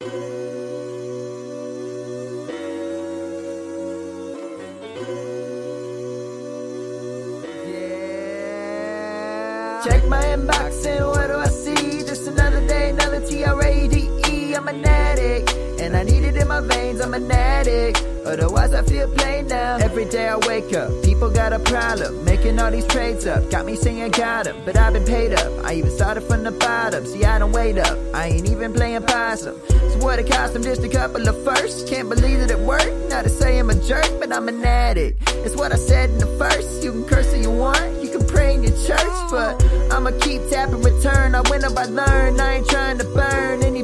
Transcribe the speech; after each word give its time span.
Check 0.00 0.08
my 10.06 10.22
inbox 10.22 10.86
and 10.86 11.04
what 11.04 11.27
I'm 14.68 14.74
an 14.74 14.84
addict, 14.84 15.80
and 15.80 15.96
I 15.96 16.02
need 16.02 16.24
it 16.24 16.36
in 16.36 16.46
my 16.46 16.60
veins. 16.60 17.00
I'm 17.00 17.14
an 17.14 17.30
addict, 17.32 18.04
otherwise 18.26 18.74
I 18.74 18.82
feel 18.82 19.10
plain 19.12 19.46
now. 19.46 19.76
Every 19.76 20.04
day 20.04 20.28
I 20.28 20.36
wake 20.36 20.76
up, 20.76 20.90
people 21.02 21.30
got 21.30 21.54
a 21.54 21.58
problem. 21.58 22.22
Making 22.26 22.60
all 22.60 22.70
these 22.70 22.86
trades 22.86 23.26
up, 23.26 23.50
got 23.50 23.64
me 23.64 23.76
singing 23.76 24.10
got 24.10 24.46
'em, 24.46 24.56
but 24.66 24.76
I've 24.76 24.92
been 24.92 25.06
paid 25.06 25.32
up. 25.32 25.50
I 25.64 25.72
even 25.72 25.90
started 25.90 26.20
from 26.24 26.42
the 26.44 26.50
bottom, 26.50 27.06
see 27.06 27.24
I 27.24 27.38
don't 27.38 27.52
wait 27.52 27.78
up. 27.78 27.96
I 28.12 28.26
ain't 28.26 28.46
even 28.50 28.74
playing 28.74 29.04
possum. 29.04 29.56
So 29.90 30.04
what 30.04 30.18
it 30.18 30.30
cost 30.30 30.52
them 30.52 30.62
just 30.62 30.84
a 30.84 30.88
couple 30.90 31.26
of 31.26 31.42
firsts. 31.44 31.88
Can't 31.88 32.10
believe 32.10 32.40
that 32.40 32.50
it 32.50 32.58
worked. 32.58 32.92
Not 33.08 33.24
to 33.24 33.30
say 33.30 33.58
I'm 33.58 33.70
a 33.70 33.74
jerk, 33.74 34.10
but 34.20 34.30
I'm 34.30 34.48
an 34.48 34.62
addict. 34.62 35.16
It's 35.46 35.56
what 35.56 35.72
I 35.72 35.76
said 35.76 36.10
in 36.10 36.18
the 36.18 36.32
first. 36.36 36.84
You 36.84 36.92
can 36.92 37.04
curse 37.04 37.32
if 37.32 37.42
you 37.42 37.50
want, 37.50 38.02
you 38.02 38.10
can 38.10 38.26
pray 38.26 38.52
in 38.52 38.62
your 38.64 38.76
church, 38.86 39.16
but 39.30 39.64
I'ma 39.90 40.10
keep 40.20 40.42
tapping 40.50 40.82
return. 40.82 41.34
I 41.34 41.40
win 41.48 41.64
up, 41.64 41.78
I 41.78 41.86
learn. 41.86 42.38
I 42.38 42.56
ain't 42.56 42.68
trying 42.68 42.98
to 42.98 43.04
burn 43.04 43.62
any. 43.62 43.78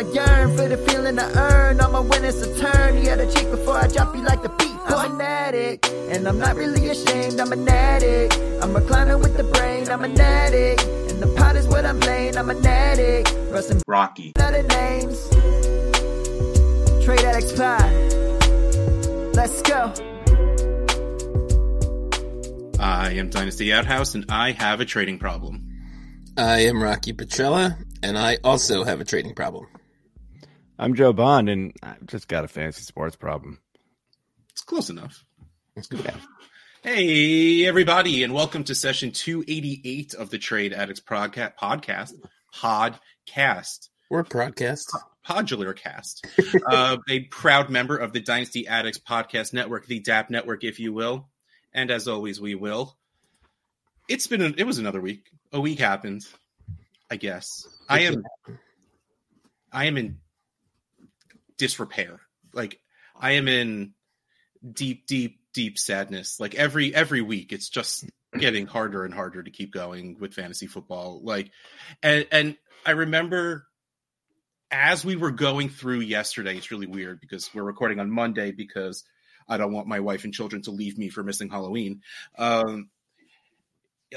I 0.00 0.02
yearn 0.14 0.56
for 0.56 0.66
the 0.66 0.78
feeling 0.78 1.18
I 1.18 1.30
earn. 1.32 1.78
All 1.78 1.92
my 1.92 2.00
winnings 2.00 2.40
a 2.40 2.58
turn. 2.58 2.96
You 2.96 3.10
had 3.10 3.20
a 3.20 3.30
cheek 3.30 3.50
before 3.50 3.76
I 3.76 3.86
drop 3.86 4.16
you 4.16 4.22
like 4.22 4.42
the 4.42 4.48
beat. 4.48 4.70
I'm 4.86 5.16
an 5.16 5.20
addict, 5.20 5.90
and 5.90 6.26
I'm 6.26 6.38
not 6.38 6.56
really 6.56 6.88
ashamed. 6.88 7.38
I'm 7.38 7.52
an 7.52 7.68
addict. 7.68 8.34
I'm 8.62 8.72
reclining 8.72 9.18
with 9.18 9.36
the 9.36 9.44
brain. 9.44 9.90
I'm 9.90 10.02
an 10.02 10.18
addict, 10.18 10.82
and 11.10 11.20
the 11.20 11.26
pot 11.36 11.54
is 11.56 11.68
what 11.68 11.84
I'm 11.84 12.00
playing. 12.00 12.38
I'm 12.38 12.48
an 12.48 12.66
addict. 12.66 13.30
Rustin' 13.50 13.82
Rocky. 13.86 14.32
other 14.38 14.62
names. 14.62 15.28
Trade 17.04 17.20
Addicts 17.20 17.52
Pod. 17.52 17.92
Let's 19.36 19.60
go. 19.60 19.92
I 22.80 23.10
am 23.16 23.28
Dynasty 23.28 23.70
Outhouse, 23.74 24.14
and 24.14 24.24
I 24.30 24.52
have 24.52 24.80
a 24.80 24.86
trading 24.86 25.18
problem. 25.18 25.60
I 26.38 26.60
am 26.60 26.82
Rocky 26.82 27.12
Petrella, 27.12 27.76
and 28.02 28.16
I 28.16 28.38
also 28.42 28.84
have 28.84 29.02
a 29.02 29.04
trading 29.04 29.34
problem. 29.34 29.66
I'm 30.80 30.94
Joe 30.94 31.12
Bond, 31.12 31.50
and 31.50 31.74
I've 31.82 32.06
just 32.06 32.26
got 32.26 32.44
a 32.44 32.48
fantasy 32.48 32.84
sports 32.84 33.14
problem. 33.14 33.58
It's 34.48 34.62
close 34.62 34.88
enough. 34.88 35.26
It's 35.76 35.88
good 35.88 36.00
enough. 36.00 36.26
Hey, 36.82 37.66
everybody, 37.66 38.24
and 38.24 38.32
welcome 38.32 38.64
to 38.64 38.74
session 38.74 39.12
288 39.12 40.14
of 40.14 40.30
the 40.30 40.38
Trade 40.38 40.72
Addicts 40.72 41.02
Podca- 41.02 41.52
podcast. 41.60 42.14
Podcast. 42.54 43.90
We're 44.08 44.20
a 44.20 44.24
podcast. 44.24 44.86
Podular 45.28 45.76
Cast. 45.76 46.26
uh, 46.66 46.96
a 47.10 47.20
proud 47.24 47.68
member 47.68 47.98
of 47.98 48.14
the 48.14 48.20
Dynasty 48.20 48.66
Addicts 48.66 48.98
Podcast 48.98 49.52
Network, 49.52 49.84
the 49.84 50.00
DAP 50.00 50.30
Network, 50.30 50.64
if 50.64 50.80
you 50.80 50.94
will. 50.94 51.28
And 51.74 51.90
as 51.90 52.08
always, 52.08 52.40
we 52.40 52.54
will. 52.54 52.96
It's 54.08 54.26
been, 54.26 54.40
a, 54.40 54.54
it 54.56 54.64
was 54.64 54.78
another 54.78 55.02
week. 55.02 55.28
A 55.52 55.60
week 55.60 55.78
happened, 55.78 56.26
I 57.10 57.16
guess. 57.16 57.68
I 57.86 58.00
am, 58.00 58.24
I 59.70 59.84
am 59.84 59.98
in 59.98 60.16
disrepair. 61.60 62.20
Like, 62.52 62.80
I 63.14 63.32
am 63.32 63.46
in 63.46 63.92
deep, 64.72 65.06
deep, 65.06 65.40
deep 65.52 65.78
sadness. 65.78 66.40
Like 66.40 66.54
every 66.54 66.94
every 66.94 67.20
week, 67.20 67.52
it's 67.52 67.68
just 67.68 68.04
getting 68.38 68.66
harder 68.66 69.04
and 69.04 69.12
harder 69.12 69.42
to 69.42 69.50
keep 69.50 69.72
going 69.72 70.16
with 70.18 70.34
fantasy 70.34 70.66
football. 70.66 71.20
Like, 71.22 71.52
and 72.02 72.26
and 72.32 72.56
I 72.84 72.92
remember 72.92 73.66
as 74.70 75.04
we 75.04 75.16
were 75.16 75.32
going 75.32 75.68
through 75.68 76.00
yesterday, 76.00 76.56
it's 76.56 76.70
really 76.70 76.86
weird 76.86 77.20
because 77.20 77.52
we're 77.54 77.62
recording 77.62 78.00
on 78.00 78.10
Monday 78.10 78.52
because 78.52 79.04
I 79.48 79.58
don't 79.58 79.72
want 79.72 79.88
my 79.88 80.00
wife 80.00 80.24
and 80.24 80.32
children 80.32 80.62
to 80.62 80.70
leave 80.70 80.96
me 80.96 81.08
for 81.08 81.22
missing 81.22 81.50
Halloween. 81.50 82.02
Um, 82.38 82.88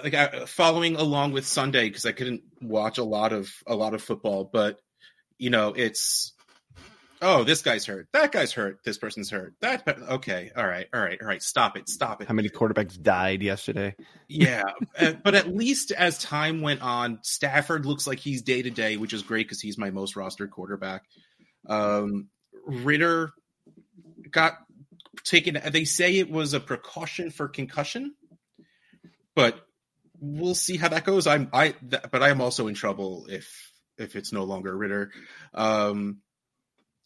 like 0.02 0.14
I, 0.14 0.46
following 0.46 0.96
along 0.96 1.34
with 1.34 1.46
Sunday 1.46 1.88
because 1.88 2.06
I 2.06 2.14
couldn't 2.14 2.44
watch 2.62 2.98
a 2.98 3.04
lot 3.04 3.34
of 3.34 3.52
a 3.68 3.76
lot 3.76 3.94
of 3.94 4.02
football, 4.02 4.44
but 4.44 4.80
you 5.38 5.50
know 5.50 5.74
it's 5.76 6.34
oh 7.24 7.44
this 7.44 7.62
guy's 7.62 7.86
hurt, 7.86 8.08
that 8.14 8.32
guy's 8.32 8.52
hurt, 8.52 8.80
this 8.84 8.98
person's 8.98 9.30
hurt, 9.30 9.56
that 9.62 9.88
okay, 9.88 10.52
all 10.56 10.68
right, 10.68 10.88
all 10.94 11.02
right, 11.02 11.20
all 11.22 11.28
right, 11.28 11.42
stop 11.42 11.78
it, 11.78 11.90
stop 11.90 12.22
it. 12.22 12.28
How 12.28 12.34
many 12.34 12.50
quarterbacks 12.50 13.02
died 13.02 13.42
yesterday? 13.42 13.96
Yeah, 14.28 14.64
uh, 15.00 15.14
but 15.24 15.34
at 15.34 15.48
least 15.48 15.92
as 15.92 16.18
time 16.20 16.62
went 16.62 16.82
on, 16.82 17.20
Stafford 17.24 17.86
looks 17.86 18.06
like 18.06 18.20
he's 18.20 18.42
day 18.42 18.62
to 18.62 18.70
day, 18.70 18.98
which 18.98 19.14
is 19.14 19.24
great 19.24 19.48
because 19.48 19.62
he's 19.62 19.78
my 19.78 19.90
most 19.90 20.16
rostered 20.16 20.52
quarterback. 20.52 21.04
Um, 21.68 22.28
Ridder 22.66 23.32
got 24.30 24.54
taken. 25.24 25.60
They 25.72 25.86
say 25.86 26.18
it 26.18 26.30
was 26.30 26.54
a 26.54 26.60
precaution 26.60 27.32
for 27.32 27.48
concussion, 27.48 28.14
but 29.36 29.60
we'll 30.20 30.56
see 30.56 30.78
how 30.78 30.90
that 30.90 31.06
goes. 31.06 31.28
I'm 31.28 31.50
I, 31.54 31.70
th- 31.72 32.04
but 32.12 32.22
I 32.22 32.30
am 32.30 32.42
also 32.42 32.68
in 32.68 32.76
trouble 32.76 33.28
if 33.30 33.72
if 33.98 34.16
it's 34.16 34.34
no 34.34 34.44
longer 34.44 34.76
Ridder. 34.76 35.12
Um, 35.54 36.20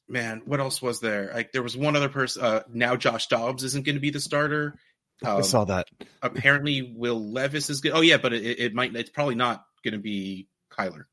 man, 0.07 0.41
what 0.45 0.59
else 0.59 0.81
was 0.81 0.99
there? 0.99 1.31
Like 1.33 1.51
there 1.51 1.63
was 1.63 1.75
one 1.77 1.95
other 1.95 2.09
person. 2.09 2.43
Uh, 2.43 2.61
now 2.71 2.95
Josh 2.95 3.27
Dobbs 3.27 3.63
isn't 3.63 3.85
going 3.85 3.95
to 3.95 4.01
be 4.01 4.09
the 4.11 4.19
starter. 4.19 4.75
I 5.23 5.29
Um, 5.31 5.43
saw 5.43 5.65
that. 5.65 5.87
apparently 6.21 6.93
Will 6.95 7.31
Levis 7.31 7.69
is 7.69 7.81
good. 7.81 7.91
Oh 7.93 8.01
yeah, 8.01 8.17
but 8.17 8.33
it, 8.33 8.59
it 8.59 8.73
might. 8.73 8.95
It's 8.95 9.09
probably 9.09 9.35
not 9.35 9.63
going 9.83 9.93
to 9.93 9.99
be 9.99 10.47
Kyler. 10.71 11.05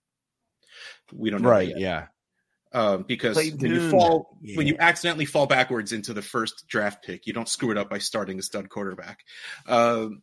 We 1.12 1.30
don't 1.30 1.42
know 1.42 1.48
Right, 1.50 1.68
yet. 1.68 1.78
yeah. 1.78 2.06
Um, 2.72 3.04
because 3.06 3.34
Play 3.34 3.50
when 3.50 3.70
you 3.70 3.78
Dune. 3.78 3.90
fall, 3.90 4.36
when 4.56 4.66
you 4.66 4.76
accidentally 4.80 5.26
fall 5.26 5.46
backwards 5.46 5.92
into 5.92 6.12
the 6.12 6.22
first 6.22 6.64
draft 6.66 7.04
pick, 7.04 7.24
you 7.26 7.32
don't 7.32 7.48
screw 7.48 7.70
it 7.70 7.78
up 7.78 7.88
by 7.88 7.98
starting 7.98 8.38
a 8.40 8.42
stud 8.42 8.68
quarterback. 8.68 9.20
Um, 9.68 10.22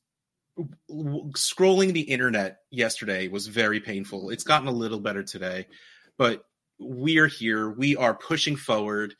scrolling 0.91 1.93
the 1.93 2.01
internet 2.01 2.59
yesterday 2.69 3.27
was 3.27 3.47
very 3.47 3.79
painful. 3.79 4.29
It's 4.29 4.43
gotten 4.43 4.67
a 4.67 4.71
little 4.71 4.99
better 4.99 5.23
today, 5.23 5.67
but 6.17 6.43
we 6.79 7.19
are 7.19 7.27
here. 7.27 7.69
We 7.69 7.95
are 7.95 8.13
pushing 8.13 8.55
forward, 8.55 9.15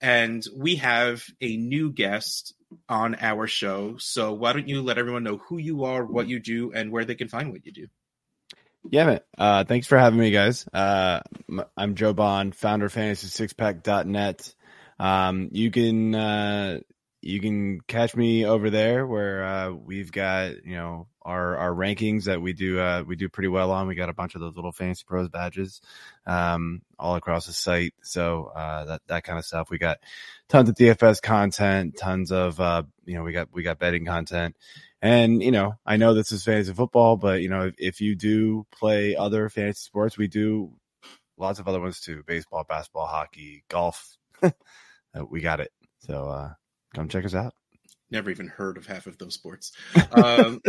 and 0.00 0.44
we 0.56 0.76
have 0.76 1.24
a 1.40 1.56
new 1.56 1.92
guest 1.92 2.54
on 2.88 3.16
our 3.20 3.46
show. 3.46 3.96
So 3.98 4.32
why 4.32 4.52
don't 4.52 4.68
you 4.68 4.82
let 4.82 4.98
everyone 4.98 5.24
know 5.24 5.38
who 5.48 5.58
you 5.58 5.84
are, 5.84 6.04
what 6.04 6.28
you 6.28 6.40
do, 6.40 6.72
and 6.72 6.90
where 6.90 7.04
they 7.04 7.14
can 7.14 7.28
find 7.28 7.52
what 7.52 7.64
you 7.64 7.72
do? 7.72 7.86
Yeah, 8.90 9.06
man. 9.06 9.20
Uh, 9.36 9.64
thanks 9.64 9.86
for 9.86 9.98
having 9.98 10.18
me, 10.18 10.30
guys. 10.30 10.66
Uh, 10.72 11.20
I'm 11.76 11.94
Joe 11.94 12.12
Bond, 12.12 12.54
founder 12.54 12.86
of 12.86 12.94
FantasySixPack.net. 12.94 14.54
Um, 14.98 15.48
you 15.52 15.70
can 15.70 16.14
uh, 16.14 16.80
you 17.26 17.40
can 17.40 17.80
catch 17.82 18.14
me 18.14 18.46
over 18.46 18.70
there 18.70 19.06
where 19.06 19.44
uh, 19.44 19.70
we've 19.72 20.12
got 20.12 20.64
you 20.64 20.76
know 20.76 21.08
our 21.22 21.56
our 21.56 21.72
rankings 21.72 22.24
that 22.24 22.40
we 22.40 22.52
do 22.52 22.78
uh, 22.78 23.02
we 23.06 23.16
do 23.16 23.28
pretty 23.28 23.48
well 23.48 23.72
on. 23.72 23.88
We 23.88 23.96
got 23.96 24.08
a 24.08 24.14
bunch 24.14 24.34
of 24.34 24.40
those 24.40 24.54
little 24.54 24.72
Fantasy 24.72 25.04
Pros 25.06 25.28
badges 25.28 25.80
um, 26.24 26.82
all 26.98 27.16
across 27.16 27.46
the 27.46 27.52
site. 27.52 27.94
So 28.02 28.52
uh, 28.54 28.84
that 28.84 29.02
that 29.08 29.24
kind 29.24 29.38
of 29.38 29.44
stuff. 29.44 29.70
We 29.70 29.78
got 29.78 29.98
tons 30.48 30.68
of 30.68 30.76
DFS 30.76 31.20
content, 31.20 31.96
tons 31.98 32.30
of 32.30 32.60
uh, 32.60 32.84
you 33.04 33.14
know 33.14 33.24
we 33.24 33.32
got 33.32 33.48
we 33.52 33.62
got 33.62 33.78
betting 33.78 34.06
content. 34.06 34.56
And 35.02 35.42
you 35.42 35.50
know, 35.50 35.74
I 35.84 35.96
know 35.96 36.14
this 36.14 36.32
is 36.32 36.44
fantasy 36.44 36.72
football, 36.72 37.16
but 37.16 37.42
you 37.42 37.48
know, 37.48 37.66
if, 37.66 37.74
if 37.78 38.00
you 38.00 38.14
do 38.14 38.66
play 38.70 39.16
other 39.16 39.48
fantasy 39.48 39.80
sports, 39.84 40.16
we 40.16 40.28
do 40.28 40.72
lots 41.36 41.58
of 41.58 41.66
other 41.66 41.80
ones 41.80 42.00
too: 42.00 42.22
baseball, 42.26 42.64
basketball, 42.68 43.06
hockey, 43.06 43.64
golf. 43.68 44.16
Uh, 45.14 45.24
we 45.24 45.40
got 45.40 45.60
it. 45.60 45.72
So 46.00 46.28
uh, 46.28 46.52
come 46.96 47.08
check 47.08 47.24
us 47.24 47.34
out. 47.34 47.54
Never 48.10 48.30
even 48.30 48.48
heard 48.48 48.76
of 48.76 48.86
half 48.86 49.06
of 49.06 49.18
those 49.18 49.34
sports. 49.34 49.72
Um, 50.12 50.60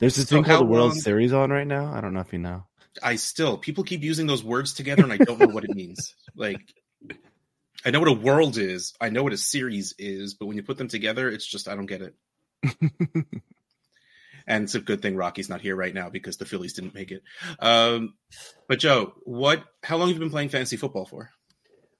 There's 0.00 0.16
this 0.16 0.28
So 0.28 0.36
thing 0.36 0.44
called 0.44 0.60
the 0.66 0.70
World 0.70 0.90
long- 0.90 0.98
Series 1.00 1.32
on 1.32 1.50
right 1.50 1.66
now. 1.66 1.92
I 1.94 2.00
don't 2.00 2.12
know 2.12 2.20
if 2.20 2.32
you 2.32 2.38
know. 2.38 2.64
I 3.02 3.16
still 3.16 3.56
people 3.56 3.84
keep 3.84 4.02
using 4.02 4.26
those 4.26 4.44
words 4.44 4.74
together, 4.74 5.02
and 5.04 5.12
I 5.12 5.16
don't 5.16 5.38
know 5.38 5.46
what 5.46 5.64
it 5.64 5.74
means. 5.74 6.14
Like, 6.34 6.60
I 7.84 7.90
know 7.90 8.00
what 8.00 8.08
a 8.08 8.12
world 8.12 8.56
is, 8.58 8.94
I 9.00 9.10
know 9.10 9.22
what 9.22 9.32
a 9.32 9.36
series 9.38 9.94
is, 9.98 10.34
but 10.34 10.46
when 10.46 10.56
you 10.56 10.62
put 10.62 10.78
them 10.78 10.88
together, 10.88 11.28
it's 11.28 11.46
just 11.46 11.68
I 11.68 11.74
don't 11.74 11.86
get 11.86 12.00
it. 12.02 12.14
and 14.46 14.64
it's 14.64 14.74
a 14.74 14.80
good 14.80 15.02
thing 15.02 15.16
Rocky's 15.16 15.48
not 15.48 15.60
here 15.60 15.76
right 15.76 15.94
now 15.94 16.08
because 16.10 16.36
the 16.36 16.44
Phillies 16.46 16.72
didn't 16.74 16.94
make 16.94 17.10
it. 17.10 17.22
Um, 17.58 18.14
but 18.68 18.78
Joe, 18.78 19.12
what? 19.24 19.62
How 19.82 19.96
long 19.98 20.08
have 20.08 20.16
you 20.16 20.20
been 20.20 20.30
playing 20.30 20.48
fantasy 20.48 20.76
football 20.76 21.04
for? 21.06 21.30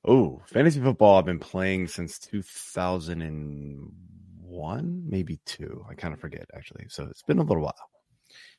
Oh, 0.04 0.42
fantasy 0.46 0.80
football! 0.80 1.18
I've 1.18 1.26
been 1.26 1.38
playing 1.38 1.86
since 1.86 2.18
2001, 2.18 5.04
maybe 5.08 5.38
two. 5.44 5.84
I 5.88 5.94
kind 5.94 6.12
of 6.12 6.18
forget 6.20 6.46
actually. 6.54 6.86
So 6.88 7.04
it's 7.04 7.22
been 7.22 7.38
a 7.38 7.42
little 7.42 7.62
while. 7.62 7.91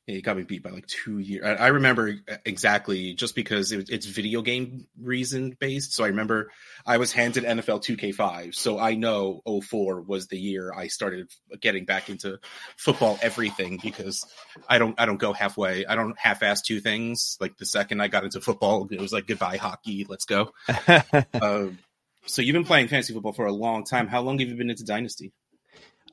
He 0.05 0.21
got 0.21 0.35
me 0.35 0.43
beat 0.43 0.63
by 0.63 0.71
like 0.71 0.85
two 0.85 1.17
years. 1.19 1.45
I, 1.45 1.53
I 1.53 1.67
remember 1.67 2.13
exactly 2.45 3.13
just 3.13 3.35
because 3.35 3.71
it, 3.71 3.89
it's 3.89 4.05
video 4.05 4.41
game 4.41 4.85
reason 5.01 5.55
based. 5.57 5.93
So 5.93 6.03
I 6.03 6.07
remember 6.07 6.51
I 6.85 6.97
was 6.97 7.13
handed 7.13 7.45
NFL 7.45 7.85
2K5. 7.85 8.53
So 8.53 8.79
I 8.79 8.95
know 8.95 9.41
04 9.45 10.01
was 10.01 10.27
the 10.27 10.37
year 10.37 10.73
I 10.75 10.87
started 10.87 11.31
getting 11.61 11.85
back 11.85 12.09
into 12.09 12.39
football 12.75 13.17
everything 13.21 13.79
because 13.81 14.25
I 14.67 14.77
don't 14.77 14.99
I 14.99 15.05
don't 15.05 15.19
go 15.19 15.31
halfway. 15.31 15.85
I 15.85 15.95
don't 15.95 16.19
half 16.19 16.43
ass 16.43 16.61
two 16.61 16.81
things. 16.81 17.37
Like 17.39 17.55
the 17.57 17.65
second 17.65 18.01
I 18.01 18.09
got 18.09 18.25
into 18.25 18.41
football, 18.41 18.89
it 18.91 18.99
was 18.99 19.13
like 19.13 19.25
goodbye 19.25 19.57
hockey, 19.57 20.05
let's 20.09 20.25
go. 20.25 20.51
uh, 20.87 21.67
so 22.25 22.41
you've 22.41 22.53
been 22.53 22.65
playing 22.65 22.89
fantasy 22.89 23.13
football 23.13 23.33
for 23.33 23.45
a 23.45 23.53
long 23.53 23.85
time. 23.85 24.07
How 24.07 24.21
long 24.21 24.39
have 24.39 24.49
you 24.49 24.55
been 24.55 24.69
into 24.69 24.83
Dynasty? 24.83 25.31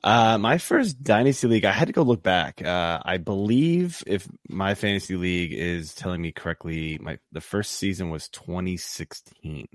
Uh, 0.03 0.37
my 0.39 0.57
first 0.57 1.03
dynasty 1.03 1.47
league, 1.47 1.65
I 1.65 1.71
had 1.71 1.87
to 1.87 1.93
go 1.93 2.01
look 2.01 2.23
back. 2.23 2.61
Uh, 2.63 2.99
I 3.03 3.17
believe 3.17 4.03
if 4.07 4.27
my 4.49 4.73
fantasy 4.73 5.15
league 5.15 5.53
is 5.53 5.93
telling 5.93 6.21
me 6.21 6.31
correctly, 6.31 6.97
my 6.99 7.19
the 7.31 7.41
first 7.41 7.73
season 7.73 8.09
was 8.09 8.27
2016 8.29 9.67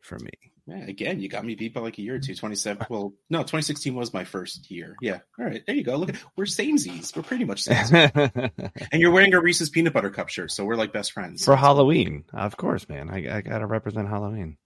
for 0.00 0.18
me. 0.18 0.30
Yeah, 0.66 0.84
again, 0.86 1.18
you 1.18 1.28
got 1.28 1.44
me 1.44 1.56
beat 1.56 1.74
by 1.74 1.80
like 1.80 1.98
a 1.98 2.02
year 2.02 2.14
or 2.14 2.18
two. 2.20 2.36
27. 2.36 2.86
Well, 2.90 3.14
no, 3.28 3.40
2016 3.40 3.94
was 3.94 4.14
my 4.14 4.22
first 4.24 4.70
year. 4.70 4.94
Yeah. 5.00 5.18
All 5.38 5.44
right. 5.44 5.62
There 5.66 5.74
you 5.74 5.82
go. 5.82 5.96
Look, 5.96 6.14
we're 6.36 6.44
samesies. 6.44 7.16
We're 7.16 7.22
pretty 7.22 7.44
much 7.44 7.64
samesies. 7.64 8.50
and 8.92 9.02
you're 9.02 9.10
wearing 9.10 9.34
a 9.34 9.40
Reese's 9.40 9.70
peanut 9.70 9.92
butter 9.92 10.10
cup 10.10 10.28
shirt, 10.28 10.52
so 10.52 10.64
we're 10.64 10.76
like 10.76 10.92
best 10.92 11.12
friends. 11.12 11.44
For 11.44 11.56
Halloween. 11.56 12.24
Of 12.32 12.56
course, 12.56 12.88
man. 12.88 13.10
I, 13.10 13.38
I 13.38 13.40
got 13.40 13.58
to 13.58 13.66
represent 13.66 14.08
Halloween. 14.08 14.58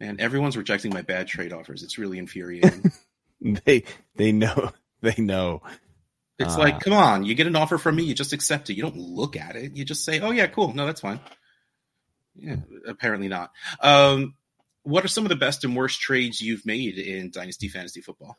And 0.00 0.20
everyone's 0.20 0.56
rejecting 0.56 0.92
my 0.92 1.02
bad 1.02 1.26
trade 1.26 1.52
offers. 1.52 1.82
It's 1.82 1.98
really 1.98 2.18
infuriating. 2.18 2.90
they 3.64 3.84
they 4.16 4.32
know 4.32 4.72
they 5.00 5.16
know. 5.18 5.62
It's 6.38 6.56
uh, 6.56 6.58
like, 6.58 6.80
come 6.80 6.94
on, 6.94 7.24
you 7.24 7.34
get 7.34 7.46
an 7.46 7.54
offer 7.54 7.78
from 7.78 7.94
me, 7.94 8.02
you 8.02 8.14
just 8.14 8.32
accept 8.32 8.68
it. 8.68 8.74
You 8.74 8.82
don't 8.82 8.96
look 8.96 9.36
at 9.36 9.54
it. 9.54 9.76
You 9.76 9.84
just 9.84 10.04
say, 10.04 10.18
"Oh 10.18 10.32
yeah, 10.32 10.48
cool. 10.48 10.74
No, 10.74 10.84
that's 10.86 11.00
fine." 11.00 11.20
Yeah, 12.34 12.56
apparently 12.88 13.28
not. 13.28 13.52
Um, 13.80 14.34
what 14.82 15.04
are 15.04 15.08
some 15.08 15.24
of 15.24 15.28
the 15.28 15.36
best 15.36 15.64
and 15.64 15.76
worst 15.76 16.00
trades 16.00 16.40
you've 16.40 16.66
made 16.66 16.98
in 16.98 17.30
Dynasty 17.30 17.68
Fantasy 17.68 18.00
Football? 18.00 18.36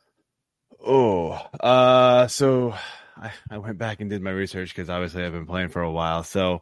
Oh, 0.85 1.31
uh, 1.59 2.27
so 2.27 2.75
I, 3.15 3.31
I 3.49 3.57
went 3.59 3.77
back 3.77 4.01
and 4.01 4.09
did 4.09 4.21
my 4.21 4.31
research 4.31 4.75
because 4.75 4.89
obviously 4.89 5.23
I've 5.23 5.31
been 5.31 5.45
playing 5.45 5.69
for 5.69 5.81
a 5.81 5.91
while. 5.91 6.23
So, 6.23 6.61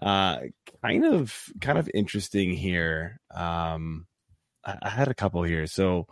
uh, 0.00 0.38
kind 0.82 1.04
of, 1.04 1.32
kind 1.60 1.78
of 1.78 1.88
interesting 1.94 2.52
here. 2.52 3.20
Um, 3.32 4.06
I, 4.64 4.76
I 4.82 4.88
had 4.90 5.08
a 5.08 5.14
couple 5.14 5.44
here. 5.44 5.68
So, 5.68 6.08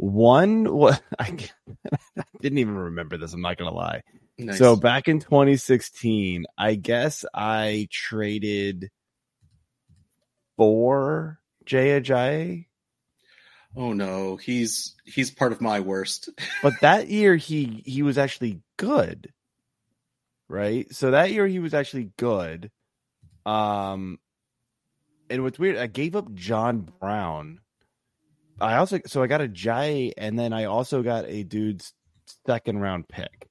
one, 0.00 0.64
what 0.72 1.02
I, 1.18 1.36
I 2.18 2.22
didn't 2.40 2.58
even 2.58 2.74
remember 2.76 3.18
this. 3.18 3.32
I'm 3.32 3.42
not 3.42 3.58
gonna 3.58 3.74
lie. 3.74 4.02
Nice. 4.38 4.58
So 4.58 4.74
back 4.74 5.08
in 5.08 5.20
2016, 5.20 6.46
I 6.56 6.74
guess 6.74 7.24
I 7.34 7.86
traded 7.90 8.90
for 10.56 11.38
Jay 11.66 12.00
Ajayi. 12.00 12.66
Oh 13.76 13.92
no, 13.92 14.36
he's 14.36 14.96
he's 15.04 15.30
part 15.30 15.52
of 15.52 15.60
my 15.60 15.80
worst. 15.80 16.30
but 16.62 16.72
that 16.80 17.08
year 17.08 17.36
he 17.36 17.82
he 17.84 18.02
was 18.02 18.16
actually 18.16 18.62
good. 18.78 19.32
Right? 20.48 20.92
So 20.92 21.12
that 21.12 21.30
year 21.30 21.46
he 21.46 21.58
was 21.58 21.74
actually 21.74 22.10
good. 22.16 22.70
Um 23.44 24.18
and 25.28 25.42
what's 25.42 25.58
weird, 25.58 25.76
I 25.76 25.86
gave 25.86 26.16
up 26.16 26.34
John 26.34 26.88
Brown 27.00 27.60
I 28.60 28.76
also 28.76 29.00
so 29.06 29.22
I 29.22 29.26
got 29.26 29.40
Ajayi, 29.40 30.12
and 30.16 30.38
then 30.38 30.52
I 30.52 30.64
also 30.64 31.02
got 31.02 31.26
a 31.26 31.42
dude's 31.42 31.92
second 32.46 32.78
round 32.78 33.08
pick 33.08 33.48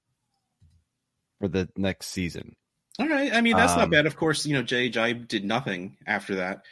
for 1.39 1.47
the 1.47 1.69
next 1.75 2.07
season. 2.07 2.55
All 2.99 3.07
right, 3.07 3.33
I 3.33 3.41
mean 3.41 3.55
that's 3.55 3.73
um, 3.73 3.79
not 3.79 3.89
bad. 3.91 4.05
Of 4.05 4.15
course, 4.15 4.45
you 4.45 4.53
know 4.53 4.63
Jay 4.63 4.89
Jai 4.89 5.13
did 5.13 5.45
nothing 5.45 5.97
after 6.05 6.35
that, 6.35 6.63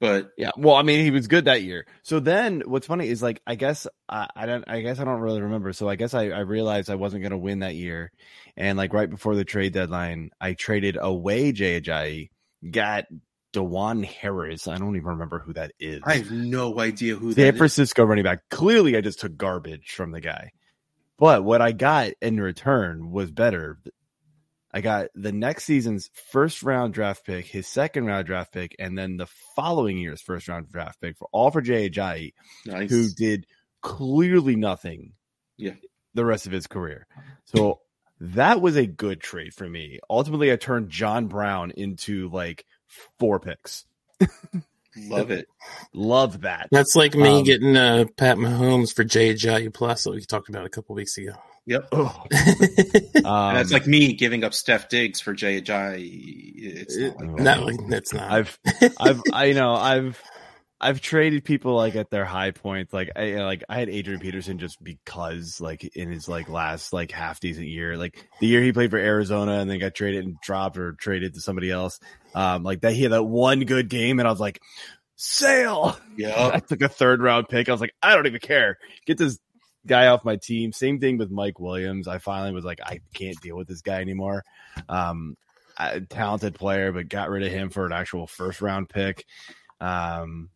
but 0.00 0.30
yeah, 0.36 0.50
well, 0.56 0.76
I 0.76 0.82
mean 0.82 1.04
he 1.04 1.10
was 1.10 1.26
good 1.26 1.46
that 1.46 1.62
year. 1.62 1.86
So 2.02 2.20
then, 2.20 2.62
what's 2.66 2.86
funny 2.86 3.08
is 3.08 3.22
like 3.22 3.40
I 3.46 3.56
guess 3.56 3.86
I, 4.08 4.28
I 4.34 4.46
don't 4.46 4.64
I 4.68 4.80
guess 4.80 4.98
I 5.00 5.04
don't 5.04 5.20
really 5.20 5.42
remember. 5.42 5.72
So 5.72 5.88
I 5.88 5.96
guess 5.96 6.14
I, 6.14 6.28
I 6.28 6.40
realized 6.40 6.88
I 6.88 6.94
wasn't 6.94 7.22
going 7.22 7.32
to 7.32 7.38
win 7.38 7.60
that 7.60 7.74
year, 7.74 8.12
and 8.56 8.78
like 8.78 8.92
right 8.92 9.10
before 9.10 9.34
the 9.34 9.44
trade 9.44 9.72
deadline, 9.72 10.30
I 10.40 10.54
traded 10.54 10.96
away 11.00 11.52
Jay 11.52 11.80
Ajayi, 11.80 12.30
got 12.70 13.04
DuJuan 13.52 14.04
Harris. 14.04 14.68
I 14.68 14.76
don't 14.76 14.96
even 14.96 15.08
remember 15.08 15.38
who 15.38 15.52
that 15.54 15.72
is. 15.78 16.00
I 16.04 16.16
have 16.16 16.30
no 16.30 16.80
idea 16.80 17.16
who 17.16 17.34
that 17.34 17.40
is. 17.40 17.46
San 17.46 17.56
Francisco 17.56 18.02
is. 18.02 18.08
running 18.08 18.24
back. 18.24 18.48
Clearly, 18.50 18.96
I 18.96 19.00
just 19.00 19.20
took 19.20 19.36
garbage 19.36 19.92
from 19.92 20.12
the 20.12 20.20
guy. 20.20 20.52
But 21.18 21.44
what 21.44 21.62
I 21.62 21.72
got 21.72 22.12
in 22.20 22.40
return 22.40 23.12
was 23.12 23.30
better. 23.30 23.78
I 24.74 24.80
got 24.80 25.08
the 25.14 25.32
next 25.32 25.64
season's 25.64 26.10
first 26.30 26.62
round 26.62 26.94
draft 26.94 27.24
pick, 27.24 27.46
his 27.46 27.66
second 27.66 28.06
round 28.06 28.26
draft 28.26 28.52
pick, 28.52 28.74
and 28.78 28.96
then 28.96 29.18
the 29.18 29.28
following 29.54 29.98
year's 29.98 30.22
first 30.22 30.48
round 30.48 30.68
draft 30.70 31.00
pick 31.00 31.18
for 31.18 31.28
all 31.30 31.50
for 31.50 31.60
Jay 31.60 31.88
Ajayi, 31.88 32.32
nice. 32.66 32.90
who 32.90 33.08
did 33.08 33.46
clearly 33.82 34.56
nothing. 34.56 35.12
Yeah. 35.58 35.74
The 36.14 36.24
rest 36.24 36.46
of 36.46 36.52
his 36.52 36.66
career. 36.66 37.06
So 37.44 37.80
that 38.20 38.60
was 38.60 38.76
a 38.76 38.86
good 38.86 39.20
trade 39.20 39.52
for 39.52 39.68
me. 39.68 39.98
Ultimately, 40.08 40.52
I 40.52 40.56
turned 40.56 40.90
John 40.90 41.26
Brown 41.26 41.70
into 41.72 42.28
like 42.30 42.64
four 43.18 43.40
picks. 43.40 43.84
Love 44.96 45.30
it. 45.30 45.48
Love 45.94 46.42
that. 46.42 46.68
That's 46.70 46.94
like 46.94 47.14
me 47.14 47.38
um, 47.38 47.44
getting 47.44 47.76
uh, 47.76 48.04
Pat 48.16 48.36
Mahomes 48.36 48.94
for 48.94 49.04
Jay 49.04 49.32
Ajayi 49.32 49.72
Plus 49.72 50.04
that 50.04 50.10
we 50.10 50.20
talked 50.22 50.48
about 50.50 50.66
a 50.66 50.68
couple 50.68 50.94
weeks 50.94 51.16
ago. 51.16 51.32
Yep. 51.64 51.88
Oh. 51.92 52.24
um, 53.24 53.54
that's 53.54 53.72
like 53.72 53.86
me 53.86 54.12
giving 54.14 54.44
up 54.44 54.52
Steph 54.52 54.88
Diggs 54.88 55.20
for 55.20 55.32
Jay 55.32 55.60
Ajayi. 55.60 56.52
It's 56.56 56.96
not 56.98 57.18
like 57.18 57.36
that. 57.36 57.80
No, 57.80 57.88
that's 57.88 58.12
not. 58.12 58.30
I've, 58.30 58.58
I've, 58.98 59.22
I 59.32 59.44
you 59.46 59.54
know, 59.54 59.74
I've, 59.74 60.22
I've 60.82 61.00
traded 61.00 61.44
people 61.44 61.76
like 61.76 61.94
at 61.94 62.10
their 62.10 62.24
high 62.24 62.50
points. 62.50 62.92
Like 62.92 63.10
I 63.14 63.34
like 63.36 63.62
I 63.68 63.78
had 63.78 63.88
Adrian 63.88 64.20
Peterson 64.20 64.58
just 64.58 64.82
because 64.82 65.60
like 65.60 65.84
in 65.96 66.10
his 66.10 66.28
like 66.28 66.48
last 66.48 66.92
like 66.92 67.12
half 67.12 67.38
decent 67.38 67.68
year, 67.68 67.96
like 67.96 68.28
the 68.40 68.48
year 68.48 68.62
he 68.62 68.72
played 68.72 68.90
for 68.90 68.98
Arizona 68.98 69.60
and 69.60 69.70
then 69.70 69.78
got 69.78 69.94
traded 69.94 70.24
and 70.24 70.40
dropped 70.40 70.76
or 70.78 70.94
traded 70.94 71.34
to 71.34 71.40
somebody 71.40 71.70
else. 71.70 72.00
Um, 72.34 72.64
like 72.64 72.80
that 72.80 72.94
he 72.94 73.04
had 73.04 73.12
that 73.12 73.22
one 73.22 73.60
good 73.60 73.88
game 73.88 74.18
and 74.18 74.26
I 74.26 74.30
was 74.32 74.40
like, 74.40 74.60
sale. 75.14 75.96
Yeah. 76.16 76.50
I 76.54 76.58
took 76.58 76.82
a 76.82 76.88
third 76.88 77.22
round 77.22 77.48
pick. 77.48 77.68
I 77.68 77.72
was 77.72 77.80
like, 77.80 77.94
I 78.02 78.16
don't 78.16 78.26
even 78.26 78.40
care. 78.40 78.78
Get 79.06 79.18
this 79.18 79.38
guy 79.86 80.08
off 80.08 80.24
my 80.24 80.36
team. 80.36 80.72
Same 80.72 80.98
thing 80.98 81.16
with 81.16 81.30
Mike 81.30 81.60
Williams. 81.60 82.08
I 82.08 82.18
finally 82.18 82.52
was 82.52 82.64
like, 82.64 82.80
I 82.84 83.00
can't 83.14 83.40
deal 83.40 83.56
with 83.56 83.68
this 83.68 83.82
guy 83.82 84.00
anymore. 84.00 84.44
Um, 84.88 85.36
a 85.78 86.00
talented 86.00 86.56
player, 86.56 86.90
but 86.90 87.08
got 87.08 87.30
rid 87.30 87.44
of 87.44 87.52
him 87.52 87.70
for 87.70 87.86
an 87.86 87.92
actual 87.92 88.26
first 88.26 88.60
round 88.60 88.88
pick. 88.88 89.24
Um, 89.80 90.50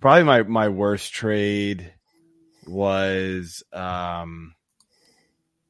probably 0.00 0.24
my 0.24 0.42
my 0.42 0.68
worst 0.68 1.12
trade 1.12 1.92
was 2.66 3.62
um 3.72 4.54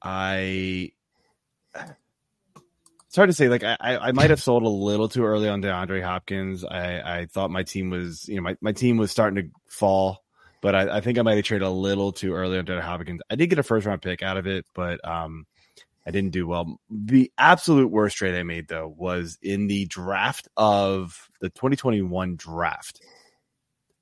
I 0.02 0.92
it's 3.16 3.18
hard 3.18 3.30
to 3.30 3.32
say. 3.32 3.48
Like 3.48 3.64
I, 3.64 3.76
I 3.80 4.12
might 4.12 4.28
have 4.28 4.42
sold 4.42 4.62
a 4.62 4.68
little 4.68 5.08
too 5.08 5.24
early 5.24 5.48
on 5.48 5.62
DeAndre 5.62 6.02
Hopkins. 6.02 6.66
I, 6.66 7.20
I 7.20 7.26
thought 7.26 7.50
my 7.50 7.62
team 7.62 7.88
was, 7.88 8.28
you 8.28 8.36
know, 8.36 8.42
my, 8.42 8.56
my 8.60 8.72
team 8.72 8.98
was 8.98 9.10
starting 9.10 9.42
to 9.42 9.50
fall, 9.68 10.22
but 10.60 10.74
I, 10.74 10.98
I 10.98 11.00
think 11.00 11.18
I 11.18 11.22
might 11.22 11.36
have 11.36 11.44
traded 11.46 11.66
a 11.66 11.70
little 11.70 12.12
too 12.12 12.34
early 12.34 12.58
on 12.58 12.66
DeAndre 12.66 12.82
Hopkins. 12.82 13.22
I 13.30 13.36
did 13.36 13.46
get 13.46 13.58
a 13.58 13.62
first 13.62 13.86
round 13.86 14.02
pick 14.02 14.22
out 14.22 14.36
of 14.36 14.46
it, 14.46 14.66
but 14.74 15.02
um, 15.02 15.46
I 16.06 16.10
didn't 16.10 16.32
do 16.32 16.46
well. 16.46 16.78
The 16.90 17.32
absolute 17.38 17.90
worst 17.90 18.18
trade 18.18 18.34
I 18.34 18.42
made 18.42 18.68
though 18.68 18.94
was 18.94 19.38
in 19.40 19.66
the 19.66 19.86
draft 19.86 20.48
of 20.54 21.30
the 21.40 21.48
2021 21.48 22.36
draft. 22.36 23.00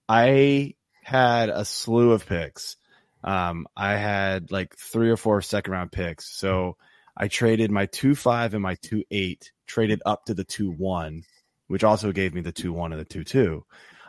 I 0.08 0.75
had 1.02 1.49
a 1.49 1.64
slew 1.64 2.12
of 2.12 2.26
picks. 2.26 2.76
Um, 3.23 3.66
I 3.76 3.94
had 3.96 4.52
like 4.52 4.76
three 4.76 5.11
or 5.11 5.16
four 5.16 5.40
second 5.40 5.73
round 5.73 5.92
picks. 5.92 6.26
So 6.26 6.76
I 7.16 7.28
traded 7.28 7.70
my 7.70 7.87
two 7.87 8.14
five 8.14 8.54
and 8.54 8.62
my 8.62 8.75
two 8.76 9.04
eight, 9.11 9.52
traded 9.66 10.02
up 10.04 10.26
to 10.26 10.34
the 10.34 10.44
two 10.44 10.70
one, 10.70 11.23
which 11.68 11.84
also 11.84 12.12
gave 12.12 12.34
me 12.34 12.42
the 12.42 12.52
two 12.52 12.73
one 12.73 12.92
and 12.92 13.00
the 13.00 13.06
two 13.06 13.25
two. 13.25 13.64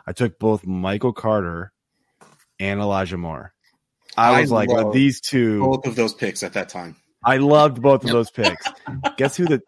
I 0.06 0.12
took 0.12 0.38
both 0.38 0.66
Michael 0.66 1.12
Carter 1.12 1.72
and 2.60 2.80
Elijah 2.80 3.16
Moore. 3.16 3.52
I 4.16 4.40
was 4.40 4.52
I 4.52 4.54
like, 4.54 4.68
well, 4.70 4.90
these 4.90 5.20
two 5.20 5.60
both 5.60 5.86
of 5.86 5.96
those 5.96 6.14
picks 6.14 6.42
at 6.42 6.54
that 6.54 6.68
time. 6.68 6.96
I 7.24 7.38
loved 7.38 7.82
both 7.82 8.04
of 8.04 8.10
those 8.10 8.30
picks. 8.30 8.66
Guess 9.16 9.36
who 9.36 9.46
the 9.46 9.62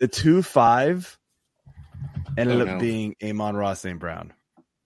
the 0.00 0.08
two 0.08 0.42
five 0.42 1.18
ended 2.36 2.60
oh, 2.60 2.64
no. 2.64 2.74
up 2.74 2.80
being 2.80 3.14
Amon-Ra 3.22 3.74
St. 3.74 3.98
Brown. 3.98 4.32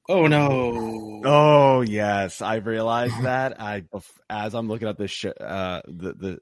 Oh 0.09 0.27
no! 0.27 1.21
Oh 1.25 1.81
yes, 1.83 2.41
I 2.41 2.57
realized 2.57 3.23
that. 3.23 3.61
I 3.61 3.85
as 4.31 4.55
I'm 4.55 4.69
looking 4.69 4.89
at 4.89 4.97
this 4.97 5.11
show, 5.11 5.31
uh, 5.33 5.83
the 5.87 6.15
the 6.15 6.39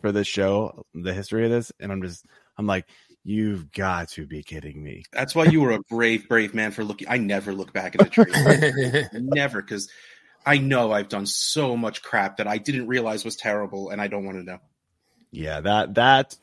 for 0.00 0.12
this 0.12 0.28
show, 0.28 0.86
the 0.94 1.12
history 1.12 1.44
of 1.44 1.50
this, 1.50 1.72
and 1.80 1.90
I'm 1.90 2.02
just 2.02 2.24
I'm 2.56 2.66
like, 2.66 2.86
you've 3.24 3.72
got 3.72 4.10
to 4.10 4.26
be 4.26 4.42
kidding 4.42 4.82
me. 4.82 5.04
That's 5.12 5.34
why 5.34 5.44
you 5.44 5.60
were 5.60 5.72
a 5.72 5.80
brave, 5.90 6.28
brave 6.28 6.54
man 6.54 6.70
for 6.70 6.84
looking. 6.84 7.08
I 7.08 7.18
never 7.18 7.52
look 7.52 7.72
back 7.72 7.94
at 7.96 8.06
a 8.06 8.10
tree, 8.10 9.04
never, 9.20 9.62
because 9.62 9.90
I 10.44 10.58
know 10.58 10.92
I've 10.92 11.08
done 11.08 11.26
so 11.26 11.76
much 11.76 12.02
crap 12.02 12.36
that 12.36 12.46
I 12.46 12.58
didn't 12.58 12.86
realize 12.86 13.24
was 13.24 13.36
terrible, 13.36 13.90
and 13.90 14.00
I 14.00 14.08
don't 14.08 14.24
want 14.24 14.38
to 14.38 14.44
know. 14.44 14.58
Yeah, 15.30 15.60
that 15.60 15.94
that 15.94 16.36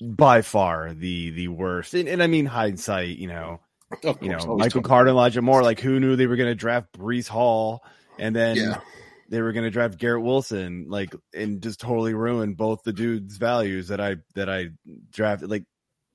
by 0.00 0.42
far 0.42 0.94
the 0.94 1.30
the 1.30 1.48
worst. 1.48 1.94
And, 1.94 2.08
and 2.08 2.22
I 2.22 2.26
mean 2.26 2.46
hindsight, 2.46 3.18
you 3.18 3.28
know, 3.28 3.60
Of 4.04 4.20
you 4.22 4.30
course, 4.30 4.44
know, 4.44 4.56
Michael 4.56 4.82
Carter 4.82 5.08
and 5.10 5.14
Elijah 5.16 5.42
Moore, 5.42 5.62
like 5.62 5.80
who 5.80 6.00
knew 6.00 6.16
they 6.16 6.26
were 6.26 6.36
going 6.36 6.48
to 6.50 6.54
draft 6.54 6.92
Breece 6.92 7.28
Hall 7.28 7.84
and 8.18 8.34
then 8.34 8.56
Yeah. 8.56 8.80
they 9.28 9.40
were 9.40 9.52
going 9.52 9.64
to 9.64 9.70
draft 9.70 9.98
Garrett 9.98 10.22
Wilson, 10.22 10.86
like, 10.88 11.14
and 11.34 11.62
just 11.62 11.80
totally 11.80 12.14
ruin 12.14 12.54
both 12.54 12.82
the 12.82 12.92
dude's 12.92 13.36
values 13.36 13.88
that 13.88 14.00
I 14.00 14.16
that 14.34 14.48
I 14.50 14.70
drafted. 15.12 15.50
Like, 15.50 15.64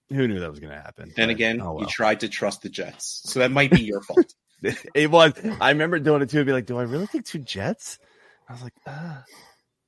who 0.09 0.27
knew 0.27 0.39
that 0.41 0.49
was 0.49 0.59
going 0.59 0.73
to 0.73 0.81
happen? 0.81 1.13
Then 1.15 1.27
But, 1.27 1.31
again, 1.31 1.61
oh 1.61 1.79
you 1.79 1.85
tried 1.85 2.19
to 2.21 2.27
trust 2.29 2.61
the 2.61 2.69
Jets, 2.69 3.21
so 3.25 3.39
that 3.39 3.51
might 3.51 3.71
be 3.71 3.81
your 3.83 4.01
fault. 4.01 4.33
it 4.93 5.09
was. 5.09 5.33
I 5.61 5.69
remember 5.69 5.97
doing 5.99 6.21
it 6.21 6.29
too. 6.29 6.39
And 6.39 6.45
be 6.45 6.51
like, 6.53 6.65
do 6.65 6.77
I 6.77 6.83
really 6.83 7.07
think 7.07 7.25
two 7.25 7.39
Jets? 7.39 7.97
I 8.49 8.53
was 8.53 8.61
like, 8.61 8.73
uh, 8.85 9.21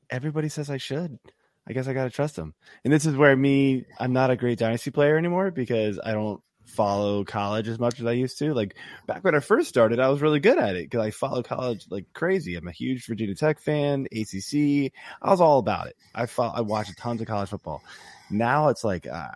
everybody 0.10 0.48
says 0.50 0.70
I 0.70 0.78
should. 0.78 1.20
I 1.68 1.74
guess 1.74 1.88
I 1.88 1.94
got 1.94 2.06
to 2.06 2.10
trust 2.10 2.36
them. 2.36 2.54
And 2.84 2.92
this 2.92 3.06
is 3.06 3.16
where 3.16 3.36
me, 3.36 3.86
I'm 4.00 4.14
not 4.14 4.32
a 4.32 4.36
great 4.36 4.60
dynasty 4.60 4.92
player 4.92 5.18
anymore 5.18 5.52
because 5.52 6.00
I 6.04 6.12
don't 6.14 6.42
follow 6.66 7.24
college 7.24 7.68
as 7.68 7.80
much 7.80 8.00
as 8.00 8.06
I 8.06 8.14
used 8.14 8.40
to. 8.40 8.54
Like 8.54 8.76
back 9.06 9.24
when 9.24 9.36
I 9.36 9.40
first 9.40 9.70
started, 9.70 10.00
I 10.00 10.10
was 10.10 10.22
really 10.22 10.40
good 10.40 10.58
at 10.58 10.76
it 10.76 10.90
because 10.90 11.06
I 11.06 11.12
follow 11.12 11.44
college 11.44 11.86
like 11.90 12.12
crazy. 12.14 12.56
I'm 12.56 12.68
a 12.68 12.72
huge 12.72 13.06
Virginia 13.06 13.36
Tech 13.36 13.60
fan, 13.60 14.08
ACC. 14.12 14.92
I 15.22 15.30
was 15.30 15.42
all 15.42 15.60
about 15.60 15.88
it. 15.88 15.96
I 16.14 16.26
follow, 16.26 16.54
I 16.56 16.62
watched 16.62 16.98
tons 16.98 17.22
of 17.22 17.28
college 17.28 17.50
football. 17.50 17.84
Now 18.30 18.70
it's 18.70 18.84
like, 18.84 19.08
uh, 19.08 19.30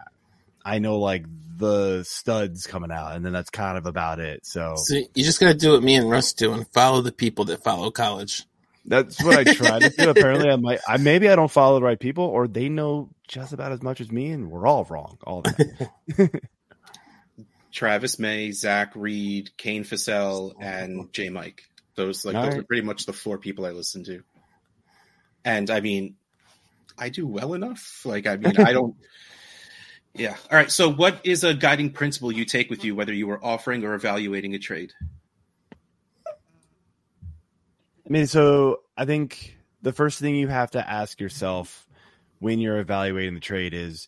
I 0.65 0.79
know 0.79 0.99
like 0.99 1.25
the 1.57 2.03
studs 2.03 2.67
coming 2.67 2.91
out, 2.91 3.15
and 3.15 3.25
then 3.25 3.31
that's 3.31 3.49
kind 3.49 3.77
of 3.77 3.85
about 3.85 4.19
it. 4.19 4.45
So 4.45 4.73
So 4.75 4.95
you 4.95 5.23
just 5.23 5.39
gotta 5.39 5.53
do 5.53 5.71
what 5.71 5.83
me 5.83 5.95
and 5.95 6.09
Russ 6.09 6.33
do 6.33 6.53
and 6.53 6.67
follow 6.73 7.01
the 7.01 7.11
people 7.11 7.45
that 7.45 7.63
follow 7.63 7.89
college. 7.89 8.43
That's 8.85 9.21
what 9.21 9.37
I 9.37 9.53
try 9.53 9.79
to 9.79 9.89
do. 9.89 10.09
Apparently, 10.09 10.49
I 10.49 10.55
might. 10.55 10.79
I 10.87 10.97
maybe 10.97 11.29
I 11.29 11.35
don't 11.35 11.51
follow 11.51 11.79
the 11.79 11.85
right 11.85 11.99
people, 11.99 12.23
or 12.25 12.47
they 12.47 12.69
know 12.69 13.09
just 13.27 13.53
about 13.53 13.71
as 13.71 13.81
much 13.81 14.01
as 14.01 14.11
me, 14.11 14.31
and 14.31 14.49
we're 14.49 14.67
all 14.67 14.85
wrong. 14.85 15.17
All 15.25 15.43
time. 15.43 15.77
Travis 17.71 18.19
May, 18.19 18.51
Zach 18.51 18.93
Reed, 18.95 19.51
Kane 19.57 19.83
Fassell, 19.83 20.53
and 20.59 21.11
J 21.13 21.29
Mike. 21.29 21.63
Those 21.95 22.25
like 22.25 22.35
All 22.35 22.43
those 22.43 22.53
right. 22.53 22.59
are 22.61 22.65
pretty 22.65 22.83
much 22.83 23.05
the 23.05 23.13
four 23.13 23.37
people 23.37 23.65
I 23.65 23.71
listen 23.71 24.03
to. 24.05 24.23
And 25.43 25.69
I 25.69 25.81
mean, 25.81 26.15
I 26.97 27.09
do 27.09 27.27
well 27.27 27.53
enough. 27.53 28.01
Like 28.05 28.27
I 28.27 28.37
mean, 28.37 28.59
I 28.59 28.73
don't. 28.73 28.95
Yeah. 30.13 30.35
All 30.49 30.57
right. 30.57 30.71
So, 30.71 30.91
what 30.91 31.21
is 31.25 31.43
a 31.43 31.53
guiding 31.53 31.91
principle 31.91 32.31
you 32.31 32.43
take 32.43 32.71
with 32.71 32.83
you, 32.83 32.95
whether 32.95 33.13
you 33.13 33.29
are 33.29 33.45
offering 33.45 33.83
or 33.83 33.93
evaluating 33.93 34.55
a 34.55 34.59
trade? 34.59 34.91
I 36.25 38.09
mean, 38.09 38.25
so 38.25 38.79
I 38.97 39.05
think 39.05 39.57
the 39.83 39.93
first 39.93 40.19
thing 40.19 40.35
you 40.35 40.47
have 40.47 40.71
to 40.71 40.89
ask 40.89 41.19
yourself 41.19 41.87
when 42.39 42.59
you're 42.59 42.79
evaluating 42.79 43.35
the 43.35 43.39
trade 43.39 43.75
is 43.75 44.07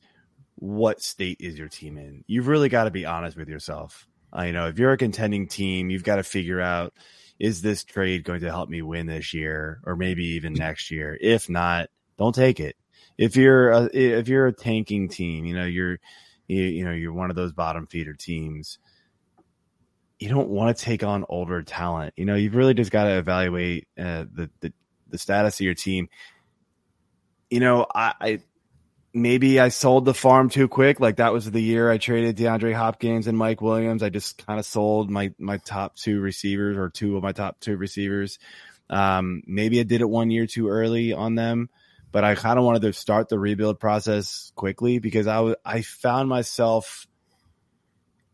what 0.60 1.02
state 1.02 1.38
is 1.40 1.58
your 1.58 1.70
team 1.70 1.98
in? 1.98 2.24
You've 2.28 2.48
really 2.48 2.70
got 2.70 2.84
to 2.84 2.92
be 2.92 3.06
honest 3.06 3.38
with 3.38 3.48
yourself. 3.48 4.08
You 4.38 4.52
know, 4.52 4.68
if 4.68 4.78
you're 4.78 4.92
a 4.92 4.98
contending 4.98 5.48
team, 5.48 5.90
you've 5.90 6.04
got 6.04 6.18
to 6.18 6.24
figure 6.24 6.62
out 6.62 6.94
is 7.40 7.62
this 7.62 7.86
trade 7.86 8.26
going 8.26 8.42
to 8.42 8.50
help 8.50 8.70
me 8.70 8.82
win 8.82 9.08
this 9.08 9.34
year 9.34 9.80
or 9.86 9.96
maybe 9.96 10.26
even 10.26 10.54
next 10.54 10.92
year? 10.92 11.18
If 11.20 11.50
not, 11.50 11.90
don't 12.18 12.36
take 12.36 12.60
it. 12.60 12.76
If 13.18 13.38
you're 13.38 13.72
a, 13.72 13.90
if 13.94 14.28
you're 14.28 14.48
a 14.48 14.54
tanking 14.54 15.08
team, 15.08 15.46
you 15.46 15.56
know, 15.56 15.66
you're 15.66 16.00
you, 16.48 16.64
you 16.64 16.86
know, 16.86 16.92
you're 16.92 17.14
one 17.14 17.30
of 17.30 17.36
those 17.36 17.54
bottom 17.54 17.88
feeder 17.88 18.14
teams. 18.14 18.78
You 20.20 20.28
don't 20.28 20.50
want 20.50 20.76
to 20.76 20.84
take 20.84 21.04
on 21.04 21.24
older 21.30 21.62
talent. 21.64 22.14
You 22.18 22.26
know, 22.26 22.36
you've 22.36 22.56
really 22.56 22.74
just 22.74 22.92
got 22.92 23.06
to 23.06 23.18
evaluate 23.18 23.88
uh, 23.98 24.26
the, 24.32 24.50
the 24.60 24.74
the 25.08 25.18
status 25.18 25.56
of 25.56 25.62
your 25.62 25.76
team. 25.76 26.10
You 27.50 27.62
know, 27.62 27.88
I, 27.96 28.14
I 28.20 28.40
maybe 29.14 29.60
I 29.60 29.70
sold 29.70 30.06
the 30.06 30.14
farm 30.14 30.50
too 30.50 30.68
quick. 30.68 31.00
Like 31.00 31.18
that 31.18 31.34
was 31.34 31.50
the 31.50 31.62
year 31.62 31.90
I 31.90 31.98
traded 31.98 32.38
DeAndre 32.38 32.74
Hopkins 32.74 33.28
and 33.28 33.38
Mike 33.38 33.62
Williams. 33.62 34.04
I 34.04 34.10
just 34.10 34.46
kind 34.46 34.60
of 34.60 34.66
sold 34.66 35.10
my 35.10 35.34
my 35.38 35.58
top 35.58 35.96
two 35.96 36.20
receivers 36.20 36.78
or 36.78 36.90
two 36.90 37.18
of 37.18 37.24
my 37.24 37.32
top 37.32 37.60
two 37.60 37.78
receivers. 37.78 38.40
Um, 38.90 39.44
maybe 39.46 39.80
I 39.80 39.84
did 39.84 40.02
it 40.02 40.10
one 40.10 40.32
year 40.32 40.48
too 40.48 40.70
early 40.70 41.14
on 41.14 41.36
them, 41.36 41.70
but 42.12 42.24
I 42.24 42.36
kind 42.36 42.58
of 42.58 42.66
wanted 42.66 42.82
to 42.84 42.94
start 42.94 43.30
the 43.30 43.40
rebuild 43.40 43.80
process 43.80 44.52
quickly 44.56 45.00
because 45.00 45.28
I 45.28 45.40
was 45.40 45.56
I 45.66 45.82
found 45.82 46.30
myself 46.30 47.08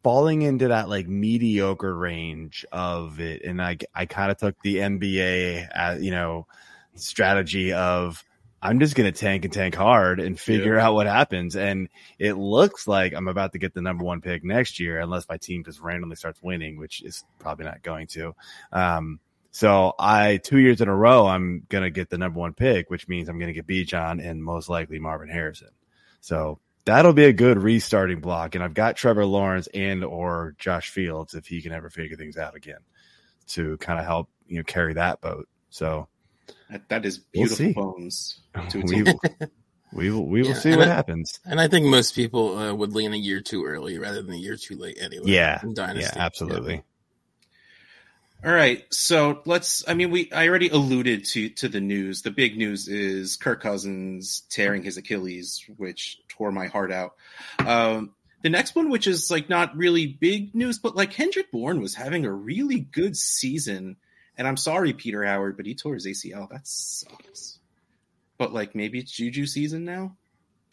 falling 0.03 0.44
into 0.44 0.67
that 0.67 0.88
like 0.88 1.08
mediocre 1.08 1.96
range 1.96 2.65
of 2.72 3.20
it, 3.20 3.44
and 3.44 3.62
I 3.62 3.77
I 3.94 4.05
kind 4.05 4.32
of 4.32 4.38
took 4.38 4.62
the 4.62 4.77
NBA 4.77 5.70
as 5.74 6.03
you 6.03 6.12
know 6.12 6.48
strategy 6.96 7.74
of 7.74 8.24
I'm 8.65 8.79
just 8.79 8.95
going 8.95 9.12
to 9.12 9.17
tank 9.17 9.45
and 9.45 9.53
tank 9.53 9.75
hard 9.75 10.19
and 10.19 10.39
figure 10.39 10.79
out 10.79 10.95
what 10.95 11.05
happens. 11.05 11.55
And 11.55 11.89
it 12.17 12.34
looks 12.34 12.88
like 12.88 13.13
I'm 13.13 13.27
about 13.27 13.51
to 13.51 13.60
get 13.60 13.74
the 13.74 13.81
number 13.81 14.03
one 14.03 14.22
pick 14.22 14.43
next 14.43 14.79
year, 14.79 15.00
unless 15.00 15.29
my 15.29 15.38
team 15.38 15.63
just 15.63 15.79
randomly 15.79 16.15
starts 16.15 16.41
winning, 16.41 16.77
which 16.77 17.03
is 17.03 17.24
probably 17.38 17.65
not 17.65 17.84
going 17.84 18.07
to. 18.07 18.36
Um, 18.72 19.19
so 19.51 19.93
I 20.00 20.38
two 20.38 20.57
years 20.57 20.81
in 20.81 20.89
a 20.89 20.95
row, 20.95 21.27
I'm 21.27 21.65
going 21.69 21.84
to 21.84 21.91
get 21.91 22.10
the 22.10 22.17
number 22.17 22.39
one 22.39 22.53
pick, 22.53 22.89
which 22.89 23.07
means 23.07 23.29
I'm 23.29 23.39
going 23.39 23.53
to 23.53 23.62
get 23.62 23.67
Bijan 23.67 24.22
and 24.22 24.43
most 24.43 24.67
likely 24.67 25.00
Marvin 25.00 25.29
Harrison. 25.29 25.69
So 26.19 26.60
that'll 26.86 27.13
be 27.13 27.25
a 27.25 27.34
good 27.34 27.62
restarting 27.62 28.19
block. 28.19 28.55
And 28.55 28.63
I've 28.63 28.74
got 28.74 28.95
Trevor 28.95 29.25
Lawrence 29.25 29.67
and 29.74 30.03
or 30.03 30.55
Josh 30.57 30.89
Fields 30.89 31.36
if 31.36 31.45
he 31.45 31.62
can 31.62 31.72
ever 31.72 31.89
figure 31.89 32.17
things 32.17 32.38
out 32.38 32.55
again 32.55 32.79
to 33.48 33.77
kind 33.77 34.00
of 34.00 34.05
help 34.05 34.29
you 34.48 34.57
know 34.57 34.63
carry 34.63 34.95
that 34.95 35.22
boat. 35.22 35.48
So 35.69 36.07
That, 36.70 36.90
that 36.90 37.06
is 37.06 37.22
We'll 37.36 37.48
beautiful 37.48 37.74
bones. 37.94 38.40
To 38.70 38.80
a 38.80 38.84
we 38.86 39.04
will, 39.04 39.20
we 39.94 40.10
will, 40.12 40.25
we 40.25 40.42
will 40.42 40.50
Yeah, 40.50 40.54
see 40.56 40.75
what 40.75 40.88
I- 40.88 40.94
happens. 40.94 41.40
And 41.46 41.60
I 41.60 41.68
think 41.68 41.86
most 41.88 42.16
people 42.16 42.58
uh, 42.58 42.74
would 42.74 42.94
lean 42.94 43.14
a 43.14 43.18
year 43.18 43.42
too 43.42 43.66
early 43.66 43.98
rather 43.98 44.22
than 44.22 44.34
a 44.34 44.38
year 44.38 44.56
too 44.58 44.75
late 44.78 44.98
anyway. 45.00 45.25
Yeah, 45.32 45.60
in 45.62 45.70
Yeah, 45.70 45.74
Dynasty. 45.75 46.20
absolutely. 46.20 46.84
All 48.44 48.52
right, 48.54 48.84
so 48.92 49.42
let's. 49.46 49.84
I 49.88 49.96
mean, 49.96 50.12
we. 50.12 50.32
I 50.32 50.48
already 50.48 50.70
alluded 50.70 51.25
to 51.25 51.50
to 51.50 51.68
the 51.68 51.82
news. 51.82 52.22
The 52.22 52.30
big 52.30 52.58
news 52.58 52.88
is 52.88 53.38
Kirk 53.38 53.62
Cousins 53.64 54.44
tearing 54.52 54.84
his 54.84 54.98
Achilles, 54.98 55.66
which 55.78 56.20
tore 56.28 56.52
my 56.52 56.68
heart 56.68 56.92
out. 56.92 57.14
Um, 57.58 58.12
the 58.44 58.50
next 58.50 58.75
one, 58.75 58.92
which 58.92 59.08
is 59.08 59.32
like 59.32 59.50
not 59.50 59.75
really 59.75 60.06
big 60.06 60.54
news, 60.54 60.78
but 60.78 60.96
like 60.96 61.10
Kendrick 61.12 61.52
Bourne 61.52 61.82
was 61.82 61.96
having 61.96 62.24
a 62.25 62.32
really 62.32 62.80
good 62.82 63.18
season, 63.18 63.96
and 64.38 64.48
I'm 64.48 64.58
sorry, 64.58 64.94
Peter 64.94 65.24
Howard, 65.24 65.58
but 65.58 65.65
he 65.65 65.75
tore 65.75 65.94
his 65.96 66.06
ACL. 66.08 66.50
That 66.50 66.68
sucks. 66.68 67.60
But 68.38 68.54
like 68.54 68.75
maybe 68.75 69.00
it's 69.00 69.12
Juju 69.12 69.46
season 69.46 69.86
now. 69.86 70.15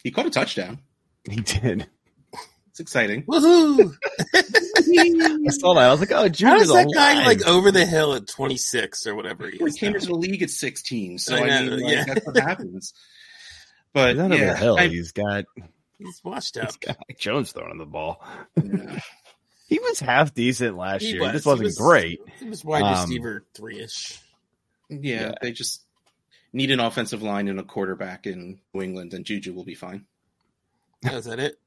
He 0.03 0.11
caught 0.11 0.25
a 0.25 0.29
touchdown. 0.29 0.79
He 1.29 1.37
did. 1.41 1.87
It's 2.69 2.79
exciting. 2.79 3.23
Woohoo! 3.23 3.93
I 4.35 5.49
saw 5.49 5.75
that. 5.75 5.83
I 5.83 5.91
was 5.91 5.99
like, 5.99 6.11
oh, 6.11 6.15
How 6.23 6.27
Junior's 6.27 6.63
is 6.63 6.73
that 6.73 6.91
guy 6.93 7.13
alive. 7.13 7.25
like 7.27 7.47
over 7.47 7.71
the 7.71 7.85
hill 7.85 8.13
at 8.15 8.27
26 8.27 9.05
or 9.07 9.15
whatever 9.15 9.47
he 9.49 9.57
He 9.57 9.63
is? 9.63 9.75
came 9.75 9.91
now? 9.91 9.95
into 9.97 10.07
the 10.07 10.15
league 10.15 10.41
at 10.41 10.49
16, 10.49 11.19
so 11.19 11.35
I 11.35 11.39
I, 11.39 11.47
know, 11.47 11.61
mean, 11.77 11.79
like, 11.83 11.93
yeah. 11.93 12.05
that's 12.05 12.25
what 12.25 12.35
happens. 12.37 12.93
But 13.93 14.09
He's 14.09 14.17
not 14.17 14.31
over 14.31 14.45
the 14.45 14.55
hill. 14.57 14.77
I- 14.79 14.87
he's 14.87 15.11
got, 15.11 15.45
He's 15.99 16.21
washed 16.23 16.55
he's 16.55 16.63
up. 16.65 16.79
got 16.81 16.97
Jones 17.17 17.51
throwing 17.51 17.77
the 17.77 17.85
ball. 17.85 18.21
yeah. 18.61 18.99
He 19.73 19.79
was 19.79 19.99
half 19.99 20.33
decent 20.35 20.77
last 20.77 21.01
He 21.01 21.09
year. 21.13 21.21
was. 21.21 21.29
He 21.29 21.33
just 21.37 21.45
wasn't 21.47 21.65
was- 21.65 21.77
great. 21.77 22.19
He 22.39 22.45
was 22.47 22.63
wide 22.63 22.83
Um, 22.83 23.01
receiver 23.01 23.43
three 23.55 23.79
ish. 23.79 24.19
Yeah, 24.89 24.97
Yeah. 24.99 25.31
they 25.41 25.51
just 25.51 25.81
need 26.51 26.69
an 26.69 26.79
offensive 26.79 27.23
line 27.23 27.47
and 27.47 27.59
a 27.59 27.63
quarterback 27.63 28.27
in 28.27 28.59
New 28.73 28.81
England, 28.83 29.13
and 29.15 29.25
Juju 29.25 29.53
will 29.53 29.63
be 29.65 29.73
fine. 29.75 30.05
Oh, 31.09 31.15
is 31.17 31.25
that 31.25 31.39
it? 31.39 31.59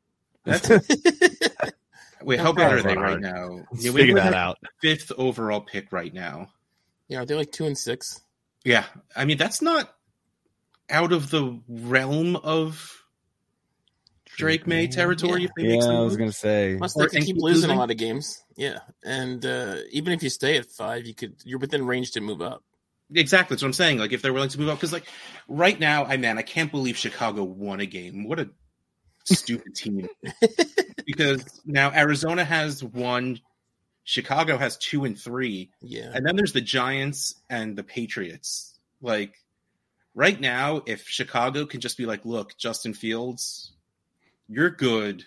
That's 0.45 0.71
it. 0.71 1.75
Wait, 2.23 2.39
how 2.41 2.53
bad 2.53 2.73
are 2.75 2.83
they 2.83 2.97
right 2.97 3.19
now? 3.21 3.67
Let's 3.73 3.85
New 3.85 3.93
figure 3.93 4.15
that 4.15 4.35
out. 4.35 4.59
Fifth 4.81 5.11
overall 5.19 5.61
pick 5.61 5.91
right 5.93 6.13
now. 6.15 6.49
yeah, 7.09 7.25
they're 7.25 7.37
like 7.37 7.51
two 7.53 7.67
and 7.67 7.77
six. 7.77 8.21
Yeah, 8.65 8.85
I 9.17 9.25
mean 9.25 9.37
that's 9.39 9.61
not 9.63 9.93
out 10.89 11.13
of 11.13 11.31
the 11.31 11.61
realm 11.69 12.37
of 12.37 13.03
Drake 14.37 14.67
Maye 14.67 14.87
territory. 14.89 15.45
If 15.45 15.51
they 15.57 15.63
make 15.65 15.75
Yeah, 15.81 15.87
some 15.87 15.97
I 15.97 16.01
was 16.01 16.17
gonna 16.17 16.33
say. 16.33 16.77
Must 16.77 16.97
they 16.99 17.07
keep 17.09 17.25
keep 17.25 17.37
losing, 17.37 17.55
losing? 17.69 17.71
a 17.71 17.75
lot 17.79 17.91
of 17.91 17.97
games. 17.97 18.43
Yeah, 18.57 18.79
and 19.05 19.45
uh, 19.45 19.77
even 19.91 20.13
if 20.13 20.23
you 20.23 20.31
stay 20.31 20.57
at 20.57 20.67
five, 20.67 21.07
you 21.07 21.15
could 21.15 21.37
you're 21.45 21.59
within 21.59 21.87
range 21.87 22.13
to 22.13 22.21
move 22.21 22.41
up. 22.43 22.63
Exactly, 23.15 23.55
that's 23.55 23.63
what 23.63 23.69
I'm 23.69 23.73
saying. 23.73 23.99
Like 23.99 24.13
if 24.13 24.23
they're 24.23 24.33
willing 24.33 24.49
to 24.49 24.59
move 24.59 24.69
up, 24.69 24.79
because 24.79 24.93
like 24.93 25.07
right 25.49 25.79
now, 25.79 26.05
I 26.05 26.17
man, 26.17 26.39
I 26.39 26.43
can't 26.43 26.71
believe 26.71 26.97
Chicago 26.97 27.45
won 27.45 27.81
a 27.81 27.87
game. 27.87 28.27
What 28.29 28.41
a 28.41 28.51
stupid 29.25 29.75
team. 29.77 30.09
because 31.07 31.45
now 31.65 31.93
Arizona 31.93 32.45
has 32.45 32.83
one, 32.83 33.41
Chicago 34.05 34.57
has 34.57 34.77
two 34.77 35.05
and 35.05 35.19
three, 35.19 35.71
Yeah, 35.83 36.11
and 36.13 36.27
then 36.27 36.37
there's 36.37 36.53
the 36.53 36.61
Giants 36.61 37.35
and 37.49 37.77
the 37.77 37.85
Patriots. 37.85 38.79
Like 39.01 39.35
right 40.15 40.41
now, 40.41 40.83
if 40.87 41.07
Chicago 41.09 41.67
can 41.67 41.81
just 41.81 41.97
be 41.99 42.07
like, 42.07 42.25
look, 42.25 42.57
Justin 42.59 42.95
Fields, 42.95 43.73
you're 44.49 44.71
good. 44.71 45.25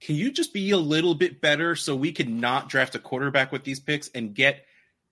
Can 0.00 0.14
you 0.16 0.30
just 0.30 0.52
be 0.52 0.70
a 0.70 0.76
little 0.78 1.14
bit 1.14 1.40
better 1.40 1.74
so 1.74 1.96
we 1.96 2.12
can 2.12 2.38
not 2.40 2.68
draft 2.68 2.94
a 2.94 2.98
quarterback 3.00 3.50
with 3.50 3.64
these 3.64 3.80
picks 3.80 4.08
and 4.08 4.34
get 4.34 4.64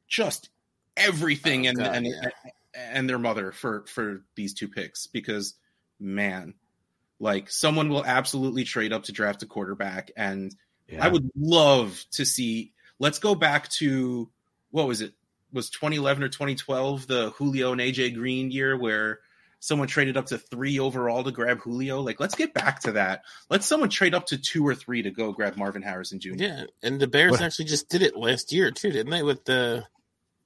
just 0.08 0.48
everything 0.96 1.66
Oh, 1.66 1.70
and 1.70 1.78
God, 1.78 1.96
and 1.96 2.06
yeah. 2.06 2.28
and 2.74 3.08
their 3.08 3.18
mother 3.18 3.52
for 3.52 3.84
for 3.88 4.22
these 4.36 4.54
two 4.54 4.68
picks? 4.68 5.06
Because 5.08 5.54
man, 5.98 6.54
Like 7.18 7.50
someone 7.50 7.88
will 7.88 8.04
absolutely 8.04 8.64
trade 8.64 8.92
up 8.92 9.04
to 9.04 9.12
draft 9.12 9.42
a 9.42 9.46
quarterback, 9.46 10.10
and 10.16 10.54
Yeah. 10.88 11.04
I 11.04 11.08
would 11.08 11.30
love 11.34 12.04
to 12.12 12.24
see. 12.24 12.72
Let's 12.98 13.18
go 13.18 13.34
back 13.34 13.68
to 13.80 14.30
what 14.70 14.86
was 14.86 15.00
it? 15.00 15.14
Was 15.52 15.70
2011 15.70 16.22
or 16.22 16.28
2012 16.28 17.06
the 17.06 17.30
Julio 17.30 17.72
and 17.72 17.80
AJ 17.80 18.14
Green 18.14 18.50
year 18.50 18.76
where 18.76 19.20
someone 19.66 19.88
traded 19.88 20.16
up 20.16 20.26
to 20.26 20.38
three 20.38 20.78
overall 20.78 21.24
to 21.24 21.30
grab 21.32 21.58
Julio? 21.60 22.00
Like, 22.00 22.20
let's 22.20 22.34
get 22.34 22.54
back 22.54 22.80
to 22.80 22.92
that. 22.92 23.22
Let 23.50 23.64
someone 23.64 23.88
trade 23.90 24.14
up 24.14 24.26
to 24.26 24.38
two 24.38 24.66
or 24.66 24.74
three 24.74 25.02
to 25.02 25.10
go 25.10 25.32
grab 25.32 25.56
Marvin 25.56 25.82
Harrison 25.82 26.20
Jr. 26.20 26.34
Yeah, 26.36 26.64
and 26.82 27.00
the 27.00 27.06
Bears 27.06 27.32
What- 27.32 27.42
actually 27.42 27.66
just 27.66 27.88
did 27.88 28.02
it 28.02 28.16
last 28.16 28.52
year 28.52 28.70
too, 28.70 28.90
didn't 28.90 29.10
they? 29.10 29.22
With 29.22 29.44
the 29.44 29.84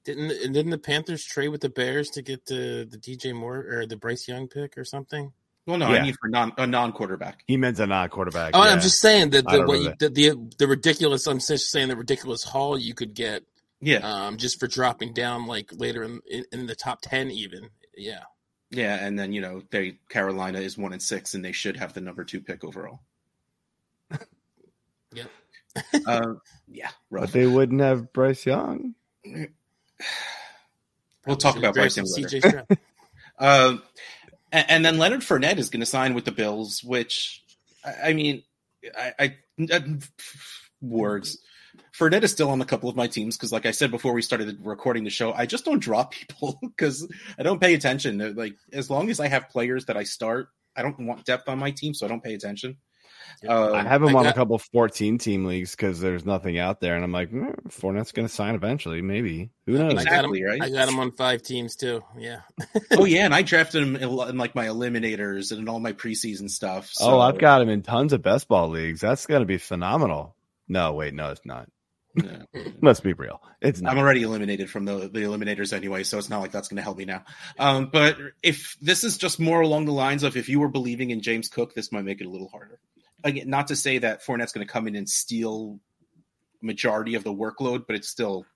didn't 0.05 0.31
and 0.31 0.55
didn't 0.55 0.71
the 0.71 0.79
Panthers 0.79 1.25
trade 1.25 1.49
with 1.49 1.61
the 1.61 1.69
Bears 1.69 2.09
to 2.11 2.23
get 2.23 2.47
the 2.47 2.89
the 2.91 2.97
DJ 2.99 3.35
Moore 3.35 3.65
or 3.71 3.87
the 3.87 3.97
Bryce 3.97 4.27
Young 4.27 4.49
pick 4.49 4.79
or 4.79 4.85
something? 4.85 5.33
Well, 5.67 5.77
no, 5.77 5.91
Yeah. 5.93 5.99
I 5.99 6.03
mean 6.03 6.15
for 6.21 6.29
non 6.29 6.53
a 6.57 6.67
non 6.67 6.93
quarterback. 6.93 7.45
he 7.47 7.57
meant 7.59 7.79
a 7.79 7.87
non 7.87 8.09
quarterback. 8.09 8.53
Oh, 8.55 8.65
yeah. 8.65 8.71
I'm 8.71 8.81
just 8.81 8.99
saying 9.01 9.31
that 9.31 9.45
the 9.47 9.59
what 9.63 9.75
you, 9.79 9.85
remember 9.91 9.97
the, 9.99 10.09
the 10.09 10.51
the 10.59 10.67
ridiculous. 10.67 11.27
I'm 11.27 11.39
just 11.39 11.71
saying 11.71 11.89
the 11.89 11.97
ridiculous 11.97 12.43
haul 12.45 12.79
you 12.79 12.95
could 12.95 13.13
get 13.15 13.43
Yeah, 13.83 13.99
um, 13.99 14.39
just 14.39 14.59
for 14.59 14.67
dropping 14.67 15.13
down 15.13 15.47
like 15.47 15.71
later 15.75 16.03
in, 16.03 16.21
in, 16.29 16.45
in 16.51 16.67
the 16.67 16.75
top 16.75 17.01
ten 17.03 17.31
even. 17.31 17.69
Yeah, 17.95 18.21
yeah, 18.71 19.05
and 19.05 19.19
then 19.19 19.33
you 19.33 19.41
know 19.41 19.63
they 19.71 19.99
Carolina 20.09 20.61
is 20.61 20.79
one 20.79 20.93
and 20.93 21.03
six, 21.03 21.35
and 21.35 21.45
they 21.45 21.53
should 21.53 21.77
have 21.77 21.93
the 21.93 22.01
number 22.01 22.25
two 22.25 22.41
pick 22.41 22.65
overall. 22.65 23.01
yeah, 25.13 25.25
uh, 26.07 26.35
yeah, 26.69 26.91
rough. 27.11 27.25
but 27.25 27.33
they 27.33 27.47
wouldn't 27.47 27.81
have 27.81 28.13
Bryce 28.13 28.47
Young. 28.47 28.95
We'll 31.27 31.37
talk 31.37 31.57
about 31.57 31.75
Bryce 31.75 31.97
Young 31.97 32.07
later. 32.11 32.29
CJ 32.29 32.79
Uh, 33.39 33.79
and, 34.53 34.67
and 34.69 34.85
then 34.85 34.99
Leonard 34.99 35.23
Fournette 35.23 35.57
is 35.57 35.71
going 35.71 35.81
to 35.81 35.87
sign 35.87 36.13
with 36.13 36.27
the 36.27 36.31
Bills, 36.31 36.85
which 36.85 37.43
I, 37.83 38.11
I 38.11 38.13
mean, 38.13 38.43
I, 38.95 39.13
I 39.19 39.37
words. 40.83 41.39
Fournette 41.93 42.23
is 42.23 42.33
still 42.33 42.51
on 42.51 42.61
a 42.61 42.65
couple 42.65 42.89
of 42.89 42.97
my 42.97 43.07
teams 43.07 43.37
because, 43.37 43.53
like 43.53 43.67
I 43.67 43.71
said 43.71 43.91
before 43.91 44.13
we 44.13 44.23
started 44.23 44.59
recording 44.63 45.05
the 45.05 45.11
show, 45.11 45.33
I 45.33 45.47
just 45.47 45.65
don't 45.65 45.81
drop 45.81 46.13
people 46.29 46.59
because 46.63 47.07
I 47.39 47.43
don't 47.43 47.61
pay 47.61 47.75
attention. 47.75 48.35
Like 48.37 48.57
as 48.73 48.91
long 48.91 49.11
as 49.11 49.21
I 49.21 49.29
have 49.29 49.49
players 49.49 49.87
that 49.87 49.97
I 49.97 50.05
start, 50.05 50.49
I 50.77 50.83
don't 50.83 50.99
want 51.01 51.25
depth 51.25 51.49
on 51.49 51.59
my 51.59 51.71
team, 51.71 51.95
so 51.95 52.07
I 52.07 52.09
don't 52.09 52.23
pay 52.23 52.35
attention. 52.35 52.77
Uh, 53.49 53.73
I 53.73 53.83
have 53.83 54.03
him 54.03 54.09
I 54.17 54.19
on 54.19 54.27
a 54.27 54.29
got- 54.31 54.35
couple 54.35 54.59
14 54.59 55.19
team 55.19 55.45
leagues 55.45 55.71
because 55.71 56.01
there's 56.01 56.25
nothing 56.25 56.59
out 56.59 56.81
there, 56.81 56.95
and 56.95 57.05
I'm 57.05 57.13
like, 57.13 57.31
mm, 57.31 57.55
Fournette's 57.69 58.13
going 58.13 58.27
to 58.27 58.33
sign 58.33 58.55
eventually, 58.55 59.03
maybe. 59.03 59.51
Who 59.67 59.79
knows? 59.79 59.95
I 59.95 60.05
got 60.05 60.25
him. 60.25 60.33
Right? 60.33 60.61
I 60.61 60.69
got 60.69 60.89
him 60.89 60.99
on 60.99 61.13
five 61.13 61.43
teams 61.43 61.77
too. 61.77 62.03
Yeah, 62.19 62.41
oh 62.93 63.05
yeah, 63.05 63.25
and 63.25 63.35
I 63.35 63.43
drafted 63.43 63.83
him 63.83 63.97
in, 63.97 64.03
in 64.03 64.37
like 64.37 64.55
my 64.55 64.67
eliminators 64.67 65.53
and 65.53 65.61
in 65.61 65.69
all 65.69 65.81
my 65.81 65.93
preseason 65.93 66.51
stuff. 66.51 66.91
So. 66.93 67.07
Oh, 67.07 67.21
I've 67.21 67.39
got 67.39 67.63
him 67.63 67.69
in 67.69 67.83
tons 67.83 68.13
of 68.13 68.23
best 68.23 68.49
ball 68.49 68.69
leagues. 68.69 69.01
That's 69.01 69.27
going 69.27 69.41
to 69.43 69.47
be 69.47 69.59
phenomenal. 69.59 70.35
No, 70.71 70.93
wait, 70.93 71.13
no, 71.15 71.31
it's 71.31 71.45
not. 71.45 71.69
Yeah. 72.15 72.43
Let's 72.81 73.01
be 73.01 73.13
real. 73.13 73.43
It's 73.61 73.81
not. 73.81 73.93
I'm 73.93 73.99
already 73.99 74.23
eliminated 74.23 74.71
from 74.71 74.85
the 74.85 75.09
the 75.09 75.21
eliminators 75.21 75.73
anyway, 75.73 76.05
so 76.05 76.17
it's 76.17 76.31
not 76.31 76.41
like 76.41 76.53
that's 76.53 76.69
going 76.69 76.77
to 76.77 76.83
help 76.83 76.97
me 76.97 77.05
now. 77.05 77.25
Um, 77.59 77.91
but 77.93 78.17
if 78.43 78.77
this 78.81 79.03
is 79.05 79.19
just 79.19 79.39
more 79.41 79.61
along 79.61 79.85
the 79.87 79.93
lines 79.93 80.23
of 80.23 80.37
if 80.37 80.49
you 80.49 80.61
were 80.61 80.69
believing 80.69 81.11
in 81.11 81.23
James 81.23 81.49
Cook, 81.49 81.75
this 81.75 81.91
might 81.93 82.05
make 82.05 82.21
it 82.21 82.27
a 82.27 82.31
little 82.31 82.49
harder. 82.49 82.79
Again, 83.25 83.51
not 83.51 83.69
to 83.69 83.77
say 83.77 83.99
that 83.99 84.25
Fournette's 84.25 84.53
going 84.53 84.67
to 84.67 84.73
come 84.73 84.87
in 84.89 84.97
and 84.97 85.09
steal 85.09 85.79
majority 86.63 87.17
of 87.17 87.25
the 87.25 87.35
workload, 87.35 87.87
but 87.87 87.97
it's 87.97 88.09
still 88.09 88.47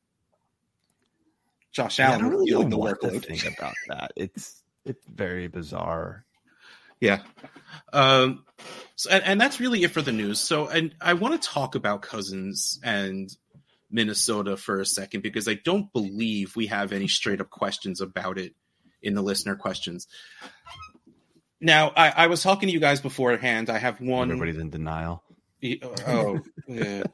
Josh 1.73 1.99
Yeah, 1.99 2.11
I 2.11 2.13
Allen 2.13 2.21
don't 2.23 2.31
really 2.31 2.47
stealing 2.47 2.69
know 2.71 2.77
the 2.77 2.83
workload. 2.95 3.25
think 3.27 3.45
about 3.59 3.75
that. 3.89 4.13
It's 4.17 4.63
it's 4.85 5.05
very 5.07 5.49
bizarre. 5.49 6.25
Yeah. 7.01 7.23
Um, 7.93 8.45
so, 8.97 9.11
and, 9.11 9.25
and 9.25 9.41
that's 9.41 9.61
really 9.61 9.83
it 9.83 9.91
for 9.91 10.03
the 10.03 10.13
news. 10.13 10.41
So, 10.41 10.69
and 10.69 10.95
I 11.01 11.15
want 11.15 11.41
to 11.41 11.49
talk 11.49 11.75
about 11.75 12.03
Cousins 12.03 12.79
and 12.83 13.29
Minnesota 13.91 14.57
for 14.57 14.81
a 14.81 14.87
second 14.87 15.23
because 15.23 15.49
I 15.49 15.55
don't 15.55 15.93
believe 15.93 16.57
we 16.57 16.67
have 16.67 16.93
any 16.93 17.09
straight 17.09 17.41
up 17.41 17.51
questions 17.51 18.01
about 18.01 18.39
it 18.39 18.55
in 19.03 19.15
the 19.15 19.23
listener 19.23 19.57
questions. 19.57 20.07
Now, 21.61 21.93
I, 21.97 22.11
I 22.11 22.27
was 22.27 22.43
talking 22.43 22.69
to 22.69 22.73
you 22.73 22.81
guys 22.81 23.01
beforehand. 23.01 23.71
I 23.71 23.79
have 23.79 24.01
one. 24.01 24.31
Everybody's 24.31 24.59
in 24.59 24.71
denial. 24.71 25.23
Oh, 25.83 25.95
oh, 26.07 26.41
yeah. 26.69 27.05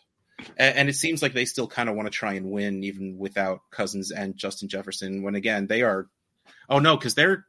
And, 0.56 0.76
and 0.76 0.88
it 0.88 0.94
seems 0.94 1.22
like 1.22 1.34
they 1.34 1.44
still 1.44 1.68
kind 1.68 1.88
of 1.88 1.94
want 1.94 2.06
to 2.06 2.10
try 2.10 2.34
and 2.34 2.50
win 2.50 2.82
even 2.82 3.18
without 3.18 3.60
Cousins 3.70 4.10
and 4.10 4.36
Justin 4.36 4.68
Jefferson. 4.68 5.22
When 5.22 5.34
again, 5.34 5.66
they 5.66 5.82
are. 5.82 6.08
Oh 6.68 6.78
no, 6.78 6.96
because 6.96 7.14
they're 7.14 7.44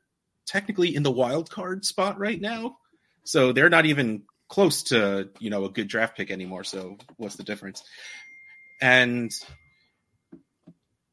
technically 0.45 0.95
in 0.95 1.03
the 1.03 1.11
wild 1.11 1.49
card 1.49 1.85
spot 1.85 2.19
right 2.19 2.39
now, 2.39 2.77
so 3.23 3.51
they're 3.53 3.69
not 3.69 3.85
even 3.85 4.23
close 4.51 4.83
to 4.83 5.29
you 5.39 5.49
know 5.49 5.63
a 5.63 5.69
good 5.69 5.87
draft 5.87 6.17
pick 6.17 6.29
anymore. 6.29 6.65
So 6.65 6.97
what's 7.15 7.37
the 7.37 7.43
difference? 7.43 7.83
And 8.81 9.31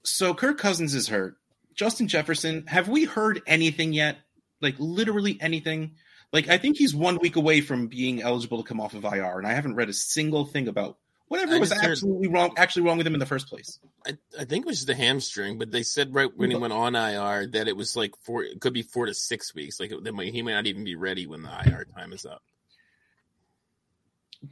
so 0.05 0.35
Kirk 0.35 0.59
Cousins 0.59 0.95
is 0.95 1.09
hurt. 1.09 1.37
Justin 1.75 2.09
Jefferson, 2.09 2.67
have 2.67 2.89
we 2.89 3.05
heard 3.05 3.41
anything 3.47 3.93
yet? 3.93 4.19
Like 4.61 4.75
literally 4.79 5.39
anything? 5.41 5.93
Like 6.33 6.49
I 6.49 6.59
think 6.59 6.77
he's 6.77 6.95
one 6.95 7.19
week 7.23 7.37
away 7.37 7.61
from 7.61 7.87
being 7.87 8.21
eligible 8.21 8.61
to 8.61 8.69
come 8.69 8.81
off 8.81 8.95
of 8.95 9.05
IR, 9.05 9.39
and 9.39 9.47
I 9.47 9.53
haven't 9.53 9.77
read 9.77 9.89
a 9.89 9.95
single 9.95 10.45
thing 10.45 10.67
about 10.67 10.99
whatever 11.29 11.61
was 11.61 11.73
heard- 11.73 11.93
absolutely 11.93 12.27
wrong, 12.27 12.55
actually 12.57 12.83
wrong 12.83 12.99
with 12.99 13.07
him 13.07 13.15
in 13.15 13.21
the 13.21 13.27
first 13.27 13.47
place. 13.47 13.79
I, 14.05 14.19
I 14.37 14.47
think 14.47 14.67
it 14.67 14.69
was 14.69 14.79
just 14.79 14.89
a 14.89 14.97
hamstring, 14.97 15.59
but 15.59 15.71
they 15.71 15.85
said 15.85 16.13
right 16.13 16.29
when 16.35 16.51
he 16.51 16.57
went 16.57 16.73
on 16.73 16.97
IR 16.97 17.47
that 17.53 17.69
it 17.69 17.77
was 17.77 17.95
like 17.95 18.15
four. 18.25 18.43
It 18.43 18.61
could 18.61 18.73
be 18.73 18.83
four 18.83 19.07
to 19.07 19.15
six 19.15 19.55
weeks. 19.55 19.79
Like 19.79 19.93
it, 19.93 20.13
might, 20.13 20.33
he 20.33 20.43
may 20.43 20.55
not 20.55 20.67
even 20.67 20.83
be 20.83 20.97
ready 20.97 21.29
when 21.29 21.43
the 21.43 21.51
IR 21.51 21.87
time 21.95 22.13
is 22.13 22.27
up. 22.27 22.43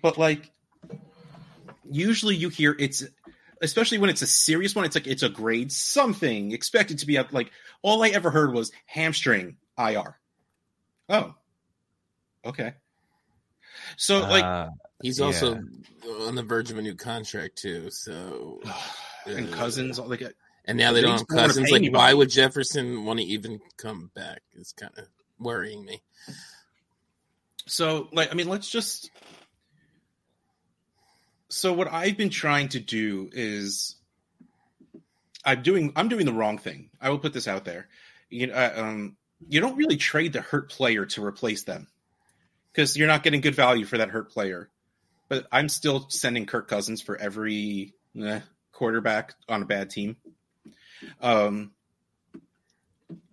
But 0.03 0.18
like, 0.18 0.51
usually 1.88 2.37
you 2.37 2.49
hear 2.49 2.75
it's, 2.79 3.05
especially 3.62 3.99
when 3.99 4.11
it's 4.11 4.22
a 4.22 4.27
serious 4.27 4.75
one. 4.75 4.85
It's 4.85 4.96
like 4.96 5.07
it's 5.07 5.22
a 5.22 5.29
grade 5.29 5.72
something 5.72 6.53
expected 6.53 6.99
to 6.99 7.07
be 7.07 7.18
up. 7.18 7.33
Like 7.33 7.51
all 7.83 8.03
I 8.03 8.09
ever 8.09 8.31
heard 8.31 8.53
was 8.53 8.72
hamstring 8.87 9.57
IR. 9.79 10.18
Oh, 11.09 11.35
okay. 12.44 12.75
So 13.96 14.20
like, 14.20 14.44
Uh, 14.44 14.68
He's 15.03 15.18
Yeah. 15.18 15.27
also 15.27 15.61
on 16.27 16.35
the 16.35 16.42
verge 16.42 16.70
of 16.70 16.79
a 16.79 16.83
new 16.83 16.94
contract 16.94 17.57
too. 17.57 17.90
So 17.90 18.61
and 19.27 19.53
Cousins, 19.53 19.99
all 19.99 20.09
like 20.09 20.22
and 20.64 20.79
now 20.79 20.92
they 20.92 21.01
They 21.01 21.07
don't 21.07 21.18
have 21.18 21.29
Cousins. 21.29 21.70
Like, 21.70 21.81
anybody. 21.81 22.03
why 22.03 22.12
would 22.12 22.31
Jefferson 22.31 23.05
want 23.05 23.20
to 23.20 23.25
even 23.27 23.61
come 23.77 24.11
back? 24.14 24.42
It's 24.55 24.72
kind 24.72 24.92
of 24.99 25.07
worrying 25.38 25.85
me. 25.85 26.03
So, 27.66 28.09
like, 28.12 28.31
I 28.33 28.35
mean, 28.35 28.49
let's 28.49 28.68
just. 28.68 29.11
So, 31.49 31.73
what 31.73 31.93
I've 31.93 32.17
been 32.17 32.31
trying 32.31 32.69
to 32.71 32.81
do 32.81 33.31
is, 33.33 33.97
I'm 35.45 35.63
doing. 35.63 35.93
I'm 35.97 36.09
doing 36.09 36.27
the 36.27 36.33
wrong 36.33 36.59
thing. 36.59 36.91
I 37.01 37.11
will 37.11 37.19
put 37.19 37.33
this 37.33 37.49
out 37.49 37.65
there. 37.65 37.89
You 38.31 38.49
know, 38.49 38.55
uh, 38.55 38.73
um, 38.77 39.17
you 39.49 39.61
don't 39.61 39.77
really 39.77 39.97
trade 39.97 40.33
the 40.33 40.41
hurt 40.41 40.71
player 40.71 41.07
to 41.07 41.25
replace 41.25 41.63
them, 41.63 41.87
because 42.73 42.97
you're 42.97 43.07
not 43.07 43.23
getting 43.23 43.41
good 43.41 43.55
value 43.55 43.85
for 43.85 43.99
that 43.99 44.11
hurt 44.11 44.31
player. 44.31 44.69
But 45.29 45.47
I'm 45.51 45.69
still 45.69 46.07
sending 46.09 46.47
Kirk 46.47 46.69
Cousins 46.69 47.03
for 47.03 47.17
every 47.17 47.95
eh, 48.21 48.41
quarterback 48.73 49.35
on 49.49 49.63
a 49.63 49.67
bad 49.67 49.91
team. 49.91 50.17
Um, 51.21 51.73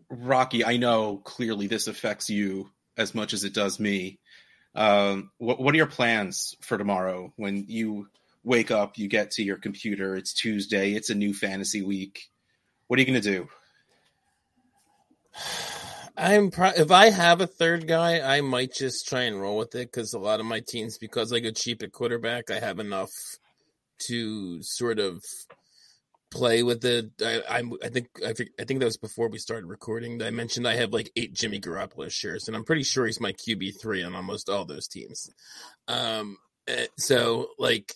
Rocky, 0.09 0.63
I 0.65 0.77
know 0.77 1.17
clearly 1.17 1.67
this 1.67 1.87
affects 1.87 2.29
you 2.29 2.69
as 2.97 3.15
much 3.15 3.33
as 3.33 3.43
it 3.43 3.53
does 3.53 3.79
me. 3.79 4.19
Um, 4.75 5.31
what, 5.37 5.59
what 5.59 5.73
are 5.73 5.77
your 5.77 5.87
plans 5.87 6.55
for 6.61 6.77
tomorrow 6.77 7.31
when 7.35 7.65
you 7.67 8.07
wake 8.43 8.71
up, 8.71 8.97
you 8.97 9.07
get 9.07 9.31
to 9.31 9.43
your 9.43 9.57
computer, 9.57 10.15
it's 10.15 10.33
Tuesday, 10.33 10.93
it's 10.93 11.09
a 11.09 11.15
new 11.15 11.33
fantasy 11.33 11.81
week? 11.81 12.29
What 12.87 12.97
are 12.97 13.01
you 13.01 13.07
going 13.07 13.21
to 13.21 13.31
do? 13.31 13.47
I'm 16.15 16.51
pro- 16.51 16.73
if 16.75 16.91
I 16.91 17.09
have 17.09 17.41
a 17.41 17.47
third 17.47 17.87
guy, 17.87 18.19
I 18.19 18.41
might 18.41 18.73
just 18.73 19.07
try 19.07 19.21
and 19.21 19.39
roll 19.39 19.57
with 19.57 19.73
it 19.75 19.91
because 19.91 20.13
a 20.13 20.19
lot 20.19 20.39
of 20.39 20.45
my 20.45 20.59
teams, 20.59 20.97
because 20.97 21.33
I 21.33 21.39
go 21.39 21.51
cheap 21.51 21.81
at 21.81 21.91
quarterback, 21.91 22.51
I 22.51 22.59
have 22.59 22.79
enough 22.79 23.11
to 24.07 24.61
sort 24.61 24.99
of 24.99 25.23
play 26.33 26.63
with 26.63 26.83
it. 26.85 27.11
I, 27.21 27.41
I'm, 27.49 27.73
I 27.83 27.89
think, 27.89 28.07
I 28.25 28.33
think, 28.33 28.49
I 28.59 28.63
think 28.63 28.79
that 28.79 28.85
was 28.85 28.97
before 28.97 29.29
we 29.29 29.37
started 29.37 29.67
recording. 29.67 30.21
I 30.21 30.31
mentioned 30.31 30.67
I 30.67 30.75
have 30.75 30.91
like 30.91 31.11
eight 31.15 31.33
Jimmy 31.33 31.59
Garoppolo 31.59 32.11
shares, 32.11 32.47
and 32.47 32.57
I'm 32.57 32.63
pretty 32.63 32.83
sure 32.83 33.05
he's 33.05 33.21
my 33.21 33.33
QB 33.33 33.79
three 33.81 34.03
on 34.03 34.15
almost 34.15 34.49
all 34.49 34.65
those 34.65 34.87
teams. 34.87 35.29
Um, 35.87 36.37
eh, 36.67 36.87
so 36.97 37.49
like. 37.57 37.93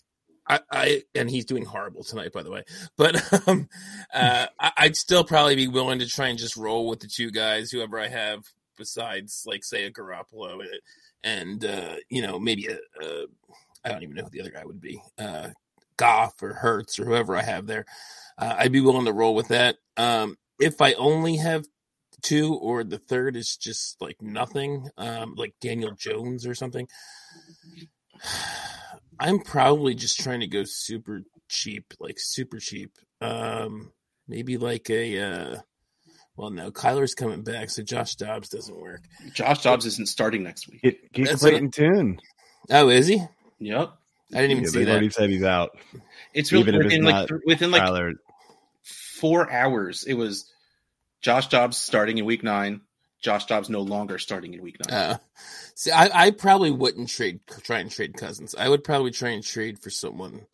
I, 0.50 0.62
I 0.72 1.04
and 1.14 1.30
he's 1.30 1.44
doing 1.44 1.66
horrible 1.66 2.06
tonight, 2.06 2.32
by 2.32 2.42
the 2.42 2.50
way. 2.50 2.64
But 2.96 3.22
um, 3.50 3.68
uh, 4.14 4.46
I, 4.62 4.72
I'd 4.78 4.96
still 4.96 5.26
probably 5.26 5.58
be 5.58 5.68
willing 5.68 6.00
to 6.00 6.08
try 6.08 6.30
and 6.30 6.40
just 6.40 6.56
roll 6.56 6.88
with 6.88 7.02
the 7.02 7.10
two 7.14 7.32
guys, 7.32 7.70
whoever 7.70 8.00
I 8.00 8.08
have 8.08 8.46
besides, 8.78 9.44
like, 9.46 9.66
say, 9.66 9.84
a 9.84 9.92
Garoppolo 9.92 10.62
and, 10.62 10.80
and 11.62 11.66
uh, 11.66 11.96
you 12.10 12.22
know, 12.22 12.40
maybe 12.40 12.68
a, 12.68 12.78
a 13.04 13.26
I 13.84 13.90
don't 13.90 14.04
even 14.04 14.16
know 14.16 14.24
who 14.24 14.30
the 14.30 14.42
other 14.42 14.52
guy 14.52 14.64
would 14.66 14.82
be, 14.82 15.02
uh, 15.18 15.50
Goff 15.98 16.42
or 16.42 16.54
Hurts 16.54 17.00
or 17.00 17.06
whoever 17.06 17.36
I 17.36 17.44
have 17.44 17.68
there. 17.68 17.86
Uh, 18.38 18.56
I'd 18.58 18.72
be 18.72 18.82
willing 18.82 19.06
to 19.06 19.14
roll 19.14 19.36
with 19.36 19.50
that. 19.50 19.78
Um, 19.96 20.38
if 20.60 20.82
I 20.82 20.94
only 20.94 21.38
have 21.38 21.66
two, 22.22 22.56
or 22.56 22.84
the 22.84 22.98
third 22.98 23.36
is 23.36 23.58
just 23.58 24.02
like 24.02 24.22
nothing, 24.22 24.90
um, 24.98 25.36
like 25.36 25.54
Daniel 25.62 25.92
Jones 25.92 26.46
or 26.46 26.56
something. 26.56 26.88
I'm 29.20 29.40
probably 29.40 29.96
just 29.96 30.20
trying 30.20 30.42
to 30.42 30.48
go 30.48 30.64
super 30.64 31.22
cheap, 31.50 31.94
like 32.00 32.18
super 32.20 32.60
cheap. 32.60 32.92
Um, 33.20 33.92
maybe 34.28 34.58
like 34.58 34.92
a 34.92 35.20
uh, 35.20 35.58
well, 36.36 36.52
no, 36.52 36.70
Kyler's 36.72 37.16
coming 37.16 37.42
back, 37.42 37.72
so 37.72 37.82
Josh 37.82 38.16
Dobbs 38.16 38.50
doesn't 38.50 38.80
work. 38.80 39.02
Josh 39.34 39.64
Dobbs 39.64 39.88
isn't 39.88 40.08
starting 40.08 40.44
next 40.44 40.70
week. 40.70 40.84
Get, 40.84 41.12
get 41.12 41.40
Clayton 41.40 41.72
Tune. 41.72 42.20
Oh, 42.70 42.90
is 42.90 43.08
he? 43.08 43.24
Yep. 43.60 43.92
I 44.34 44.42
didn't 44.42 44.52
even 44.52 44.64
Yeah, 44.66 44.70
see 44.70 44.84
that. 44.84 44.92
already 44.92 45.10
said 45.10 45.30
he's 45.30 45.44
out. 45.44 45.78
It's 46.34 46.52
really 46.52 46.64
Even 46.64 46.76
if 46.76 46.82
it's 46.82 46.94
within 46.94 47.06
like 47.06 47.28
th- 47.28 47.42
within 47.46 47.72
like 47.72 47.84
Tyler, 47.84 48.14
four 48.84 49.52
hours. 49.52 50.04
It 50.04 50.14
was 50.14 50.52
Josh 51.22 51.48
Dobbs 51.48 51.78
starting 51.78 52.18
in 52.18 52.26
week 52.26 52.44
nine. 52.44 52.82
Josh 53.22 53.46
Dobbs 53.46 53.70
no 53.70 53.82
longer 53.82 54.20
starting 54.20 54.54
in 54.54 54.62
week 54.62 54.78
nine. 54.80 54.98
Uh, 54.98 55.18
see, 55.76 55.92
I, 55.92 56.28
I 56.28 56.32
probably 56.32 56.72
wouldn't 56.72 57.10
trade, 57.10 57.40
try 57.64 57.80
and 57.80 57.90
trade 57.90 58.14
Cousins. 58.16 58.54
I 58.56 58.70
would 58.70 58.84
probably 58.84 59.12
try 59.12 59.30
and 59.30 59.44
trade 59.44 59.80
for 59.80 59.90
someone. 59.90 60.46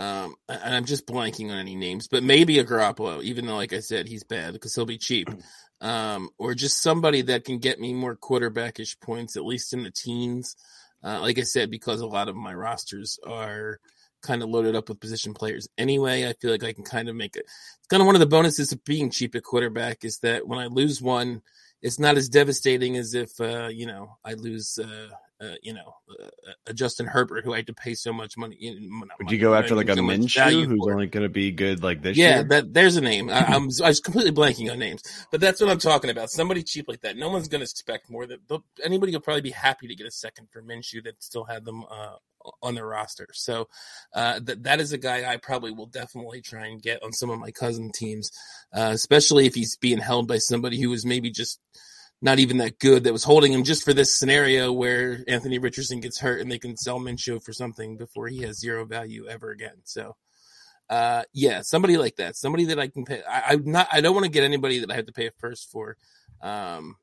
Um, 0.00 0.36
and 0.48 0.74
I'm 0.74 0.84
just 0.84 1.06
blanking 1.06 1.50
on 1.50 1.58
any 1.58 1.74
names, 1.74 2.06
but 2.08 2.22
maybe 2.22 2.58
a 2.58 2.64
Garoppolo, 2.64 3.22
even 3.22 3.46
though, 3.46 3.56
like 3.56 3.72
I 3.72 3.80
said, 3.80 4.06
he's 4.06 4.22
bad 4.22 4.52
because 4.52 4.74
he'll 4.74 4.86
be 4.86 4.98
cheap. 4.98 5.28
Um, 5.80 6.30
or 6.38 6.54
just 6.54 6.82
somebody 6.82 7.22
that 7.22 7.44
can 7.44 7.58
get 7.58 7.80
me 7.80 7.94
more 7.94 8.16
quarterbackish 8.16 9.00
points, 9.00 9.36
at 9.36 9.44
least 9.44 9.72
in 9.72 9.82
the 9.84 9.90
teens. 9.90 10.56
Uh, 11.02 11.20
like 11.20 11.38
I 11.38 11.42
said, 11.42 11.70
because 11.70 12.00
a 12.00 12.06
lot 12.06 12.28
of 12.28 12.36
my 12.36 12.52
rosters 12.52 13.18
are 13.26 13.78
kind 14.20 14.42
of 14.42 14.48
loaded 14.48 14.74
up 14.74 14.88
with 14.88 15.00
position 15.00 15.32
players 15.32 15.68
anyway. 15.78 16.28
I 16.28 16.32
feel 16.34 16.50
like 16.50 16.64
I 16.64 16.72
can 16.72 16.84
kind 16.84 17.08
of 17.08 17.16
make 17.16 17.36
it. 17.36 17.44
It's 17.44 17.86
kind 17.88 18.00
of 18.00 18.06
one 18.06 18.16
of 18.16 18.20
the 18.20 18.26
bonuses 18.26 18.72
of 18.72 18.84
being 18.84 19.10
cheap 19.10 19.34
at 19.34 19.44
quarterback 19.44 20.04
is 20.04 20.18
that 20.20 20.46
when 20.46 20.58
I 20.58 20.66
lose 20.66 21.00
one, 21.00 21.42
it's 21.82 21.98
not 21.98 22.16
as 22.16 22.28
devastating 22.28 22.96
as 22.96 23.14
if 23.14 23.40
uh, 23.40 23.68
you 23.68 23.86
know 23.86 24.16
I 24.24 24.34
lose 24.34 24.78
uh, 24.78 25.08
uh, 25.40 25.54
you 25.62 25.72
know 25.72 25.94
uh, 26.10 26.52
a 26.66 26.74
Justin 26.74 27.06
Herbert 27.06 27.44
who 27.44 27.52
I 27.52 27.56
had 27.56 27.66
to 27.68 27.74
pay 27.74 27.94
so 27.94 28.12
much 28.12 28.36
money. 28.36 28.56
You 28.58 28.80
know, 28.80 28.98
not 29.06 29.18
would 29.18 29.26
money, 29.26 29.36
you 29.36 29.42
go 29.42 29.54
after 29.54 29.74
like 29.74 29.88
a 29.88 29.96
so 29.96 30.02
Minshew 30.02 30.66
who's 30.66 30.86
only 30.86 31.06
going 31.06 31.22
to 31.24 31.28
be 31.28 31.50
good 31.50 31.82
like 31.82 32.02
this 32.02 32.16
Yeah, 32.16 32.36
year? 32.36 32.44
that 32.44 32.74
there's 32.74 32.96
a 32.96 33.00
name. 33.00 33.30
I, 33.30 33.44
I'm 33.44 33.68
I 33.84 33.88
was 33.88 34.00
completely 34.00 34.32
blanking 34.32 34.70
on 34.70 34.78
names, 34.78 35.02
but 35.30 35.40
that's 35.40 35.60
what 35.60 35.70
I'm 35.70 35.78
talking 35.78 36.10
about. 36.10 36.30
Somebody 36.30 36.62
cheap 36.62 36.86
like 36.88 37.02
that. 37.02 37.16
No 37.16 37.28
one's 37.28 37.48
going 37.48 37.60
to 37.60 37.64
expect 37.64 38.10
more. 38.10 38.26
That 38.26 38.40
anybody 38.84 39.12
will 39.12 39.20
probably 39.20 39.42
be 39.42 39.50
happy 39.50 39.88
to 39.88 39.94
get 39.94 40.06
a 40.06 40.10
second 40.10 40.48
for 40.50 40.62
Minshew 40.62 41.04
that 41.04 41.22
still 41.22 41.44
had 41.44 41.64
them 41.64 41.84
uh, 41.90 42.16
on 42.62 42.74
their 42.74 42.86
roster. 42.86 43.28
So 43.32 43.68
uh, 44.14 44.40
that 44.40 44.62
that 44.64 44.80
is 44.80 44.92
a 44.92 44.98
guy 44.98 45.30
I 45.30 45.36
probably 45.36 45.72
will 45.72 45.86
definitely 45.86 46.40
try 46.40 46.66
and 46.66 46.82
get 46.82 47.02
on 47.02 47.12
some 47.12 47.30
of 47.30 47.38
my 47.38 47.50
cousin 47.50 47.90
teams, 47.92 48.30
uh, 48.72 48.90
especially 48.92 49.46
if 49.46 49.54
he's 49.54 49.76
being 49.76 49.98
held 49.98 50.28
by 50.28 50.38
somebody 50.38 50.80
who 50.80 50.92
is 50.92 51.04
maybe 51.04 51.30
just 51.30 51.60
not 52.20 52.38
even 52.38 52.58
that 52.58 52.78
good 52.78 53.04
that 53.04 53.12
was 53.12 53.24
holding 53.24 53.52
him 53.52 53.64
just 53.64 53.84
for 53.84 53.94
this 53.94 54.16
scenario 54.16 54.72
where 54.72 55.22
Anthony 55.28 55.58
Richardson 55.58 56.00
gets 56.00 56.18
hurt 56.18 56.40
and 56.40 56.50
they 56.50 56.58
can 56.58 56.76
sell 56.76 56.98
Minshew 56.98 57.42
for 57.42 57.52
something 57.52 57.96
before 57.96 58.28
he 58.28 58.42
has 58.42 58.58
zero 58.58 58.84
value 58.84 59.26
ever 59.28 59.50
again. 59.50 59.76
So 59.84 60.16
uh 60.90 61.22
yeah 61.34 61.60
somebody 61.60 61.96
like 61.98 62.16
that 62.16 62.34
somebody 62.36 62.64
that 62.64 62.78
i 62.78 62.88
can 62.88 63.04
pay 63.04 63.22
I, 63.28 63.42
i'm 63.50 63.70
not 63.70 63.88
i 63.92 64.00
don't 64.00 64.14
want 64.14 64.24
to 64.24 64.30
get 64.30 64.44
anybody 64.44 64.78
that 64.78 64.90
i 64.90 64.94
have 64.94 65.06
to 65.06 65.12
pay 65.12 65.26
a 65.26 65.30
first 65.38 65.70
for 65.70 65.96
um 66.40 66.96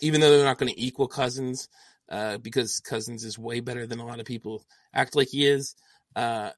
even 0.00 0.20
though 0.20 0.30
they're 0.30 0.44
not 0.44 0.58
going 0.58 0.72
to 0.72 0.80
equal 0.80 1.06
cousins 1.08 1.68
uh 2.08 2.38
because 2.38 2.80
cousins 2.80 3.24
is 3.24 3.38
way 3.38 3.60
better 3.60 3.86
than 3.86 3.98
a 3.98 4.06
lot 4.06 4.20
of 4.20 4.26
people 4.26 4.64
act 4.94 5.14
like 5.16 5.28
he 5.28 5.46
is 5.46 5.74
uh 6.16 6.50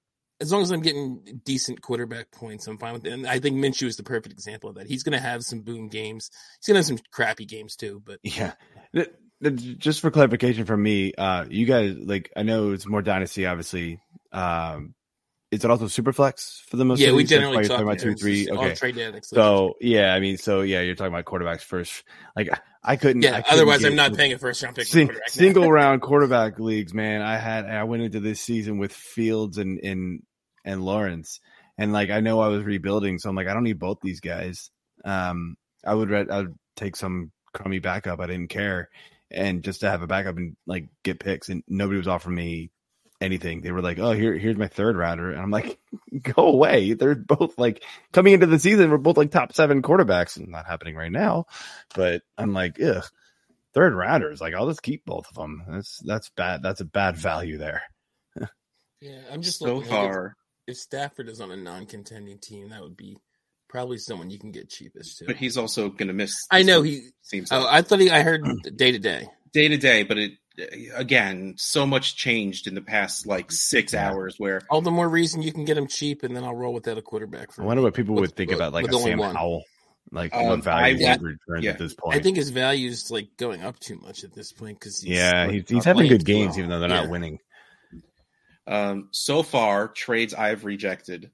as 0.43 0.53
long 0.53 0.61
as 0.61 0.71
i'm 0.71 0.83
getting 0.83 1.41
decent 1.45 1.81
quarterback 1.81 2.31
points 2.33 2.67
i'm 2.67 2.77
fine 2.77 2.93
with 2.93 3.07
it 3.07 3.13
and 3.13 3.27
i 3.27 3.39
think 3.39 3.57
minshew 3.57 3.87
is 3.87 3.97
the 3.97 4.03
perfect 4.03 4.33
example 4.33 4.69
of 4.69 4.77
that 4.77 4.87
he's 4.87 5.03
going 5.03 5.13
to 5.13 5.19
have 5.19 5.43
some 5.43 5.61
boom 5.63 5.89
games 5.89 6.31
he's 6.59 6.67
going 6.67 6.75
to 6.75 6.79
have 6.81 6.87
some 6.87 6.99
crappy 7.11 7.47
games 7.47 7.77
too 7.77 8.03
but 8.05 8.19
Yeah. 8.25 8.53
Just 9.79 10.01
for 10.01 10.11
clarification 10.13 10.67
from 10.67 10.81
me, 10.83 11.15
uh, 11.19 11.47
you 11.49 11.67
guys 11.67 11.97
like 11.99 12.31
I 12.37 12.45
know 12.45 12.71
it's 12.71 12.87
more 12.87 13.03
dynasty, 13.03 13.45
obviously. 13.45 14.01
Um, 14.31 14.95
is 15.51 15.65
it 15.65 15.71
also 15.71 15.87
superflex 15.87 16.61
for 16.63 16.77
the 16.77 16.85
most? 16.85 17.01
yeah 17.01 17.11
we 17.13 17.25
these? 17.25 17.31
That's 17.31 17.41
why 17.41 17.47
generally 17.47 17.69
talk 17.69 17.79
talking 17.79 17.89
about 17.89 17.99
two, 17.99 18.15
three. 18.15 18.49
Okay. 18.49 18.75
trade 18.77 19.25
So 19.25 19.75
yeah, 19.81 20.15
I 20.15 20.21
mean, 20.21 20.39
so 20.39 20.61
yeah, 20.61 20.83
you're 20.83 20.95
talking 20.95 21.13
about 21.13 21.25
quarterbacks 21.25 21.63
first. 21.63 22.05
Like 22.37 22.51
I 22.85 22.95
couldn't. 22.95 23.23
yeah 23.23 23.31
I 23.39 23.43
couldn't 23.43 23.59
otherwise 23.59 23.85
i'm 23.85 23.97
not 23.97 24.15
paying 24.15 24.33
a 24.33 24.39
first 24.39 24.63
round 24.63 24.77
pick 24.77 24.87
sing- 24.87 25.09
quarterback 25.09 25.29
single 25.31 25.73
round 25.73 26.03
quarterback 26.03 26.61
leagues, 26.61 26.95
man. 26.95 27.21
I 27.21 27.37
had 27.37 27.67
I 27.67 27.83
went 27.83 28.05
into 28.05 28.21
this 28.21 28.41
season 28.41 28.79
with 28.79 28.93
Fields 28.93 29.59
and 29.59 29.81
and 29.81 30.23
and 30.65 30.85
Lawrence, 30.85 31.41
and 31.79 31.93
like 31.93 32.11
I 32.11 32.21
know 32.21 32.41
I 32.41 32.49
was 32.49 32.65
rebuilding, 32.65 33.19
so 33.19 33.29
I'm 33.29 33.37
like 33.37 33.49
I 33.49 33.55
don't 33.55 33.65
need 33.65 33.79
both 33.79 33.99
these 34.01 34.21
guys. 34.21 34.71
Um, 35.05 35.57
I 35.85 35.95
would 35.95 36.11
read 36.11 36.31
I 36.31 36.39
would 36.39 36.59
take 36.77 36.97
some 36.97 37.33
crummy 37.53 37.79
backup. 37.79 38.21
I 38.21 38.27
didn't 38.27 38.49
care, 38.49 38.89
and 39.31 39.63
just 39.63 39.81
to 39.81 39.91
have 39.91 40.03
a 40.03 40.07
backup 40.07 40.37
and 40.37 40.57
like 40.67 40.89
get 41.03 41.21
picks, 41.21 41.49
and 41.49 41.63
nobody 41.69 41.99
was 41.99 42.09
offering 42.09 42.37
me 42.37 42.71
anything. 43.21 43.63
They 43.63 43.73
were 43.73 43.83
like, 43.83 43.99
"Oh, 43.99 44.13
here 44.13 44.37
here's 44.37 44.57
my 44.57 44.69
third 44.69 44.97
rounder," 44.97 45.31
and 45.31 45.41
I'm 45.41 45.51
like, 45.51 45.79
"Go 46.23 46.47
away!" 46.47 46.93
They're 46.93 47.15
both 47.15 47.59
like 47.59 47.83
coming 48.13 48.35
into 48.35 48.47
the 48.47 48.59
season. 48.59 48.91
We're 48.91 48.99
both 48.99 49.17
like 49.17 49.31
top 49.31 49.53
seven 49.55 49.83
quarterbacks. 49.83 50.37
And 50.37 50.49
Not 50.49 50.67
happening 50.67 50.95
right 50.97 51.13
now, 51.13 51.47
but 51.95 52.23
I'm 52.39 52.53
like, 52.53 52.81
ugh 52.81 53.05
third 53.75 53.95
rounders. 53.95 54.41
Like 54.41 54.55
I'll 54.55 54.69
just 54.69 54.83
keep 54.83 55.05
both 55.07 55.27
of 55.31 55.35
them. 55.35 55.63
That's 55.67 55.99
that's 56.05 56.29
bad. 56.31 56.63
That's 56.63 56.83
a 56.83 56.85
bad 56.85 57.17
value 57.17 57.59
there. 57.59 57.83
yeah 59.01 59.19
i'm 59.31 59.43
just 59.43 59.59
so 59.59 59.77
looking, 59.77 59.81
like, 59.81 59.87
if- 59.87 59.91
far, 59.91 60.37
if 60.73 60.79
Stafford 60.79 61.29
is 61.29 61.41
on 61.41 61.51
a 61.51 61.57
non-contending 61.57 62.39
team, 62.39 62.71
that 62.71 62.83
would 62.83 62.97
be 62.97 63.17
probably 63.69 63.97
someone 63.99 64.29
you 64.31 64.39
can 64.39 64.51
get 64.51 64.69
cheapest 64.69 65.19
too. 65.19 65.27
but 65.27 65.37
he's 65.37 65.57
also 65.57 65.89
going 65.89 66.09
to 66.09 66.13
miss. 66.15 66.35
I 66.51 66.63
know 66.63 66.83
he. 66.83 67.09
seems 67.23 67.51
Oh, 67.53 67.61
like 67.61 67.69
I 67.73 67.83
thought 67.83 68.01
he. 68.01 68.11
I 68.11 68.23
heard 68.23 68.45
day 68.77 68.93
to 68.93 68.99
day. 68.99 69.29
day 69.53 69.69
to 69.69 69.77
day, 69.77 70.03
but 70.03 70.19
it 70.19 70.33
again 70.95 71.55
so 71.57 71.87
much 71.87 72.17
changed 72.17 72.67
in 72.67 72.75
the 72.75 72.83
past 72.83 73.27
like 73.27 73.51
six 73.51 73.93
Yeah. 73.95 74.11
hours. 74.11 74.35
Where 74.39 74.61
All 74.71 74.83
the 74.83 74.91
more 74.91 75.09
reason 75.09 75.41
you 75.43 75.53
can 75.53 75.65
get 75.65 75.79
him 75.79 75.87
cheap, 75.87 76.23
and 76.23 76.37
then 76.37 76.45
I'll 76.45 76.55
roll 76.55 76.75
without 76.75 76.99
a 76.99 77.03
quarterback. 77.03 77.53
For 77.53 77.63
I 77.63 77.67
wonder 77.67 77.83
what 77.83 77.95
people 77.95 78.15
with- 78.15 78.23
would 78.23 78.37
think 78.37 78.51
with- 78.51 78.59
about 78.59 78.73
like 78.73 78.89
a 78.89 78.99
Sam 78.99 79.19
one. 79.19 79.35
Howell. 79.35 79.65
Like 80.11 80.35
Um, 80.35 80.47
what 80.47 80.65
value 80.65 80.95
I- 80.95 80.99
he 80.99 81.03
yeah. 81.05 81.17
returns 81.21 81.65
Yeah. 81.65 81.71
at 81.71 81.79
this 81.79 81.95
point. 81.95 82.17
I 82.17 82.21
think 82.21 82.37
his 82.37 82.51
value's 82.51 83.11
like 83.11 83.29
going 83.39 83.63
up 83.63 83.79
too 83.79 83.97
much 83.97 84.25
at 84.25 84.35
this 84.35 84.53
point 84.53 84.79
because 84.79 85.03
yeah, 85.03 85.51
he's, 85.51 85.65
he's 85.71 85.85
having 85.87 86.07
good 86.09 86.25
games 86.27 86.51
well. 86.51 86.59
even 86.59 86.71
though 86.71 86.81
they're 86.81 86.91
Yeah. 86.91 87.03
not 87.03 87.09
winning. 87.11 87.39
Um, 88.73 89.09
so 89.11 89.43
far 89.43 89.89
trades 89.89 90.33
I've 90.33 90.65
rejected, 90.65 91.31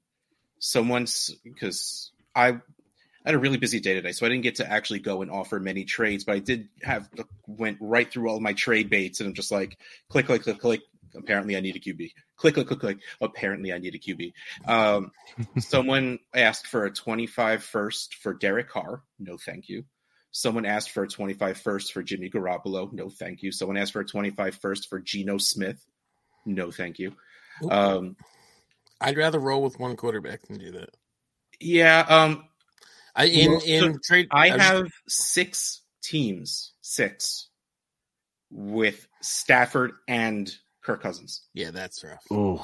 someone's 0.59 1.33
because 1.43 2.11
I 2.35 2.49
I 2.49 3.29
had 3.29 3.35
a 3.35 3.39
really 3.39 3.57
busy 3.57 3.79
day 3.79 3.93
today, 3.93 4.11
so 4.11 4.25
I 4.25 4.29
didn't 4.29 4.43
get 4.43 4.55
to 4.55 4.69
actually 4.69 4.99
go 4.99 5.21
and 5.21 5.31
offer 5.31 5.57
many 5.57 5.85
trades, 5.85 6.25
but 6.25 6.35
I 6.35 6.39
did 6.39 6.67
have 6.83 7.09
went 7.47 7.77
right 7.79 8.11
through 8.11 8.29
all 8.29 8.41
my 8.41 8.53
trade 8.53 8.89
baits, 8.89 9.21
and 9.21 9.27
I'm 9.27 9.33
just 9.33 9.51
like 9.51 9.77
click, 10.09 10.25
click, 10.25 10.43
click, 10.43 10.59
click. 10.59 10.81
Apparently, 11.15 11.55
I 11.55 11.61
need 11.61 11.77
a 11.77 11.79
QB. 11.79 12.11
Click, 12.35 12.55
click, 12.55 12.67
click, 12.67 12.79
click. 12.79 12.97
Apparently, 13.21 13.71
I 13.71 13.77
need 13.77 13.95
a 13.95 13.99
QB. 13.99 14.33
Um, 14.67 15.11
someone 15.59 16.19
asked 16.35 16.67
for 16.67 16.85
a 16.85 16.91
25 16.91 17.63
first 17.63 18.15
for 18.15 18.33
Derek 18.33 18.67
Carr. 18.67 19.01
No, 19.17 19.37
thank 19.37 19.69
you. 19.69 19.85
Someone 20.31 20.65
asked 20.65 20.91
for 20.91 21.03
a 21.03 21.07
25 21.07 21.57
first 21.57 21.93
for 21.93 22.03
Jimmy 22.03 22.29
Garoppolo. 22.29 22.91
No, 22.91 23.09
thank 23.09 23.43
you. 23.43 23.53
Someone 23.53 23.77
asked 23.77 23.93
for 23.93 24.01
a 24.01 24.05
25 24.05 24.55
first 24.55 24.89
for 24.89 24.99
Geno 24.99 25.37
Smith. 25.37 25.83
No, 26.45 26.69
thank 26.69 26.99
you. 26.99 27.13
Oop. 27.63 27.71
Um, 27.71 28.15
I'd 29.01 29.17
rather 29.17 29.39
roll 29.39 29.61
with 29.63 29.79
one 29.79 29.95
quarterback 29.95 30.41
than 30.47 30.57
do 30.57 30.71
that. 30.71 30.89
yeah, 31.59 32.05
um, 32.07 32.45
I 33.15 33.25
in 33.25 33.51
Well, 33.51 33.61
in 33.65 33.93
so 33.93 33.99
trade. 34.03 34.27
I 34.31 34.51
was- 34.51 34.61
have 34.61 34.87
six 35.07 35.81
teams, 36.01 36.73
six 36.81 37.47
with 38.51 39.07
Stafford 39.21 39.91
and 40.07 40.53
Kirk 40.83 41.01
Cousins. 41.01 41.43
Yeah, 41.53 41.71
that's 41.71 42.03
rough. 42.03 42.23
Ooh. 42.31 42.59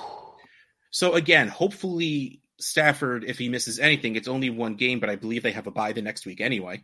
So 0.91 1.13
again, 1.13 1.47
hopefully 1.47 2.41
Stafford, 2.57 3.23
if 3.25 3.37
he 3.37 3.49
misses 3.49 3.79
anything, 3.79 4.15
it's 4.15 4.27
only 4.29 4.49
one 4.49 4.75
game, 4.75 4.99
but 4.99 5.09
I 5.09 5.15
believe 5.17 5.43
they 5.43 5.51
have 5.51 5.67
a 5.67 5.71
bye 5.71 5.91
the 5.91 6.01
next 6.01 6.25
week 6.25 6.39
anyway. 6.41 6.83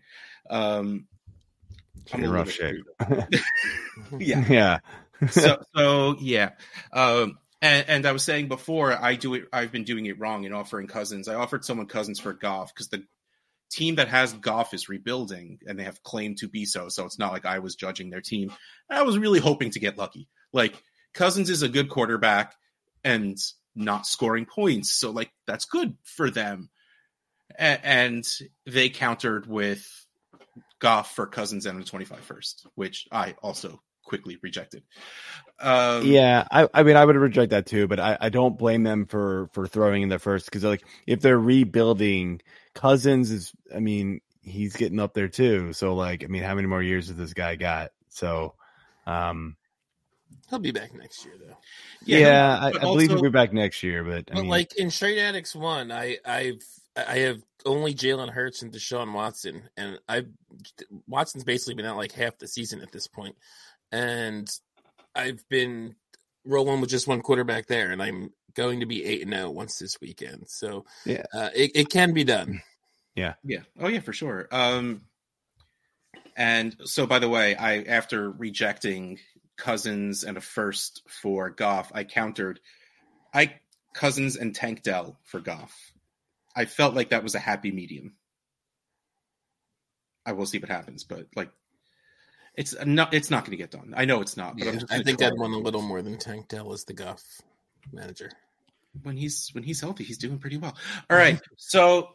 Um, 0.50 1.08
In 2.14 2.30
rough 2.30 2.52
shape. 2.52 2.84
yeah. 4.20 4.46
yeah. 4.50 4.80
so 5.30 5.64
so 5.76 6.18
yeah 6.20 6.50
um 6.92 7.38
and, 7.62 7.86
and 7.88 8.06
i 8.06 8.12
was 8.12 8.24
saying 8.24 8.48
before 8.48 8.94
i 8.94 9.16
do 9.16 9.34
it 9.36 9.46
i've 9.54 9.72
been 9.72 9.84
doing 9.84 10.06
it 10.06 10.20
wrong 10.20 10.44
in 10.44 10.54
offering 10.54 10.88
cousins. 10.88 11.28
I 11.28 11.36
offered 11.36 11.66
someone 11.66 11.88
cousins 11.88 12.20
for 12.20 12.34
Goff 12.34 12.74
because 12.74 12.90
the 12.90 13.04
team 13.72 13.96
that 13.96 14.10
has 14.10 14.34
Goff 14.34 14.74
is 14.74 14.90
rebuilding 14.90 15.60
and 15.66 15.80
they 15.80 15.86
have 15.86 16.04
claimed 16.04 16.38
to 16.40 16.48
be 16.48 16.66
so. 16.66 16.90
So 16.90 17.06
it's 17.06 17.18
not 17.18 17.32
like 17.32 17.46
i 17.46 17.60
was 17.60 17.76
judging 17.76 18.10
their 18.10 18.22
team. 18.22 18.52
I 18.90 19.04
was 19.04 19.18
really 19.18 19.40
hoping 19.40 19.72
to 19.72 19.80
get 19.80 19.98
lucky. 19.98 20.28
Like 20.54 20.84
cousins 21.14 21.50
is 21.50 21.64
a 21.64 21.70
good 21.70 21.90
quarterback 21.90 22.54
and 23.04 23.38
not 23.74 24.06
scoring 24.06 24.46
points. 24.46 24.92
So 24.92 25.12
like 25.12 25.32
that's 25.48 25.66
good 25.66 25.96
for 26.04 26.30
them. 26.30 26.70
A- 27.58 27.86
and 27.86 28.28
they 28.66 28.90
countered 28.90 29.48
with 29.48 29.88
Goff 30.80 31.16
for 31.16 31.26
Cousins 31.26 31.66
and 31.66 31.80
a 31.82 31.84
25 31.84 32.20
first, 32.20 32.68
which 32.76 33.08
I 33.12 33.36
also 33.42 33.82
quickly 34.12 34.38
rejected. 34.44 34.84
Um, 35.60 36.06
yeah, 36.06 36.46
I, 36.52 36.68
I 36.74 36.84
mean, 36.84 36.98
I 36.98 37.06
would 37.06 37.16
reject 37.16 37.52
that 37.52 37.66
too, 37.66 37.88
but 37.88 38.00
I, 38.00 38.18
I 38.20 38.30
don't 38.30 38.58
blame 38.58 38.84
them 38.84 39.06
for 39.06 39.50
for 39.54 39.68
throwing 39.68 40.04
in 40.04 40.10
the 40.10 40.20
first 40.20 40.46
because 40.46 40.64
like 40.64 40.84
if 41.08 41.22
they're 41.22 41.40
rebuilding, 41.40 42.42
Cousins 42.76 43.32
is. 43.32 43.54
I 43.76 43.80
mean, 43.80 44.22
he's 44.42 44.76
getting 44.76 45.00
up 45.00 45.14
there 45.14 45.30
too. 45.30 45.74
So 45.74 45.96
like, 45.96 46.24
I 46.24 46.28
mean, 46.28 46.44
how 46.44 46.56
many 46.56 46.68
more 46.68 46.84
years 46.84 47.08
has 47.08 47.18
this 47.18 47.34
guy 47.34 47.56
got? 47.56 47.92
So, 48.10 48.56
um, 49.08 49.56
He'll 50.50 50.60
be 50.60 50.72
back 50.72 50.94
next 50.94 51.26
year 51.26 51.36
though. 51.40 51.58
yeah, 52.06 52.58
no, 52.62 52.62
I, 52.62 52.68
I 52.70 52.72
but 52.72 52.82
believe 52.86 53.10
he'll 53.12 53.22
be 53.22 53.30
back 53.30 53.54
next 53.54 53.84
year. 53.84 54.04
But 54.04 54.30
I 54.32 54.36
But 54.36 54.42
mean, 54.42 54.48
like 54.48 54.76
in 54.78 54.90
Trade 54.90 55.20
Addicts 55.20 55.56
one, 55.56 55.92
I 55.92 56.18
I've 56.26 56.64
I 56.96 57.20
have 57.20 57.42
only 57.66 57.94
Jalen 57.94 58.30
Hurts 58.30 58.62
and 58.62 58.72
Deshaun 58.72 59.14
Watson, 59.14 59.70
and 59.78 60.00
I 60.10 60.26
Watson's 61.08 61.44
basically 61.44 61.76
been 61.76 61.86
out 61.86 61.98
like 61.98 62.12
half 62.14 62.38
the 62.38 62.48
season 62.48 62.82
at 62.82 62.92
this 62.92 63.08
point, 63.08 63.36
and 63.92 64.50
I've 65.16 65.48
been 65.50 65.96
rolling 66.46 66.82
with 66.82 66.90
just 66.90 67.08
one 67.08 67.22
quarterback 67.22 67.68
there, 67.68 67.92
and 67.92 68.02
I'm 68.02 68.32
going 68.56 68.80
to 68.82 68.86
be 68.86 69.04
eight 69.06 69.22
and 69.22 69.34
zero 69.34 69.50
once 69.52 69.78
this 69.78 70.00
weekend. 70.02 70.46
So 70.48 70.86
Yeah. 71.06 71.24
uh, 71.34 71.50
it 71.56 71.72
it 71.76 71.90
can 71.90 72.14
be 72.14 72.24
done. 72.24 72.62
Yeah. 73.16 73.34
Yeah, 73.44 73.62
oh 73.80 73.88
yeah, 73.88 74.00
for 74.00 74.14
sure. 74.14 74.48
Um 74.52 75.02
and 76.38 76.76
so 76.86 77.06
by 77.06 77.20
the 77.20 77.30
way, 77.30 77.56
I 77.56 77.82
after 77.84 78.32
rejecting 78.32 79.20
Cousins 79.58 80.24
and 80.24 80.38
a 80.38 80.42
first 80.42 81.02
for 81.08 81.50
Goff, 81.50 81.92
I 81.94 82.04
countered 82.06 82.60
I 83.34 83.60
Cousins 83.94 84.38
and 84.38 84.56
Tank 84.56 84.84
Dell 84.84 85.18
for 85.24 85.40
Goff. 85.42 85.74
I 86.56 86.66
felt 86.66 86.96
like 86.96 87.10
that 87.10 87.24
was 87.24 87.36
a 87.36 87.40
happy 87.40 87.72
medium. 87.72 88.16
I 90.26 90.34
will 90.34 90.46
see 90.46 90.60
what 90.60 90.70
happens, 90.70 91.04
but 91.04 91.28
like 91.36 91.50
it's 92.56 92.76
not 92.86 93.14
it's 93.14 93.30
not 93.32 93.46
going 93.46 93.52
to 93.52 93.58
get 93.58 93.72
done. 93.72 93.94
I 93.96 94.06
know 94.06 94.22
it's 94.22 94.36
not, 94.38 94.58
but 94.58 94.68
I'm 94.68 94.74
Yeah, 94.76 94.82
I 94.90 95.04
think 95.04 95.20
try 95.20 95.28
I'd 95.28 95.34
it. 95.34 95.40
want 95.40 95.54
a 95.54 95.58
little 95.58 95.82
more 95.82 96.02
than 96.02 96.18
Tank 96.18 96.48
Dell 96.50 96.74
as 96.74 96.84
the 96.84 96.94
Goff 96.94 97.24
manager. 97.92 98.32
when 99.04 99.16
he's 99.18 99.50
when 99.54 99.64
he's 99.64 99.80
healthy, 99.82 100.04
he's 100.04 100.18
doing 100.18 100.38
pretty 100.38 100.58
well. 100.58 100.76
All 101.10 101.18
right, 101.18 101.40
so 101.58 102.10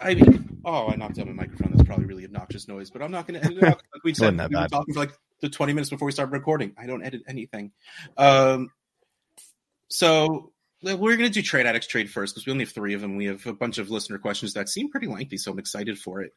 I 0.00 0.14
mean, 0.14 0.60
oh, 0.64 0.88
I 0.88 0.96
knocked 0.96 1.18
out 1.18 1.26
my 1.26 1.32
microphone. 1.32 1.72
That's 1.74 1.86
probably 1.86 2.06
really 2.06 2.24
obnoxious 2.24 2.68
noise, 2.68 2.90
but 2.90 3.02
I'm 3.02 3.10
not 3.10 3.26
going 3.26 3.40
to 3.40 3.46
edit 3.46 3.58
it 3.58 3.64
out. 3.64 3.82
Like 3.92 4.04
we 4.04 4.14
said, 4.14 4.36
Wasn't 4.36 4.38
that 4.38 4.50
we 4.50 4.56
were 4.56 4.62
bad. 4.62 4.70
talking 4.70 4.94
for 4.94 5.00
like 5.00 5.12
the 5.40 5.48
20 5.50 5.72
minutes 5.72 5.90
before 5.90 6.06
we 6.06 6.12
started 6.12 6.32
recording. 6.32 6.72
I 6.78 6.86
don't 6.86 7.02
edit 7.04 7.22
anything. 7.28 7.72
Um, 8.16 8.70
so 9.88 10.52
we're 10.82 11.16
going 11.16 11.28
to 11.28 11.34
do 11.34 11.42
trade 11.42 11.66
addicts 11.66 11.86
trade 11.88 12.10
first 12.10 12.34
because 12.34 12.46
we 12.46 12.52
only 12.52 12.64
have 12.64 12.72
three 12.72 12.94
of 12.94 13.00
them. 13.00 13.16
We 13.16 13.26
have 13.26 13.46
a 13.46 13.52
bunch 13.52 13.78
of 13.78 13.90
listener 13.90 14.18
questions 14.18 14.54
that 14.54 14.68
seem 14.68 14.90
pretty 14.90 15.06
lengthy, 15.06 15.36
so 15.38 15.50
I'm 15.52 15.58
excited 15.58 15.98
for 15.98 16.22
it. 16.22 16.32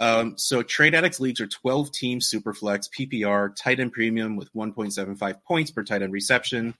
Um, 0.00 0.38
so 0.38 0.62
trade 0.62 0.94
addicts 0.94 1.20
leagues 1.20 1.40
are 1.40 1.46
12 1.46 1.92
team 1.92 2.20
superflex 2.20 2.88
PPR 2.90 3.54
tight 3.54 3.80
end 3.80 3.92
premium 3.92 4.36
with 4.36 4.52
1.75 4.54 5.42
points 5.44 5.70
per 5.70 5.82
tight 5.82 6.02
end 6.02 6.12
reception 6.12 6.74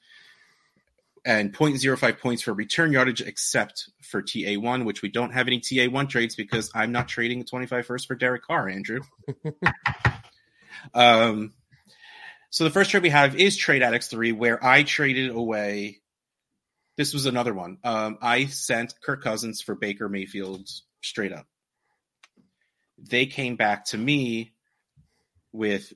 and 1.24 1.52
0.05 1.52 2.20
points 2.20 2.42
for 2.42 2.54
return 2.54 2.92
yardage 2.92 3.20
except 3.20 3.90
for 4.02 4.22
TA1, 4.22 4.84
which 4.84 5.02
we 5.02 5.10
don't 5.10 5.32
have 5.32 5.46
any 5.46 5.60
TA1 5.60 6.08
trades 6.08 6.34
because 6.34 6.70
I'm 6.74 6.92
not 6.92 7.08
trading 7.08 7.40
a 7.40 7.44
25 7.44 7.86
first 7.86 8.06
for 8.06 8.14
Derek 8.14 8.44
Carr, 8.44 8.68
Andrew. 8.68 9.00
um, 10.94 11.52
so 12.50 12.64
the 12.64 12.70
first 12.70 12.90
trade 12.90 13.02
we 13.02 13.10
have 13.10 13.36
is 13.36 13.56
Trade 13.56 13.82
Addicts 13.82 14.08
3, 14.08 14.32
where 14.32 14.64
I 14.64 14.84
traded 14.84 15.30
away. 15.30 15.98
This 16.96 17.12
was 17.12 17.26
another 17.26 17.52
one. 17.52 17.78
Um, 17.84 18.18
I 18.22 18.46
sent 18.46 18.94
Kirk 19.02 19.22
Cousins 19.22 19.60
for 19.60 19.74
Baker 19.74 20.08
Mayfield 20.08 20.66
straight 21.02 21.32
up. 21.32 21.46
They 22.98 23.26
came 23.26 23.56
back 23.56 23.86
to 23.86 23.98
me 23.98 24.52
with 25.52 25.92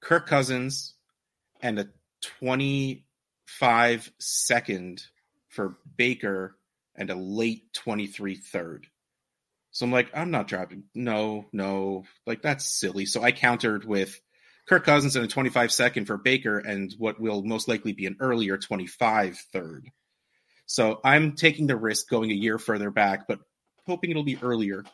Kirk 0.00 0.26
Cousins 0.26 0.94
and 1.60 1.78
a 1.78 1.88
25 2.38 4.12
second 4.18 5.02
for 5.48 5.76
Baker 5.96 6.56
and 6.94 7.10
a 7.10 7.14
late 7.14 7.72
23 7.74 8.36
third. 8.36 8.86
So 9.72 9.86
I'm 9.86 9.92
like, 9.92 10.10
I'm 10.14 10.30
not 10.30 10.48
dropping. 10.48 10.84
No, 10.94 11.46
no, 11.52 12.04
like 12.26 12.42
that's 12.42 12.66
silly. 12.66 13.06
So 13.06 13.22
I 13.22 13.32
countered 13.32 13.84
with 13.84 14.20
Kirk 14.68 14.84
Cousins 14.84 15.16
and 15.16 15.24
a 15.24 15.28
25 15.28 15.72
second 15.72 16.06
for 16.06 16.16
Baker 16.16 16.58
and 16.58 16.92
what 16.98 17.20
will 17.20 17.42
most 17.42 17.68
likely 17.68 17.92
be 17.92 18.06
an 18.06 18.16
earlier 18.20 18.58
25 18.58 19.38
third. 19.52 19.90
So 20.66 21.00
I'm 21.04 21.34
taking 21.34 21.66
the 21.66 21.76
risk 21.76 22.08
going 22.08 22.30
a 22.30 22.34
year 22.34 22.58
further 22.58 22.90
back, 22.90 23.26
but 23.26 23.40
hoping 23.86 24.10
it'll 24.10 24.22
be 24.22 24.38
earlier 24.40 24.84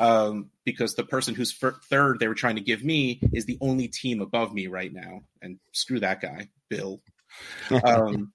um, 0.00 0.50
because 0.64 0.94
the 0.94 1.04
person 1.04 1.34
who's 1.34 1.52
fir- 1.52 1.78
third 1.90 2.18
they 2.18 2.26
were 2.26 2.34
trying 2.34 2.56
to 2.56 2.62
give 2.62 2.82
me 2.82 3.20
is 3.34 3.44
the 3.44 3.58
only 3.60 3.86
team 3.86 4.20
above 4.20 4.52
me 4.52 4.66
right 4.66 4.92
now. 4.92 5.20
And 5.42 5.60
screw 5.72 6.00
that 6.00 6.22
guy, 6.22 6.48
Bill. 6.70 7.02
Um, 7.84 8.32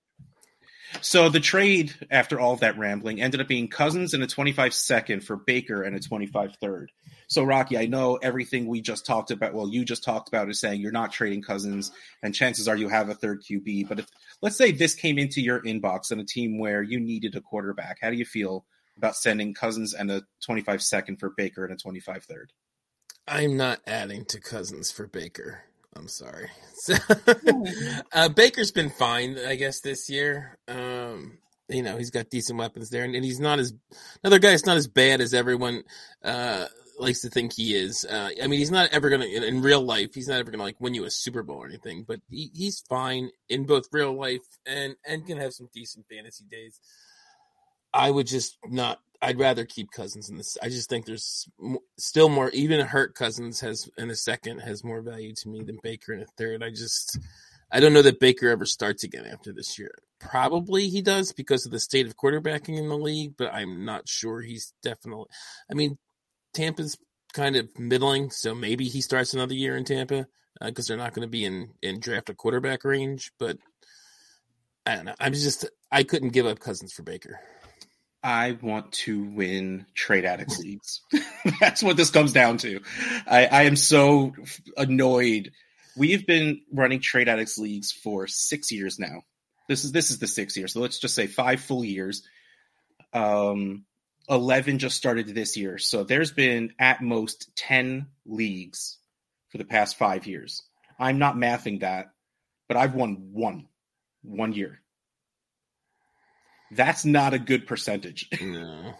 so 1.02 1.30
the 1.30 1.40
trade, 1.40 1.94
after 2.12 2.40
all 2.40 2.54
of 2.54 2.60
that 2.60 2.78
rambling, 2.78 3.20
ended 3.20 3.42
up 3.42 3.48
being 3.48 3.68
Cousins 3.68 4.14
and 4.14 4.24
a 4.24 4.28
25 4.28 4.76
second 4.76 5.22
for 5.22 5.36
Baker 5.36 5.82
and 5.82 5.96
a 5.96 6.00
25 6.00 6.56
third. 6.62 6.92
So 7.28 7.44
Rocky, 7.44 7.80
I 7.80 7.88
know 7.88 8.18
everything 8.18 8.68
we 8.68 8.82
just 8.82 9.04
talked 9.04 9.32
about. 9.32 9.56
Well, 9.56 9.68
you 9.68 9.84
just 9.84 10.04
talked 10.04 10.28
about 10.28 10.48
is 10.50 10.60
saying 10.60 10.80
you're 10.80 10.92
not 10.92 11.12
trading 11.12 11.42
Cousins, 11.42 11.92
and 12.22 12.36
chances 12.36 12.68
are 12.68 12.78
you 12.78 12.90
have 12.90 13.10
a 13.10 13.16
third 13.16 13.42
QB. 13.42 13.90
But 13.90 14.00
if 14.00 14.08
let's 14.44 14.56
say 14.56 14.72
this 14.72 14.94
came 14.94 15.18
into 15.18 15.42
your 15.42 15.64
inbox 15.64 16.12
on 16.12 16.20
a 16.20 16.26
team 16.26 16.60
where 16.60 16.84
you 16.84 17.00
needed 17.00 17.36
a 17.36 17.42
quarterback, 17.42 17.98
how 18.00 18.12
do 18.12 18.18
you 18.18 18.26
feel 18.26 18.66
about 18.98 19.16
sending 19.16 19.54
Cousins 19.54 19.94
and 19.94 20.12
a 20.12 20.24
25 20.46 20.82
second 20.82 21.18
for 21.20 21.32
Baker 21.36 21.66
and 21.66 21.74
a 21.74 21.78
25 21.78 22.24
third? 22.24 22.54
I'm 23.28 23.58
not 23.58 23.80
adding 23.88 24.26
to 24.26 24.40
Cousins 24.40 24.92
for 24.92 25.08
Baker. 25.08 25.64
I'm 25.96 26.08
sorry. 26.08 26.50
So, 26.76 26.96
uh, 28.14 28.30
Baker's 28.30 28.72
been 28.72 28.90
fine, 28.90 29.38
I 29.40 29.56
guess, 29.56 29.82
this 29.82 30.10
year. 30.10 30.58
Um, 30.68 31.40
you 31.70 31.82
know, 31.82 31.98
he's 31.98 32.12
got 32.12 32.30
decent 32.30 32.60
weapons 32.60 32.90
there, 32.90 33.04
and, 33.04 33.16
and 33.16 33.26
he's 33.26 33.40
not 33.40 33.60
as 33.60 33.74
another 34.24 34.40
guy's 34.40 34.66
not 34.66 34.78
as 34.78 34.88
bad 34.88 35.22
as 35.22 35.34
everyone 35.34 35.84
uh, 36.24 36.66
likes 37.00 37.22
to 37.22 37.30
think 37.30 37.54
he 37.54 37.76
is. 37.76 38.06
Uh, 38.06 38.30
I 38.42 38.48
mean, 38.48 38.60
he's 38.60 38.72
not 38.72 38.92
ever 38.92 39.10
gonna 39.10 39.26
in, 39.26 39.44
in 39.44 39.62
real 39.62 39.82
life. 39.82 40.14
He's 40.14 40.28
not 40.28 40.40
ever 40.40 40.52
gonna 40.52 40.64
like 40.64 40.80
win 40.80 40.94
you 40.94 41.06
a 41.06 41.12
Super 41.12 41.44
Bowl 41.44 41.58
or 41.58 41.68
anything, 41.68 42.06
but 42.08 42.20
he, 42.30 42.52
he's 42.54 42.82
fine 42.82 43.30
in 43.50 43.66
both 43.66 43.86
real 43.92 44.14
life 44.14 44.46
and 44.66 44.96
and 45.08 45.26
can 45.26 45.38
have 45.38 45.54
some 45.54 45.70
decent 45.74 46.06
fantasy 46.10 46.46
days. 46.50 46.80
I 47.96 48.12
would 48.12 48.28
just 48.28 48.58
not. 48.66 49.00
I'd 49.22 49.40
rather 49.40 49.66
keep 49.66 49.90
Cousins 49.90 50.30
in 50.30 50.36
this. 50.36 50.58
I 50.62 50.68
just 50.68 50.90
think 50.90 51.06
there's 51.06 51.48
still 51.98 52.30
more. 52.30 52.50
Even 52.50 52.86
hurt 52.86 53.16
Cousins 53.16 53.62
has 53.62 53.90
in 53.98 54.10
a 54.10 54.16
second 54.16 54.60
has 54.60 54.84
more 54.84 55.02
value 55.02 55.34
to 55.34 55.50
me 55.50 55.64
than 55.64 55.80
Baker 55.82 56.14
in 56.14 56.22
a 56.22 56.26
third. 56.38 56.62
I 56.62 56.70
just 56.70 57.18
I 57.72 57.80
don't 57.80 57.94
know 57.94 58.02
that 58.02 58.20
Baker 58.20 58.50
ever 58.50 58.66
starts 58.66 59.04
again 59.04 59.26
after 59.26 59.54
this 59.54 59.80
year. 59.80 59.96
Probably 60.20 60.90
he 60.90 61.02
does 61.02 61.32
because 61.32 61.66
of 61.66 61.72
the 61.72 61.80
state 61.80 62.06
of 62.06 62.18
quarterbacking 62.18 62.78
in 62.78 62.90
the 62.90 62.98
league, 62.98 63.36
but 63.38 63.54
I'm 63.54 63.86
not 63.86 64.08
sure 64.08 64.42
he's 64.42 64.74
definitely. 64.84 65.28
I 65.72 65.74
mean, 65.74 65.98
Tampa's 66.54 66.98
kind 67.34 67.56
of 67.56 67.68
middling, 67.80 68.30
so 68.30 68.54
maybe 68.54 68.86
he 68.86 69.02
starts 69.02 69.34
another 69.34 69.54
year 69.54 69.76
in 69.76 69.86
Tampa 69.86 70.28
uh, 70.62 70.68
because 70.68 70.88
they're 70.88 70.98
not 70.98 71.14
going 71.14 71.26
to 71.28 71.32
be 71.32 71.46
in 71.46 71.70
in 71.82 72.00
draft 72.00 72.30
a 72.30 72.34
quarterback 72.34 72.84
range. 72.84 73.32
But 73.40 73.58
I 74.86 74.96
don't 74.96 75.06
know. 75.06 75.16
I'm 75.20 75.34
just 75.34 75.66
I 75.92 76.04
couldn't 76.04 76.34
give 76.34 76.46
up 76.46 76.60
Cousins 76.60 76.94
for 76.94 77.04
Baker. 77.04 77.40
I 78.26 78.58
want 78.60 78.92
to 78.94 79.24
win 79.24 79.86
trade 79.94 80.26
addicts 80.26 80.58
leagues. 80.58 81.02
That's 81.60 81.84
what 81.84 81.96
this 81.96 82.10
comes 82.10 82.34
down 82.34 82.58
to. 82.58 82.82
I, 83.28 83.46
I 83.46 83.62
am 83.64 83.76
so 83.76 84.34
annoyed. 84.76 85.52
We've 85.96 86.26
been 86.26 86.62
running 86.74 87.02
trade 87.02 87.30
addicts 87.30 87.60
leagues 87.60 87.92
for 87.92 88.26
six 88.26 88.72
years 88.72 88.98
now. 88.98 89.22
This 89.70 89.84
is 89.84 89.92
this 89.92 90.10
is 90.10 90.18
the 90.18 90.26
sixth 90.26 90.58
year. 90.58 90.68
So 90.68 90.80
let's 90.80 90.98
just 90.98 91.14
say 91.14 91.28
five 91.28 91.62
full 91.62 91.86
years. 91.86 92.24
Um, 93.14 93.86
eleven 94.28 94.80
just 94.80 94.98
started 94.98 95.28
this 95.28 95.56
year. 95.56 95.78
So 95.78 96.04
there's 96.04 96.32
been 96.32 96.74
at 96.80 97.04
most 97.04 97.56
ten 97.56 98.08
leagues 98.26 98.98
for 99.50 99.60
the 99.60 99.66
past 99.66 99.98
five 99.98 100.26
years. 100.26 100.64
I'm 100.98 101.20
not 101.20 101.36
mathing 101.36 101.82
that, 101.82 102.08
but 102.68 102.76
I've 102.76 102.96
won 102.96 103.30
one, 103.34 103.68
one 104.24 104.54
year. 104.54 104.82
That's 106.72 107.06
not 107.06 107.34
a 107.34 107.40
good 107.40 107.68
percentage. 107.68 108.30
No. 108.42 108.94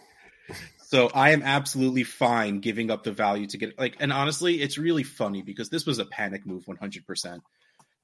So 0.88 1.10
I 1.12 1.30
am 1.30 1.42
absolutely 1.42 2.04
fine 2.04 2.60
giving 2.60 2.92
up 2.92 3.02
the 3.02 3.10
value 3.10 3.48
to 3.48 3.58
get 3.58 3.76
like 3.76 3.96
and 3.98 4.12
honestly, 4.12 4.62
it's 4.62 4.78
really 4.78 5.02
funny 5.02 5.42
because 5.42 5.68
this 5.68 5.84
was 5.84 5.98
a 5.98 6.04
panic 6.04 6.46
move 6.46 6.64
100%. 6.66 7.40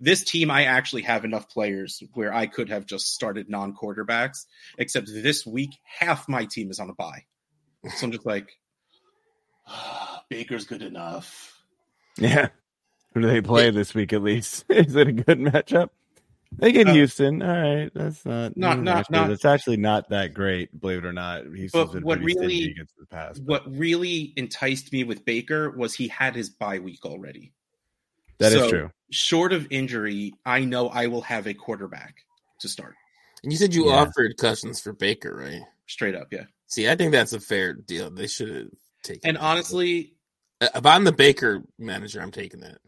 This 0.01 0.25
team 0.25 0.51
I 0.51 0.65
actually 0.65 1.03
have 1.03 1.25
enough 1.25 1.49
players 1.49 2.03
where 2.15 2.35
I 2.35 2.47
could 2.49 2.71
have 2.71 2.85
just 2.87 3.15
started 3.15 3.49
non-quarterbacks 3.49 4.47
except 4.79 5.07
this 5.07 5.47
week 5.47 5.71
half 5.85 6.29
my 6.29 6.45
team 6.47 6.73
is 6.73 6.81
on 6.81 6.91
a 6.91 6.95
bye. 6.95 7.25
So 7.97 8.07
I'm 8.07 8.13
just 8.13 8.27
like 8.27 8.51
"Ah, 9.69 10.25
Baker's 10.29 10.65
good 10.65 10.83
enough. 10.83 11.63
yeah. 12.19 12.49
Who 13.15 13.21
do 13.21 13.29
they 13.29 13.43
play 13.43 13.71
this 13.71 13.95
week 13.95 14.13
at 14.13 14.23
least? 14.25 14.65
Is 14.71 14.97
it 14.97 15.07
a 15.07 15.13
good 15.13 15.39
matchup? 15.39 15.91
They 16.59 16.73
get 16.73 16.89
Uh, 16.89 16.93
Houston. 16.93 17.43
All 17.43 17.49
right, 17.49 17.91
that's 17.95 18.25
not 18.25 18.57
Not- 18.57 18.81
not- 18.81 18.99
actually, 18.99 19.17
not- 19.19 19.31
It's 19.31 19.45
actually 19.45 19.77
not 19.79 20.09
that 20.11 20.35
great, 20.35 20.79
believe 20.79 20.99
it 20.99 21.05
or 21.05 21.13
not. 21.13 21.45
Houston's 21.47 21.73
But 21.73 21.93
been 21.93 22.03
what 22.03 22.21
really- 22.21 22.35
stingy 22.57 22.71
against 22.73 22.97
the 22.99 23.07
past. 23.07 23.43
What 23.43 23.71
really 23.77 24.33
enticed 24.37 24.93
me 24.93 25.05
with 25.05 25.25
Baker 25.25 25.71
was 25.71 25.95
he 25.95 26.09
had 26.09 26.35
his 26.37 26.51
bye 26.51 26.79
week 26.79 27.05
already. 27.05 27.53
That 28.39 28.53
is 28.53 28.59
so- 28.59 28.71
true. 28.71 28.91
Short 29.11 29.53
of 29.53 29.67
injury, 29.71 30.33
I 30.45 30.65
know 30.65 30.89
I 30.89 31.07
will 31.07 31.23
have 31.23 31.47
a 31.47 31.55
quarterback 31.55 32.17
to 32.61 32.69
start. 32.69 32.95
And 33.43 33.51
you 33.53 33.59
said 33.59 33.75
you 33.75 33.87
Yeah. 33.89 33.95
offered 33.97 34.37
Cousins 34.37 34.81
for 34.81 34.93
Baker, 34.93 35.35
right? 35.35 35.63
Straight 35.87 36.15
up, 36.15 36.29
yeah. 36.33 36.45
See, 36.67 36.89
I 36.89 36.97
think 36.97 37.13
that's 37.13 37.33
a 37.33 37.41
fair 37.41 37.73
deal. 37.75 38.11
They 38.11 38.27
should 38.27 38.49
have. 38.55 38.69
taking. 39.03 39.31
And 39.31 39.37
that. 39.37 39.43
honestly, 39.43 40.15
Uh, 40.61 40.69
if 40.77 40.87
I'm 40.87 41.03
the 41.03 41.11
Baker 41.13 41.65
manager, 41.77 42.23
I'm 42.23 42.31
taking 42.31 42.61
that. 42.61 42.79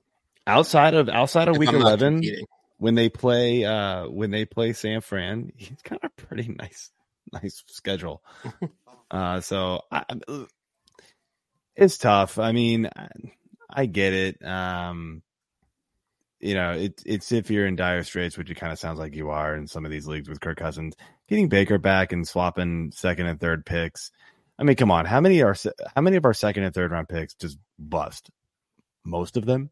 Outside 0.47 0.95
of 0.95 1.09
outside 1.09 1.49
of 1.49 1.55
If 1.57 1.59
week 1.59 1.71
eleven, 1.73 2.15
competing. 2.21 2.47
When 2.79 2.95
they 2.95 3.09
play 3.09 3.65
uh 3.65 4.09
when 4.09 4.31
they 4.31 4.45
play 4.45 4.73
San 4.73 5.01
Fran, 5.01 5.53
he's 5.57 5.83
got 5.83 6.05
a 6.05 6.11
pretty 6.11 6.55
nice 6.59 6.91
nice 7.33 7.63
schedule. 7.69 8.23
uh 9.11 9.41
so 9.41 9.83
I, 9.91 10.05
it's 11.77 11.99
tough. 11.99 12.39
I 12.39 12.53
mean, 12.53 12.89
I, 12.95 13.09
I 13.71 13.87
get 13.87 14.13
it. 14.13 14.45
Um 14.45 15.23
you 16.41 16.55
know, 16.55 16.73
it, 16.73 17.03
it's 17.07 17.33
if 17.33 17.51
you're 17.51 17.67
in 17.67 17.75
dire 17.75 18.03
straits, 18.03 18.37
which 18.37 18.51
it 18.51 18.57
kind 18.57 18.71
of 18.71 18.79
sounds 18.79 18.99
like 18.99 19.15
you 19.15 19.31
are 19.31 19.57
in 19.57 19.67
some 19.67 19.87
of 19.87 19.91
these 19.91 20.07
leagues 20.07 20.29
with 20.29 20.41
Kirk 20.43 20.59
Cousins, 20.59 20.95
getting 21.27 21.49
Baker 21.49 21.79
back 21.79 22.13
and 22.13 22.29
swapping 22.29 22.93
second 22.95 23.29
and 23.29 23.41
third 23.41 23.65
picks. 23.65 24.11
I 24.59 24.65
mean, 24.65 24.77
come 24.77 24.91
on, 24.91 25.07
how 25.07 25.23
many 25.23 25.43
are 25.43 25.57
how 25.97 26.03
many 26.03 26.17
of 26.17 26.27
our 26.27 26.35
second 26.35 26.65
and 26.65 26.75
third 26.75 26.91
round 26.91 27.09
picks 27.09 27.35
just 27.35 27.59
bust? 27.79 28.31
Most 29.05 29.39
of 29.39 29.47
them. 29.47 29.71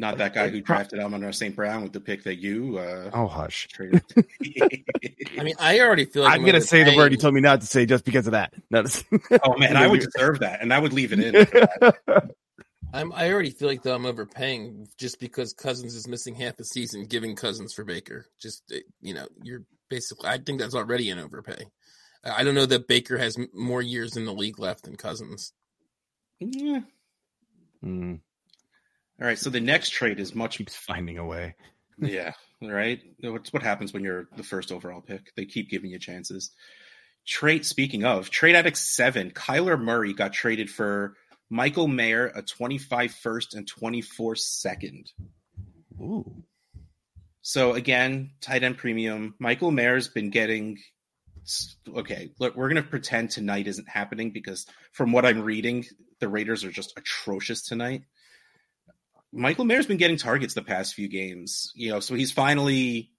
Not 0.00 0.18
that 0.18 0.34
guy 0.34 0.48
who 0.48 0.60
drafted 0.60 0.98
Amon 0.98 1.32
St. 1.32 1.54
Brown 1.54 1.82
with 1.82 1.92
the 1.92 2.00
pick 2.00 2.24
that 2.24 2.36
you 2.36 2.78
uh, 2.78 3.10
Oh, 3.12 3.26
hush. 3.28 3.68
traded. 3.68 4.02
I 5.38 5.42
mean, 5.44 5.54
I 5.60 5.78
already 5.80 6.06
feel 6.06 6.24
like 6.24 6.32
I'm 6.34 6.44
gonna 6.44 6.60
say 6.60 6.82
the 6.82 6.90
word 6.90 6.96
overpaying. 6.96 7.12
you 7.12 7.18
told 7.18 7.34
me 7.34 7.40
not 7.40 7.60
to 7.60 7.66
say 7.66 7.86
just 7.86 8.04
because 8.04 8.26
of 8.26 8.32
that. 8.32 8.52
No, 8.70 8.82
oh 9.44 9.56
man, 9.58 9.76
I 9.76 9.86
would 9.86 10.00
deserve 10.12 10.40
that, 10.40 10.60
and 10.62 10.72
I 10.72 10.78
would 10.78 10.92
leave 10.92 11.12
it 11.12 11.20
in. 11.20 11.46
I'm. 12.92 13.12
I 13.12 13.30
already 13.30 13.50
feel 13.50 13.68
like 13.68 13.82
though 13.82 13.94
I'm 13.94 14.06
overpaying 14.06 14.88
just 14.98 15.20
because 15.20 15.52
Cousins 15.52 15.94
is 15.94 16.08
missing 16.08 16.34
half 16.34 16.56
the 16.56 16.64
season, 16.64 17.06
giving 17.06 17.36
Cousins 17.36 17.72
for 17.72 17.84
Baker. 17.84 18.26
Just 18.42 18.64
uh, 18.74 18.78
you 19.00 19.14
know, 19.14 19.28
you're 19.42 19.62
basically. 19.88 20.28
I 20.28 20.38
think 20.38 20.60
that's 20.60 20.74
already 20.74 21.08
an 21.10 21.18
overpay. 21.20 21.66
I 22.24 22.40
I 22.40 22.44
don't 22.44 22.54
know 22.56 22.66
that 22.66 22.88
Baker 22.88 23.16
has 23.18 23.36
more 23.54 23.80
years 23.82 24.16
in 24.16 24.24
the 24.24 24.32
league 24.34 24.58
left 24.58 24.84
than 24.84 24.96
Cousins. 24.96 25.52
Yeah. 26.40 26.80
Mm, 27.84 28.20
All 29.20 29.26
right, 29.26 29.38
so 29.38 29.50
the 29.50 29.60
next 29.60 29.90
trade 29.90 30.18
is 30.18 30.34
much 30.34 30.56
keeps 30.56 30.74
finding 30.74 31.18
a 31.18 31.26
way. 31.26 31.54
Yeah, 31.98 32.32
right. 32.62 33.00
It's 33.18 33.52
what 33.52 33.62
happens 33.62 33.92
when 33.92 34.02
you're 34.02 34.28
the 34.34 34.42
first 34.42 34.72
overall 34.72 35.02
pick. 35.02 35.34
They 35.36 35.44
keep 35.44 35.68
giving 35.68 35.90
you 35.90 35.98
chances. 35.98 36.52
Trade. 37.26 37.66
Speaking 37.66 38.04
of 38.04 38.30
trade 38.30 38.56
addict 38.56 38.78
seven, 38.78 39.30
Kyler 39.30 39.78
Murray 39.78 40.14
got 40.14 40.32
traded 40.32 40.70
for 40.70 41.16
Michael 41.50 41.86
Mayer, 41.86 42.32
a 42.34 42.40
25 42.40 43.12
first 43.12 43.54
and 43.54 43.68
24 43.68 44.36
second. 44.36 45.12
Ooh. 46.00 46.42
So 47.42 47.74
again, 47.74 48.30
tight 48.40 48.62
end 48.62 48.78
premium. 48.78 49.34
Michael 49.38 49.70
Mayer's 49.70 50.08
been 50.08 50.30
getting. 50.30 50.78
Okay, 51.94 52.30
look, 52.38 52.56
we're 52.56 52.68
gonna 52.68 52.82
pretend 52.82 53.30
tonight 53.30 53.66
isn't 53.66 53.88
happening 53.88 54.30
because 54.30 54.66
from 54.92 55.12
what 55.12 55.26
I'm 55.26 55.42
reading, 55.42 55.84
the 56.20 56.28
Raiders 56.28 56.64
are 56.64 56.70
just 56.70 56.94
atrocious 56.96 57.62
tonight. 57.62 58.04
Michael 59.32 59.64
Mayer's 59.64 59.86
been 59.86 59.96
getting 59.96 60.16
targets 60.16 60.54
the 60.54 60.62
past 60.62 60.94
few 60.94 61.08
games, 61.08 61.72
you 61.74 61.90
know, 61.90 62.00
so 62.00 62.14
he's 62.14 62.32
finally 62.32 63.10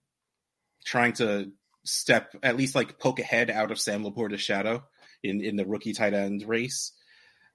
trying 0.83 1.13
to 1.13 1.51
step 1.83 2.35
at 2.43 2.57
least 2.57 2.75
like 2.75 2.99
poke 2.99 3.19
ahead 3.19 3.49
out 3.49 3.71
of 3.71 3.79
Sam 3.79 4.03
LaPorta's 4.03 4.41
shadow 4.41 4.83
in 5.23 5.41
in 5.41 5.55
the 5.55 5.65
rookie 5.65 5.93
tight 5.93 6.13
end 6.13 6.43
race. 6.47 6.91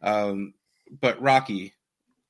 Um, 0.02 0.54
but 1.00 1.20
Rocky, 1.20 1.74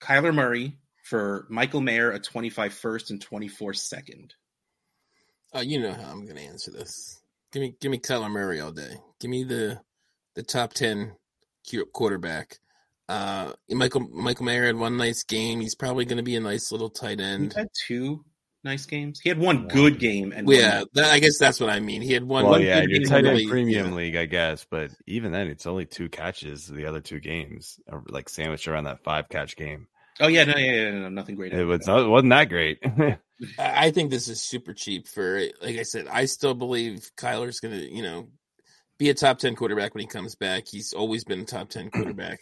Kyler 0.00 0.34
Murray 0.34 0.78
for 1.04 1.46
Michael 1.48 1.80
Mayer, 1.80 2.10
a 2.10 2.18
25 2.18 2.74
first 2.74 3.10
and 3.10 3.20
24 3.20 3.74
second. 3.74 4.34
Uh, 5.54 5.60
you 5.60 5.80
know 5.80 5.92
how 5.92 6.10
I'm 6.10 6.24
going 6.24 6.36
to 6.36 6.42
answer 6.42 6.70
this. 6.70 7.20
Give 7.52 7.62
me, 7.62 7.74
give 7.80 7.90
me 7.90 7.98
Kyler 7.98 8.30
Murray 8.30 8.60
all 8.60 8.72
day. 8.72 8.96
Give 9.20 9.30
me 9.30 9.44
the 9.44 9.80
the 10.34 10.42
top 10.42 10.74
ten 10.74 11.12
quarterback. 11.92 12.58
Uh, 13.08 13.52
Michael 13.70 14.08
Michael 14.12 14.46
Mayer 14.46 14.66
had 14.66 14.76
one 14.76 14.96
nice 14.96 15.22
game. 15.22 15.60
He's 15.60 15.74
probably 15.74 16.04
going 16.04 16.16
to 16.16 16.22
be 16.24 16.36
a 16.36 16.40
nice 16.40 16.72
little 16.72 16.90
tight 16.90 17.20
end. 17.20 17.40
He 17.40 17.44
end. 17.44 17.54
had 17.54 17.68
two 17.86 18.24
nice 18.64 18.84
games. 18.86 19.20
He 19.20 19.28
had 19.28 19.38
one 19.38 19.68
good 19.68 20.00
game 20.00 20.32
and 20.34 20.48
Yeah, 20.48 20.78
one- 20.78 20.86
that, 20.94 21.12
I 21.12 21.20
guess 21.20 21.38
that's 21.38 21.60
what 21.60 21.70
I 21.70 21.78
mean. 21.78 22.02
He 22.02 22.12
had 22.12 22.24
one. 22.24 22.42
Well, 22.44 22.52
one 22.54 22.62
yeah, 22.62 22.80
good 22.80 22.90
your 22.90 22.98
game 23.00 23.08
tight 23.08 23.16
end 23.18 23.26
really- 23.28 23.46
premium 23.48 23.88
yeah. 23.90 23.94
league, 23.94 24.16
I 24.16 24.26
guess, 24.26 24.66
but 24.68 24.90
even 25.06 25.30
then, 25.30 25.46
it's 25.46 25.66
only 25.66 25.86
two 25.86 26.08
catches. 26.08 26.66
The 26.66 26.86
other 26.86 27.00
two 27.00 27.20
games 27.20 27.78
are 27.90 28.02
like 28.08 28.28
sandwiched 28.28 28.66
around 28.66 28.84
that 28.84 29.04
five 29.04 29.28
catch 29.28 29.56
game. 29.56 29.86
Oh 30.18 30.28
yeah, 30.28 30.44
no, 30.44 30.56
yeah, 30.56 30.72
yeah, 30.72 30.90
no, 30.92 31.08
nothing 31.10 31.34
great. 31.36 31.52
It 31.52 31.64
was 31.64 31.86
it 31.86 32.08
wasn't 32.08 32.30
that 32.30 32.48
great. 32.48 32.78
I 32.86 33.18
I 33.58 33.90
think 33.90 34.10
this 34.10 34.28
is 34.28 34.40
super 34.42 34.72
cheap 34.72 35.06
for, 35.08 35.40
like 35.62 35.76
I 35.76 35.82
said, 35.82 36.06
I 36.10 36.24
still 36.24 36.54
believe 36.54 37.10
Kyler's 37.18 37.60
going 37.60 37.78
to, 37.78 37.94
you 37.94 38.02
know, 38.02 38.28
be 38.98 39.10
a 39.10 39.14
top 39.14 39.38
10 39.38 39.54
quarterback 39.56 39.94
when 39.94 40.00
he 40.00 40.06
comes 40.06 40.34
back. 40.34 40.64
He's 40.70 40.94
always 40.94 41.22
been 41.22 41.40
a 41.40 41.44
top 41.44 41.68
10 41.68 41.90
quarterback. 41.90 42.40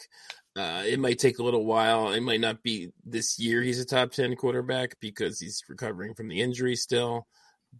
Uh, 0.56 0.84
it 0.86 1.00
might 1.00 1.18
take 1.18 1.38
a 1.38 1.42
little 1.42 1.64
while. 1.64 2.12
It 2.12 2.22
might 2.22 2.40
not 2.40 2.62
be 2.62 2.92
this 3.04 3.38
year 3.38 3.60
he's 3.60 3.80
a 3.80 3.84
top 3.84 4.12
10 4.12 4.36
quarterback 4.36 5.00
because 5.00 5.40
he's 5.40 5.62
recovering 5.68 6.14
from 6.14 6.28
the 6.28 6.40
injury 6.40 6.76
still. 6.76 7.26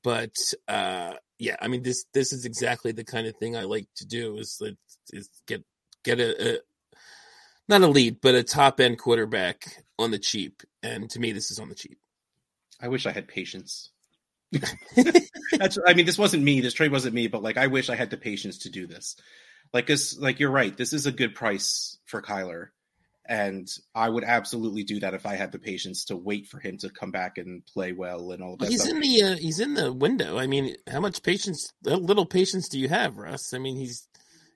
But 0.02 0.34
uh, 0.66 1.14
yeah, 1.38 1.56
I 1.60 1.68
mean, 1.68 1.82
this 1.82 2.04
this 2.12 2.32
is 2.32 2.44
exactly 2.44 2.90
the 2.90 3.04
kind 3.04 3.28
of 3.28 3.37
thing 3.37 3.56
I 3.56 3.62
like 3.62 3.87
to 3.96 4.06
do 4.06 4.38
is, 4.38 4.60
is 5.12 5.28
get 5.46 5.64
get 6.02 6.18
a, 6.18 6.56
a 6.56 6.58
not 7.68 7.82
a 7.82 7.87
lead, 7.87 8.20
but 8.20 8.34
a 8.34 8.42
top 8.42 8.80
end 8.80 8.98
quarterback 8.98 9.84
on 9.98 10.10
the 10.10 10.18
cheap. 10.18 10.62
And 10.82 11.08
to 11.10 11.20
me, 11.20 11.32
this 11.32 11.50
is 11.50 11.58
on 11.58 11.68
the 11.68 11.74
cheap. 11.74 11.98
I 12.80 12.88
wish 12.88 13.06
I 13.06 13.12
had 13.12 13.28
patience. 13.28 13.90
That's. 15.52 15.78
I 15.87 15.94
mean, 15.94 16.06
this 16.06 16.18
wasn't 16.18 16.42
me. 16.42 16.60
This 16.60 16.74
trade 16.74 16.92
wasn't 16.92 17.14
me. 17.14 17.28
But 17.28 17.42
like, 17.42 17.56
I 17.56 17.68
wish 17.68 17.88
I 17.88 17.96
had 17.96 18.10
the 18.10 18.16
patience 18.16 18.58
to 18.58 18.70
do 18.70 18.87
this. 18.87 19.16
Like, 19.74 19.88
cause 19.88 20.16
like 20.20 20.38
you're 20.38 20.52
right. 20.52 20.74
This 20.74 20.92
is 20.92 21.04
a 21.06 21.12
good 21.12 21.34
price 21.34 21.98
for 22.06 22.22
Kyler, 22.22 22.68
and 23.26 23.68
I 23.92 24.08
would 24.08 24.22
absolutely 24.22 24.84
do 24.84 25.00
that 25.00 25.14
if 25.14 25.26
I 25.26 25.34
had 25.34 25.50
the 25.50 25.58
patience 25.58 26.04
to 26.06 26.16
wait 26.16 26.46
for 26.46 26.60
him 26.60 26.78
to 26.78 26.90
come 26.90 27.10
back 27.10 27.38
and 27.38 27.66
play 27.66 27.90
well 27.90 28.30
and 28.30 28.40
all 28.40 28.56
that. 28.58 28.68
He's 28.68 28.82
stuff. 28.82 28.94
in 28.94 29.00
the 29.00 29.22
uh, 29.22 29.37
he's 29.37 29.58
in 29.58 29.74
the 29.74 29.92
window. 29.92 30.38
I 30.38 30.46
mean, 30.46 30.76
how 30.88 31.00
much 31.00 31.24
patience? 31.24 31.72
How 31.84 31.96
little 31.96 32.24
patience 32.24 32.68
do 32.68 32.78
you 32.78 32.88
have, 32.88 33.18
Russ? 33.18 33.52
I 33.52 33.58
mean, 33.58 33.76
he's 33.76 34.06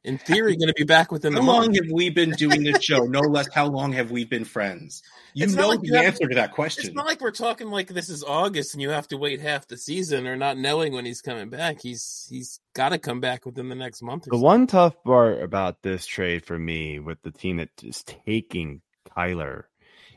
in 0.04 0.16
theory 0.18 0.56
going 0.56 0.68
to 0.68 0.74
be 0.74 0.84
back 0.84 1.10
within 1.12 1.32
How 1.32 1.40
the 1.40 1.44
long 1.46 1.60
month. 1.66 1.76
have 1.76 1.92
we 1.92 2.08
been 2.10 2.30
doing 2.30 2.62
this 2.62 2.82
show? 2.82 3.04
No 3.04 3.20
less. 3.20 3.48
How 3.52 3.66
long 3.66 3.92
have 3.92 4.10
we 4.10 4.24
been 4.24 4.44
friends? 4.44 5.02
You 5.34 5.44
It's 5.44 5.54
know 5.54 5.68
like 5.68 5.80
you 5.82 5.90
the 5.92 5.98
have- 5.98 6.06
answer 6.14 6.28
to 6.28 6.34
that 6.36 6.52
question. 6.52 6.86
It's 6.86 6.94
not 6.94 7.04
like 7.06 7.20
we're 7.20 7.30
talking 7.32 7.68
like 7.70 7.88
this 7.88 8.08
is 8.08 8.22
August 8.24 8.74
and 8.74 8.80
you 8.82 8.90
have 8.90 9.08
to 9.08 9.16
wait 9.16 9.40
half 9.40 9.66
the 9.66 9.76
season 9.76 10.26
or 10.26 10.36
not 10.36 10.56
knowing 10.56 10.92
when 10.92 11.04
he's 11.04 11.20
coming 11.20 11.48
back. 11.50 11.82
He's 11.82 12.26
he's 12.30 12.60
got 12.74 12.90
to 12.90 12.98
come 12.98 13.20
back 13.20 13.44
within 13.44 13.68
the 13.68 13.74
next 13.74 14.00
month. 14.02 14.26
Or 14.26 14.30
the 14.30 14.38
so. 14.38 14.42
one 14.44 14.66
tough 14.66 14.94
part 15.04 15.42
about 15.42 15.82
this 15.82 16.06
trade 16.06 16.44
for 16.44 16.58
me 16.58 16.98
with 17.00 17.20
the 17.22 17.32
team 17.32 17.56
that 17.58 17.70
is 17.82 18.02
taking 18.04 18.80
Kyler 19.16 19.64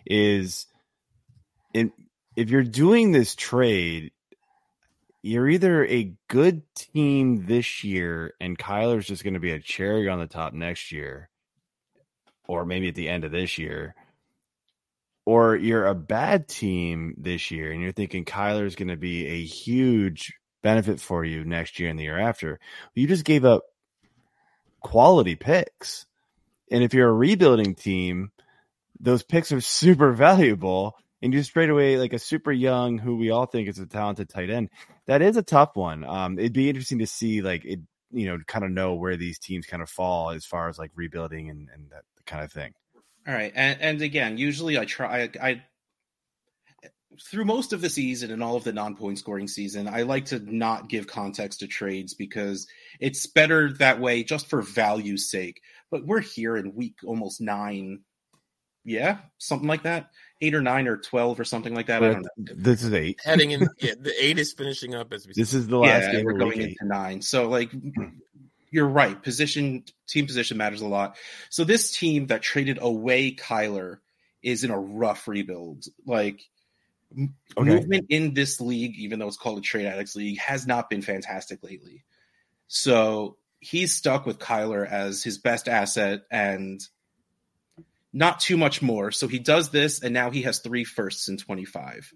is 0.06 0.68
in 1.74 1.92
if 2.36 2.50
you're 2.50 2.64
doing 2.64 3.12
this 3.12 3.36
trade, 3.36 4.12
you're 5.22 5.50
either 5.50 5.86
a 5.86 6.14
good 6.28 6.64
team 6.76 7.46
this 7.46 7.84
year 7.84 8.34
and 8.40 8.58
Kyler's 8.58 9.06
just 9.06 9.24
going 9.24 9.36
to 9.36 9.40
be 9.40 9.52
a 9.52 9.60
cherry 9.60 10.10
on 10.10 10.20
the 10.20 10.28
top 10.28 10.54
next 10.54 10.92
year, 10.92 11.30
or 12.48 12.66
maybe 12.66 12.88
at 12.88 12.96
the 12.96 13.10
end 13.10 13.24
of 13.24 13.32
this 13.32 13.58
year, 13.58 13.96
or 15.26 15.56
you're 15.56 15.86
a 15.86 15.96
bad 15.96 16.48
team 16.48 17.16
this 17.18 17.52
year 17.52 17.72
and 17.72 17.82
you're 17.82 17.92
thinking 17.92 18.26
Kyler's 18.26 18.76
going 18.76 18.88
to 18.88 18.98
be 18.98 19.28
a 19.28 19.44
huge 19.44 20.34
benefit 20.64 21.00
for 21.00 21.24
you 21.24 21.44
next 21.44 21.80
year 21.80 21.90
and 21.90 22.00
the 22.00 22.04
year 22.04 22.20
after. 22.20 22.60
You 22.96 23.08
just 23.08 23.26
gave 23.26 23.46
up 23.46 23.64
quality 24.80 25.36
picks. 25.36 26.06
And 26.72 26.84
if 26.84 26.94
you're 26.94 27.10
a 27.10 27.14
rebuilding 27.14 27.76
team, 27.76 28.32
those 29.00 29.24
picks 29.24 29.52
are 29.52 29.62
super 29.62 30.12
valuable. 30.12 30.96
And 31.22 31.34
you 31.34 31.44
trade 31.44 31.70
away 31.70 31.98
like 31.98 32.14
a 32.14 32.20
super 32.20 32.52
young, 32.52 32.98
who 32.98 33.18
we 33.18 33.30
all 33.30 33.46
think 33.46 33.68
is 33.68 33.80
a 33.80 33.86
talented 33.86 34.30
tight 34.30 34.50
end. 34.50 34.70
That 35.08 35.22
is 35.22 35.38
a 35.38 35.44
tough 35.44 35.76
one. 35.76 36.04
Um, 36.04 36.40
it'd 36.40 36.54
be 36.54 36.70
interesting 36.70 37.00
to 37.00 37.08
see, 37.08 37.42
like, 37.42 37.64
it, 37.64 37.80
you 38.12 38.26
know, 38.26 38.40
kind 38.48 38.66
of 38.66 38.72
know 38.72 38.96
where 38.96 39.18
these 39.18 39.40
teams 39.40 39.66
kind 39.66 39.84
of 39.84 39.90
fall 39.90 40.32
as 40.32 40.46
far 40.46 40.68
as 40.68 40.78
like 40.78 40.92
rebuilding 40.96 41.50
and, 41.50 41.70
and 41.74 41.92
that 41.92 42.04
kind 42.26 42.44
of 42.44 42.52
thing. 42.52 42.74
All 43.28 43.34
right, 43.34 43.54
and 43.56 43.80
and 43.80 44.02
again, 44.02 44.38
usually 44.40 44.80
I 44.80 44.86
try. 44.86 45.24
I, 45.24 45.30
I 45.50 45.64
through 47.30 47.46
most 47.46 47.72
of 47.72 47.82
the 47.82 47.90
season 47.90 48.32
and 48.32 48.42
all 48.42 48.56
of 48.56 48.64
the 48.64 48.74
non-point 48.74 49.20
scoring 49.20 49.48
season, 49.48 49.88
I 49.88 50.04
like 50.04 50.26
to 50.28 50.40
not 50.40 50.90
give 50.90 51.08
context 51.08 51.60
to 51.60 51.68
trades 51.68 52.14
because 52.14 52.68
it's 53.00 53.28
better 53.28 53.74
that 53.74 54.00
way, 54.00 54.24
just 54.24 54.50
for 54.50 54.62
value's 54.62 55.30
sake. 55.30 55.62
But 55.92 56.06
we're 56.06 56.22
here 56.22 56.56
in 56.58 56.74
week 56.74 56.96
almost 57.06 57.42
nine, 57.42 58.00
yeah, 58.86 59.20
something 59.38 59.68
like 59.68 59.84
that, 59.84 60.10
eight 60.42 60.56
or 60.56 60.62
nine 60.62 60.88
or 60.88 60.98
twelve 60.98 61.40
or 61.40 61.44
something 61.44 61.74
like 61.74 61.88
that. 61.88 62.04
I 62.04 62.14
don't 62.14 62.22
know. 62.24 62.30
This 62.56 62.84
is 62.84 62.94
eight. 62.94 63.20
heading 63.24 63.52
in. 63.52 63.68
Yeah, 63.80 63.94
the 64.00 64.14
eight 64.20 64.40
is 64.40 64.54
finishing 64.54 64.96
up 64.96 65.14
as 65.14 65.28
we. 65.28 65.34
This 65.34 65.54
is 65.54 65.68
the 65.68 65.78
last 65.78 66.06
yeah, 66.06 66.12
game 66.14 66.26
we're 66.26 66.34
going 66.38 66.62
eight. 66.62 66.78
into 66.82 66.86
nine. 66.86 67.22
So 67.22 67.48
like 67.50 67.72
you're 68.72 68.88
right. 68.88 69.22
Position 69.22 69.84
team 70.08 70.26
position 70.28 70.58
matters 70.58 70.82
a 70.82 70.88
lot. 70.88 71.18
So 71.50 71.64
this 71.64 71.92
team 71.92 72.28
that 72.28 72.42
traded 72.42 72.80
away 72.82 73.34
Kyler 73.36 73.98
is 74.42 74.64
in 74.64 74.72
a 74.72 74.80
rough 74.80 75.28
rebuild. 75.28 75.86
Like 76.06 76.42
Okay. 77.58 77.70
movement 77.70 78.06
in 78.10 78.34
this 78.34 78.62
league, 78.62 78.98
even 78.98 79.20
though 79.20 79.28
it's 79.28 79.36
called 79.38 79.58
a 79.58 79.62
trade 79.62 79.86
addicts 79.86 80.16
league, 80.16 80.40
has 80.40 80.66
not 80.66 80.90
been 80.90 81.02
fantastic 81.02 81.62
lately. 81.62 82.06
So 82.68 83.36
he's 83.60 83.94
stuck 83.94 84.26
with 84.26 84.40
Kyler 84.40 84.88
as 84.90 85.22
his 85.22 85.38
best 85.38 85.68
asset 85.68 86.22
and 86.32 86.82
not 88.14 88.40
too 88.40 88.58
much 88.58 88.82
more. 88.82 89.12
So 89.12 89.28
he 89.28 89.40
does 89.40 89.70
this, 89.70 90.02
and 90.02 90.14
now 90.14 90.32
he 90.32 90.44
has 90.44 90.60
three 90.60 90.84
firsts 90.84 91.30
in 91.30 91.38
25. 91.38 92.12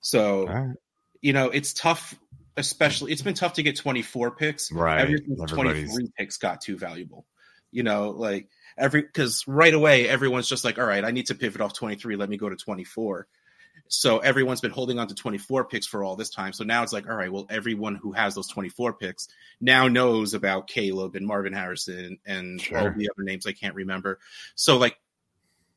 So, 0.00 0.46
right. 0.46 0.76
you 1.20 1.32
know, 1.32 1.46
it's 1.50 1.72
tough, 1.72 2.14
especially, 2.56 3.12
it's 3.12 3.22
been 3.22 3.34
tough 3.34 3.54
to 3.54 3.62
get 3.62 3.76
24 3.76 4.32
picks. 4.32 4.72
Right. 4.72 5.00
Ever 5.00 5.46
23 5.46 6.08
picks 6.16 6.38
got 6.38 6.60
too 6.60 6.76
valuable. 6.76 7.26
You 7.70 7.82
know, 7.82 8.10
like 8.10 8.48
every, 8.76 9.02
because 9.02 9.44
right 9.46 9.74
away, 9.74 10.08
everyone's 10.08 10.48
just 10.48 10.64
like, 10.64 10.78
all 10.78 10.86
right, 10.86 11.04
I 11.04 11.10
need 11.10 11.26
to 11.26 11.34
pivot 11.34 11.60
off 11.60 11.74
23. 11.74 12.16
Let 12.16 12.28
me 12.28 12.36
go 12.36 12.48
to 12.48 12.56
24. 12.56 13.26
So 13.88 14.18
everyone's 14.18 14.60
been 14.60 14.70
holding 14.70 14.98
on 14.98 15.08
to 15.08 15.14
24 15.14 15.66
picks 15.66 15.86
for 15.86 16.02
all 16.02 16.16
this 16.16 16.30
time. 16.30 16.52
So 16.52 16.64
now 16.64 16.82
it's 16.82 16.92
like, 16.92 17.08
all 17.08 17.16
right, 17.16 17.32
well, 17.32 17.46
everyone 17.48 17.94
who 17.94 18.12
has 18.12 18.34
those 18.34 18.48
24 18.48 18.94
picks 18.94 19.28
now 19.60 19.88
knows 19.88 20.34
about 20.34 20.66
Caleb 20.66 21.14
and 21.14 21.26
Marvin 21.26 21.52
Harrison 21.52 22.18
and 22.26 22.60
Sure. 22.60 22.78
all 22.78 22.84
the 22.96 23.08
other 23.10 23.24
names 23.24 23.46
I 23.46 23.52
can't 23.52 23.74
remember. 23.74 24.18
So 24.54 24.76
like, 24.76 24.98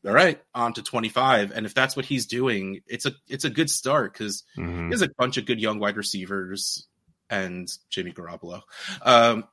all 0.06 0.14
right, 0.14 0.42
on 0.56 0.74
to 0.74 0.82
25. 0.82 1.52
And 1.52 1.66
if 1.66 1.74
that's 1.74 1.96
what 1.96 2.06
he's 2.06 2.26
doing, 2.26 2.82
it's 2.88 3.06
a 3.06 3.12
it's 3.28 3.46
a 3.46 3.50
good 3.50 3.70
start 3.70 4.14
because 4.14 4.44
Mhm. 4.58 4.90
there's 4.90 5.02
a 5.02 5.10
bunch 5.18 5.38
of 5.38 5.46
good 5.46 5.60
young 5.62 5.80
wide 5.80 5.98
receivers 5.98 6.88
and 7.30 7.70
Jimmy 7.90 8.12
Garoppolo. 8.12 8.62
Um, 9.02 9.46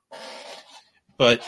but 1.16 1.46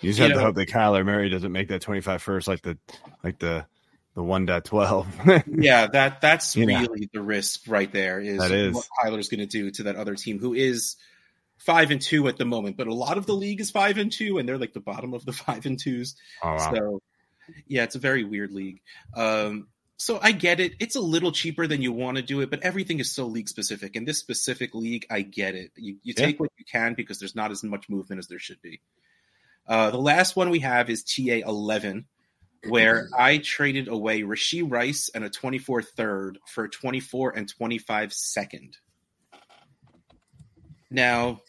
You 0.00 0.10
just 0.10 0.18
you 0.18 0.24
have 0.26 0.34
to 0.34 0.40
hope 0.40 0.54
that 0.56 0.68
Kyler 0.68 1.04
Murray 1.04 1.28
doesn't 1.28 1.50
make 1.52 1.68
that 1.68 1.82
25 1.82 2.22
first, 2.22 2.46
like 2.48 2.62
the 2.62 2.78
like 3.24 3.38
the 3.38 3.66
the 4.14 4.22
one 4.22 4.46
dot 4.46 4.64
twelve. 4.64 5.06
yeah, 5.46 5.86
that 5.88 6.20
that's 6.20 6.56
You 6.56 6.66
know. 6.66 6.80
really 6.80 7.08
the 7.12 7.22
risk 7.22 7.62
right 7.68 7.90
there 7.92 8.20
is, 8.20 8.38
That 8.38 8.50
is. 8.50 8.74
what 8.74 8.86
Kyler's 9.04 9.28
going 9.28 9.40
to 9.40 9.46
do 9.46 9.70
to 9.72 9.82
that 9.84 9.96
other 9.96 10.14
team 10.16 10.38
who 10.38 10.54
is 10.54 10.96
five 11.58 11.90
and 11.90 12.00
two 12.00 12.26
at 12.28 12.36
the 12.36 12.44
moment, 12.44 12.76
but 12.76 12.86
a 12.86 12.94
lot 12.94 13.18
of 13.18 13.26
the 13.26 13.34
league 13.34 13.60
is 13.60 13.70
five 13.70 13.98
and 13.98 14.10
two, 14.10 14.38
and 14.38 14.48
they're 14.48 14.58
like 14.58 14.72
the 14.72 14.80
bottom 14.80 15.12
of 15.14 15.24
the 15.24 15.32
five 15.44 15.66
and 15.66 15.78
twos. 15.78 16.14
oh 16.42 16.48
wow. 16.54 16.74
So, 16.74 17.02
yeah, 17.66 17.84
it's 17.84 17.94
a 17.94 17.98
very 18.00 18.24
weird 18.24 18.52
league. 18.52 18.80
Um, 19.14 19.68
so 19.96 20.20
I 20.22 20.32
get 20.32 20.60
it. 20.60 20.74
It's 20.78 20.94
a 20.94 21.00
little 21.00 21.32
cheaper 21.32 21.66
than 21.66 21.82
you 21.82 21.92
want 21.92 22.16
to 22.18 22.22
do 22.22 22.40
it, 22.40 22.50
but 22.50 22.62
everything 22.62 23.00
is 23.00 23.10
so 23.10 23.26
league 23.26 23.48
specific. 23.48 23.96
In 23.96 24.04
this 24.04 24.18
specific 24.18 24.74
league, 24.74 25.06
I 25.10 25.22
get 25.22 25.54
it. 25.56 25.72
You, 25.76 25.96
you 26.02 26.14
Yeah. 26.16 26.26
take 26.26 26.38
what 26.40 26.50
you 26.56 26.64
can 26.64 26.94
because 26.94 27.18
there's 27.18 27.34
not 27.34 27.50
as 27.50 27.64
much 27.64 27.88
movement 27.88 28.20
as 28.20 28.28
there 28.28 28.38
should 28.38 28.62
be. 28.62 28.80
Uh, 29.66 29.90
the 29.90 29.98
last 29.98 30.36
one 30.36 30.50
we 30.50 30.60
have 30.60 30.88
is 30.88 31.02
TA 31.02 31.42
11, 31.46 32.06
where 32.68 33.08
I 33.18 33.38
traded 33.38 33.88
away 33.88 34.22
Rashee 34.22 34.70
Rice 34.70 35.10
and 35.14 35.24
a 35.24 35.30
24 35.30 35.82
third 35.82 36.38
for 36.46 36.64
a 36.64 36.70
24 36.70 37.32
and 37.36 37.48
25 37.48 38.12
second. 38.12 38.76
Now, 40.90 41.42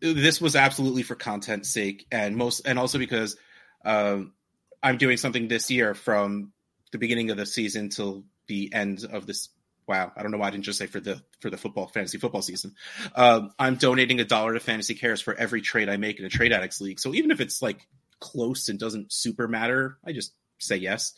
this 0.00 0.40
was 0.40 0.54
absolutely 0.54 1.02
for 1.02 1.16
content's 1.16 1.68
sake, 1.68 2.06
and 2.12 2.36
most, 2.36 2.60
and 2.66 2.78
also 2.78 2.98
because 2.98 3.36
um, 3.84 4.34
I'm 4.82 4.98
doing 4.98 5.16
something 5.16 5.48
this 5.48 5.70
year 5.70 5.94
from 5.94 6.52
the 6.92 6.98
beginning 6.98 7.30
of 7.30 7.36
the 7.36 7.46
season 7.46 7.88
till 7.88 8.24
the 8.46 8.72
end 8.72 9.04
of 9.10 9.26
this. 9.26 9.48
Wow, 9.86 10.12
I 10.16 10.22
don't 10.22 10.30
know 10.30 10.38
why 10.38 10.48
I 10.48 10.50
didn't 10.50 10.64
just 10.64 10.78
say 10.78 10.86
for 10.86 11.00
the 11.00 11.22
for 11.40 11.48
the 11.50 11.56
football 11.56 11.86
fantasy 11.86 12.18
football 12.18 12.42
season. 12.42 12.74
Um, 13.16 13.52
I'm 13.58 13.76
donating 13.76 14.20
a 14.20 14.24
dollar 14.24 14.52
to 14.54 14.60
Fantasy 14.60 14.94
Cares 14.94 15.20
for 15.22 15.34
every 15.34 15.62
trade 15.62 15.88
I 15.88 15.96
make 15.96 16.18
in 16.18 16.26
a 16.26 16.28
Trade 16.28 16.52
Addicts 16.52 16.80
league. 16.80 17.00
So 17.00 17.14
even 17.14 17.30
if 17.30 17.40
it's 17.40 17.62
like 17.62 17.86
close 18.20 18.68
and 18.68 18.78
doesn't 18.78 19.12
super 19.12 19.48
matter, 19.48 19.96
I 20.04 20.12
just 20.12 20.34
say 20.58 20.76
yes. 20.76 21.14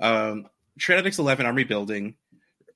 Um, 0.00 0.46
Trade 0.78 0.98
Addicts 0.98 1.18
11, 1.18 1.46
I'm 1.46 1.54
rebuilding. 1.54 2.16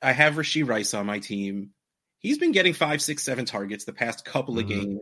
I 0.01 0.12
have 0.12 0.35
Rashee 0.35 0.66
Rice 0.68 0.95
on 0.95 1.07
my 1.07 1.18
team. 1.18 1.70
He's 2.18 2.39
been 2.39 2.53
getting 2.53 2.72
five, 2.75 3.03
six, 3.03 3.25
seven 3.25 3.45
targets 3.45 3.85
the 3.85 3.93
past 3.93 4.25
couple 4.25 4.59
of 4.59 4.66
Mhm. 4.66 4.68
games. 4.68 5.01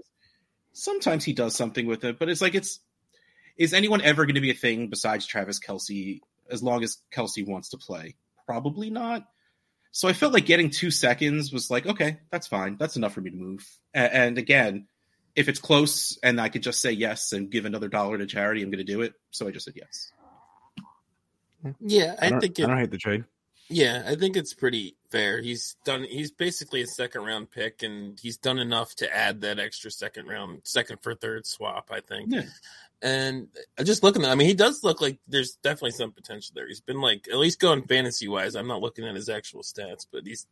Sometimes 0.73 1.25
he 1.25 1.33
does 1.35 1.55
something 1.55 1.87
with 1.87 2.05
it, 2.05 2.19
but 2.19 2.29
it's 2.31 2.41
like 2.41 2.55
it's 2.55 2.81
is 3.57 3.75
anyone 3.75 4.01
ever 4.03 4.25
going 4.27 4.35
to 4.37 4.41
be 4.41 4.51
a 4.51 4.55
thing 4.55 4.89
besides 4.89 5.27
Travis 5.27 5.61
Kelce 5.61 6.21
as 6.51 6.63
long 6.63 6.83
as 6.83 6.99
Kelce 7.15 7.47
wants 7.47 7.71
to 7.71 7.79
play? 7.79 8.17
Probably 8.47 8.91
not. 8.91 9.25
So 9.91 10.09
I 10.09 10.15
felt 10.15 10.33
like 10.33 10.47
getting 10.47 10.71
two 10.71 10.91
seconds 10.91 11.53
was 11.53 11.71
like, 11.71 11.87
okay, 11.87 12.19
that's 12.31 12.47
fine. 12.47 12.77
That's 12.79 12.97
enough 12.97 13.13
for 13.13 13.21
me 13.21 13.31
to 13.31 13.37
move. 13.37 13.67
A- 13.95 14.15
And, 14.15 14.39
again, 14.39 14.87
if 15.37 15.49
it's 15.49 15.61
close 15.61 16.19
and 16.23 16.41
I 16.41 16.49
could 16.49 16.63
just 16.63 16.81
say 16.81 16.93
yes 16.93 17.33
and 17.33 17.51
give 17.51 17.67
another 17.67 17.89
dollar 17.89 18.17
to 18.19 18.27
charity, 18.27 18.63
I'm 18.63 18.71
going 18.71 18.85
to 18.85 18.91
do 18.91 19.03
it. 19.03 19.13
So 19.31 19.47
I 19.47 19.51
just 19.51 19.67
said 19.67 19.75
yes. 19.77 20.13
Yeah, 21.81 22.17
I, 22.21 22.27
I, 22.27 22.31
don't, 22.31 22.41
think 22.41 22.59
I 22.59 22.67
don't 22.67 22.79
hate 22.79 22.91
the 22.91 22.99
trade. 22.99 23.25
Yeah, 23.69 24.03
I 24.07 24.17
think 24.17 24.37
it's 24.37 24.53
pretty 24.55 24.97
fair. 25.13 25.41
He's 25.41 25.77
done. 25.85 26.03
He's 26.05 26.33
basically 26.33 26.83
a 26.83 26.87
second 26.87 27.23
round 27.25 27.51
pick, 27.51 27.83
and 27.85 28.19
he's 28.21 28.37
done 28.39 28.59
enough 28.59 28.95
to 28.97 29.15
add 29.17 29.43
that 29.43 29.59
extra 29.61 29.91
second 29.91 30.27
round, 30.27 30.63
second 30.65 30.99
for 31.03 31.15
third 31.15 31.47
swap. 31.47 31.91
I 31.93 32.01
think. 32.01 32.33
Yeah. 32.33 32.43
And 33.03 33.49
I 33.79 33.83
just 33.83 34.03
looking. 34.03 34.25
At, 34.25 34.31
I 34.31 34.35
mean, 34.35 34.49
he 34.49 34.55
does 34.55 34.83
look 34.83 35.01
like 35.01 35.19
there's 35.29 35.57
definitely 35.63 35.91
some 35.93 36.13
potential 36.13 36.53
there. 36.55 36.67
He's 36.69 36.81
been 36.81 37.01
like 37.01 37.29
at 37.31 37.39
least 37.39 37.61
going 37.61 37.83
fantasy 37.87 38.27
wise. 38.29 38.55
I'm 38.57 38.69
not 38.69 38.81
looking 38.81 39.07
at 39.07 39.15
his 39.15 39.29
actual 39.29 39.63
stats, 39.63 40.07
but 40.11 40.27
he's 40.27 40.47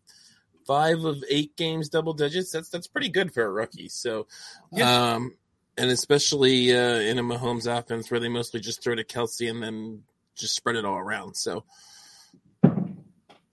five 0.67 1.05
of 1.05 1.23
eight 1.29 1.57
games 1.57 1.89
double 1.89 2.13
digits. 2.13 2.53
That's 2.53 2.69
that's 2.69 2.87
pretty 2.89 3.09
good 3.09 3.33
for 3.33 3.45
a 3.45 3.51
rookie. 3.51 3.89
So, 3.89 4.27
Yeah. 4.73 5.15
um, 5.15 5.35
and 5.79 5.91
especially 5.91 6.77
uh, 6.77 6.97
in 6.99 7.19
a 7.19 7.23
Mahomes 7.23 7.67
offense 7.67 8.11
where 8.11 8.21
they 8.21 8.29
mostly 8.29 8.61
just 8.61 8.83
throw 8.83 8.95
to 8.95 9.05
Kelce 9.05 9.49
and 9.49 9.63
then 9.63 10.03
just 10.35 10.55
spread 10.57 10.77
it 10.77 10.85
all 10.85 10.99
around. 10.99 11.37
So, 11.37 11.65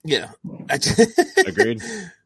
yeah, 0.04 0.30
Agreed. 0.70 1.82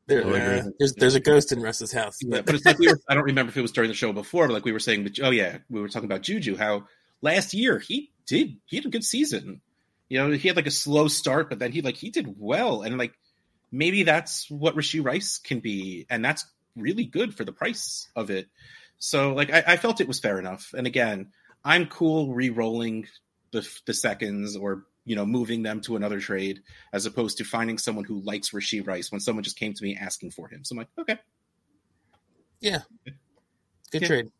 There, 0.06 0.22
Totally 0.22 0.40
uh, 0.40 0.56
agree. 0.58 0.72
there's 0.78 0.94
there's 0.94 1.14
a 1.14 1.20
ghost 1.20 1.52
in 1.52 1.60
Russ's 1.60 1.92
house. 1.92 2.18
Yeah, 2.20 2.38
But, 2.38 2.46
but 2.46 2.54
it's 2.56 2.66
like 2.66 2.78
we 2.78 2.88
were, 2.88 2.98
I 3.08 3.14
don't 3.14 3.24
remember 3.24 3.50
if 3.50 3.56
it 3.56 3.62
was 3.62 3.72
during 3.72 3.88
the 3.88 3.94
show 3.94 4.12
before, 4.12 4.48
but 4.48 4.54
like 4.54 4.64
we 4.64 4.72
were 4.72 4.80
saying, 4.80 5.04
that, 5.04 5.20
oh 5.20 5.30
yeah, 5.30 5.58
we 5.70 5.80
were 5.80 5.88
talking 5.88 6.06
about 6.10 6.22
Juju, 6.22 6.56
how 6.56 6.86
last 7.20 7.54
year 7.54 7.78
he 7.78 8.10
did, 8.26 8.56
he 8.66 8.76
had 8.76 8.86
a 8.86 8.90
good 8.90 9.04
season. 9.04 9.60
You 10.08 10.18
know, 10.18 10.30
he 10.32 10.48
had 10.48 10.56
like 10.56 10.66
a 10.66 10.72
slow 10.72 11.08
start, 11.08 11.48
but 11.48 11.58
then 11.58 11.72
he 11.72 11.80
like, 11.82 11.96
he 11.96 12.10
did 12.10 12.34
well. 12.38 12.82
And 12.82 12.98
like, 12.98 13.14
maybe 13.70 14.02
that's 14.02 14.50
what 14.50 14.74
Rashee 14.76 15.02
Rice 15.04 15.38
can 15.38 15.60
be. 15.60 16.04
And 16.10 16.24
that's 16.24 16.44
really 16.76 17.04
good 17.04 17.34
for 17.34 17.44
the 17.44 17.52
price 17.52 18.08
of 18.14 18.30
it. 18.30 18.48
So 18.98 19.32
like, 19.32 19.50
I, 19.50 19.62
I 19.66 19.76
felt 19.76 20.00
it 20.00 20.08
was 20.08 20.20
fair 20.20 20.38
enough. 20.38 20.74
And 20.76 20.86
again, 20.86 21.30
I'm 21.64 21.86
cool 21.86 22.34
re-rolling 22.34 23.06
the, 23.52 23.66
the 23.86 23.94
seconds 23.94 24.56
or, 24.56 24.84
you 25.05 25.16
know, 25.16 25.26
moving 25.26 25.62
them 25.62 25.80
to 25.82 25.96
another 25.96 26.20
trade 26.20 26.62
as 26.92 27.07
opposed 27.07 27.38
to 27.38 27.44
finding 27.44 27.78
someone 27.78 28.05
who 28.05 28.20
likes 28.20 28.50
Rashee 28.50 28.86
Rice 28.86 29.11
when 29.11 29.20
someone 29.20 29.42
just 29.44 29.59
came 29.59 29.72
to 29.74 29.82
me 29.84 29.96
asking 30.00 30.30
for 30.30 30.48
him. 30.48 30.64
So 30.64 30.74
I'm 30.74 30.78
like, 30.78 30.88
okay. 30.98 31.18
yeah, 32.61 32.80
good 33.90 34.03
Yeah. 34.03 34.09
trade. 34.09 34.32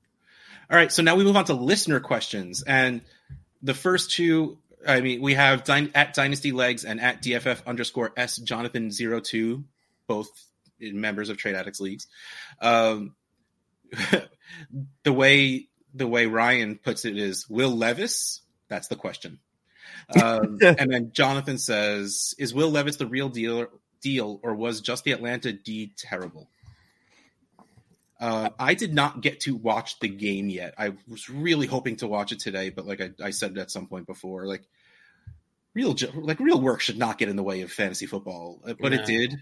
All 0.70 0.76
right, 0.76 0.90
so 0.92 1.02
now 1.02 1.16
we 1.16 1.24
move 1.24 1.36
on 1.36 1.44
to 1.46 1.54
listener 1.54 2.00
questions, 2.00 2.62
and 2.62 3.02
the 3.62 3.74
first 3.74 4.12
two, 4.12 4.58
I 4.86 5.00
mean, 5.00 5.20
we 5.20 5.34
have 5.34 5.64
Dyn- 5.64 5.90
at 5.94 6.14
Dynasty 6.14 6.52
Legs 6.52 6.84
and 6.84 7.00
at 7.00 7.22
DFF 7.22 7.66
underscore 7.66 8.12
S 8.16 8.36
Jonathan 8.38 8.90
02, 8.90 9.64
both 10.06 10.28
members 10.80 11.28
of 11.28 11.36
Trade 11.36 11.54
Addicts 11.56 11.80
leagues. 11.80 12.06
Um, 12.60 13.14
the 15.02 15.12
way 15.12 15.68
the 15.94 16.06
way 16.06 16.26
Ryan 16.26 16.78
puts 16.78 17.04
it 17.04 17.16
is 17.18 17.48
Will 17.48 17.70
Levis. 17.76 18.40
That's 18.68 18.88
the 18.88 18.96
question. 18.96 19.38
Um, 20.09 20.59
and 20.62 20.92
then 20.92 21.11
Jonathan 21.12 21.59
says, 21.59 22.34
"Is 22.38 22.55
Will 22.55 22.70
Levis 22.70 22.96
the 22.96 23.07
real 23.07 23.28
deal? 23.28 23.68
Deal, 24.00 24.40
or 24.42 24.55
was 24.55 24.80
just 24.80 25.05
the 25.05 25.12
Atlanta 25.12 25.53
D 25.53 25.92
terrible?" 25.96 26.48
Uh, 28.22 28.50
I 28.57 28.74
did 28.74 28.94
not 28.94 29.20
get 29.20 29.40
to 29.40 29.57
watch 29.57 29.98
the 29.98 30.09
game 30.09 30.48
yet. 30.48 30.74
I 30.78 30.92
was 31.09 31.28
really 31.28 31.66
hoping 31.66 31.96
to 31.96 32.07
watch 32.07 32.30
it 32.30 32.38
today, 32.38 32.70
but 32.70 32.86
like 32.86 33.00
I, 33.00 33.11
I 33.20 33.30
said 33.30 33.59
at 33.59 33.70
some 33.70 33.88
point 33.88 34.07
before, 34.07 34.46
like 34.46 34.62
real 35.74 35.96
like 36.14 36.38
real 36.38 36.61
work 36.61 36.80
should 36.80 36.98
not 36.98 37.18
get 37.18 37.28
in 37.28 37.34
the 37.34 37.42
way 37.42 37.62
of 37.62 37.72
fantasy 37.72 38.07
football, 38.07 38.61
uh, 38.64 38.74
but 38.80 38.92
No. 38.92 39.00
it 39.00 39.07
did. 39.07 39.36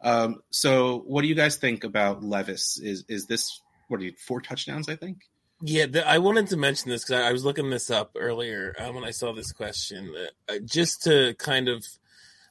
Um, 0.00 0.42
so, 0.50 0.98
what 1.06 1.22
do 1.22 1.28
you 1.28 1.34
guys 1.34 1.56
think 1.56 1.82
about 1.82 2.22
Levis? 2.22 2.78
Is 2.78 3.04
is 3.08 3.26
this 3.26 3.60
what 3.88 4.00
are 4.00 4.04
you 4.04 4.12
four 4.16 4.40
touchdowns? 4.40 4.88
I 4.88 4.94
think. 4.94 5.22
Yeah, 5.66 5.86
the, 5.86 6.06
I 6.06 6.18
wanted 6.18 6.48
to 6.48 6.58
mention 6.58 6.90
this 6.90 7.04
because 7.04 7.22
I, 7.22 7.28
I 7.30 7.32
was 7.32 7.42
looking 7.42 7.70
this 7.70 7.90
up 7.90 8.16
earlier 8.20 8.76
uh, 8.78 8.92
when 8.92 9.02
I 9.02 9.12
saw 9.12 9.32
this 9.32 9.50
question, 9.50 10.14
uh, 10.46 10.54
just 10.62 11.02
to 11.04 11.34
kind 11.38 11.68
of. 11.68 11.86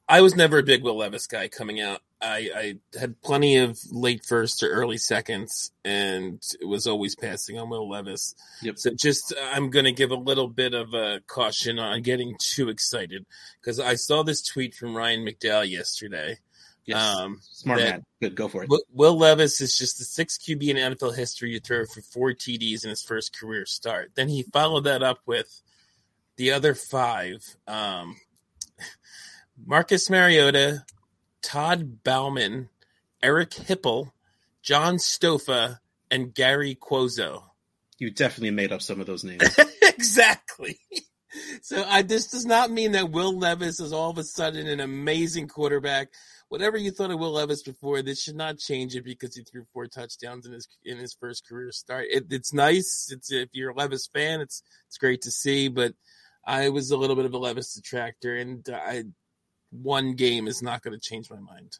I 0.09 0.21
was 0.21 0.35
never 0.35 0.57
a 0.57 0.63
big 0.63 0.83
Will 0.83 0.97
Levis 0.97 1.27
guy 1.27 1.47
coming 1.47 1.79
out. 1.79 2.01
I, 2.19 2.49
I 2.55 2.99
had 2.99 3.21
plenty 3.21 3.57
of 3.57 3.77
late 3.91 4.25
first 4.25 4.63
or 4.63 4.69
early 4.69 4.97
seconds, 4.97 5.71
and 5.85 6.41
was 6.63 6.87
always 6.87 7.15
passing 7.15 7.59
on 7.59 7.69
Will 7.69 7.87
Levis. 7.87 8.33
Yep. 8.63 8.79
So 8.79 8.89
just 8.99 9.31
I'm 9.53 9.69
going 9.69 9.85
to 9.85 9.91
give 9.91 10.09
a 10.09 10.15
little 10.15 10.47
bit 10.47 10.73
of 10.73 10.95
a 10.95 11.21
caution 11.27 11.77
on 11.77 12.01
getting 12.01 12.35
too 12.39 12.69
excited 12.69 13.27
because 13.61 13.79
I 13.79 13.93
saw 13.93 14.23
this 14.23 14.41
tweet 14.41 14.73
from 14.73 14.97
Ryan 14.97 15.23
McDowell 15.23 15.69
yesterday. 15.69 16.39
Yes, 16.85 17.15
Um, 17.15 17.39
smart 17.41 17.79
man. 17.79 18.03
Good, 18.21 18.35
go 18.35 18.47
for 18.47 18.63
it. 18.63 18.69
Will, 18.69 18.83
Will 18.91 19.17
Levis 19.17 19.61
is 19.61 19.77
just 19.77 19.97
the 19.97 20.03
sixth 20.03 20.41
QB 20.41 20.63
in 20.67 20.77
NFL 20.77 21.15
history 21.15 21.53
to 21.53 21.59
throw 21.59 21.85
for 21.85 22.01
four 22.01 22.33
TDs 22.33 22.83
in 22.83 22.89
his 22.89 23.01
first 23.01 23.37
career 23.37 23.65
start. 23.65 24.11
Then 24.15 24.27
he 24.27 24.43
followed 24.43 24.83
that 24.83 25.01
up 25.01 25.19
with 25.25 25.61
the 26.35 26.51
other 26.51 26.73
five: 26.73 27.43
um, 27.67 28.17
Marcus 29.65 30.09
Mariota, 30.09 30.83
Todd 31.41 32.03
Bauman, 32.03 32.69
Eric 33.21 33.51
Hipple, 33.51 34.11
John 34.61 34.95
Stofa, 34.95 35.79
and 36.11 36.33
Gary 36.33 36.75
Cuozzo. 36.75 37.43
You 37.97 38.11
definitely 38.11 38.51
made 38.51 38.71
up 38.71 38.81
some 38.81 38.99
of 38.99 39.07
those 39.07 39.23
names. 39.23 39.43
exactly. 39.81 40.79
so 41.61 41.83
I 41.87 42.01
this 42.01 42.27
does 42.27 42.45
not 42.45 42.71
mean 42.71 42.91
that 42.93 43.11
Will 43.11 43.37
Levis 43.37 43.79
is 43.79 43.93
all 43.93 44.09
of 44.09 44.17
a 44.17 44.23
sudden 44.23 44.67
an 44.67 44.79
amazing 44.79 45.47
quarterback. 45.47 46.09
Whatever 46.53 46.77
you 46.77 46.91
thought 46.91 47.09
of 47.09 47.17
Will 47.17 47.31
Levis 47.31 47.63
before, 47.63 48.03
this 48.03 48.21
should 48.21 48.35
not 48.35 48.59
change 48.59 48.95
it 48.95 49.03
because 49.03 49.35
he 49.35 49.41
threw 49.41 49.65
four 49.73 49.87
touchdowns 49.87 50.45
in 50.45 50.53
his 50.53 50.67
in 50.85 50.99
his 50.99 51.15
first 51.15 51.47
career 51.49 51.71
start. 51.71 52.05
It, 52.11 52.25
it's 52.29 52.53
nice. 52.53 53.09
It's 53.11 53.31
if 53.31 53.49
you're 53.53 53.71
a 53.71 53.73
Levis 53.73 54.05
fan, 54.05 54.39
it's 54.39 54.61
it's 54.85 54.99
great 54.99 55.23
to 55.23 55.31
see. 55.31 55.67
But 55.67 55.95
I 56.45 56.69
was 56.69 56.91
a 56.91 56.95
little 56.95 57.15
bit 57.15 57.25
of 57.25 57.33
a 57.33 57.39
Levis 57.39 57.73
detractor, 57.73 58.35
and 58.35 58.69
uh, 58.69 58.75
I 58.75 59.05
one 59.71 60.13
game 60.13 60.45
is 60.45 60.61
not 60.61 60.83
going 60.83 60.93
to 60.93 60.99
change 60.99 61.27
my 61.31 61.39
mind. 61.39 61.79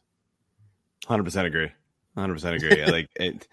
Hundred 1.06 1.22
percent 1.22 1.46
agree. 1.46 1.70
Hundred 2.16 2.34
percent 2.34 2.56
agree. 2.56 2.82
I 2.82 2.90
like 2.90 3.10
it. 3.14 3.46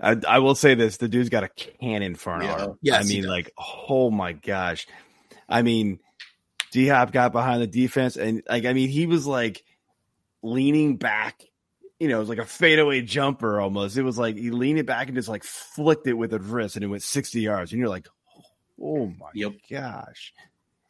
I, 0.00 0.16
I 0.28 0.38
will 0.38 0.54
say 0.54 0.76
this: 0.76 0.98
the 0.98 1.08
dude's 1.08 1.28
got 1.28 1.42
a 1.42 1.48
cannon 1.48 2.14
for 2.14 2.36
an 2.36 2.42
Yeah. 2.42 2.52
arm. 2.52 2.78
Yes, 2.82 3.04
I 3.04 3.08
mean, 3.12 3.24
like, 3.24 3.52
oh 3.88 4.12
my 4.12 4.32
gosh. 4.32 4.86
I 5.48 5.62
mean, 5.62 5.98
D 6.70 6.86
Hop 6.86 7.10
got 7.10 7.32
behind 7.32 7.62
the 7.62 7.66
defense, 7.66 8.16
and 8.16 8.44
like, 8.48 8.64
I 8.64 8.74
mean, 8.74 8.90
he 8.90 9.06
was 9.06 9.26
like 9.26 9.64
leaning 10.42 10.96
back. 10.96 11.42
You 12.00 12.08
know, 12.08 12.16
it 12.16 12.20
was 12.20 12.28
like 12.28 12.38
a 12.38 12.44
fadeaway 12.46 13.02
jumper 13.02 13.60
almost. 13.60 13.96
It 13.96 14.02
was 14.02 14.18
like 14.18 14.36
he 14.36 14.50
leaned 14.50 14.78
it 14.78 14.86
back 14.86 15.08
and 15.08 15.16
just 15.16 15.28
like 15.28 15.42
flicked 15.44 16.06
it 16.06 16.12
with 16.14 16.32
a 16.32 16.38
wrist, 16.38 16.76
and 16.76 16.84
it 16.84 16.88
went 16.88 17.02
sixty 17.02 17.40
yards. 17.40 17.72
And 17.72 17.80
you're 17.80 17.88
like, 17.88 18.06
oh 18.80 19.06
my 19.06 19.30
Yep. 19.34 19.52
gosh. 19.70 20.32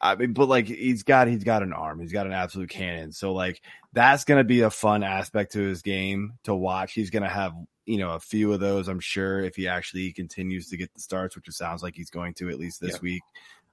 I 0.01 0.15
mean, 0.15 0.33
but 0.33 0.47
like 0.47 0.67
he's 0.67 1.03
got 1.03 1.27
he's 1.27 1.43
got 1.43 1.63
an 1.63 1.73
arm, 1.73 1.99
he's 1.99 2.13
got 2.13 2.25
an 2.27 2.31
absolute 2.31 2.69
cannon. 2.69 3.11
So 3.11 3.33
like 3.33 3.61
that's 3.91 4.23
gonna 4.23 4.43
be 4.43 4.61
a 4.61 4.69
fun 4.69 5.03
aspect 5.03 5.53
to 5.53 5.59
his 5.59 5.81
game 5.81 6.33
to 6.43 6.55
watch. 6.55 6.93
He's 6.93 7.09
gonna 7.09 7.27
have 7.29 7.53
you 7.85 7.97
know 7.97 8.11
a 8.11 8.19
few 8.19 8.53
of 8.53 8.59
those, 8.59 8.87
I'm 8.87 8.99
sure, 9.01 9.41
if 9.41 9.55
he 9.55 9.67
actually 9.67 10.13
continues 10.13 10.69
to 10.69 10.77
get 10.77 10.93
the 10.93 11.01
starts, 11.01 11.35
which 11.35 11.47
it 11.47 11.53
sounds 11.53 11.81
like 11.83 11.95
he's 11.95 12.11
going 12.11 12.35
to 12.35 12.49
at 12.49 12.59
least 12.59 12.79
this 12.79 12.93
Yeah. 12.93 12.99
week. 13.01 13.23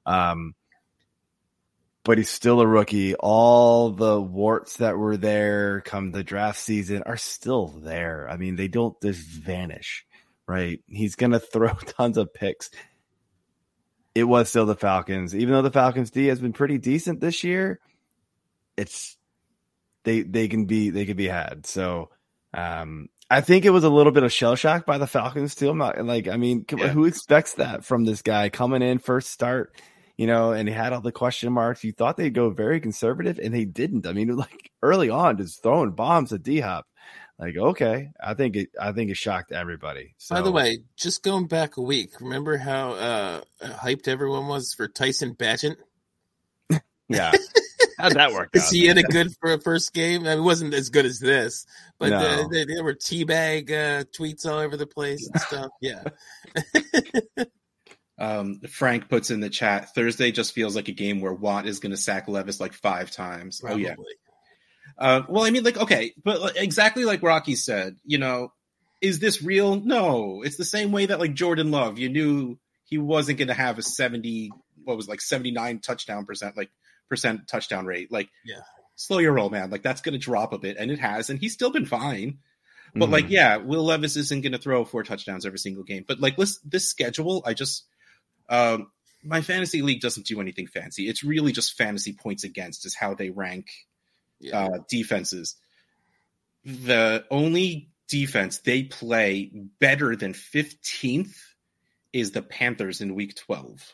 Um, 0.07 0.55
but 2.07 2.17
he's 2.17 2.31
still 2.31 2.61
a 2.61 2.67
rookie. 2.67 3.15
All 3.17 3.91
the 3.91 4.19
warts 4.21 4.79
that 4.79 4.97
were 4.97 5.19
there 5.19 5.83
come 5.83 6.13
the 6.13 6.25
draft 6.25 6.59
season 6.59 7.03
are 7.05 7.19
still 7.19 7.67
there. 7.67 8.27
I 8.31 8.39
mean, 8.39 8.57
they 8.57 8.69
don't 8.69 8.99
just 9.03 9.21
vanish, 9.27 10.07
right? 10.47 10.81
He's 10.87 11.17
gonna 11.17 11.41
throw 11.53 11.75
tons 11.75 12.17
of 12.17 12.33
picks 12.33 12.71
it 14.15 14.25
was 14.25 14.49
still 14.49 14.65
the 14.65 14.75
Falcons. 14.75 15.35
Even 15.37 15.53
though 15.53 15.61
the 15.61 15.71
Falcons 15.71 16.11
D 16.11 16.29
has 16.29 16.41
been 16.41 16.55
pretty 16.55 16.79
decent 16.79 17.21
this 17.21 17.45
year, 17.45 17.81
it's 18.75 19.15
they 20.05 20.23
they 20.23 20.49
can 20.49 20.65
be 20.65 20.89
they 20.89 21.05
can 21.05 21.19
be 21.19 21.29
had. 21.29 21.67
So 21.67 22.09
um 22.55 23.11
I 23.31 23.43
think 23.43 23.67
it 23.67 23.71
was 23.71 23.85
a 23.85 23.91
little 23.91 24.13
bit 24.13 24.23
of 24.23 24.33
shell 24.33 24.55
shock 24.57 24.87
by 24.87 24.97
the 24.97 25.07
Falcons 25.07 25.55
too. 25.55 25.69
I'm 25.69 25.77
not 25.77 26.03
like 26.03 26.29
I 26.29 26.39
mean, 26.39 26.65
Yeah. 26.71 26.89
who 26.89 27.05
expects 27.05 27.55
that 27.57 27.85
from 27.85 28.07
this 28.07 28.23
guy 28.23 28.49
coming 28.49 28.81
in 28.81 29.01
first 29.01 29.31
start, 29.31 29.75
you 30.17 30.27
know, 30.27 30.53
and 30.53 30.69
he 30.69 30.75
had 30.75 30.93
all 30.93 31.01
the 31.01 31.13
question 31.13 31.53
marks. 31.53 31.85
You 31.85 31.93
thought 31.93 32.17
they'd 32.17 32.33
go 32.35 32.51
very 32.51 32.81
conservative, 32.81 33.39
and 33.39 33.53
they 33.53 33.65
didn't. 33.65 34.07
I 34.07 34.13
mean, 34.13 34.35
like 34.37 34.71
early 34.83 35.11
on, 35.11 35.37
just 35.37 35.63
throwing 35.63 35.91
bombs 35.93 36.33
at 36.33 36.43
D 36.43 36.61
Hop. 36.61 36.87
Like, 37.39 37.57
okay, 37.57 38.13
I 38.19 38.33
think 38.33 38.57
it. 38.57 38.71
I 38.81 38.93
think 38.93 39.11
it 39.11 39.19
shocked 39.19 39.53
everybody. 39.53 40.15
So, 40.17 40.35
By 40.35 40.41
the 40.41 40.51
way, 40.51 40.79
just 40.97 41.23
going 41.23 41.47
back 41.49 41.77
a 41.77 41.83
week, 41.83 42.19
remember 42.21 42.57
how 42.57 42.93
uh, 42.93 43.41
hyped 43.63 44.09
everyone 44.09 44.49
was 44.49 44.73
for 44.73 44.89
Tyson 44.89 45.35
Bagent? 45.35 45.77
yeah, 47.11 47.33
how'd 47.99 48.15
that 48.15 48.33
work? 48.33 48.57
Out? 48.57 48.71
he 48.71 48.87
had 48.87 48.97
a 48.97 49.03
good 49.03 49.35
for 49.39 49.53
a 49.53 49.61
first 49.61 49.93
game. 49.93 50.23
I 50.23 50.31
mean, 50.31 50.39
it 50.39 50.43
wasn't 50.43 50.73
as 50.73 50.89
good 50.89 51.05
as 51.05 51.19
this, 51.19 51.67
but 51.99 52.09
No. 52.09 52.17
uh, 52.17 52.49
there, 52.49 52.65
there 52.65 52.83
were 52.83 52.95
teabag 52.95 53.71
uh, 53.71 54.05
tweets 54.19 54.47
all 54.47 54.59
over 54.59 54.79
the 54.79 54.87
place 54.87 55.29
and 55.31 55.39
stuff. 55.43 55.71
Yeah. 55.83 56.05
Um, 58.19 58.61
Frank 58.71 59.09
puts 59.11 59.31
in 59.31 59.41
the 59.41 59.51
chat 59.51 59.95
Thursday 59.95 60.33
just 60.33 60.53
feels 60.53 60.75
like 60.75 60.89
a 60.89 60.93
game 60.93 61.21
where 61.21 61.35
Watt 61.35 61.67
is 61.67 61.81
going 61.81 61.91
to 61.91 61.97
sack 61.99 62.29
Levis 62.29 62.61
like 62.61 62.73
five 62.73 63.11
times. 63.11 63.61
Oh 63.63 63.77
yeah. 63.77 63.95
Uh, 64.99 65.23
well, 65.29 65.45
I 65.45 65.51
mean, 65.51 65.65
like, 65.65 65.77
okay, 65.77 66.13
but 66.25 66.41
like, 66.41 66.57
exactly 66.57 67.05
like 67.05 67.23
Rocky 67.23 67.55
said, 67.55 67.97
you 68.05 68.17
know, 68.19 68.53
is 69.03 69.19
this 69.19 69.43
real? 69.43 69.77
No, 69.79 70.43
it's 70.43 70.57
the 70.57 70.65
same 70.65 70.93
way 70.93 71.07
that 71.07 71.21
like 71.21 71.35
Jordan 71.35 71.71
Love, 71.71 71.99
you 71.99 72.09
knew 72.09 72.59
he 72.85 72.97
wasn't 72.97 73.39
going 73.39 73.49
to 73.49 73.55
have 73.55 73.79
a 73.79 73.83
seventy, 73.83 74.51
what 74.85 74.97
was 74.97 75.09
like 75.09 75.21
seventy 75.21 75.51
nine 75.51 75.81
touchdown 75.81 76.25
percent, 76.25 76.57
like 76.57 76.71
percent 77.11 77.47
touchdown 77.47 77.85
rate. 77.85 78.11
Like, 78.11 78.31
Yeah. 78.47 78.61
slow 78.95 79.19
your 79.19 79.33
roll, 79.35 79.51
man. 79.51 79.69
Like 79.71 79.83
that's 79.83 80.01
going 80.01 80.15
to 80.15 80.19
drop 80.19 80.55
a 80.55 80.59
bit, 80.59 80.79
and 80.79 80.91
it 80.91 80.99
has, 81.01 81.29
and 81.29 81.39
he's 81.39 81.53
still 81.53 81.71
been 81.71 81.85
fine. 81.87 82.39
But 82.95 83.11
Mhm. 83.11 83.13
like, 83.13 83.29
yeah, 83.29 83.57
Will 83.59 83.85
Levis 83.85 84.17
isn't 84.17 84.41
going 84.43 84.53
to 84.53 84.59
throw 84.59 84.87
four 84.87 85.03
touchdowns 85.03 85.45
every 85.45 85.59
single 85.59 85.85
game. 85.85 86.05
But 86.09 86.21
like, 86.21 86.37
this 86.39 86.59
this 86.65 86.89
schedule, 86.89 87.43
I 87.45 87.53
just, 87.53 87.85
um, 88.49 88.91
my 89.25 89.41
fantasy 89.41 89.83
league 89.83 90.01
doesn't 90.01 90.27
do 90.27 90.41
anything 90.41 90.67
fancy. 90.67 91.09
It's 91.09 91.25
really 91.25 91.53
just 91.53 91.77
fantasy 91.77 92.13
points 92.13 92.45
against 92.45 92.87
is 92.87 92.95
how 92.95 93.15
they 93.15 93.31
rank 93.31 93.67
Yeah. 94.41 94.59
uh, 94.67 94.79
defenses. 94.89 95.57
The 96.65 97.25
only 97.31 97.91
defense 98.09 98.59
they 98.59 98.85
play 98.85 99.51
better 99.81 100.15
than 100.17 100.33
15th 100.33 101.37
is 102.13 102.31
the 102.33 102.43
Panthers 102.43 103.01
in 103.01 103.15
week 103.15 103.35
12. 103.37 103.93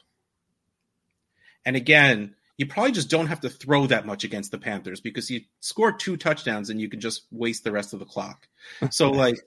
And 1.65 1.77
again, 1.77 2.35
you 2.59 2.67
probably 2.67 2.93
just 2.93 3.11
don't 3.11 3.27
have 3.29 3.41
to 3.41 3.49
throw 3.49 3.87
that 3.87 4.07
much 4.07 4.25
against 4.25 4.51
the 4.51 4.59
Panthers 4.59 5.01
because 5.01 5.31
you 5.31 5.43
score 5.61 5.93
two 5.93 6.17
touchdowns 6.17 6.71
and 6.71 6.81
you 6.81 6.89
can 6.89 7.01
just 7.01 7.23
waste 7.31 7.65
the 7.65 7.73
rest 7.73 7.93
of 7.93 7.99
the 8.01 8.05
clock. 8.05 8.47
So, 8.91 9.11
like, 9.13 9.41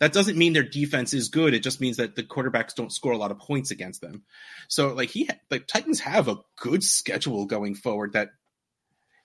that 0.00 0.12
doesn't 0.12 0.36
mean 0.36 0.52
their 0.52 0.62
defense 0.62 1.14
is 1.14 1.28
good. 1.28 1.54
It 1.54 1.62
just 1.62 1.80
means 1.80 1.98
that 1.98 2.16
the 2.16 2.22
quarterbacks 2.22 2.74
don't 2.74 2.92
score 2.92 3.12
a 3.12 3.18
lot 3.18 3.30
of 3.30 3.38
points 3.38 3.70
against 3.70 4.00
them. 4.00 4.22
So, 4.68 4.94
like, 4.94 5.10
he, 5.10 5.28
like, 5.50 5.66
Titans 5.66 6.00
have 6.00 6.28
a 6.28 6.38
good 6.56 6.82
schedule 6.82 7.46
going 7.46 7.74
forward 7.74 8.12
that 8.12 8.30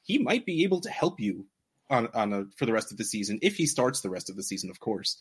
he 0.04 0.18
might 0.18 0.46
be 0.46 0.64
able 0.64 0.82
to 0.82 0.90
help 0.90 1.20
you 1.20 1.46
on 1.90 2.08
on 2.14 2.34
a, 2.34 2.46
for 2.56 2.66
the 2.66 2.74
rest 2.74 2.92
of 2.92 2.98
the 2.98 3.04
season 3.04 3.40
if 3.42 3.56
he 3.56 3.66
starts 3.66 4.02
the 4.02 4.10
rest 4.10 4.30
of 4.30 4.36
the 4.36 4.44
season, 4.44 4.70
of 4.70 4.80
course. 4.80 5.18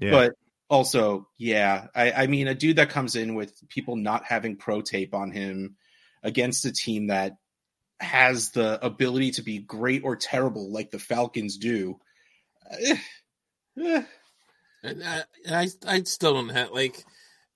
Yeah. 0.00 0.10
But 0.10 0.34
also, 0.68 1.28
yeah, 1.36 1.88
I, 1.94 2.12
I 2.12 2.26
mean, 2.26 2.46
a 2.46 2.54
dude 2.54 2.76
that 2.76 2.90
comes 2.90 3.16
in 3.16 3.34
with 3.34 3.52
people 3.68 3.96
not 3.96 4.24
having 4.24 4.56
pro 4.56 4.82
tape 4.82 5.14
on 5.14 5.32
him 5.32 5.76
against 6.22 6.64
a 6.64 6.72
team 6.72 7.08
that 7.08 7.36
has 7.98 8.50
the 8.52 8.84
ability 8.84 9.32
to 9.32 9.42
be 9.42 9.58
great 9.58 10.02
or 10.04 10.16
terrible, 10.16 10.72
like 10.72 10.90
the 10.90 10.98
Falcons 10.98 11.58
do. 11.58 11.98
eh, 12.70 12.96
eh, 13.82 14.02
And 14.82 15.02
I, 15.04 15.24
I, 15.50 15.68
I 15.86 16.02
still 16.02 16.34
don't 16.34 16.50
have 16.50 16.70
like. 16.70 17.04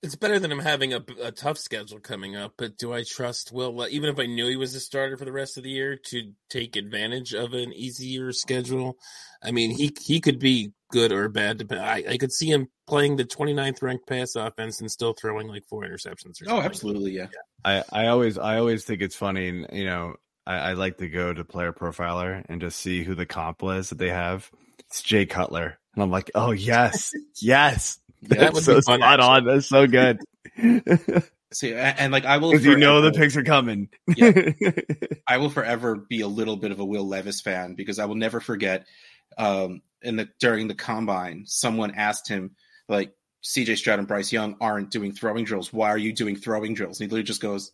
It's 0.03 0.15
better 0.15 0.37
than 0.37 0.51
him 0.51 0.59
having 0.59 0.93
a, 0.93 1.03
a 1.23 1.31
tough 1.31 1.57
schedule 1.57 1.99
coming 1.99 2.35
up. 2.35 2.53
But 2.57 2.77
do 2.77 2.93
I 2.93 3.03
trust 3.03 3.51
Will? 3.51 3.87
Even 3.87 4.09
if 4.09 4.19
I 4.19 4.27
knew 4.27 4.47
he 4.47 4.55
was 4.55 4.75
a 4.75 4.79
starter 4.79 5.17
for 5.17 5.25
the 5.25 5.31
rest 5.31 5.57
of 5.57 5.63
the 5.63 5.71
year, 5.71 5.95
to 5.95 6.31
take 6.47 6.75
advantage 6.75 7.33
of 7.33 7.53
an 7.53 7.73
easier 7.73 8.31
schedule. 8.31 8.97
I 9.41 9.51
mean, 9.51 9.71
he 9.71 9.95
he 9.99 10.19
could 10.19 10.37
be 10.37 10.73
good 10.91 11.11
or 11.11 11.27
bad. 11.27 11.65
I, 11.71 12.03
I 12.07 12.17
could 12.17 12.31
see 12.31 12.51
him 12.51 12.67
playing 12.87 13.15
the 13.15 13.25
29th 13.25 13.81
ranked 13.81 14.07
pass 14.07 14.35
offense 14.35 14.79
and 14.79 14.91
still 14.91 15.13
throwing 15.13 15.47
like 15.47 15.65
four 15.65 15.83
interceptions. 15.83 16.41
Or 16.41 16.45
oh, 16.45 16.49
something. 16.49 16.65
absolutely, 16.65 17.11
yeah. 17.11 17.27
I, 17.63 17.83
I 17.91 18.07
always 18.07 18.37
I 18.37 18.59
always 18.59 18.83
think 18.85 19.01
it's 19.01 19.15
funny, 19.15 19.47
and 19.47 19.67
you 19.71 19.85
know, 19.85 20.15
I, 20.45 20.57
I 20.57 20.73
like 20.73 20.97
to 20.99 21.09
go 21.09 21.33
to 21.33 21.43
Player 21.43 21.73
Profiler 21.73 22.45
and 22.47 22.61
just 22.61 22.79
see 22.79 23.03
who 23.03 23.15
the 23.15 23.25
comp 23.25 23.61
was 23.61 23.89
that 23.89 23.97
they 23.97 24.09
have. 24.09 24.49
It's 24.79 25.01
Jay 25.01 25.25
Cutler, 25.25 25.79
and 25.95 26.03
I'm 26.03 26.11
like, 26.11 26.31
oh 26.35 26.51
yes, 26.51 27.13
yes, 27.41 27.97
Yeah, 28.21 28.39
that 28.39 28.53
was 28.53 28.65
so 28.65 28.79
spot 28.81 29.19
on. 29.19 29.45
That's 29.45 29.67
so 29.67 29.87
good 29.87 30.19
See, 31.53 31.73
and, 31.73 32.11
like 32.11 32.25
I 32.25 32.37
will, 32.37 32.53
you 32.59 32.75
know 32.75 32.99
the 32.99 33.11
forever- 33.11 33.23
picks 33.23 33.37
are 33.37 33.43
coming. 33.43 33.87
Yeah. 34.13 34.51
I 35.27 35.37
will 35.37 35.49
forever 35.49 35.95
be 35.95 36.19
a 36.19 36.27
little 36.27 36.57
bit 36.57 36.71
of 36.71 36.79
a 36.81 36.85
Will 36.85 37.07
Levis 37.07 37.39
fan 37.39 37.75
because 37.75 37.97
I 37.97 38.05
will 38.05 38.15
never 38.15 38.41
forget 38.41 38.85
um, 39.37 39.81
in 40.01 40.17
the 40.17 40.27
during 40.39 40.67
the 40.67 40.75
combine, 40.75 41.45
someone 41.45 41.91
asked 41.95 42.27
him 42.27 42.55
like 42.89 43.13
CJ 43.43 43.77
Stroud 43.77 43.99
and 43.99 44.07
Bryce 44.07 44.33
Young 44.33 44.57
aren't 44.59 44.91
doing 44.91 45.13
throwing 45.13 45.45
drills. 45.45 45.71
Why 45.71 45.89
are 45.89 45.97
you 45.97 46.11
doing 46.11 46.35
throwing 46.35 46.73
drills? 46.73 46.99
And 46.99 47.05
he 47.05 47.09
literally 47.09 47.23
just 47.23 47.41
goes, 47.41 47.71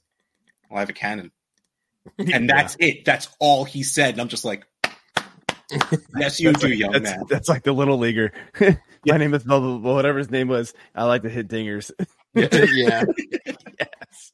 well, 0.69 0.77
I 0.77 0.81
have 0.81 0.89
a 0.89 0.93
cannon. 0.93 1.31
And 2.19 2.49
that's 2.49 2.75
it. 2.79 3.03
That's 3.05 3.29
all 3.39 3.63
he 3.63 3.81
said. 3.81 4.13
And 4.13 4.21
I'm 4.21 4.27
just 4.27 4.45
like, 4.45 4.65
yes, 6.17 6.39
you 6.39 6.51
That's 6.51 6.61
do, 6.61 6.67
like, 6.69 6.77
young 6.79 6.91
that's, 6.91 7.03
man. 7.03 7.23
That's 7.29 7.49
like 7.49 7.63
the 7.63 7.73
little 7.73 7.97
leaguer. 7.97 8.31
My 9.05 9.17
name 9.17 9.33
is 9.33 9.43
blah, 9.43 9.59
blah, 9.59 9.77
blah, 9.77 9.95
whatever 9.95 10.19
his 10.19 10.29
name 10.29 10.47
was. 10.47 10.73
I 10.93 11.05
like 11.05 11.23
to 11.23 11.29
hit 11.29 11.47
dingers. 11.47 11.91
yeah. 12.33 13.03
yes. 13.79 14.31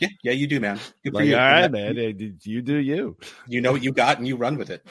yeah, 0.00 0.08
yeah, 0.22 0.32
you 0.32 0.46
do, 0.46 0.60
man. 0.60 0.78
Good 1.04 1.12
for 1.12 1.18
Like, 1.20 1.26
you. 1.28 1.34
all 1.36 1.40
right, 1.40 1.70
man. 1.70 1.96
Hey, 1.96 2.32
You 2.42 2.62
do 2.62 2.76
you. 2.76 3.16
you 3.48 3.60
know 3.60 3.72
what 3.72 3.82
you 3.82 3.92
got 3.92 4.18
and 4.18 4.26
you 4.26 4.36
run 4.36 4.58
with 4.58 4.70
it. 4.70 4.84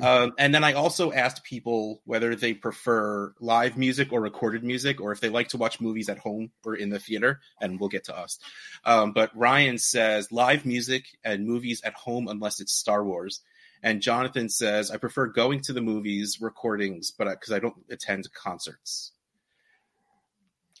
Um, 0.00 0.32
and 0.38 0.54
then 0.54 0.64
I 0.64 0.72
also 0.72 1.12
asked 1.12 1.44
people 1.44 2.00
whether 2.04 2.34
they 2.34 2.54
prefer 2.54 3.34
live 3.40 3.76
music 3.76 4.10
or 4.12 4.20
recorded 4.22 4.64
music, 4.64 5.00
or 5.02 5.12
if 5.12 5.20
they 5.20 5.28
like 5.28 5.48
to 5.48 5.58
watch 5.58 5.80
movies 5.80 6.08
at 6.08 6.18
home 6.18 6.50
or 6.64 6.74
in 6.74 6.88
the 6.88 6.98
theater. 6.98 7.40
And 7.60 7.78
we'll 7.78 7.90
get 7.90 8.04
to 8.04 8.16
us. 8.18 8.38
Um, 8.84 9.12
but 9.12 9.30
Ryan 9.36 9.76
says 9.78 10.32
live 10.32 10.64
music 10.64 11.06
and 11.24 11.46
movies 11.46 11.82
at 11.84 11.92
home 11.94 12.28
unless 12.28 12.58
it's 12.60 12.72
Star 12.72 13.04
Wars. 13.04 13.40
And 13.82 14.00
Jonathan 14.00 14.48
says 14.48 14.90
I 14.90 14.96
prefer 14.96 15.26
going 15.26 15.60
to 15.62 15.72
the 15.72 15.80
movies 15.80 16.38
recordings, 16.40 17.10
but 17.10 17.28
because 17.28 17.52
I 17.52 17.58
don't 17.58 17.74
attend 17.90 18.32
concerts. 18.32 19.12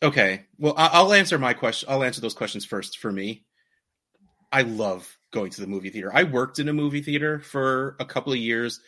Okay, 0.02 0.46
well 0.58 0.74
I- 0.76 0.90
I'll 0.92 1.12
answer 1.12 1.38
my 1.38 1.54
question. 1.54 1.88
I'll 1.88 2.04
answer 2.04 2.20
those 2.20 2.34
questions 2.34 2.64
first 2.64 2.98
for 2.98 3.10
me. 3.10 3.44
I 4.50 4.62
love 4.62 5.16
going 5.32 5.50
to 5.50 5.60
the 5.60 5.66
movie 5.66 5.90
theater. 5.90 6.10
I 6.14 6.24
worked 6.24 6.58
in 6.58 6.68
a 6.68 6.72
movie 6.72 7.02
theater 7.02 7.40
for 7.40 7.96
a 7.98 8.04
couple 8.04 8.32
of 8.32 8.38
years. 8.38 8.80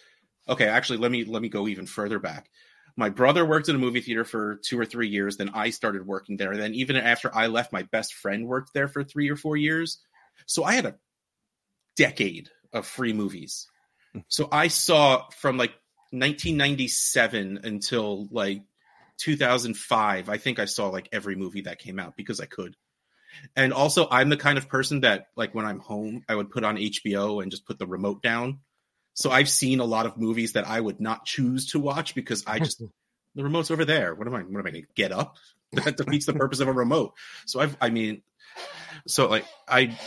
Okay, 0.49 0.67
actually, 0.67 0.99
let 0.99 1.11
me 1.11 1.25
let 1.25 1.43
me 1.43 1.49
go 1.49 1.67
even 1.67 1.87
further 1.87 2.19
back. 2.19 2.51
My 2.97 3.09
brother 3.09 3.45
worked 3.45 3.69
in 3.69 3.75
a 3.75 3.79
movie 3.79 4.01
theater 4.03 4.25
for 4.25 4.57
two 4.57 4.79
or 4.79 4.85
three 4.85 5.09
years. 5.09 5.37
Then 5.37 5.51
I 5.55 5.71
started 5.71 6.07
working 6.07 6.37
there. 6.37 6.57
Then 6.57 6.75
even 6.75 6.97
after 6.97 7.35
I 7.35 7.49
left, 7.49 7.73
my 7.73 7.83
best 7.83 8.15
friend 8.15 8.47
worked 8.47 8.73
there 8.73 8.87
for 8.87 9.03
three 9.03 9.29
or 9.31 9.37
four 9.37 9.57
years. 9.57 9.99
So 10.47 10.63
I 10.63 10.75
had 10.75 10.87
a 10.87 10.97
decade 11.97 12.51
of 12.73 12.87
free 12.87 13.13
movies. 13.13 13.67
So 14.29 14.49
I 14.51 14.69
saw 14.69 15.29
from 15.31 15.57
like 15.57 15.73
1997 16.11 17.61
until 17.65 18.29
like 18.31 18.63
2005. 19.19 20.29
I 20.29 20.37
think 20.39 20.59
I 20.59 20.65
saw 20.67 20.89
like 20.89 21.09
every 21.13 21.37
movie 21.37 21.63
that 21.63 21.79
came 21.79 21.99
out 21.99 22.17
because 22.17 22.41
I 22.41 22.47
could. 22.47 22.77
And 23.57 23.73
also, 23.73 24.07
I'm 24.11 24.29
the 24.29 24.37
kind 24.37 24.59
of 24.59 24.69
person 24.69 25.01
that, 25.01 25.27
like, 25.37 25.55
when 25.55 25.67
I'm 25.67 25.81
home, 25.81 26.23
I 26.29 26.35
would 26.35 26.51
put 26.51 26.65
on 26.65 26.77
HBO 26.77 27.43
and 27.43 27.51
just 27.51 27.67
put 27.67 27.79
the 27.79 27.87
remote 27.87 28.23
down. 28.23 28.61
So 29.15 29.31
I've 29.31 29.49
seen 29.49 29.81
a 29.81 29.85
lot 29.85 30.07
of 30.07 30.17
movies 30.17 30.53
that 30.53 30.67
I 30.67 30.81
would 30.81 31.01
not 31.01 31.25
choose 31.25 31.71
to 31.71 31.79
watch 31.79 32.15
because 32.15 32.45
I 32.47 32.59
just 32.59 32.83
the 33.35 33.45
remote's 33.45 33.71
over 33.71 33.85
there. 33.85 34.15
What 34.15 34.27
am 34.27 34.35
I? 34.35 34.41
What 34.41 34.61
am 34.61 34.67
I 34.67 34.71
going 34.71 34.83
to 34.83 34.89
get 34.95 35.13
up? 35.13 35.37
That 35.73 35.97
defeats 35.97 36.27
the 36.27 36.35
purpose 36.35 36.61
of 36.61 36.69
a 36.69 36.73
remote. 36.73 37.15
So 37.47 37.59
I've, 37.59 37.77
I 37.81 37.91
mean, 37.91 38.23
so 39.09 39.27
like 39.27 39.45
I, 39.67 39.99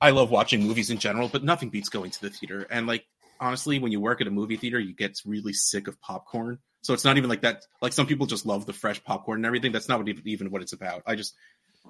I 0.00 0.10
love 0.10 0.32
watching 0.32 0.66
movies 0.66 0.90
in 0.90 0.98
general, 0.98 1.28
but 1.28 1.44
nothing 1.44 1.68
beats 1.68 1.90
going 1.90 2.10
to 2.10 2.20
the 2.22 2.30
theater. 2.30 2.66
And 2.68 2.88
like 2.88 3.04
honestly, 3.42 3.78
when 3.80 3.92
you 3.92 4.00
work 4.00 4.20
at 4.20 4.26
a 4.28 4.30
movie 4.30 4.56
theater, 4.56 4.78
you 4.78 4.94
get 4.94 5.20
really 5.26 5.52
sick 5.52 5.88
of 5.88 6.00
popcorn. 6.00 6.58
So 6.82 6.94
it's 6.94 7.04
not 7.04 7.18
even 7.18 7.28
like 7.28 7.42
that. 7.42 7.64
Like 7.80 7.92
some 7.92 8.06
people 8.06 8.26
just 8.26 8.46
love 8.46 8.66
the 8.66 8.72
fresh 8.72 9.02
popcorn 9.02 9.40
and 9.40 9.46
everything. 9.46 9.72
That's 9.72 9.88
not 9.88 9.98
what 9.98 10.08
even, 10.08 10.22
even 10.26 10.50
what 10.50 10.62
it's 10.62 10.72
about. 10.72 11.02
I 11.06 11.16
just 11.16 11.34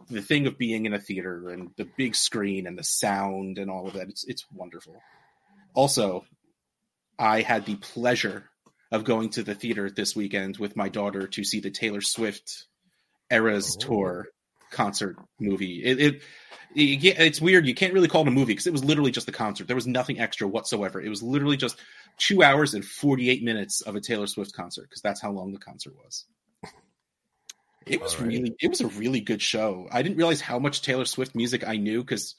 the 0.08 0.22
thing 0.22 0.46
of 0.46 0.56
being 0.56 0.86
in 0.86 0.94
a 0.94 0.98
theater 0.98 1.50
and 1.50 1.70
the 1.76 1.86
big 1.96 2.16
screen 2.16 2.66
and 2.66 2.78
the 2.78 2.82
sound 2.82 3.58
and 3.58 3.70
all 3.70 3.86
of 3.86 3.94
that. 3.94 4.08
It's 4.08 4.24
it's 4.24 4.46
wonderful. 4.52 5.00
Also, 5.74 6.24
I 7.18 7.42
had 7.42 7.66
the 7.66 7.76
pleasure 7.76 8.44
of 8.90 9.04
going 9.04 9.30
to 9.30 9.42
the 9.42 9.54
theater 9.54 9.90
this 9.90 10.16
weekend 10.16 10.56
with 10.56 10.76
my 10.76 10.88
daughter 10.88 11.26
to 11.26 11.44
see 11.44 11.60
the 11.60 11.70
Taylor 11.70 12.00
Swift 12.00 12.66
Eras 13.30 13.76
Oh. 13.76 13.86
Tour 13.86 14.26
concert 14.72 15.16
movie. 15.38 15.82
It, 15.84 16.00
it, 16.00 16.14
it 16.74 17.18
it's 17.18 17.40
weird. 17.40 17.66
You 17.66 17.74
can't 17.74 17.92
really 17.92 18.08
call 18.08 18.22
it 18.22 18.28
a 18.28 18.32
movie 18.32 18.52
because 18.52 18.66
it 18.66 18.72
was 18.72 18.84
literally 18.84 19.12
just 19.12 19.26
the 19.26 19.32
concert. 19.32 19.66
There 19.66 19.76
was 19.76 19.86
nothing 19.86 20.18
extra 20.18 20.48
whatsoever. 20.48 21.00
It 21.00 21.08
was 21.08 21.22
literally 21.22 21.56
just 21.56 21.78
two 22.18 22.42
hours 22.42 22.74
and 22.74 22.84
forty 22.84 23.30
eight 23.30 23.42
minutes 23.44 23.82
of 23.82 23.94
a 23.94 24.00
Taylor 24.00 24.26
Swift 24.26 24.54
concert 24.54 24.88
because 24.88 25.02
that's 25.02 25.20
how 25.20 25.30
long 25.30 25.52
the 25.52 25.58
concert 25.58 25.94
was. 26.02 26.24
It 27.86 28.00
was 28.00 28.18
right. 28.18 28.28
really, 28.28 28.54
it 28.60 28.68
was 28.68 28.80
a 28.80 28.86
really 28.86 29.20
good 29.20 29.42
show. 29.42 29.88
I 29.90 30.02
didn't 30.02 30.16
realize 30.16 30.40
how 30.40 30.58
much 30.58 30.82
Taylor 30.82 31.04
Swift 31.04 31.34
music 31.34 31.66
I 31.66 31.76
knew 31.76 32.02
because, 32.02 32.36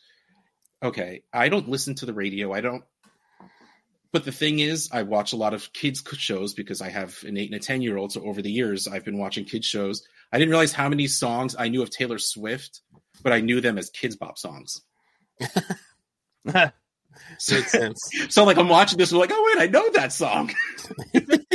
okay, 0.82 1.24
I 1.34 1.50
don't 1.50 1.70
listen 1.70 1.96
to 1.96 2.06
the 2.06 2.14
radio. 2.14 2.54
I 2.54 2.62
don't. 2.62 2.84
But 4.14 4.26
the 4.26 4.32
thing 4.32 4.60
is, 4.60 4.90
I 4.94 5.04
watch 5.04 5.34
a 5.34 5.38
lot 5.38 5.54
of 5.54 5.74
kids 5.74 6.04
shows 6.18 6.54
because 6.54 6.82
I 6.82 6.90
have 6.90 7.24
an 7.24 7.36
eight 7.36 7.52
and 7.52 7.60
a 7.60 7.64
ten 7.64 7.82
year 7.82 7.98
old. 7.98 8.12
So 8.12 8.24
over 8.24 8.42
the 8.42 8.52
years, 8.52 8.88
I've 8.88 9.04
been 9.04 9.18
watching 9.18 9.46
kids 9.46 9.66
shows. 9.66 10.04
I 10.34 10.40
didn't 10.40 10.50
realize 10.50 10.74
how 10.74 10.90
many 10.90 11.06
songs 11.06 11.56
I 11.58 11.70
knew 11.70 11.84
of 11.84 11.92
Taylor 11.92 12.18
Swift, 12.18 12.82
but 13.22 13.32
I 13.32 13.40
knew 13.40 13.62
them 13.62 13.78
as 13.78 13.92
Kidz 13.92 14.18
Bop 14.18 14.40
songs. 14.40 14.82
So, 15.40 15.62
Makes 17.52 17.72
sense. 17.72 18.10
so 18.30 18.44
like 18.44 18.58
I'm 18.58 18.68
watching 18.68 18.98
this, 18.98 19.12
I'm 19.12 19.20
like, 19.20 19.30
oh 19.32 19.54
wait, 19.56 19.64
I 19.64 19.68
know 19.72 19.88
that 19.92 20.12
song. 20.12 20.52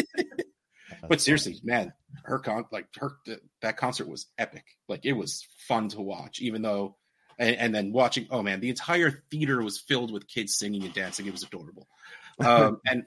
but 1.09 1.20
seriously, 1.20 1.57
man, 1.64 1.93
her 2.22 2.39
con 2.39 2.66
like 2.70 2.87
her 2.99 3.16
th- 3.26 3.41
that 3.62 3.76
concert 3.76 4.09
was 4.09 4.26
epic. 4.39 4.64
Like 4.89 5.05
it 5.05 5.14
was 5.14 5.45
fun 5.66 5.89
to 5.89 6.01
watch, 6.01 6.41
even 6.41 6.62
though, 6.62 6.97
and, 7.37 7.57
and 7.57 7.74
then 7.74 7.93
watching. 7.93 8.29
Oh 8.31 8.45
man, 8.45 8.61
the 8.61 8.70
entire 8.70 9.24
theater 9.33 9.61
was 9.61 9.79
filled 9.79 10.12
with 10.12 10.29
kids 10.29 10.57
singing 10.57 10.85
and 10.85 10.95
dancing. 10.95 11.26
It 11.26 11.33
was 11.33 11.43
adorable, 11.43 11.89
um, 12.39 12.81
and 12.87 13.05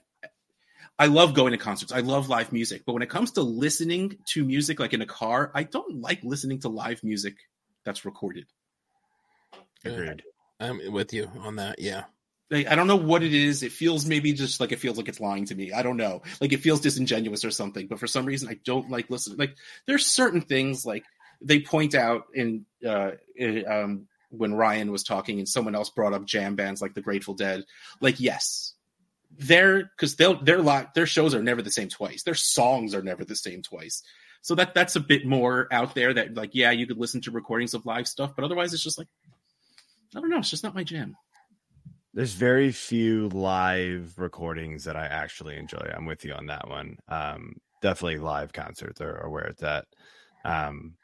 I 1.02 1.08
love 1.08 1.34
going 1.34 1.52
to 1.52 1.58
concerts. 1.58 1.92
I 1.92 2.02
love 2.02 2.30
live 2.30 2.54
music, 2.54 2.84
but 2.86 2.94
when 2.94 3.02
it 3.02 3.10
comes 3.10 3.32
to 3.32 3.42
listening 3.42 4.20
to 4.28 4.46
music, 4.46 4.80
like 4.80 4.94
in 4.94 5.02
a 5.02 5.06
car, 5.08 5.52
I 5.56 5.64
don't 5.64 6.00
like 6.00 6.20
listening 6.24 6.60
to 6.60 6.70
live 6.70 7.04
music 7.04 7.38
that's 7.84 8.06
recorded. 8.06 8.46
Agreed. 9.84 10.22
I'm 10.60 10.80
with 10.92 11.12
you 11.12 11.32
on 11.40 11.56
that. 11.56 11.80
Yeah. 11.80 12.04
Like, 12.52 12.68
I 12.68 12.76
don't 12.76 12.86
know 12.86 12.98
what 12.98 13.24
it 13.24 13.34
is. 13.34 13.64
It 13.64 13.72
feels 13.72 14.06
maybe 14.06 14.32
just 14.32 14.60
like 14.60 14.72
it 14.72 14.78
feels 14.78 14.96
like 14.96 15.10
it's 15.10 15.20
lying 15.20 15.46
to 15.46 15.56
me. 15.56 15.72
I 15.72 15.82
don't 15.82 15.98
know. 15.98 16.22
Like 16.40 16.54
it 16.54 16.60
feels 16.60 16.82
disingenuous 16.82 17.44
or 17.44 17.50
something. 17.50 17.88
But 17.88 18.00
for 18.00 18.06
some 18.06 18.28
reason, 18.28 18.48
I 18.48 18.60
don't 18.64 18.92
like 18.92 19.10
listening. 19.10 19.40
Like 19.40 19.56
there's 19.88 20.06
certain 20.06 20.42
things 20.42 20.86
like 20.86 21.04
they 21.42 21.62
point 21.62 21.96
out 21.96 22.26
in 22.36 22.68
uh, 22.88 23.14
in, 23.36 23.68
um, 23.68 24.08
when 24.30 24.54
Ryan 24.54 24.92
was 24.92 25.04
talking 25.04 25.40
and 25.40 25.50
someone 25.50 25.74
else 25.74 25.90
brought 25.90 26.14
up 26.14 26.26
jam 26.26 26.56
bands 26.56 26.80
like 26.80 26.94
the 26.94 27.02
Grateful 27.02 27.34
Dead. 27.34 27.64
Like 28.02 28.20
yes, 28.20 28.76
they're 29.38 29.84
because 29.84 30.16
they'll 30.16 30.42
their 30.42 30.62
li 30.62 30.82
their 30.96 31.06
shows 31.06 31.34
are 31.34 31.44
never 31.44 31.62
the 31.62 31.72
same 31.72 31.90
twice. 31.90 32.24
Their 32.24 32.36
songs 32.36 32.94
are 32.94 33.02
never 33.02 33.26
the 33.26 33.36
same 33.36 33.62
twice. 33.62 34.04
So 34.42 34.56
that 34.56 34.74
that's 34.74 34.96
a 34.96 35.00
bit 35.00 35.26
more 35.26 35.68
out 35.72 35.96
there. 35.96 36.14
That 36.14 36.36
like 36.36 36.52
yeah, 36.54 36.72
you 36.72 36.88
could 36.88 36.98
listen 36.98 37.22
to 37.22 37.32
recordings 37.32 37.74
of 37.74 37.86
live 37.86 38.08
stuff, 38.08 38.34
but 38.36 38.44
otherwise 38.44 38.74
it's 38.74 38.84
just 38.84 38.98
like 38.98 39.08
I 40.16 40.20
don't 40.20 40.30
know. 40.30 40.40
It's 40.40 40.50
just 40.50 40.64
not 40.64 40.76
my 40.76 40.84
jam. 40.84 41.16
There's 42.14 42.34
very 42.34 42.72
few 42.72 43.30
live 43.30 44.14
recordings 44.18 44.84
that 44.84 44.98
I 44.98 45.06
actually 45.06 45.56
enjoy. 45.56 45.90
I'm 45.96 46.06
with 46.06 46.26
you 46.26 46.34
on 46.34 46.48
that 46.48 46.68
one. 46.68 46.98
Um, 47.08 47.62
definitely 47.82 48.18
live 48.18 48.52
concerts 48.52 49.00
are, 49.00 49.24
are 49.24 49.30
where 49.30 49.46
it's 49.46 49.64
at. 49.64 49.86
Um, 50.44 50.96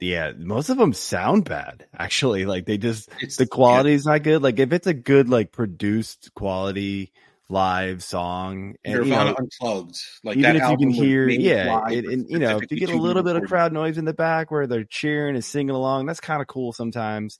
yeah, 0.00 0.32
most 0.36 0.70
of 0.70 0.78
them 0.78 0.92
sound 0.92 1.44
bad. 1.44 1.86
Actually, 1.96 2.46
like 2.46 2.66
they 2.66 2.78
just 2.78 3.08
It's 3.20 3.36
the 3.36 3.46
quality's 3.46 4.06
not 4.06 4.22
good. 4.22 4.42
Like 4.42 4.58
if 4.58 4.72
it's 4.72 4.86
a 4.86 4.94
good 4.94 5.28
like 5.28 5.52
produced 5.52 6.32
quality 6.34 7.12
live 7.48 8.02
song, 8.02 8.74
and 8.84 9.06
you 9.06 9.10
know, 9.10 9.34
unplugged, 9.38 9.96
like 10.22 10.36
even 10.36 10.54
that 10.54 10.62
if 10.62 10.70
you 10.70 10.76
can 10.78 10.90
hear, 10.90 11.28
yeah, 11.28 11.80
live 11.82 12.04
and, 12.04 12.28
you 12.28 12.38
know, 12.38 12.58
if 12.58 12.70
you 12.70 12.78
get 12.78 12.90
a 12.90 12.96
little 12.96 13.22
bit 13.22 13.36
of 13.36 13.44
crowd 13.44 13.72
noise 13.72 13.98
in 13.98 14.04
the 14.04 14.14
back 14.14 14.50
where 14.50 14.66
they're 14.66 14.84
cheering 14.84 15.34
and 15.34 15.44
singing 15.44 15.70
along, 15.74 16.06
that's 16.06 16.20
kind 16.20 16.42
of 16.42 16.46
cool 16.46 16.72
sometimes. 16.72 17.38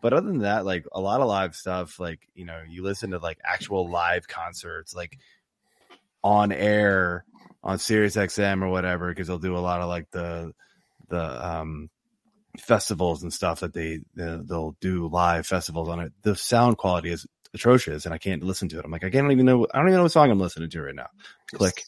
But 0.00 0.12
other 0.12 0.28
than 0.28 0.40
that, 0.40 0.64
like 0.64 0.84
a 0.92 1.00
lot 1.00 1.20
of 1.20 1.28
live 1.28 1.54
stuff, 1.54 1.98
like 1.98 2.20
you 2.34 2.44
know, 2.44 2.62
you 2.68 2.82
listen 2.82 3.10
to 3.10 3.18
like 3.18 3.38
actual 3.44 3.90
live 3.90 4.28
concerts, 4.28 4.94
like 4.94 5.18
on 6.22 6.52
air 6.52 7.24
on 7.62 7.78
Sirius 7.78 8.16
XM 8.16 8.62
or 8.62 8.68
whatever, 8.68 9.08
because 9.08 9.26
they'll 9.26 9.38
do 9.38 9.56
a 9.56 9.58
lot 9.58 9.80
of 9.80 9.88
like 9.88 10.10
the 10.12 10.52
the 11.08 11.46
um 11.46 11.90
festivals 12.58 13.22
and 13.22 13.32
stuff 13.32 13.60
that 13.60 13.74
they 13.74 14.00
they'll 14.14 14.76
do 14.80 15.08
live 15.08 15.46
festivals 15.46 15.88
on 15.88 16.00
it. 16.00 16.12
The 16.22 16.36
sound 16.36 16.78
quality 16.78 17.10
is 17.10 17.26
atrocious, 17.54 18.04
and 18.04 18.14
I 18.14 18.18
can't 18.18 18.42
listen 18.42 18.68
to 18.70 18.78
it. 18.78 18.84
I'm 18.84 18.90
like, 18.90 19.04
I 19.04 19.10
can't 19.10 19.30
even 19.30 19.46
know. 19.46 19.66
I 19.72 19.78
don't 19.78 19.88
even 19.88 19.98
know 19.98 20.02
what 20.04 20.12
song 20.12 20.30
I'm 20.30 20.40
listening 20.40 20.70
to 20.70 20.82
right 20.82 20.94
now. 20.94 21.08
Click. 21.52 21.84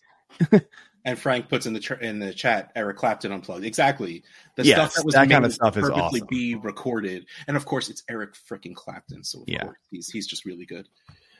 And 1.04 1.18
Frank 1.18 1.48
puts 1.48 1.66
in 1.66 1.72
the 1.72 1.80
tr- 1.80 1.94
in 1.94 2.20
the 2.20 2.32
chat 2.32 2.70
Eric 2.76 2.96
Clapton 2.96 3.32
unplugged. 3.32 3.64
Exactly. 3.64 4.22
The 4.54 4.64
Yes, 4.64 4.76
stuff 4.76 4.94
that 4.94 5.04
was 5.04 5.14
that 5.14 5.28
kind 5.28 5.44
of 5.44 5.52
stuff 5.52 5.76
is 5.76 5.90
awesome. 5.90 6.26
be 6.30 6.54
recorded, 6.54 7.26
and 7.48 7.56
of 7.56 7.64
course 7.64 7.90
it's 7.90 8.04
Eric 8.08 8.34
freaking 8.48 8.74
Clapton. 8.74 9.24
So 9.24 9.40
of 9.40 9.48
Yeah. 9.48 9.64
course 9.64 9.78
he's 9.90 10.08
he's 10.10 10.28
just 10.28 10.44
really 10.44 10.64
good. 10.64 10.88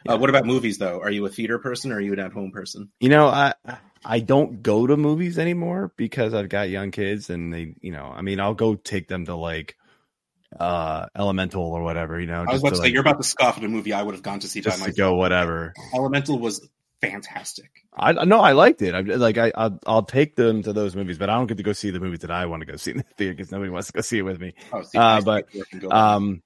Yeah. 0.04 0.14
Uh, 0.14 0.18
what 0.18 0.30
about 0.30 0.46
movies 0.46 0.78
though? 0.78 1.00
Are 1.00 1.10
you 1.10 1.24
a 1.26 1.28
theater 1.28 1.60
person 1.60 1.92
or 1.92 1.96
are 1.96 2.00
you 2.00 2.12
an 2.12 2.18
at 2.18 2.32
home 2.32 2.50
person? 2.50 2.90
You 2.98 3.08
know, 3.10 3.28
I 3.28 3.54
I 4.04 4.18
don't 4.18 4.64
go 4.64 4.84
to 4.84 4.96
movies 4.96 5.38
anymore 5.38 5.92
because 5.96 6.34
I've 6.34 6.48
got 6.48 6.68
young 6.68 6.90
kids 6.90 7.30
and 7.30 7.54
they, 7.54 7.76
you 7.80 7.92
know, 7.92 8.12
I 8.12 8.22
mean, 8.22 8.40
I'll 8.40 8.54
go 8.54 8.74
take 8.74 9.06
them 9.06 9.26
to 9.26 9.36
like 9.36 9.76
uh 10.58 11.06
Elemental 11.16 11.62
or 11.64 11.82
whatever, 11.82 12.20
you 12.20 12.26
know, 12.26 12.44
I 12.48 12.52
was 12.52 12.60
about 12.60 12.70
to, 12.70 12.76
say 12.76 12.82
like, 12.84 12.92
you're 12.92 13.02
about 13.02 13.18
to 13.18 13.26
scoff 13.28 13.58
at 13.58 13.64
a 13.64 13.68
movie 13.68 13.92
I 13.92 14.02
would 14.02 14.14
have 14.14 14.22
gone 14.22 14.40
to 14.40 14.48
see 14.48 14.60
by 14.60 14.70
just 14.70 14.84
to 14.84 14.92
go 14.92 15.14
whatever. 15.14 15.72
Elemental 15.94 16.38
was 16.38 16.68
fantastic. 17.00 17.70
I 17.94 18.12
no, 18.12 18.40
I 18.40 18.52
liked 18.52 18.80
it. 18.82 18.94
I'm 18.94 19.06
like 19.06 19.36
I 19.38 19.52
I'll, 19.54 19.78
I'll 19.86 20.02
take 20.04 20.36
them 20.36 20.62
to 20.62 20.72
those 20.72 20.96
movies, 20.96 21.18
but 21.18 21.28
I 21.28 21.34
don't 21.34 21.46
get 21.46 21.56
to 21.58 21.62
go 21.62 21.72
see 21.72 21.90
the 21.90 22.00
movies 22.00 22.20
that 22.20 22.30
I 22.30 22.46
want 22.46 22.60
to 22.60 22.66
go 22.66 22.76
see 22.76 22.92
in 22.92 22.96
the 22.98 23.02
theater 23.16 23.34
because 23.34 23.50
nobody 23.52 23.70
wants 23.70 23.88
to 23.88 23.92
go 23.92 24.00
see 24.00 24.18
it 24.18 24.22
with 24.22 24.40
me. 24.40 24.54
Oh, 24.72 24.82
see, 24.82 24.98
Uh, 24.98 25.20
but, 25.20 25.50
see 25.52 25.58
where 25.58 25.64
it 25.64 25.70
can 25.70 25.78
go. 25.80 25.90
Um, 25.90 26.42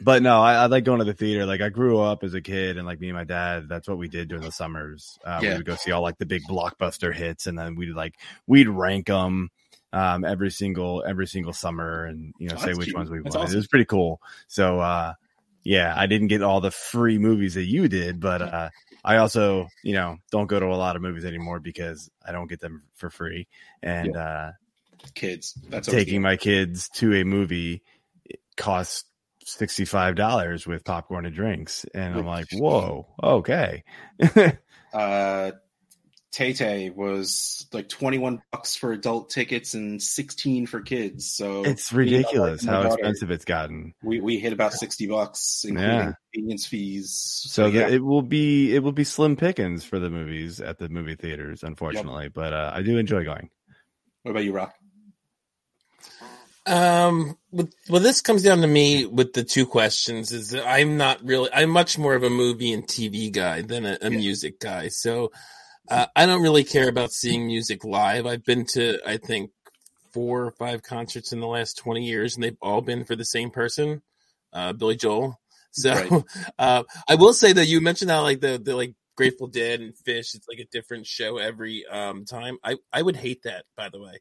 but 0.00 0.22
no, 0.22 0.40
I, 0.40 0.54
I 0.54 0.66
like 0.66 0.84
going 0.84 0.98
to 0.98 1.04
the 1.04 1.14
theater. 1.14 1.46
Like 1.46 1.60
I 1.60 1.68
grew 1.70 1.98
up 1.98 2.24
as 2.24 2.34
a 2.34 2.40
kid, 2.40 2.76
and 2.76 2.86
like 2.86 3.00
me 3.00 3.08
and 3.08 3.16
my 3.16 3.24
dad, 3.24 3.68
that's 3.68 3.88
what 3.88 3.98
we 3.98 4.08
did 4.08 4.28
during 4.28 4.44
the 4.44 4.52
summers. 4.52 5.18
Uh, 5.24 5.38
We 5.40 5.48
would 5.48 5.64
go 5.64 5.76
see 5.76 5.92
all 5.92 6.02
like 6.02 6.18
the 6.18 6.26
big 6.26 6.42
blockbuster 6.44 7.14
hits, 7.14 7.46
and 7.46 7.58
then 7.58 7.74
we'd 7.74 7.94
like 7.94 8.14
we'd 8.46 8.68
rank 8.68 9.06
them 9.06 9.50
um, 9.94 10.24
every 10.24 10.50
single 10.50 11.04
every 11.06 11.26
single 11.26 11.52
summer, 11.52 12.04
and 12.04 12.34
you 12.38 12.48
know 12.48 12.56
Oh, 12.56 12.66
say 12.66 12.74
which 12.74 12.86
cute. 12.86 12.96
ones 12.96 13.10
we 13.10 13.20
That's 13.20 13.36
wanted. 13.36 13.44
awesome. 13.46 13.56
It 13.56 13.58
was 13.58 13.68
pretty 13.68 13.84
cool. 13.84 14.20
So 14.48 14.80
uh, 14.80 15.14
yeah, 15.62 15.94
I 15.96 16.06
didn't 16.06 16.28
get 16.28 16.42
all 16.42 16.60
the 16.60 16.70
free 16.72 17.18
movies 17.18 17.54
that 17.54 17.64
you 17.64 17.88
did, 17.88 18.20
but 18.20 18.42
uh, 18.42 18.70
I 19.04 19.16
also 19.18 19.68
you 19.82 19.94
know 19.94 20.16
don't 20.30 20.48
go 20.48 20.58
to 20.60 20.66
a 20.66 20.74
lot 20.76 20.96
of 20.96 21.02
movies 21.02 21.24
anymore 21.24 21.60
because 21.60 22.10
I 22.26 22.32
don't 22.32 22.48
get 22.48 22.60
them 22.60 22.82
for 22.96 23.08
free, 23.08 23.46
and 23.82 24.16
uh, 24.16 24.50
Kids, 25.14 25.56
that's 25.68 25.86
taking 25.88 26.22
my 26.22 26.36
kids 26.36 26.88
to 26.96 27.14
a 27.14 27.24
movie 27.24 27.82
costs 28.56 29.04
sixty 29.44 29.84
five 29.84 30.16
dollars 30.16 30.66
with 30.66 30.84
popcorn 30.84 31.26
and 31.26 31.34
drinks, 31.34 31.84
and 31.94 32.14
I'm 32.16 32.26
like, 32.26 32.46
whoa, 32.52 33.06
okay, 33.22 33.84
uh 34.92 35.52
Tay 36.34 36.52
Tay 36.52 36.90
was 36.90 37.64
like 37.72 37.88
twenty 37.88 38.18
one 38.18 38.42
bucks 38.50 38.74
for 38.74 38.90
adult 38.90 39.30
tickets 39.30 39.74
and 39.74 40.02
sixteen 40.02 40.66
for 40.66 40.80
kids. 40.80 41.30
So 41.30 41.62
It's 41.62 41.92
me 41.92 42.16
and 42.16 42.24
my 42.24 42.28
wife 42.28 42.32
ridiculous 42.32 42.62
and 42.62 42.70
my 42.70 42.72
how 42.72 42.82
daughter, 42.82 42.94
expensive 42.94 43.30
it's 43.30 43.44
gotten. 43.44 43.94
We 44.02 44.20
we 44.20 44.40
hit 44.40 44.52
about 44.52 44.72
sixty 44.72 45.06
bucks, 45.06 45.64
including 45.64 45.92
Yeah. 46.00 46.12
convenience 46.32 46.66
fees. 46.66 47.44
So 47.46 47.66
yeah, 47.66 47.86
the, 47.88 47.94
it 47.94 48.04
will 48.04 48.22
be 48.22 48.74
it 48.74 48.82
will 48.82 48.90
be 48.90 49.04
slim 49.04 49.36
pickings 49.36 49.84
for 49.84 50.00
the 50.00 50.10
movies 50.10 50.60
at 50.60 50.78
the 50.78 50.88
movie 50.88 51.14
theaters, 51.14 51.62
unfortunately. 51.62 52.30
But 52.30 52.52
uh, 52.52 52.72
I 52.74 52.82
do 52.82 52.98
enjoy 52.98 53.22
going. 53.22 53.48
what 54.22 54.32
about 54.32 54.42
you, 54.42 54.52
Rock? 54.52 54.74
Um, 56.66 57.38
with, 57.52 57.72
well, 57.88 58.00
this 58.02 58.22
comes 58.22 58.42
down 58.42 58.60
to 58.62 58.66
me 58.66 59.06
with 59.06 59.34
the 59.34 59.44
two 59.44 59.66
questions 59.66 60.32
is 60.32 60.50
that 60.50 60.66
I'm 60.66 60.96
not 60.96 61.22
really, 61.22 61.50
I'm 61.52 61.70
much 61.70 61.96
more 61.96 62.14
of 62.14 62.24
a 62.24 62.30
movie 62.30 62.72
and 62.72 62.82
TV 62.84 63.30
guy 63.30 63.62
than 63.62 63.84
a, 63.86 63.98
a 64.02 64.10
Yeah. 64.10 64.18
music 64.18 64.58
guy. 64.58 64.88
So, 64.88 65.30
uh, 65.88 66.06
I 66.16 66.26
don't 66.26 66.42
really 66.42 66.64
care 66.64 66.88
about 66.88 67.12
seeing 67.12 67.46
music 67.46 67.84
live. 67.84 68.26
I've 68.26 68.44
been 68.44 68.64
to, 68.72 68.98
I 69.06 69.18
think, 69.18 69.50
four 70.12 70.44
or 70.44 70.50
five 70.52 70.82
concerts 70.82 71.32
in 71.32 71.40
the 71.40 71.46
last 71.46 71.76
20 71.78 72.04
years 72.04 72.34
and 72.34 72.44
they've 72.44 72.56
all 72.62 72.80
been 72.80 73.04
for 73.04 73.16
the 73.16 73.24
same 73.24 73.50
person, 73.50 74.02
uh, 74.52 74.72
Billy 74.72 74.96
Joel. 74.96 75.40
So, 75.72 75.92
Right. 75.92 76.24
uh, 76.58 76.84
I 77.08 77.16
will 77.16 77.32
say 77.32 77.52
that 77.52 77.66
you 77.66 77.80
mentioned 77.80 78.10
that 78.10 78.18
like 78.18 78.40
the, 78.40 78.60
the 78.62 78.76
like 78.76 78.94
Grateful 79.16 79.46
Dead 79.46 79.80
and 79.80 79.94
Phish, 79.94 80.34
it's 80.34 80.46
like 80.48 80.58
a 80.58 80.66
different 80.72 81.06
show 81.06 81.38
every, 81.38 81.86
um, 81.86 82.24
time. 82.24 82.58
I, 82.62 82.76
I 82.92 83.02
would 83.02 83.16
hate 83.16 83.42
that, 83.44 83.64
by 83.76 83.88
the 83.88 84.00
way. 84.00 84.18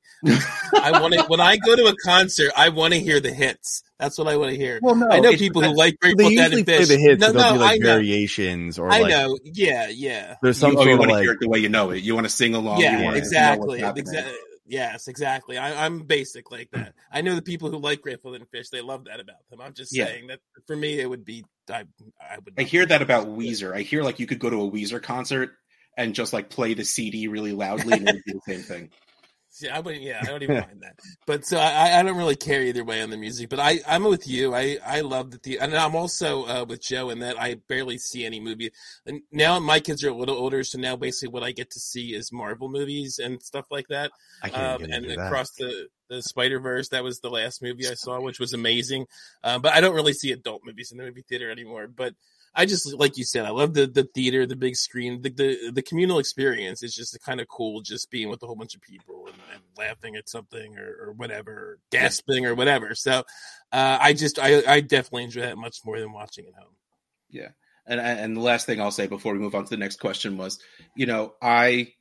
I 0.75 0.91
want 1.01 1.13
to 1.13 1.23
when 1.27 1.39
I 1.39 1.57
go 1.57 1.75
to 1.75 1.87
a 1.87 1.95
concert, 2.03 2.51
I 2.55 2.69
want 2.69 2.93
to 2.93 2.99
hear 2.99 3.19
the 3.19 3.33
hits. 3.33 3.83
That's 3.99 4.17
what 4.17 4.27
I 4.27 4.37
want 4.37 4.51
to 4.51 4.57
hear. 4.57 4.79
Well, 4.81 4.95
no, 4.95 5.09
I 5.09 5.19
know 5.19 5.33
people 5.33 5.61
who 5.61 5.75
like 5.75 5.97
They 6.01 6.13
Grateful 6.13 6.29
Dead 6.29 6.51
usually 6.51 6.57
and 6.59 6.65
play 6.67 6.79
Phish. 6.79 6.87
the 6.87 6.97
hits, 6.97 7.21
no, 7.21 7.27
but 7.27 7.39
they'll 7.39 7.51
no, 7.51 7.53
do 7.53 7.59
like 7.61 7.71
I 7.71 7.77
know, 7.77 7.85
variations 7.85 8.79
or 8.79 8.91
I 8.91 9.01
know. 9.01 9.39
Yeah, 9.43 9.87
yeah, 9.89 10.35
there's 10.41 10.57
some 10.57 10.73
you, 10.73 10.79
oh, 10.79 10.83
you 10.83 10.93
of 10.93 10.99
want 10.99 11.09
to 11.09 11.15
like 11.15 11.23
hear 11.23 11.31
it 11.33 11.39
the 11.39 11.49
way 11.49 11.59
you 11.59 11.69
know 11.69 11.91
it. 11.91 12.03
You 12.03 12.15
want 12.15 12.25
to 12.25 12.31
sing 12.31 12.55
along. 12.55 12.81
yeah, 12.81 13.03
wanna 13.03 13.17
exactly, 13.17 13.81
exactly. 13.81 14.33
Yes, 14.65 15.07
exactly. 15.07 15.57
I, 15.57 15.85
I'm 15.85 16.03
basic 16.03 16.49
like 16.51 16.69
that. 16.71 16.93
I 17.11 17.21
know 17.21 17.35
the 17.35 17.41
people 17.41 17.69
who 17.69 17.77
like 17.77 18.01
Grateful 18.01 18.31
Dead 18.31 18.41
and 18.41 18.49
Phish. 18.49 18.69
They 18.69 18.81
love 18.81 19.05
that 19.05 19.19
about 19.19 19.47
them. 19.49 19.59
I'm 19.61 19.73
just 19.73 19.93
Yeah. 19.93 20.05
saying 20.05 20.27
that 20.27 20.39
for 20.67 20.75
me, 20.75 20.99
it 20.99 21.09
would 21.09 21.25
be. 21.25 21.43
I, 21.69 21.83
I 22.21 22.37
would. 22.43 22.53
I 22.57 22.63
hear 22.63 22.85
that 22.85 23.01
about 23.01 23.27
Weezer. 23.27 23.75
I 23.75 23.81
hear 23.81 24.03
like 24.03 24.19
you 24.19 24.27
could 24.27 24.39
go 24.39 24.49
to 24.49 24.61
a 24.61 24.71
Weezer 24.71 25.01
concert 25.01 25.51
and 25.97 26.15
just 26.15 26.33
like 26.33 26.49
play 26.49 26.73
the 26.73 26.85
CD 26.85 27.27
really 27.27 27.51
loudly 27.51 27.93
and 27.93 28.07
it 28.07 28.13
would 28.13 28.23
be 28.25 28.33
the 28.33 28.53
same 28.53 28.61
thing. 28.61 28.89
See, 29.55 29.69
I 29.69 29.81
wouldn't. 29.81 30.01
Yeah, 30.03 30.17
I 30.19 30.25
don't 30.25 30.41
even 30.41 30.55
mind 30.67 30.81
that. 30.81 30.95
But 31.27 31.45
so 31.45 31.57
I, 31.59 31.99
I 31.99 32.01
don't 32.01 32.17
really 32.17 32.35
care 32.35 32.63
either 32.63 32.83
way 32.83 33.03
on 33.03 33.11
the 33.11 33.17
music. 33.17 33.49
But 33.49 33.59
I, 33.59 33.81
I'm 33.87 34.03
with 34.03 34.27
you. 34.27 34.55
I, 34.55 34.79
I 34.83 35.01
love 35.01 35.29
the 35.29 35.37
theater, 35.37 35.63
and 35.63 35.75
I'm 35.75 35.95
also 35.95 36.45
uh, 36.47 36.65
with 36.67 36.81
Joe 36.81 37.11
in 37.11 37.19
that 37.19 37.39
I 37.39 37.55
barely 37.67 37.99
see 37.99 38.25
any 38.25 38.39
movie. 38.39 38.71
And 39.05 39.21
now 39.31 39.59
my 39.59 39.79
kids 39.79 40.03
are 40.03 40.09
a 40.09 40.15
little 40.15 40.35
older, 40.35 40.63
so 40.63 40.79
now 40.79 40.95
basically 40.95 41.31
what 41.31 41.43
I 41.43 41.51
get 41.51 41.69
to 41.69 41.79
see 41.79 42.15
is 42.15 42.31
Marvel 42.31 42.67
movies 42.67 43.19
and 43.19 43.43
stuff 43.43 43.67
like 43.69 43.89
that. 43.89 44.11
I 44.41 44.49
can't 44.49 44.83
Um, 44.83 44.91
and 44.91 45.09
that. 45.11 45.19
across 45.27 45.51
the 45.51 45.87
the 46.09 46.21
Spider 46.23 46.59
Verse, 46.59 46.89
that 46.89 47.03
was 47.03 47.19
the 47.19 47.29
last 47.29 47.61
movie 47.61 47.87
I 47.87 47.93
saw, 47.93 48.19
which 48.21 48.39
was 48.39 48.53
amazing. 48.53 49.05
Uh, 49.43 49.59
but 49.59 49.73
I 49.73 49.81
don't 49.81 49.95
really 49.95 50.13
see 50.13 50.31
adult 50.31 50.61
movies 50.65 50.91
in 50.91 50.97
the 50.97 51.03
movie 51.05 51.23
theater 51.27 51.49
anymore. 51.51 51.87
But 51.87 52.15
I 52.55 52.65
just 52.65 52.93
like 52.93 53.17
you 53.17 53.23
said, 53.23 53.45
I 53.45 53.49
love 53.49 53.73
the 53.73 53.87
the 53.87 54.03
theater, 54.03 54.45
the 54.45 54.55
big 54.55 54.75
screen, 54.75 55.21
the 55.21 55.29
the, 55.29 55.71
the 55.71 55.81
communal 55.81 56.19
experience. 56.19 56.83
It's 56.83 56.95
just 56.95 57.19
kind 57.23 57.41
of 57.41 57.47
cool, 57.47 57.81
just 57.81 58.11
being 58.11 58.29
with 58.29 58.43
a 58.43 58.45
whole 58.45 58.55
bunch 58.55 58.75
of 58.75 58.81
people 58.81 59.25
and, 59.25 59.35
and 59.53 59.61
laughing 59.77 60.15
at 60.15 60.29
something 60.29 60.77
or, 60.77 61.07
or 61.07 61.13
whatever, 61.13 61.51
or 61.51 61.79
gasping 61.91 62.45
or 62.45 62.53
whatever. 62.53 62.93
So 62.95 63.23
uh, 63.71 63.97
I 63.99 64.13
just 64.13 64.37
I 64.39 64.63
I 64.67 64.81
definitely 64.81 65.23
enjoy 65.23 65.41
that 65.41 65.57
much 65.57 65.79
more 65.83 65.99
than 65.99 66.13
watching 66.13 66.45
at 66.45 66.53
home. 66.53 66.75
Yeah. 67.29 67.49
And 67.85 67.99
and 67.99 68.37
the 68.37 68.41
last 68.41 68.65
thing 68.65 68.79
I'll 68.79 68.91
say 68.91 69.07
before 69.07 69.33
we 69.33 69.39
move 69.39 69.55
on 69.55 69.65
to 69.65 69.69
the 69.69 69.77
next 69.77 69.99
question 69.99 70.37
was, 70.37 70.59
you 70.95 71.05
know, 71.05 71.33
I 71.41 71.93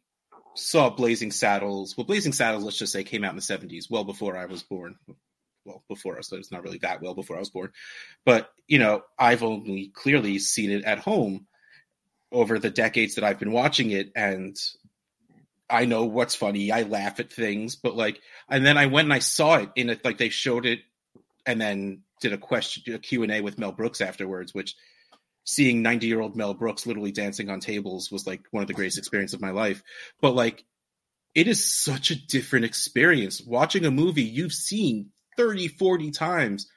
saw 0.54 0.90
Blazing 0.90 1.32
Saddles. 1.32 1.96
Well, 1.96 2.06
Blazing 2.06 2.32
Saddles, 2.32 2.62
let's 2.62 2.78
just 2.78 2.92
say, 2.92 3.04
came 3.04 3.24
out 3.24 3.30
in 3.30 3.36
the 3.36 3.42
seventies, 3.42 3.88
well 3.90 4.04
before 4.04 4.36
I 4.36 4.46
was 4.46 4.62
born. 4.62 4.96
Well, 5.64 5.84
before 5.88 6.18
us, 6.18 6.28
so 6.28 6.36
it's 6.36 6.50
not 6.50 6.64
really 6.64 6.78
that 6.78 7.02
well 7.02 7.14
before 7.14 7.36
I 7.36 7.40
was 7.40 7.50
born. 7.50 7.70
But 8.24 8.50
you 8.66 8.78
know, 8.78 9.02
I've 9.18 9.42
only 9.42 9.92
clearly 9.94 10.38
seen 10.38 10.70
it 10.70 10.84
at 10.84 10.98
home 10.98 11.46
over 12.32 12.58
the 12.58 12.70
decades 12.70 13.14
that 13.14 13.24
I've 13.24 13.38
been 13.38 13.52
watching 13.52 13.90
it, 13.90 14.10
and 14.16 14.56
I 15.70 15.84
know 15.84 16.04
what's 16.04 16.34
funny. 16.34 16.72
I 16.72 16.82
laugh 16.82 17.20
at 17.20 17.32
things, 17.32 17.76
but 17.76 17.96
like, 17.96 18.20
and 18.48 18.66
then 18.66 18.76
I 18.76 18.86
went 18.86 19.06
and 19.06 19.12
I 19.12 19.20
saw 19.20 19.56
it 19.56 19.70
in 19.76 19.90
it, 19.90 20.04
like 20.04 20.18
they 20.18 20.30
showed 20.30 20.66
it, 20.66 20.80
and 21.46 21.60
then 21.60 22.02
did 22.20 22.32
a 22.32 22.38
question, 22.38 22.94
a 22.94 22.98
Q 22.98 23.22
and 23.22 23.32
A 23.32 23.40
with 23.40 23.58
Mel 23.58 23.72
Brooks 23.72 24.00
afterwards, 24.00 24.52
which 24.52 24.74
seeing 25.44 25.82
90 25.82 26.06
year 26.06 26.20
old 26.20 26.36
Mel 26.36 26.54
Brooks 26.54 26.86
literally 26.86 27.12
dancing 27.12 27.50
on 27.50 27.60
tables 27.60 28.10
was 28.10 28.26
like 28.26 28.42
one 28.50 28.62
of 28.62 28.68
the 28.68 28.74
greatest 28.74 28.98
experiences 28.98 29.34
of 29.34 29.40
my 29.40 29.50
life. 29.50 29.82
But 30.20 30.34
like, 30.34 30.64
it 31.34 31.48
is 31.48 31.64
such 31.64 32.10
a 32.10 32.26
different 32.26 32.64
experience 32.64 33.40
watching 33.40 33.86
a 33.86 33.90
movie 33.90 34.22
you've 34.22 34.52
seen 34.52 35.10
30, 35.36 35.68
40 35.68 36.10
times, 36.10 36.68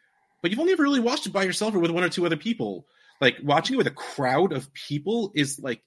but 0.41 0.51
you've 0.51 0.59
only 0.59 0.73
ever 0.73 0.83
really 0.83 0.99
watched 0.99 1.25
it 1.25 1.33
by 1.33 1.43
yourself 1.43 1.75
or 1.75 1.79
with 1.79 1.91
one 1.91 2.03
or 2.03 2.09
two 2.09 2.25
other 2.25 2.37
people. 2.37 2.85
Like 3.21 3.37
watching 3.43 3.75
it 3.75 3.77
with 3.77 3.87
a 3.87 3.91
crowd 3.91 4.51
of 4.51 4.73
people 4.73 5.31
is 5.35 5.59
like 5.59 5.81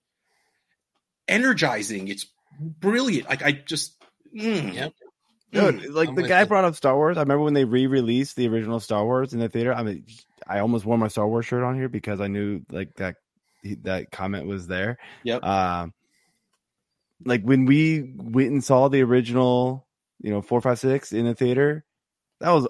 energizing. 1.26 2.08
It's 2.08 2.26
brilliant. 2.58 3.28
Like 3.28 3.42
I 3.42 3.52
just, 3.52 3.94
mm. 4.34 4.74
Yep. 4.74 4.92
Dude, 5.50 5.90
like 5.94 6.10
I'm 6.10 6.14
the 6.14 6.28
guy 6.28 6.40
you. 6.40 6.46
brought 6.46 6.64
up 6.64 6.74
Star 6.74 6.94
Wars. 6.94 7.16
I 7.16 7.20
remember 7.20 7.44
when 7.44 7.54
they 7.54 7.64
re-released 7.64 8.36
the 8.36 8.48
original 8.48 8.80
Star 8.80 9.04
Wars 9.04 9.32
in 9.32 9.40
the 9.40 9.48
theater. 9.48 9.72
I 9.72 9.82
mean, 9.82 10.04
I 10.46 10.58
almost 10.58 10.84
wore 10.84 10.98
my 10.98 11.08
Star 11.08 11.26
Wars 11.26 11.46
shirt 11.46 11.62
on 11.62 11.74
here 11.74 11.88
because 11.88 12.20
I 12.20 12.26
knew 12.28 12.62
like 12.70 12.94
that 12.96 13.16
that 13.82 14.10
comment 14.10 14.46
was 14.46 14.66
there. 14.66 14.98
Yep. 15.24 15.42
Um, 15.42 15.94
like 17.24 17.42
when 17.42 17.64
we 17.64 18.12
went 18.14 18.50
and 18.50 18.62
saw 18.62 18.88
the 18.88 19.02
original, 19.02 19.86
you 20.20 20.30
know, 20.30 20.42
four, 20.42 20.60
five, 20.60 20.78
six 20.78 21.12
in 21.12 21.24
the 21.24 21.34
theater, 21.34 21.84
that 22.40 22.50
was 22.50 22.66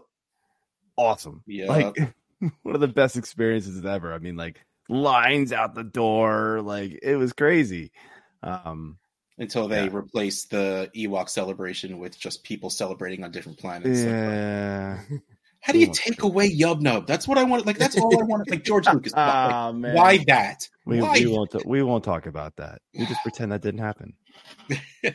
awesome. 0.96 1.42
Yeah. 1.46 1.66
Like 1.66 1.96
one 2.62 2.74
of 2.74 2.80
the 2.80 2.88
best 2.88 3.16
experiences 3.16 3.84
ever. 3.84 4.12
I 4.12 4.18
mean, 4.18 4.36
like 4.36 4.60
lines 4.88 5.52
out 5.52 5.74
the 5.74 5.84
door, 5.84 6.60
like 6.62 6.98
it 7.02 7.16
was 7.16 7.32
crazy. 7.32 7.92
Um, 8.42 8.98
until 9.38 9.68
they 9.68 9.84
Yeah. 9.84 9.96
replace 9.96 10.46
the 10.46 10.90
Ewok 10.96 11.28
celebration 11.28 11.98
with 11.98 12.18
just 12.18 12.42
people 12.44 12.70
celebrating 12.70 13.24
on 13.24 13.30
different 13.30 13.58
planets. 13.58 14.00
Like, 14.00 14.06
yeah. 14.08 14.98
how 15.60 15.72
do 15.72 15.78
you 15.78 15.88
Oh, 15.88 15.92
take 15.92 16.22
away 16.22 16.50
Yub 16.50 16.80
Nub? 16.80 17.06
That's 17.06 17.26
what 17.28 17.36
I 17.38 17.44
wanted. 17.44 17.66
Like 17.66 17.78
that's 17.78 17.96
all 17.98 18.18
I 18.20 18.24
wanted. 18.24 18.50
Like 18.50 18.64
George 18.64 18.88
Lucas. 18.92 19.12
Like, 19.12 19.20
Ah, 19.26 19.72
man. 19.72 19.94
why 19.94 20.18
that? 20.28 20.68
We, 20.84 21.02
why? 21.02 21.14
we 21.18 21.26
won't 21.26 21.66
we 21.66 21.82
won't 21.82 22.04
talk 22.04 22.26
about 22.26 22.56
that. 22.56 22.80
We 22.98 23.06
just 23.06 23.20
pretend 23.22 23.52
that 23.52 23.62
didn't 23.62 23.80
happen. 23.80 24.14
All 24.70 25.10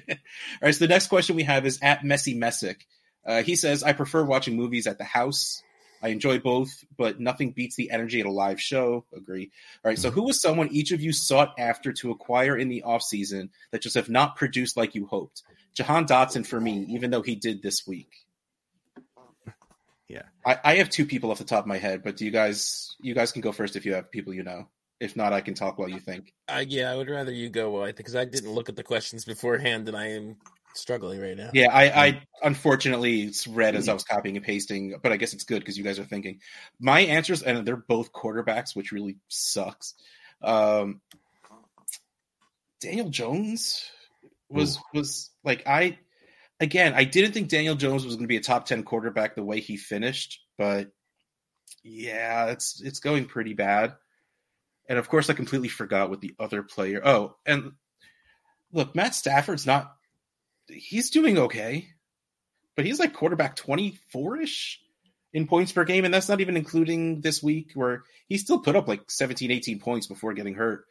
right. 0.62 0.74
So 0.76 0.86
the 0.86 0.88
next 0.88 1.08
question 1.08 1.36
we 1.36 1.44
have 1.44 1.66
is 1.66 1.80
at 1.82 2.04
Messy 2.04 2.34
Messick. 2.34 2.86
Uh, 3.26 3.44
he 3.44 3.56
says, 3.56 3.84
"I 3.84 3.94
prefer 3.94 4.24
watching 4.24 4.56
movies 4.56 4.88
at 4.88 4.98
the 4.98 5.04
house. 5.04 5.64
I 6.04 6.10
enjoy 6.10 6.40
both, 6.40 6.84
but 6.98 7.22
nothing 7.22 7.52
beats 7.52 7.78
the 7.78 7.90
energy 7.90 8.20
at 8.20 8.26
a 8.26 8.32
live 8.32 8.60
show. 8.60 9.06
Agree. 9.16 9.52
All 9.84 9.90
right. 9.90 9.98
So 9.98 10.12
who 10.12 10.24
was 10.24 10.42
someone 10.42 10.68
each 10.70 10.92
of 10.92 11.00
you 11.00 11.14
sought 11.14 11.54
after 11.58 11.94
to 11.94 12.12
acquire 12.12 12.58
in 12.58 12.68
the 12.68 12.84
off 12.84 13.02
season 13.02 13.52
that 13.72 13.82
just 13.82 13.96
have 13.96 14.10
not 14.10 14.36
produced 14.36 14.76
like 14.76 14.96
you 14.96 15.06
hoped? 15.06 15.44
Jahan 15.74 16.06
Dotson 16.06 16.46
for 16.46 16.60
me, 16.60 16.86
even 16.90 17.10
though 17.10 17.22
he 17.22 17.36
did 17.36 17.64
this 17.64 17.88
week. 17.88 18.12
Yeah. 20.10 20.24
I, 20.46 20.60
I 20.64 20.76
have 20.76 20.90
two 20.90 21.06
people 21.06 21.32
off 21.32 21.38
the 21.38 21.46
top 21.46 21.64
of 21.64 21.68
my 21.68 21.78
head, 21.78 22.04
but 22.04 22.18
do 22.18 22.26
you 22.26 22.32
guys 22.32 22.98
you 23.00 23.16
guys 23.16 23.32
can 23.32 23.42
go 23.42 23.54
first 23.54 23.78
if 23.78 23.86
you 23.86 23.94
have 23.94 24.12
people 24.12 24.34
you 24.34 24.44
know. 24.44 24.68
If 25.00 25.16
not, 25.16 25.34
I 25.34 25.42
can 25.42 25.54
talk 25.54 25.78
while 25.78 25.90
you 25.90 26.00
think. 26.00 26.34
Uh, 26.48 26.64
yeah, 26.66 26.92
I 26.92 26.96
would 26.96 27.10
rather 27.10 27.32
you 27.32 27.50
go. 27.50 27.82
I 27.82 27.88
think 27.88 27.98
because 27.98 28.16
I 28.16 28.26
didn't 28.26 28.52
look 28.52 28.70
at 28.70 28.76
the 28.76 28.84
questions 28.84 29.26
beforehand, 29.26 29.88
and 29.90 29.98
I 29.98 30.12
am 30.12 30.38
struggling 30.76 31.20
right 31.20 31.38
now. 31.38 31.50
Yeah, 31.54 31.72
I, 31.72 32.06
I 32.06 32.22
unfortunately 32.42 33.24
it's 33.24 33.48
read 33.48 33.76
as 33.76 33.88
I 33.88 33.94
was 33.94 34.04
copying 34.04 34.38
and 34.38 34.46
pasting, 34.46 34.96
but 35.02 35.12
I 35.12 35.18
guess 35.18 35.34
it's 35.34 35.44
good 35.44 35.60
because 35.60 35.78
you 35.78 35.84
guys 35.84 36.00
are 36.00 36.06
thinking. 36.06 36.40
My 36.80 37.02
answers, 37.02 37.44
and 37.44 37.66
they're 37.66 37.76
both 37.76 38.12
quarterbacks, 38.12 38.76
which 38.76 38.92
really 38.92 39.18
sucks. 39.28 39.94
Um, 40.42 41.02
Daniel 42.82 43.10
Jones 43.10 43.90
was 44.50 44.80
was 44.94 45.30
like 45.44 45.64
I 45.68 45.98
again. 46.60 46.94
I 46.94 47.04
didn't 47.04 47.34
think 47.34 47.50
Daniel 47.50 47.76
Jones 47.76 48.06
was 48.06 48.16
going 48.16 48.26
to 48.26 48.28
be 48.28 48.38
a 48.38 48.42
top 48.42 48.66
ten 48.66 48.84
quarterback 48.84 49.36
the 49.36 49.44
way 49.44 49.60
he 49.60 49.78
finished, 49.78 50.42
but 50.58 50.92
yeah, 51.84 52.48
it's 52.48 52.82
it's 52.82 53.00
going 53.00 53.26
pretty 53.26 53.54
bad. 53.54 53.96
And 54.90 55.00
of 55.00 55.08
course, 55.10 55.30
I 55.30 55.34
completely 55.34 55.70
forgot 55.70 56.10
what 56.10 56.22
the 56.22 56.36
other 56.40 56.62
player. 56.62 57.02
Oh, 57.04 57.36
and 57.46 57.72
look, 58.74 58.96
Matt 58.96 59.16
Stafford's 59.16 59.66
not 59.66 59.96
he's 60.68 61.10
doing 61.10 61.38
okay, 61.38 61.88
but 62.76 62.86
he's 62.86 63.00
like 63.00 63.14
quarterback 63.14 63.56
24 63.56 64.42
ish 64.42 64.80
in 65.34 65.48
points 65.48 65.72
per 65.72 65.84
game. 65.84 66.06
And 66.06 66.14
that's 66.14 66.30
not 66.30 66.42
even 66.42 66.58
including 66.58 67.22
this 67.22 67.42
week 67.42 67.72
where 67.74 68.04
he 68.28 68.38
still 68.38 68.60
put 68.60 68.76
up 68.76 68.88
like 68.88 69.10
17, 69.10 69.52
18 69.52 69.80
points 69.80 70.08
before 70.08 70.34
getting 70.34 70.54
hurt. 70.56 70.86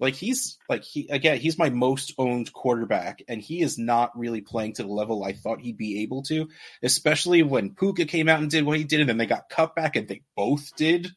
Like 0.00 0.14
he's 0.14 0.58
like, 0.68 0.84
he 0.84 1.08
again, 1.08 1.38
he's 1.38 1.58
my 1.58 1.70
most 1.70 2.14
owned 2.18 2.52
quarterback, 2.52 3.20
and 3.26 3.40
he 3.40 3.62
is 3.62 3.78
not 3.78 4.16
really 4.16 4.40
playing 4.40 4.74
to 4.74 4.84
the 4.84 4.88
level 4.88 5.24
I 5.24 5.32
thought 5.32 5.60
he'd 5.60 5.76
be 5.76 6.02
able 6.02 6.22
to, 6.24 6.48
especially 6.84 7.42
when 7.42 7.74
Puka 7.74 8.04
came 8.04 8.28
out 8.28 8.40
and 8.40 8.48
did 8.48 8.64
what 8.64 8.78
he 8.78 8.84
did, 8.84 9.00
and 9.00 9.08
then 9.08 9.16
they 9.16 9.26
got 9.26 9.48
cut 9.48 9.74
back 9.74 9.96
and 9.96 10.06
they 10.06 10.22
both 10.36 10.70
did 10.76 11.08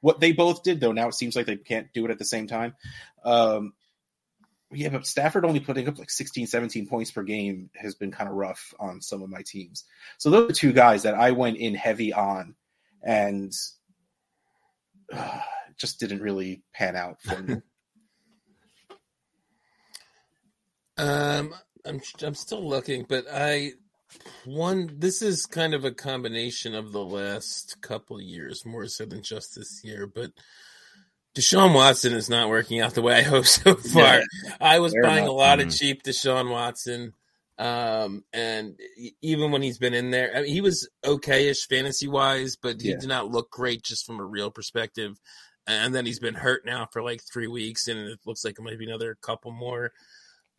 what 0.00 0.20
they 0.20 0.32
both 0.32 0.62
did, 0.62 0.80
though 0.80 0.92
now 0.92 1.08
it 1.08 1.14
seems 1.14 1.36
like 1.36 1.46
they 1.46 1.56
can't 1.56 1.92
do 1.92 2.06
it 2.06 2.10
at 2.10 2.18
the 2.18 2.24
same 2.24 2.46
time. 2.46 2.74
Um, 3.24 3.74
Yeah, 4.72 4.90
but 4.90 5.06
Stafford 5.06 5.44
only 5.44 5.60
putting 5.60 5.88
up 5.88 5.98
like 5.98 6.10
16, 6.10 6.46
17 6.46 6.86
points 6.86 7.10
per 7.10 7.24
game 7.24 7.70
has 7.74 7.96
been 7.96 8.12
kind 8.12 8.30
of 8.30 8.36
rough 8.36 8.72
on 8.78 9.00
some 9.00 9.22
of 9.22 9.28
my 9.28 9.42
teams. 9.44 9.84
So 10.18 10.30
those 10.30 10.50
are 10.50 10.54
two 10.54 10.72
guys 10.72 11.02
that 11.02 11.14
I 11.14 11.32
went 11.32 11.56
in 11.56 11.74
heavy 11.74 12.12
on 12.12 12.54
and 13.02 13.52
uh, 15.12 15.40
just 15.76 15.98
didn't 15.98 16.22
really 16.22 16.62
pan 16.72 16.96
out 16.96 17.20
for 17.22 17.42
me. 17.42 17.56
Um, 20.98 21.54
I'm 21.86 22.02
I'm 22.22 22.34
still 22.34 22.68
looking, 22.68 23.06
but 23.08 23.24
I 23.32 23.72
one 24.44 24.96
this 24.98 25.22
is 25.22 25.46
kind 25.46 25.72
of 25.72 25.84
a 25.84 25.92
combination 25.92 26.74
of 26.74 26.92
the 26.92 27.02
last 27.02 27.80
couple 27.80 28.20
years 28.20 28.66
more 28.66 28.86
so 28.86 29.06
than 29.06 29.22
just 29.22 29.54
this 29.54 29.80
year, 29.82 30.06
but 30.06 30.32
Deshaun 31.34 31.74
Watson 31.74 32.12
is 32.12 32.28
not 32.28 32.48
working 32.48 32.80
out 32.80 32.94
the 32.94 33.02
way 33.02 33.14
I 33.14 33.22
hope 33.22 33.46
so 33.46 33.74
far. 33.92 34.18
Yeah, 34.18 34.56
I 34.60 34.80
was 34.80 34.94
buying 35.00 35.26
a 35.26 35.32
lot 35.32 35.60
of 35.60 35.74
cheap 35.74 36.02
Deshaun 36.02 36.50
Watson. 36.50 37.14
Um, 37.58 38.24
and 38.32 38.78
even 39.20 39.52
when 39.52 39.60
he's 39.60 39.78
been 39.78 39.92
in 39.92 40.10
there, 40.10 40.32
I 40.34 40.42
mean, 40.42 40.52
he 40.52 40.62
was 40.62 40.88
okay-ish 41.04 41.68
fantasy 41.68 42.08
wise, 42.08 42.56
but 42.56 42.80
he 42.80 42.90
yeah. 42.90 42.96
did 42.98 43.08
not 43.08 43.30
look 43.30 43.50
great 43.50 43.82
just 43.82 44.06
from 44.06 44.18
a 44.18 44.24
real 44.24 44.50
perspective. 44.50 45.20
And 45.66 45.94
then 45.94 46.06
he's 46.06 46.18
been 46.18 46.34
hurt 46.34 46.64
now 46.64 46.88
for 46.90 47.02
like 47.02 47.20
three 47.22 47.46
weeks, 47.46 47.86
and 47.86 47.98
it 47.98 48.18
looks 48.24 48.44
like 48.44 48.58
it 48.58 48.62
might 48.62 48.78
be 48.78 48.86
another 48.86 49.16
couple 49.20 49.52
more. 49.52 49.92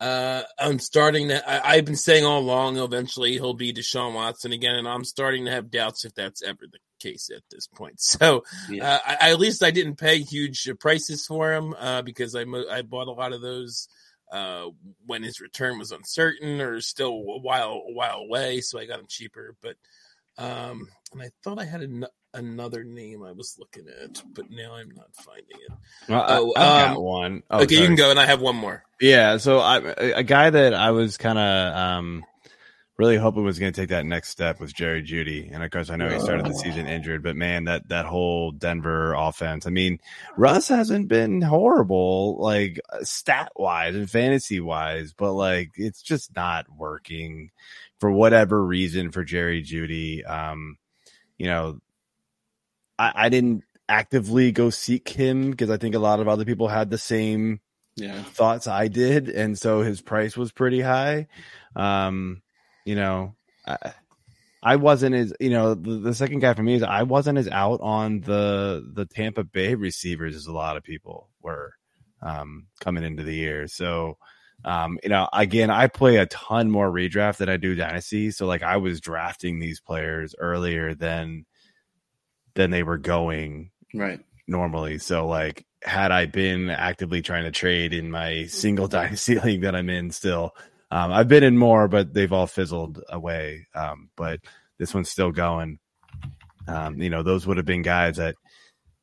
Uh, 0.00 0.42
I'm 0.58 0.78
starting 0.78 1.28
to. 1.28 1.66
I, 1.66 1.76
have 1.76 1.84
been 1.84 1.96
saying 1.96 2.24
all 2.24 2.40
along, 2.40 2.78
eventually 2.78 3.32
he'll 3.32 3.54
be 3.54 3.72
Deshaun 3.72 4.14
Watson 4.14 4.52
again, 4.52 4.76
and 4.76 4.88
I'm 4.88 5.04
starting 5.04 5.44
to 5.44 5.50
have 5.50 5.70
doubts 5.70 6.04
if 6.04 6.14
that's 6.14 6.42
ever 6.42 6.62
the 6.70 6.78
case 7.02 7.30
at 7.34 7.42
this 7.50 7.66
point. 7.66 8.00
So, 8.12 8.44
yeah. 8.68 8.94
uh, 8.94 8.98
I, 9.20 9.30
at 9.30 9.40
least 9.40 9.62
I 9.62 9.70
didn't 9.70 9.96
pay 9.96 10.18
huge 10.20 10.68
prices 10.78 11.24
for 11.26 11.52
him 11.52 11.74
uh, 11.78 12.02
because 12.02 12.34
I 12.34 12.44
I 12.70 12.82
bought 12.82 13.08
a 13.08 13.12
lot 13.12 13.32
of 13.32 13.40
those 13.40 13.88
uh, 14.30 14.66
when 15.06 15.22
his 15.22 15.40
return 15.40 15.78
was 15.78 15.92
uncertain 15.92 16.60
or 16.60 16.80
still 16.80 17.10
a 17.10 17.38
while 17.40 17.82
a 17.88 17.92
while 17.92 18.18
away, 18.18 18.60
so 18.60 18.78
I 18.78 18.86
got 18.86 19.00
him 19.00 19.06
cheaper. 19.08 19.56
But 19.62 19.76
um, 20.38 20.88
and 21.12 21.22
I 21.22 21.30
thought 21.44 21.58
I 21.58 21.64
had 21.64 21.82
an, 21.82 22.06
another 22.32 22.84
name 22.84 23.22
I 23.22 23.32
was 23.32 23.56
looking 23.58 23.84
at, 23.88 24.22
but 24.34 24.50
now 24.50 24.74
I'm 24.74 24.90
not 24.90 25.14
finding 25.14 25.44
it. 25.50 25.72
Well, 26.08 26.24
oh, 26.26 26.52
I, 26.56 26.84
um, 26.84 26.94
got 26.94 27.02
one. 27.02 27.42
Oh, 27.50 27.60
okay, 27.62 27.74
sorry. 27.74 27.82
you 27.82 27.86
can 27.88 27.96
go, 27.96 28.10
and 28.10 28.18
I 28.18 28.26
have 28.26 28.40
one 28.40 28.56
more. 28.56 28.82
Yeah, 29.00 29.36
so 29.36 29.58
I, 29.58 29.78
a 29.78 30.22
guy 30.22 30.50
that 30.50 30.74
I 30.74 30.92
was 30.92 31.16
kind 31.16 31.38
of 31.38 31.76
um, 31.76 32.24
really 32.98 33.16
hoping 33.16 33.44
was 33.44 33.58
going 33.58 33.72
to 33.72 33.80
take 33.80 33.88
that 33.88 34.04
next 34.04 34.28
step 34.28 34.60
was 34.60 34.72
Jerry 34.72 35.02
Jeudy. 35.02 35.50
and 35.52 35.62
of 35.62 35.70
course 35.70 35.90
I 35.90 35.96
know 35.96 36.08
he 36.08 36.20
started 36.20 36.46
the 36.46 36.54
season 36.54 36.86
injured, 36.86 37.22
but 37.22 37.36
man, 37.36 37.64
that 37.64 37.88
that 37.88 38.04
whole 38.04 38.52
Denver 38.52 39.14
offense. 39.14 39.66
I 39.66 39.70
mean, 39.70 39.98
Russ 40.36 40.68
hasn't 40.68 41.08
been 41.08 41.40
horrible, 41.40 42.38
like 42.38 42.80
stat 43.02 43.52
wise 43.56 43.94
and 43.94 44.10
fantasy 44.10 44.60
wise, 44.60 45.14
but 45.14 45.32
like 45.32 45.70
it's 45.76 46.02
just 46.02 46.34
not 46.36 46.66
working 46.76 47.50
for 47.98 48.10
whatever 48.10 48.64
reason 48.64 49.10
for 49.10 49.24
Jerry 49.24 49.62
Jeudy. 49.62 50.28
Um, 50.28 50.76
you 51.38 51.46
know, 51.46 51.78
I, 52.98 53.12
I 53.14 53.28
didn't 53.30 53.64
actively 53.88 54.52
go 54.52 54.70
seek 54.70 55.08
him 55.08 55.50
because 55.50 55.70
I 55.70 55.76
think 55.76 55.94
a 55.94 56.00
lot 56.00 56.20
of 56.20 56.28
other 56.28 56.44
people 56.44 56.68
had 56.68 56.90
the 56.90 56.98
same 56.98 57.60
yeah. 57.96 58.22
thoughts 58.22 58.66
I 58.66 58.88
did, 58.88 59.28
and 59.28 59.58
so 59.58 59.80
his 59.80 60.00
price 60.00 60.36
was 60.36 60.52
pretty 60.52 60.80
high. 60.80 61.28
Um, 61.74 62.41
you 62.84 62.94
know, 62.94 63.34
I, 63.66 63.92
I 64.62 64.76
wasn't 64.76 65.14
as 65.14 65.32
you 65.40 65.50
know 65.50 65.74
the, 65.74 65.98
the, 65.98 66.14
second 66.14 66.38
guy 66.38 66.54
for 66.54 66.62
me 66.62 66.74
is 66.74 66.82
I 66.82 67.02
wasn't 67.02 67.38
as 67.38 67.48
out 67.48 67.80
on 67.80 68.20
the 68.20 68.88
the 68.94 69.06
Tampa 69.06 69.44
Bay 69.44 69.74
receivers 69.74 70.36
as 70.36 70.46
a 70.46 70.52
lot 70.52 70.76
of 70.76 70.84
people 70.84 71.28
were 71.40 71.72
um, 72.22 72.66
coming 72.80 73.02
into 73.02 73.24
the 73.24 73.34
year. 73.34 73.66
So 73.66 74.18
um, 74.64 74.98
you 75.02 75.08
know, 75.08 75.28
again, 75.32 75.70
I 75.70 75.88
play 75.88 76.16
a 76.16 76.26
ton 76.26 76.70
more 76.70 76.90
redraft 76.90 77.38
than 77.38 77.48
I 77.48 77.56
do 77.56 77.74
dynasty. 77.74 78.30
So 78.30 78.46
like 78.46 78.62
I 78.62 78.76
was 78.76 79.00
drafting 79.00 79.58
these 79.58 79.80
players 79.80 80.34
earlier 80.38 80.94
than 80.94 81.46
than 82.54 82.70
they 82.70 82.82
were 82.82 82.98
going 82.98 83.70
right 83.94 84.20
normally. 84.46 84.98
So 84.98 85.26
like 85.26 85.66
had 85.82 86.12
I 86.12 86.26
been 86.26 86.70
actively 86.70 87.22
trying 87.22 87.44
to 87.44 87.50
trade 87.50 87.92
in 87.92 88.10
my 88.10 88.46
single 88.46 88.86
dynasty 88.88 89.38
league 89.40 89.62
that 89.62 89.74
I'm 89.74 89.90
in 89.90 90.10
still, 90.10 90.54
um, 90.92 91.10
I've 91.10 91.26
been 91.26 91.42
in 91.42 91.56
more, 91.56 91.88
but 91.88 92.12
they've 92.12 92.32
all 92.32 92.46
fizzled 92.46 93.02
away. 93.08 93.66
Um, 93.74 94.10
but 94.14 94.40
this 94.78 94.92
one's 94.92 95.08
still 95.08 95.32
going. 95.32 95.78
Um, 96.68 97.00
you 97.00 97.08
know, 97.08 97.22
those 97.22 97.46
would 97.46 97.56
have 97.56 97.64
been 97.64 97.80
guys 97.80 98.18
that, 98.18 98.34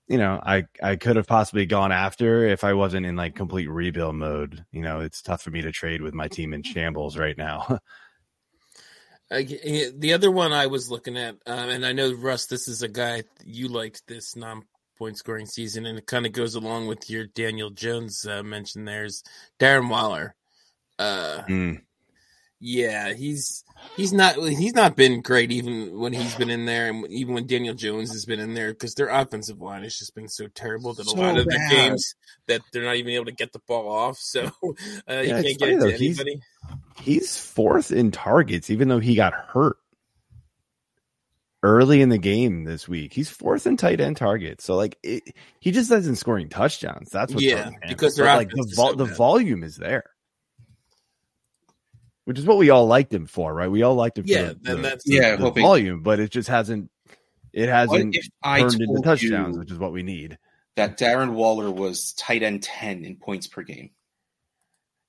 you 0.07 0.19
know, 0.19 0.39
I, 0.41 0.65
I 0.83 0.97
could 0.97 1.15
have 1.15 1.25
possibly 1.25 1.65
gone 1.65 1.91
after 1.91 2.45
if 2.45 2.63
I 2.63 2.73
wasn't 2.73 3.07
in 3.07 3.15
like 3.15 3.33
complete 3.33 3.71
rebuild 3.71 4.13
mode. 4.13 4.63
You 4.71 4.83
know, 4.83 4.99
it's 4.99 5.23
tough 5.23 5.41
for 5.41 5.49
me 5.49 5.63
to 5.63 5.71
trade 5.71 6.03
with 6.03 6.13
my 6.13 6.27
team 6.27 6.53
in 6.53 6.61
shambles 6.61 7.17
right 7.17 7.37
now. 7.37 7.79
the 9.31 10.11
other 10.13 10.29
one 10.29 10.53
I 10.53 10.67
was 10.67 10.91
looking 10.91 11.17
at, 11.17 11.37
um, 11.47 11.69
and 11.69 11.83
I 11.83 11.93
know 11.93 12.13
Russ, 12.13 12.45
this 12.45 12.67
is 12.67 12.83
a 12.83 12.87
guy 12.87 13.23
you 13.43 13.67
liked 13.67 14.03
this 14.07 14.35
non 14.35 14.61
point 14.99 15.17
scoring 15.17 15.47
season, 15.47 15.87
and 15.87 15.97
it 15.97 16.05
kind 16.05 16.27
of 16.27 16.33
goes 16.33 16.53
along 16.53 16.85
with 16.85 17.09
your 17.09 17.25
Daniel 17.25 17.71
Jones 17.71 18.27
uh, 18.29 18.43
mention. 18.43 18.85
There's 18.85 19.23
Darren 19.59 19.89
Waller. 19.89 20.35
Uh, 20.99 21.43
mm. 21.47 21.81
Yeah, 22.61 23.13
he's 23.13 23.63
he's 23.95 24.11
not 24.11 24.35
he's 24.35 24.73
not 24.73 24.97
been 24.97 25.21
great 25.21 25.49
even 25.49 25.97
when 25.97 26.11
he's 26.11 26.35
been 26.35 26.49
in 26.49 26.65
there, 26.65 26.89
and 26.89 27.07
even 27.07 27.33
when 27.33 27.47
Daniel 27.47 27.73
Jones 27.73 28.11
has 28.11 28.25
been 28.25 28.41
in 28.41 28.53
there, 28.53 28.73
because 28.73 28.95
their 28.95 29.07
offensive 29.07 29.61
line 29.61 29.83
has 29.83 29.95
just 29.95 30.13
been 30.13 30.27
so 30.27 30.47
terrible 30.47 30.93
that 30.93 31.07
so 31.07 31.17
a 31.17 31.19
lot 31.19 31.37
of 31.37 31.45
the 31.45 31.67
games 31.69 32.15
that 32.47 32.61
they're 32.73 32.83
not 32.83 32.97
even 32.97 33.13
able 33.13 33.25
to 33.25 33.31
get 33.31 33.53
the 33.53 33.61
ball 33.65 33.89
off. 33.89 34.19
So 34.29 34.43
uh, 34.45 34.49
yeah, 35.07 35.39
you 35.39 35.55
can't 35.55 35.59
get 35.59 35.69
it 35.69 35.79
to 35.79 35.95
anybody. 35.95 36.41
He's, 36.97 37.05
he's 37.05 37.37
fourth 37.39 37.91
in 37.91 38.11
targets, 38.11 38.69
even 38.69 38.89
though 38.89 38.99
he 38.99 39.15
got 39.15 39.33
hurt 39.33 39.77
early 41.63 42.01
in 42.01 42.09
the 42.09 42.17
game 42.17 42.65
this 42.65 42.89
week. 42.89 43.13
He's 43.13 43.29
fourth 43.29 43.65
in 43.65 43.77
tight 43.77 44.01
end 44.01 44.17
targets. 44.17 44.65
So 44.65 44.75
like 44.75 44.97
it, 45.01 45.23
he 45.61 45.71
just 45.71 45.89
isn't 45.91 46.17
scoring 46.17 46.49
touchdowns. 46.49 47.09
That's 47.09 47.33
what 47.33 47.41
yeah, 47.41 47.69
because 47.87 48.15
they're 48.15 48.25
like 48.25 48.49
the, 48.49 48.69
vo- 48.75 48.91
so 48.91 48.95
the 48.95 49.05
volume 49.05 49.63
is 49.63 49.77
there 49.77 50.03
which 52.29 52.37
is 52.37 52.45
what 52.45 52.59
we 52.59 52.69
all 52.69 52.85
liked 52.85 53.11
him 53.11 53.25
for, 53.25 53.51
right? 53.51 53.71
We 53.71 53.81
all 53.81 53.95
liked 53.95 54.19
him 54.19 54.25
yeah, 54.27 54.49
for 54.49 54.75
the, 54.75 54.75
that's, 54.75 55.03
yeah, 55.07 55.35
the 55.35 55.49
volume, 55.49 56.03
but 56.03 56.19
it 56.19 56.29
just 56.29 56.47
hasn't 56.47 56.91
it 57.53 57.69
hasn't 57.69 58.15
turned 58.45 58.79
into 58.79 59.01
touchdowns, 59.03 59.57
which 59.57 59.71
is 59.71 59.79
what 59.79 59.91
we 59.91 60.03
need. 60.03 60.37
That 60.75 60.99
Darren 60.99 61.31
Waller 61.31 61.71
was 61.71 62.13
tight 62.13 62.43
end 62.43 62.61
ten 62.61 63.03
in 63.03 63.15
points 63.15 63.47
per 63.47 63.63
game. 63.63 63.89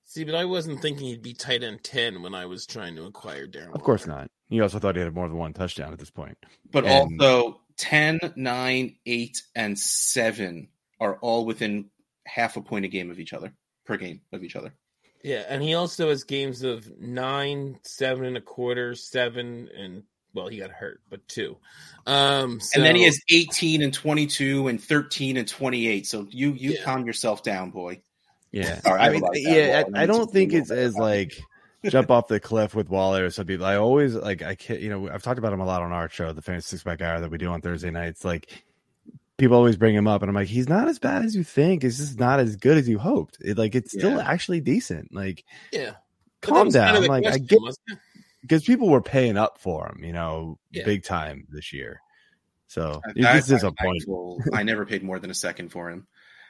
See, 0.06 0.24
but 0.24 0.34
I 0.34 0.46
wasn't 0.46 0.80
thinking 0.80 1.08
he'd 1.08 1.20
be 1.20 1.34
tight 1.34 1.62
end 1.62 1.84
ten 1.84 2.22
when 2.22 2.34
I 2.34 2.46
was 2.46 2.64
trying 2.64 2.96
to 2.96 3.04
acquire 3.04 3.46
Darren. 3.46 3.74
Of 3.74 3.82
course 3.82 4.06
not. 4.06 4.30
You 4.48 4.62
also 4.62 4.78
thought 4.78 4.96
he 4.96 5.02
had 5.02 5.14
more 5.14 5.28
than 5.28 5.36
one 5.36 5.52
touchdown 5.52 5.92
at 5.92 5.98
this 5.98 6.10
point. 6.10 6.38
But 6.72 6.86
and, 6.86 7.20
also 7.20 7.60
10, 7.76 8.32
9, 8.34 8.96
8, 9.04 9.42
and 9.56 9.78
7 9.78 10.68
are 11.00 11.16
all 11.16 11.44
within 11.44 11.90
half 12.26 12.56
a 12.56 12.62
point 12.62 12.86
a 12.86 12.88
game 12.88 13.10
of 13.10 13.20
each 13.20 13.34
other 13.34 13.52
per 13.84 13.98
game 13.98 14.22
of 14.32 14.42
each 14.42 14.56
other. 14.56 14.72
Yeah, 15.22 15.44
and 15.48 15.62
he 15.62 15.74
also 15.74 16.08
has 16.08 16.24
games 16.24 16.62
of 16.62 16.98
nine, 16.98 17.78
seven 17.82 18.24
and 18.24 18.36
a 18.36 18.40
quarter, 18.40 18.94
seven, 18.94 19.68
and 19.76 20.02
well, 20.32 20.48
he 20.48 20.58
got 20.58 20.70
hurt, 20.70 21.00
but 21.10 21.26
two. 21.28 21.58
Um, 22.06 22.60
so, 22.60 22.76
and 22.76 22.86
then 22.86 22.96
he 22.96 23.04
has 23.04 23.20
eighteen 23.30 23.82
and 23.82 23.92
twenty-two 23.92 24.68
and 24.68 24.82
thirteen 24.82 25.36
and 25.36 25.46
twenty-eight. 25.46 26.06
So 26.06 26.26
you 26.30 26.52
you 26.52 26.72
yeah. 26.72 26.82
calm 26.84 27.04
yourself 27.04 27.42
down, 27.42 27.70
boy. 27.70 28.00
Yeah, 28.52 28.80
right, 28.84 29.00
I 29.00 29.10
mean, 29.10 29.22
yeah, 29.34 29.84
I, 29.94 30.02
I 30.02 30.06
don't 30.06 30.30
think 30.30 30.52
it's 30.52 30.70
as 30.70 30.96
like 30.96 31.38
jump 31.86 32.10
off 32.10 32.26
the 32.26 32.40
cliff 32.40 32.74
with 32.74 32.88
Waller 32.88 33.24
or 33.24 33.30
something. 33.30 33.62
I 33.62 33.76
always 33.76 34.14
like 34.14 34.42
I 34.42 34.54
can't, 34.54 34.80
you 34.80 34.88
know, 34.88 35.08
I've 35.08 35.22
talked 35.22 35.38
about 35.38 35.52
him 35.52 35.60
a 35.60 35.66
lot 35.66 35.82
on 35.82 35.92
our 35.92 36.08
show, 36.08 36.32
the 36.32 36.42
Fantasy 36.42 36.70
Six 36.76 36.82
Pack 36.82 37.00
Hour 37.02 37.20
that 37.20 37.30
we 37.30 37.38
do 37.38 37.48
on 37.48 37.60
Thursday 37.60 37.90
nights. 37.90 38.24
Like 38.24 38.64
people 39.40 39.56
always 39.56 39.76
bring 39.76 39.94
him 39.94 40.06
up, 40.06 40.22
and 40.22 40.28
I'm 40.28 40.34
like, 40.34 40.48
he's 40.48 40.68
not 40.68 40.88
as 40.88 40.98
bad 40.98 41.24
as 41.24 41.34
you 41.34 41.42
think. 41.42 41.82
It's 41.82 41.96
just 41.96 42.20
not 42.20 42.38
as 42.38 42.56
good 42.56 42.78
as 42.78 42.88
you 42.88 42.98
hoped. 42.98 43.38
It, 43.40 43.58
like 43.58 43.74
it's 43.74 43.92
still 43.92 44.18
yeah. 44.18 44.30
actually 44.30 44.60
decent. 44.60 45.12
Like, 45.12 45.44
yeah, 45.72 45.94
calm 46.42 46.68
down. 46.68 46.94
Kind 46.94 47.04
of 47.04 47.10
like, 47.10 47.26
I 47.26 47.38
get 47.38 47.58
because 48.42 48.62
people 48.62 48.88
were 48.88 49.02
paying 49.02 49.36
up 49.36 49.58
for 49.58 49.88
him, 49.88 50.04
you 50.04 50.12
know, 50.12 50.58
yeah. 50.70 50.84
big 50.84 51.04
time 51.04 51.46
this 51.50 51.72
year. 51.72 52.00
So 52.68 53.00
this 53.16 53.50
is 53.50 53.64
a 53.64 53.72
point. 53.72 54.04
I 54.54 54.62
never 54.62 54.86
paid 54.86 55.02
more 55.02 55.18
than 55.18 55.30
a 55.30 55.34
second 55.34 55.70
for 55.70 55.90
him. 55.90 56.06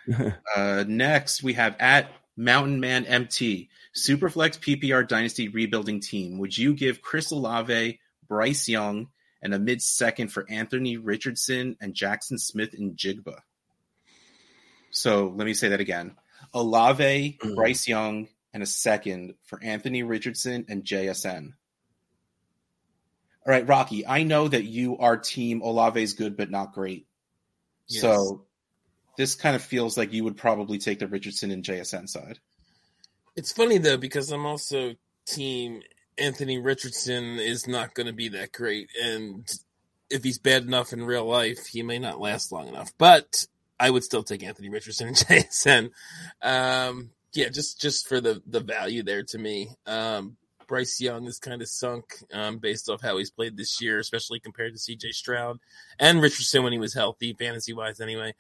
uh, 0.57 0.85
next, 0.87 1.43
we 1.43 1.55
have 1.55 1.77
at 1.81 2.11
Mountain 2.37 2.81
Man 2.81 3.07
MT 3.07 3.71
Superflex 3.97 4.59
PPR 4.59 5.09
Dynasty 5.09 5.49
rebuilding 5.49 6.01
team. 6.01 6.39
Would 6.39 6.57
you 6.57 6.75
give 6.75 7.01
Chris 7.01 7.31
Olave, 7.31 7.99
Bryce 8.29 8.69
Young, 8.69 9.09
and 9.43 9.55
a 9.55 9.59
mid 9.59 9.83
second 9.83 10.29
for 10.29 10.47
Anthony 10.49 10.97
Richardson 10.97 11.77
and 11.81 11.95
Jaxon 11.95 12.39
Smith-Njigba. 12.39 13.39
So 14.91 15.33
let 15.35 15.45
me 15.45 15.55
say 15.55 15.69
that 15.69 15.81
again. 15.81 16.17
Olave, 16.53 17.39
mm. 17.43 17.55
Bryce 17.55 17.87
Young, 17.87 18.29
and 18.53 18.63
a 18.63 18.67
second 18.67 19.35
for 19.45 19.63
Anthony 19.63 20.03
Richardson 20.03 20.67
and 20.69 20.85
JSN. 20.85 21.53
All 23.47 23.53
right, 23.53 23.67
Rocky, 23.67 24.07
I 24.07 24.23
know 24.23 24.49
that 24.49 24.65
you 24.65 24.99
are 24.99 25.17
team 25.17 25.63
Olave's 25.63 26.15
good 26.15 26.37
but 26.37 26.51
not 26.51 26.73
great. 26.73 27.07
Yes. 27.89 28.03
So 28.03 28.45
this 29.17 29.35
kind 29.35 29.57
of 29.57 29.63
feels 29.63 29.97
like 29.97 30.13
you 30.13 30.25
would 30.25 30.37
probably 30.37 30.79
take 30.79 30.99
the 30.99 31.07
Richardson 31.07 31.51
and 31.51 31.65
JSN 31.65 32.09
side. 32.09 32.39
It's 33.37 33.53
funny 33.53 33.79
though 33.79 33.97
because 33.97 34.31
I'm 34.31 34.47
also 34.47 34.95
team 35.27 35.83
Anthony 36.21 36.59
Richardson 36.59 37.39
is 37.39 37.67
not 37.67 37.95
going 37.95 38.07
to 38.07 38.13
be 38.13 38.29
that 38.29 38.53
great, 38.53 38.91
and 39.03 39.51
if 40.11 40.25
he's 40.25 40.39
bad 40.39 40.65
enough 40.65 40.93
in 40.93 41.05
real 41.05 41.25
life, 41.25 41.67
he 41.67 41.83
may 41.83 41.99
not 41.99 42.21
last 42.21 42.53
long 42.53 42.69
enough. 42.69 42.93
But 42.99 43.47
I 43.79 43.91
would 43.91 44.05
still 44.05 44.23
take 44.23 44.43
Anthony 44.43 44.69
Richardson 44.69 45.09
and 45.09 45.17
JSN. 45.19 45.91
Um, 46.43 47.11
yeah, 47.33 47.49
just 47.49 47.81
just 47.81 48.09
for 48.09 48.21
the 48.21 48.43
the 48.47 48.61
value 48.61 49.03
there 49.03 49.23
to 49.25 49.39
me. 49.39 49.71
Um, 49.87 50.37
Bryce 50.67 51.01
Young 51.01 51.27
is 51.27 51.41
kind 51.41 51.63
of 51.63 51.69
sunk 51.69 52.05
um, 52.33 52.59
based 52.59 52.89
off 52.89 53.03
how 53.03 53.19
he's 53.19 53.31
played 53.31 53.57
this 53.57 53.83
year, 53.83 53.99
especially 53.99 54.39
compared 54.39 54.73
to 54.73 54.79
CJ 54.79 55.11
Stroud 55.15 55.59
and 55.99 56.23
Richardson 56.23 56.63
when 56.63 56.73
he 56.73 56.79
was 56.79 56.95
healthy, 56.95 57.33
fantasy 57.33 57.73
wise, 57.73 58.01
anyway. 58.01 58.35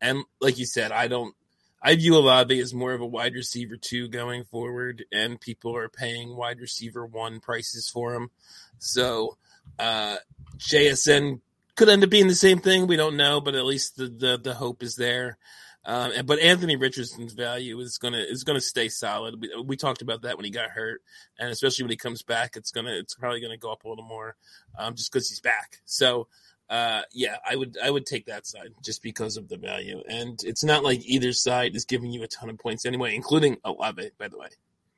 And 0.00 0.24
like 0.40 0.58
you 0.58 0.66
said, 0.66 0.90
I 0.90 1.06
don't. 1.06 1.34
I 1.82 1.96
view 1.96 2.16
Olave 2.16 2.58
as 2.60 2.74
more 2.74 2.92
of 2.92 3.00
a 3.00 3.06
wide 3.06 3.34
receiver 3.34 3.76
two 3.76 4.08
going 4.08 4.44
forward, 4.44 5.04
and 5.10 5.40
people 5.40 5.76
are 5.76 5.88
paying 5.88 6.36
wide 6.36 6.60
receiver 6.60 7.06
one 7.06 7.40
prices 7.40 7.88
for 7.88 8.14
him. 8.14 8.30
So 8.78 9.38
uh, 9.78 10.16
JSN 10.58 11.40
could 11.76 11.88
end 11.88 12.04
up 12.04 12.10
being 12.10 12.28
the 12.28 12.34
same 12.34 12.58
thing. 12.58 12.86
We 12.86 12.96
don't 12.96 13.16
know, 13.16 13.40
but 13.40 13.54
at 13.54 13.64
least 13.64 13.96
the 13.96 14.06
the, 14.06 14.38
the 14.42 14.54
hope 14.54 14.82
is 14.82 14.96
there. 14.96 15.38
Um, 15.84 16.12
but 16.26 16.38
Anthony 16.40 16.76
Richardson's 16.76 17.32
value 17.32 17.80
is 17.80 17.96
gonna 17.96 18.18
is 18.18 18.44
gonna 18.44 18.60
stay 18.60 18.90
solid. 18.90 19.40
We, 19.40 19.50
we, 19.62 19.76
talked 19.76 20.02
about 20.02 20.22
that 20.22 20.36
when 20.36 20.44
he 20.44 20.50
got 20.50 20.70
hurt, 20.70 21.00
and 21.38 21.50
especially 21.50 21.84
when 21.84 21.90
he 21.90 21.96
comes 21.96 22.22
back, 22.22 22.54
it's 22.56 22.70
gonna 22.70 22.92
it's 22.92 23.14
probably 23.14 23.40
gonna 23.40 23.56
go 23.56 23.72
up 23.72 23.84
a 23.84 23.88
little 23.88 24.04
more, 24.04 24.36
um, 24.78 24.94
just 24.94 25.10
because 25.10 25.30
he's 25.30 25.40
back. 25.40 25.80
So, 25.86 26.28
uh, 26.70 27.02
yeah, 27.12 27.36
I 27.44 27.56
would 27.56 27.76
I 27.82 27.90
would 27.90 28.06
take 28.06 28.26
that 28.26 28.46
side 28.46 28.72
just 28.84 29.02
because 29.02 29.36
of 29.36 29.48
the 29.48 29.56
value, 29.56 30.02
and 30.08 30.40
it's 30.44 30.62
not 30.62 30.84
like 30.84 31.04
either 31.04 31.32
side 31.32 31.74
is 31.74 31.84
giving 31.84 32.12
you 32.12 32.22
a 32.22 32.28
ton 32.28 32.48
of 32.48 32.58
points 32.58 32.86
anyway, 32.86 33.16
including 33.16 33.56
Olave, 33.64 34.10
by 34.18 34.28
the 34.28 34.38
way. 34.38 34.48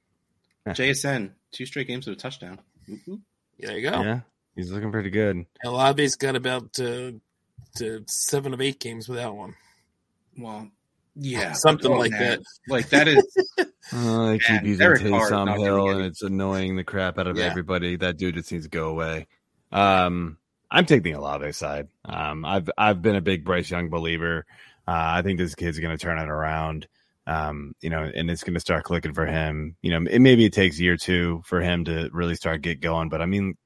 JSN 0.69 1.33
two 1.51 1.65
straight 1.65 1.89
games 1.89 2.07
with 2.07 2.19
a 2.19 2.21
touchdown. 2.21 2.61
Mm-hmm. 2.89 3.15
Yeah, 3.57 3.67
there 3.67 3.79
you 3.79 3.91
go. 3.91 4.03
Yeah, 4.03 4.21
he's 4.55 4.71
looking 4.71 4.93
pretty 4.93 5.09
good. 5.09 5.47
Olave's 5.65 6.17
got 6.17 6.37
about 6.37 6.79
uh, 6.79 7.13
to 7.77 8.05
seven 8.07 8.53
of 8.53 8.61
eight 8.61 8.79
games 8.79 9.09
without 9.09 9.35
one. 9.35 9.55
Well, 10.37 10.69
yeah, 11.17 11.55
something 11.55 11.91
like 11.91 12.11
man. 12.13 12.21
that. 12.21 12.41
Like 12.69 12.91
that 12.91 13.09
is. 13.09 13.25
oh, 13.95 14.27
they 14.27 14.39
keep 14.39 14.63
using 14.63 14.87
Taysom 14.89 15.59
Hill, 15.59 15.89
and 15.89 16.05
it's 16.05 16.21
annoying 16.21 16.77
the 16.77 16.85
crap 16.85 17.19
out 17.19 17.29
of 17.29 17.39
yeah. 17.39 17.45
everybody. 17.45 17.97
That 17.97 18.19
dude 18.19 18.35
just 18.35 18.53
needs 18.53 18.67
to 18.67 18.71
go 18.71 18.91
away. 18.91 19.27
Um, 19.73 20.37
I'm 20.73 20.87
taking 20.87 21.13
the 21.13 21.19
Olave 21.19 21.53
side. 21.53 21.89
Um, 22.05 22.47
I've 22.47 22.71
I've 22.79 23.03
been 23.03 23.15
a 23.15 23.21
big 23.21 23.45
Bryce 23.45 23.71
Young 23.71 23.91
believer. 23.91 24.47
Uh, 24.89 25.19
I 25.19 25.23
think 25.23 25.39
this 25.39 25.55
kid's 25.55 25.79
going 25.79 25.97
to 25.97 26.03
turn 26.03 26.19
it 26.19 26.29
around. 26.29 26.89
Um, 27.27 27.75
you 27.81 27.91
know, 27.91 28.03
and 28.03 28.31
it's 28.31 28.43
going 28.43 28.55
to 28.55 28.61
start 28.61 28.85
clicking 28.85 29.13
for 29.13 29.27
him. 29.27 29.77
You 29.83 29.91
know, 29.91 30.11
it 30.11 30.21
maybe 30.21 30.47
it 30.47 30.55
takes 30.55 30.79
a 30.79 30.83
year 30.83 30.95
or 30.95 30.97
two 30.97 31.43
for 31.45 31.61
him 31.61 31.85
to 31.85 32.09
really 32.13 32.35
start 32.35 32.63
get 32.63 32.81
going, 32.81 33.11
but 33.11 33.21
I 33.21 33.27
mean, 33.27 33.57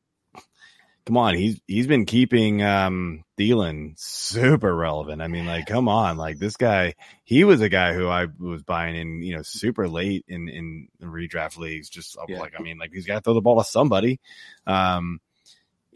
come 1.07 1.17
on, 1.17 1.37
he's 1.37 1.61
he's 1.67 1.87
been 1.87 2.05
keeping 2.07 2.63
um 2.63 3.25
Thielen 3.39 3.95
super 3.97 4.75
relevant. 4.75 5.23
I 5.23 5.29
mean, 5.29 5.47
like, 5.47 5.67
come 5.67 5.89
on, 5.89 6.17
like 6.17 6.39
this 6.39 6.57
guy, 6.57 6.95
he 7.25 7.45
was 7.45 7.61
a 7.61 7.69
guy 7.69 7.95
who 7.95 8.09
I 8.09 8.27
was 8.39 8.63
buying 8.65 8.97
in, 8.97 9.23
you 9.23 9.37
know, 9.37 9.43
super 9.43 9.89
late 9.89 10.25
in 10.27 10.49
in 10.49 10.89
redraft 11.01 11.57
leagues. 11.57 11.89
Just 11.89 12.17
yeah. 12.29 12.41
like, 12.41 12.55
I 12.59 12.63
mean, 12.63 12.79
like 12.79 12.91
he's 12.93 13.07
got 13.07 13.15
to 13.15 13.21
throw 13.21 13.35
the 13.35 13.41
ball 13.41 13.59
to 13.59 13.65
somebody. 13.65 14.21
Um, 14.67 15.21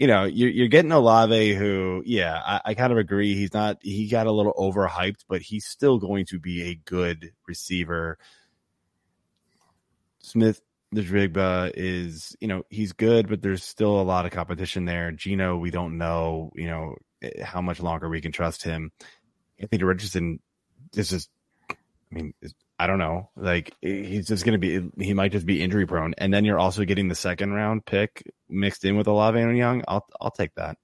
you 0.00 0.06
know, 0.06 0.24
you're, 0.24 0.48
you're 0.48 0.68
getting 0.68 0.92
Olave, 0.92 1.54
who, 1.54 2.02
yeah, 2.06 2.40
I, 2.42 2.60
I 2.70 2.74
kind 2.74 2.90
of 2.90 2.96
agree. 2.96 3.34
He's 3.34 3.52
not, 3.52 3.76
he 3.82 4.08
got 4.08 4.26
a 4.26 4.32
little 4.32 4.54
overhyped, 4.54 5.26
but 5.28 5.42
he's 5.42 5.66
still 5.66 5.98
going 5.98 6.24
to 6.26 6.40
be 6.40 6.62
a 6.62 6.74
good 6.74 7.32
receiver. 7.46 8.16
Smith 10.20 10.62
Njigba 10.94 11.72
is, 11.74 12.34
you 12.40 12.48
know, 12.48 12.62
he's 12.70 12.92
good, 12.92 13.28
but 13.28 13.42
there's 13.42 13.62
still 13.62 14.00
a 14.00 14.02
lot 14.02 14.24
of 14.24 14.32
competition 14.32 14.86
there. 14.86 15.12
Gino, 15.12 15.58
we 15.58 15.70
don't 15.70 15.98
know, 15.98 16.50
you 16.54 16.68
know, 16.68 16.94
eh, 17.20 17.44
how 17.44 17.60
much 17.60 17.78
longer 17.78 18.08
we 18.08 18.22
can 18.22 18.32
trust 18.32 18.62
him. 18.62 18.92
Anthony 19.58 19.84
Richardson, 19.84 20.40
this 20.94 21.12
is, 21.12 21.28
I 22.10 22.14
mean, 22.14 22.34
I 22.78 22.86
don't 22.86 22.98
know. 22.98 23.30
Like 23.36 23.72
he's 23.80 24.26
just 24.26 24.44
going 24.44 24.58
to 24.60 24.90
be, 24.90 25.04
he 25.04 25.14
might 25.14 25.32
just 25.32 25.46
be 25.46 25.62
injury 25.62 25.86
prone. 25.86 26.14
And 26.18 26.32
then 26.32 26.44
you're 26.44 26.58
also 26.58 26.84
getting 26.84 27.08
the 27.08 27.14
second 27.14 27.52
round 27.52 27.86
pick 27.86 28.22
mixed 28.48 28.84
in 28.84 28.96
with 28.96 29.06
Olave 29.06 29.40
and 29.40 29.56
Young. 29.56 29.84
I'll, 29.86 30.06
I'll 30.20 30.30
take 30.30 30.54
that. 30.56 30.76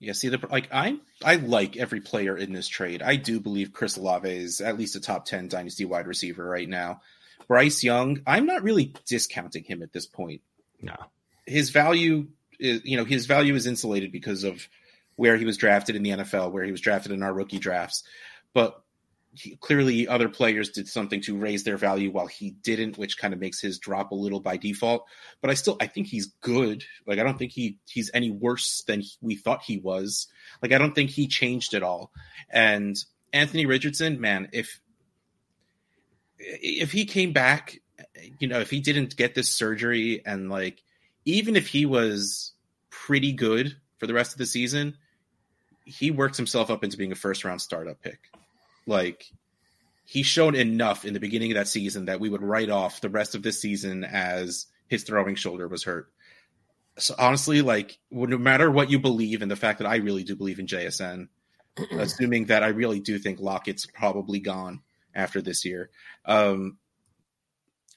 Yeah, 0.00 0.12
see 0.12 0.28
the 0.28 0.38
like 0.48 0.68
I 0.72 0.98
I 1.24 1.36
like 1.36 1.76
every 1.76 2.00
player 2.00 2.36
in 2.36 2.52
this 2.52 2.68
trade. 2.68 3.02
I 3.02 3.16
do 3.16 3.40
believe 3.40 3.72
Chris 3.72 3.96
Olave 3.96 4.30
is 4.30 4.60
at 4.60 4.78
least 4.78 4.94
a 4.94 5.00
top 5.00 5.24
ten 5.24 5.48
dynasty 5.48 5.84
wide 5.84 6.06
receiver 6.06 6.44
right 6.44 6.68
now. 6.68 7.00
Bryce 7.48 7.82
Young, 7.82 8.20
I'm 8.26 8.46
not 8.46 8.62
really 8.62 8.94
discounting 9.06 9.64
him 9.64 9.82
at 9.82 9.92
this 9.92 10.06
point. 10.06 10.42
No. 10.80 10.94
His 11.46 11.70
value 11.70 12.28
is, 12.60 12.82
you 12.84 12.96
know, 12.96 13.04
his 13.04 13.26
value 13.26 13.54
is 13.54 13.66
insulated 13.66 14.12
because 14.12 14.44
of 14.44 14.68
where 15.16 15.36
he 15.36 15.44
was 15.44 15.56
drafted 15.56 15.96
in 15.96 16.02
the 16.02 16.10
NFL, 16.10 16.52
where 16.52 16.62
he 16.62 16.70
was 16.70 16.80
drafted 16.80 17.10
in 17.10 17.22
our 17.22 17.32
rookie 17.32 17.58
drafts. 17.58 18.04
But 18.54 18.80
he, 19.34 19.56
clearly, 19.56 20.08
other 20.08 20.28
players 20.28 20.70
did 20.70 20.88
something 20.88 21.20
to 21.22 21.36
raise 21.36 21.64
their 21.64 21.76
value 21.76 22.10
while 22.10 22.26
he 22.26 22.50
didn't, 22.50 22.98
which 22.98 23.18
kind 23.18 23.34
of 23.34 23.40
makes 23.40 23.60
his 23.60 23.78
drop 23.78 24.10
a 24.10 24.16
little 24.16 24.40
by 24.40 24.56
default. 24.56 25.04
But 25.40 25.50
I 25.50 25.54
still, 25.54 25.76
I 25.80 25.86
think 25.86 26.06
he's 26.06 26.26
good. 26.40 26.84
Like, 27.06 27.18
I 27.18 27.22
don't 27.22 27.38
think 27.38 27.52
he 27.52 27.78
he's 27.86 28.10
any 28.14 28.30
worse 28.30 28.82
than 28.86 29.02
we 29.20 29.36
thought 29.36 29.62
he 29.62 29.78
was. 29.78 30.28
Like, 30.62 30.72
I 30.72 30.78
don't 30.78 30.94
think 30.94 31.10
he 31.10 31.26
changed 31.26 31.74
at 31.74 31.82
all. 31.82 32.10
And 32.50 32.96
Anthony 33.32 33.66
Richardson, 33.66 34.20
man, 34.20 34.48
if 34.52 34.80
if 36.38 36.92
he 36.92 37.04
came 37.04 37.32
back, 37.32 37.78
you 38.38 38.48
know, 38.48 38.60
if 38.60 38.70
he 38.70 38.80
didn't 38.80 39.16
get 39.16 39.34
this 39.34 39.52
surgery 39.52 40.22
and 40.24 40.50
like, 40.50 40.82
even 41.24 41.56
if 41.56 41.66
he 41.66 41.84
was 41.86 42.52
pretty 42.90 43.32
good 43.32 43.76
for 43.98 44.06
the 44.06 44.14
rest 44.14 44.32
of 44.32 44.38
the 44.38 44.46
season, 44.46 44.96
he 45.84 46.10
works 46.10 46.36
himself 46.36 46.70
up 46.70 46.84
into 46.84 46.96
being 46.96 47.12
a 47.12 47.16
first 47.16 47.44
round 47.44 47.60
startup 47.60 48.00
pick. 48.00 48.18
Like, 48.88 49.30
he 50.04 50.22
showed 50.22 50.54
enough 50.54 51.04
in 51.04 51.12
the 51.12 51.20
beginning 51.20 51.52
of 51.52 51.56
that 51.56 51.68
season 51.68 52.06
that 52.06 52.18
we 52.18 52.30
would 52.30 52.42
write 52.42 52.70
off 52.70 53.02
the 53.02 53.10
rest 53.10 53.34
of 53.34 53.42
this 53.42 53.60
season 53.60 54.04
as 54.04 54.66
his 54.88 55.04
throwing 55.04 55.34
shoulder 55.34 55.68
was 55.68 55.84
hurt. 55.84 56.10
So 56.96 57.14
honestly, 57.18 57.60
like, 57.62 57.98
no 58.10 58.38
matter 58.38 58.70
what 58.70 58.90
you 58.90 58.98
believe, 58.98 59.42
and 59.42 59.50
the 59.50 59.56
fact 59.56 59.78
that 59.78 59.86
I 59.86 59.96
really 59.96 60.24
do 60.24 60.34
believe 60.34 60.58
in 60.58 60.66
JSN, 60.66 61.28
assuming 61.92 62.46
that 62.46 62.64
I 62.64 62.68
really 62.68 63.00
do 63.00 63.18
think 63.18 63.38
Lockett's 63.38 63.86
probably 63.86 64.40
gone 64.40 64.80
after 65.14 65.42
this 65.42 65.64
year. 65.64 65.90
Um, 66.24 66.78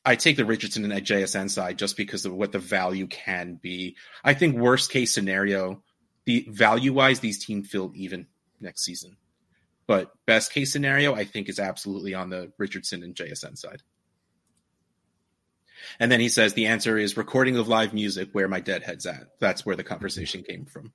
I 0.04 0.16
take 0.16 0.36
the 0.36 0.46
Richardson 0.46 0.92
and 0.92 1.06
JSN 1.06 1.50
side 1.50 1.78
just 1.78 1.96
because 1.96 2.26
of 2.26 2.34
what 2.34 2.52
the 2.52 2.60
value 2.60 3.08
can 3.08 3.56
be. 3.56 3.96
I 4.24 4.34
think 4.34 4.58
worst 4.58 4.92
case 4.92 5.14
scenario, 5.14 5.82
the 6.26 6.46
value 6.50 6.92
wise, 6.94 7.20
these 7.20 7.44
teams 7.44 7.70
feel 7.70 7.92
even 7.96 8.28
next 8.60 8.84
season. 8.84 9.18
But 9.88 10.12
best 10.26 10.54
case 10.54 10.72
scenario, 10.72 11.16
I 11.16 11.26
think 11.26 11.50
is 11.50 11.60
absolutely 11.60 12.14
on 12.14 12.30
the 12.30 12.52
Richardson 12.58 13.04
and 13.04 13.16
JSN 13.16 13.58
side. 13.58 13.82
And 16.00 16.12
then 16.12 16.20
he 16.20 16.30
says 16.30 16.54
the 16.54 16.68
answer 16.68 16.98
is 16.98 17.18
recording 17.18 17.58
of 17.58 17.68
live 17.68 17.94
music 17.94 18.30
where 18.32 18.48
my 18.48 18.60
dead 18.60 18.84
head's 18.84 19.06
at. 19.06 19.40
That's 19.40 19.66
where 19.66 19.76
the 19.76 19.84
conversation 19.84 20.44
came 20.44 20.66
from. 20.66 20.94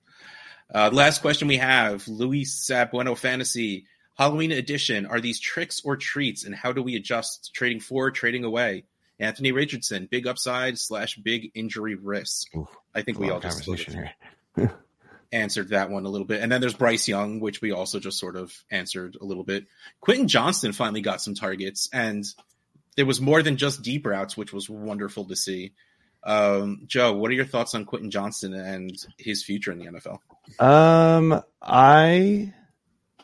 Uh, 0.72 0.90
last 0.92 1.20
question 1.20 1.48
we 1.48 1.58
have 1.58 2.06
Luis 2.08 2.66
Sabueno 2.68 3.16
Fantasy. 3.16 3.86
Halloween 4.14 4.52
edition. 4.52 5.06
Are 5.06 5.20
these 5.20 5.38
tricks 5.38 5.82
or 5.84 5.96
treats, 5.96 6.44
and 6.44 6.54
how 6.54 6.72
do 6.72 6.82
we 6.82 6.96
adjust 6.96 7.52
trading 7.54 7.80
for, 7.80 8.10
trading 8.10 8.44
away? 8.44 8.84
Anthony 9.18 9.52
Richardson, 9.52 10.08
big 10.10 10.26
upside 10.26 10.78
slash 10.78 11.16
big 11.16 11.50
injury 11.54 11.94
risk. 11.94 12.54
Ooh, 12.54 12.68
I 12.94 13.02
think 13.02 13.18
we 13.18 13.30
all 13.30 13.40
just 13.40 13.66
answered 15.32 15.68
that 15.70 15.90
one 15.90 16.04
a 16.04 16.08
little 16.08 16.26
bit. 16.26 16.42
And 16.42 16.50
then 16.50 16.60
there's 16.60 16.74
Bryce 16.74 17.08
Young, 17.08 17.40
which 17.40 17.60
we 17.60 17.72
also 17.72 17.98
just 18.00 18.18
sort 18.18 18.36
of 18.36 18.52
answered 18.70 19.16
a 19.20 19.24
little 19.24 19.44
bit. 19.44 19.66
Quentin 20.00 20.28
Johnston 20.28 20.72
finally 20.72 21.00
got 21.00 21.20
some 21.20 21.34
targets, 21.34 21.88
and 21.92 22.24
there 22.96 23.06
was 23.06 23.20
more 23.20 23.42
than 23.42 23.56
just 23.56 23.82
deep 23.82 24.06
routes, 24.06 24.36
which 24.36 24.52
was 24.52 24.68
wonderful 24.68 25.24
to 25.26 25.36
see. 25.36 25.72
Um, 26.24 26.82
Joe, 26.86 27.12
what 27.12 27.30
are 27.30 27.34
your 27.34 27.44
thoughts 27.44 27.74
on 27.74 27.84
Quentin 27.84 28.10
Johnston 28.10 28.52
and 28.54 28.90
his 29.18 29.44
future 29.44 29.72
in 29.72 29.78
the 29.78 29.86
NFL? 29.86 30.18
Um, 30.60 31.42
I 31.62 32.52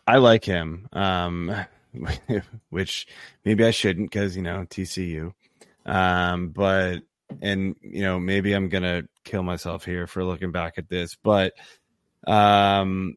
I 0.07 0.17
like 0.19 0.45
him. 0.45 0.89
Um, 0.93 1.55
which 2.71 3.07
maybe 3.45 3.65
I 3.65 3.71
shouldn't 3.71 4.11
because 4.11 4.37
you 4.37 4.43
know 4.43 4.67
TCU. 4.69 5.33
Um, 5.85 6.49
but 6.49 7.03
and 7.41 7.77
you 7.83 8.03
know 8.03 8.21
maybe 8.21 8.53
I'm 8.53 8.69
gonna 8.69 9.03
kill 9.25 9.43
myself 9.43 9.85
here 9.85 10.07
for 10.07 10.25
looking 10.25 10.53
back 10.53 10.75
at 10.79 10.89
this, 10.89 11.17
but 11.23 11.55
um, 12.27 13.17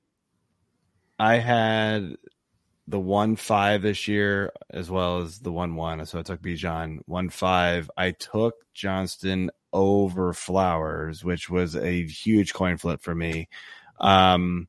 I 1.20 1.36
had 1.36 2.18
the 2.88 2.99
one 2.99 3.36
five 3.36 3.82
this 3.82 4.08
year 4.08 4.51
as 4.70 4.89
well 4.89 5.22
as 5.22 5.39
the 5.39 5.51
one 5.51 5.76
one. 5.76 6.06
So 6.06 6.20
I 6.20 6.24
took 6.24 6.41
Bijan 6.41 6.99
one 7.06 7.30
five. 7.30 7.89
I 7.97 8.12
took 8.12 8.56
Johnston 8.74 9.49
over 9.74 10.34
Flowers, 10.34 11.24
which 11.24 11.49
was 11.49 11.76
a 11.76 12.06
huge 12.06 12.53
coin 12.53 12.78
flip 12.78 13.01
for 13.01 13.16
me. 13.16 13.49
Um, 13.99 14.68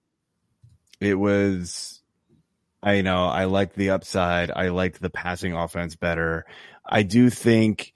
it 1.00 1.14
was 1.14 2.02
I 2.82 3.02
know 3.02 3.26
I 3.26 3.46
liked 3.46 3.74
the 3.74 3.90
upside. 3.90 4.50
I 4.50 4.68
liked 4.68 5.00
the 5.00 5.10
passing 5.10 5.54
offense 5.54 5.96
better. 5.96 6.46
I 6.84 7.02
do 7.02 7.30
think, 7.30 7.92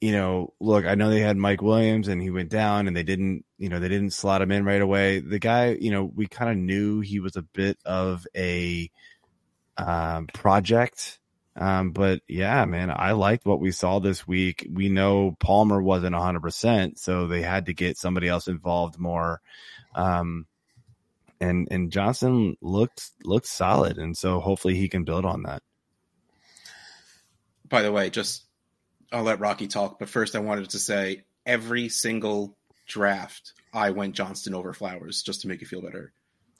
you 0.00 0.12
know, 0.12 0.52
look, 0.60 0.84
I 0.84 0.94
know 0.94 1.10
they 1.10 1.20
had 1.20 1.36
Mike 1.36 1.60
Williams 1.60 2.08
and 2.08 2.22
he 2.22 2.30
went 2.30 2.50
down 2.50 2.86
and 2.86 2.96
they 2.96 3.02
didn't, 3.02 3.44
you 3.58 3.68
know, 3.68 3.80
they 3.80 3.88
didn't 3.88 4.12
slot 4.12 4.42
him 4.42 4.52
in 4.52 4.64
right 4.64 4.80
away. 4.80 5.18
The 5.18 5.40
guy, 5.40 5.76
you 5.80 5.90
know, 5.90 6.04
we 6.04 6.26
kind 6.26 6.50
of 6.50 6.56
knew 6.56 7.00
he 7.00 7.18
was 7.18 7.36
a 7.36 7.42
bit 7.42 7.78
of 7.84 8.26
a 8.36 8.90
um, 9.76 10.28
project. 10.28 11.18
Um, 11.56 11.90
but 11.90 12.22
yeah, 12.28 12.64
man, 12.66 12.92
I 12.94 13.12
liked 13.12 13.44
what 13.44 13.60
we 13.60 13.72
saw 13.72 13.98
this 13.98 14.28
week. 14.28 14.68
We 14.70 14.88
know 14.88 15.36
Palmer 15.40 15.82
wasn't 15.82 16.14
100%, 16.14 16.98
so 16.98 17.26
they 17.26 17.42
had 17.42 17.66
to 17.66 17.74
get 17.74 17.98
somebody 17.98 18.28
else 18.28 18.46
involved 18.46 18.98
more. 18.98 19.40
Um, 19.96 20.46
and 21.40 21.68
and 21.70 21.92
Johnston 21.92 22.56
looked 22.60 23.10
looked 23.24 23.46
solid, 23.46 23.96
and 23.96 24.16
so 24.16 24.40
hopefully 24.40 24.74
he 24.74 24.88
can 24.88 25.04
build 25.04 25.24
on 25.24 25.44
that. 25.44 25.62
By 27.68 27.82
the 27.82 27.92
way, 27.92 28.10
just 28.10 28.47
I'll 29.12 29.22
let 29.22 29.40
Rocky 29.40 29.66
talk, 29.66 29.98
but 29.98 30.08
first 30.08 30.36
I 30.36 30.40
wanted 30.40 30.70
to 30.70 30.78
say 30.78 31.22
every 31.46 31.88
single 31.88 32.56
draft 32.86 33.52
I 33.72 33.90
went 33.90 34.14
Johnston 34.14 34.54
over 34.54 34.72
Flowers 34.72 35.22
just 35.22 35.42
to 35.42 35.48
make 35.48 35.60
you 35.60 35.66
feel 35.66 35.82
better. 35.82 36.12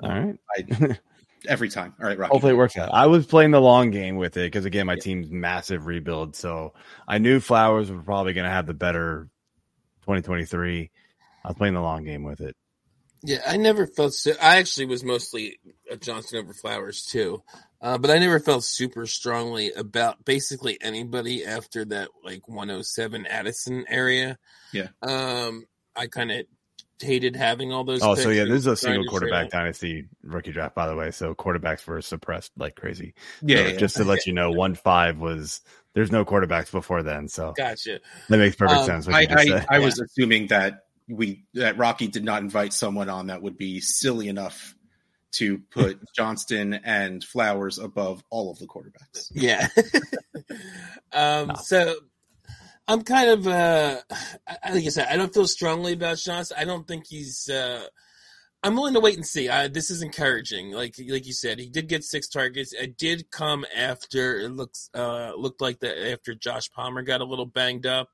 All 0.03 0.11
right, 0.11 0.39
I, 0.57 0.99
every 1.49 1.69
time. 1.69 1.95
All 2.01 2.07
right, 2.07 2.19
Rocky. 2.19 2.31
hopefully 2.31 2.53
it 2.53 2.57
works 2.57 2.77
out. 2.77 2.93
I 2.93 3.07
was 3.07 3.27
playing 3.27 3.51
the 3.51 3.61
long 3.61 3.91
game 3.91 4.17
with 4.17 4.37
it 4.37 4.47
because 4.51 4.65
again, 4.65 4.87
my 4.87 4.97
team's 4.97 5.31
massive 5.31 5.87
rebuild, 5.87 6.37
so 6.37 6.75
I 7.07 7.19
knew 7.19 7.41
Flowers 7.41 7.91
were 7.91 8.03
probably 8.03 8.33
going 8.33 8.45
to 8.45 8.51
have 8.51 8.67
the 8.67 8.75
better 8.75 9.29
2023. 10.03 10.91
I 11.45 11.49
was 11.49 11.57
playing 11.57 11.75
the 11.75 11.81
long 11.81 12.05
game 12.05 12.23
with 12.23 12.41
it. 12.41 12.57
Yeah, 13.23 13.43
I 13.47 13.57
never 13.57 13.87
felt 13.87 14.15
so. 14.15 14.33
I 14.41 14.59
actually 14.59 14.87
was 14.87 15.03
mostly 15.03 15.59
a 15.91 15.97
Johnston 15.97 16.39
over 16.39 16.55
Flowers 16.55 17.05
too, 17.05 17.43
uh, 17.81 17.99
but 17.99 18.11
I 18.11 18.19
never 18.19 18.41
felt 18.41 18.65
super 18.65 19.07
strongly 19.07 19.73
about 19.73 20.25
basically 20.25 20.79
anybody 20.81 21.45
after 21.45 21.85
that 21.87 22.09
like 22.25 22.49
107 22.49 23.27
Addison 23.27 23.85
area. 23.89 24.39
Yeah. 24.73 24.89
Um, 25.03 25.67
I 25.97 26.07
kind 26.07 26.31
of 26.31 26.47
hated 27.01 27.37
having 27.37 27.73
all 27.73 27.85
those. 27.85 28.03
Oh, 28.03 28.15
so 28.15 28.31
yeah, 28.31 28.43
and 28.43 28.51
this 28.51 28.59
is 28.61 28.67
a 28.67 28.77
single 28.77 29.05
quarterback 29.07 29.51
dynasty 29.51 30.07
rookie 30.23 30.53
draft, 30.53 30.75
by 30.75 30.87
the 30.89 30.97
way. 30.97 31.11
So 31.11 31.35
quarterbacks 31.35 31.87
were 31.87 32.03
suppressed 32.03 32.53
like 32.57 32.75
crazy. 32.77 33.15
Yeah, 33.43 33.59
So 33.59 33.67
yeah. 33.69 33.77
just 33.77 33.97
to 33.97 34.05
let 34.05 34.27
you 34.27 34.33
know, 34.33 34.51
one 34.53 34.75
five 34.75 35.19
was 35.19 35.61
there's 35.95 36.13
no 36.13 36.25
quarterbacks 36.25 36.71
before 36.71 37.03
then, 37.03 37.29
so 37.29 37.53
Gotcha. 37.57 38.01
that 38.29 38.37
makes 38.39 38.57
perfect 38.57 38.81
Um, 38.81 38.87
sense. 38.87 39.07
What 39.07 39.17
I, 39.17 39.27
I, 39.31 39.45
said. 39.47 39.67
I 39.71 39.79
was 39.79 40.01
assuming 40.01 40.49
that 40.49 40.85
we 41.09 41.45
that 41.55 41.79
Rocky 41.79 42.07
did 42.09 42.25
not 42.25 42.43
invite 42.43 42.73
someone 42.73 43.09
on 43.09 43.29
that 43.29 43.43
would 43.43 43.57
be 43.57 43.81
silly 43.81 44.29
enough 44.29 44.75
to 45.33 45.59
put 45.71 46.01
Johnston 46.17 46.75
and 46.75 47.23
Flowers 47.25 47.79
above 47.79 48.23
all 48.31 48.51
of 48.51 48.59
the 48.59 48.67
quarterbacks. 48.67 49.31
Yeah. 49.35 49.69
um, 51.13 51.49
No. 51.49 51.55
so 51.63 51.95
I'm 52.87 53.03
kind 53.03 53.31
of 53.31 53.47
uh 53.47 54.01
I- 54.49 54.73
like 54.73 54.85
I 54.85 54.89
said, 54.89 55.09
I 55.11 55.17
don't 55.17 55.33
feel 55.35 55.47
strongly 55.47 55.93
about 55.93 56.19
Johnston. 56.19 56.57
I 56.59 56.65
don't 56.65 56.87
think 56.87 57.07
he's 57.07 57.49
uh 57.51 57.85
I'm 58.63 58.75
willing 58.75 58.95
to 58.95 59.01
wait 59.01 59.15
and 59.17 59.25
see. 59.27 59.49
I, 59.49 59.69
this 59.69 59.89
is 59.89 60.03
encouraging. 60.03 60.73
Like 60.73 60.97
like 61.09 61.27
you 61.27 61.33
said, 61.33 61.59
he 61.59 61.69
did 61.69 61.89
get 61.89 62.03
six 62.05 62.29
targets. 62.29 62.73
It 62.73 62.97
did 62.97 63.31
come 63.31 63.65
after 63.77 64.39
it 64.41 64.49
looks 64.51 64.91
uh 64.95 65.33
looked 65.37 65.61
like 65.61 65.81
that 65.81 66.11
after 66.13 66.35
Josh 66.35 66.71
Palmer 66.71 67.03
got 67.03 67.21
a 67.21 67.25
little 67.25 67.47
banged 67.47 67.87
up. 67.87 68.09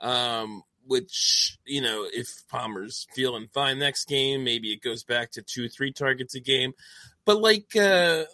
Um 0.00 0.62
which, 0.86 1.58
you 1.64 1.80
know, 1.80 2.06
if 2.12 2.28
Palmer's 2.48 3.06
feeling 3.14 3.48
fine 3.52 3.78
next 3.78 4.06
game, 4.06 4.44
maybe 4.44 4.72
it 4.72 4.82
goes 4.82 5.04
back 5.04 5.32
to 5.32 5.42
two, 5.42 5.68
three 5.68 5.92
targets 5.92 6.34
a 6.34 6.40
game. 6.40 6.72
But 7.24 7.40
like 7.40 7.74
uh 7.76 8.24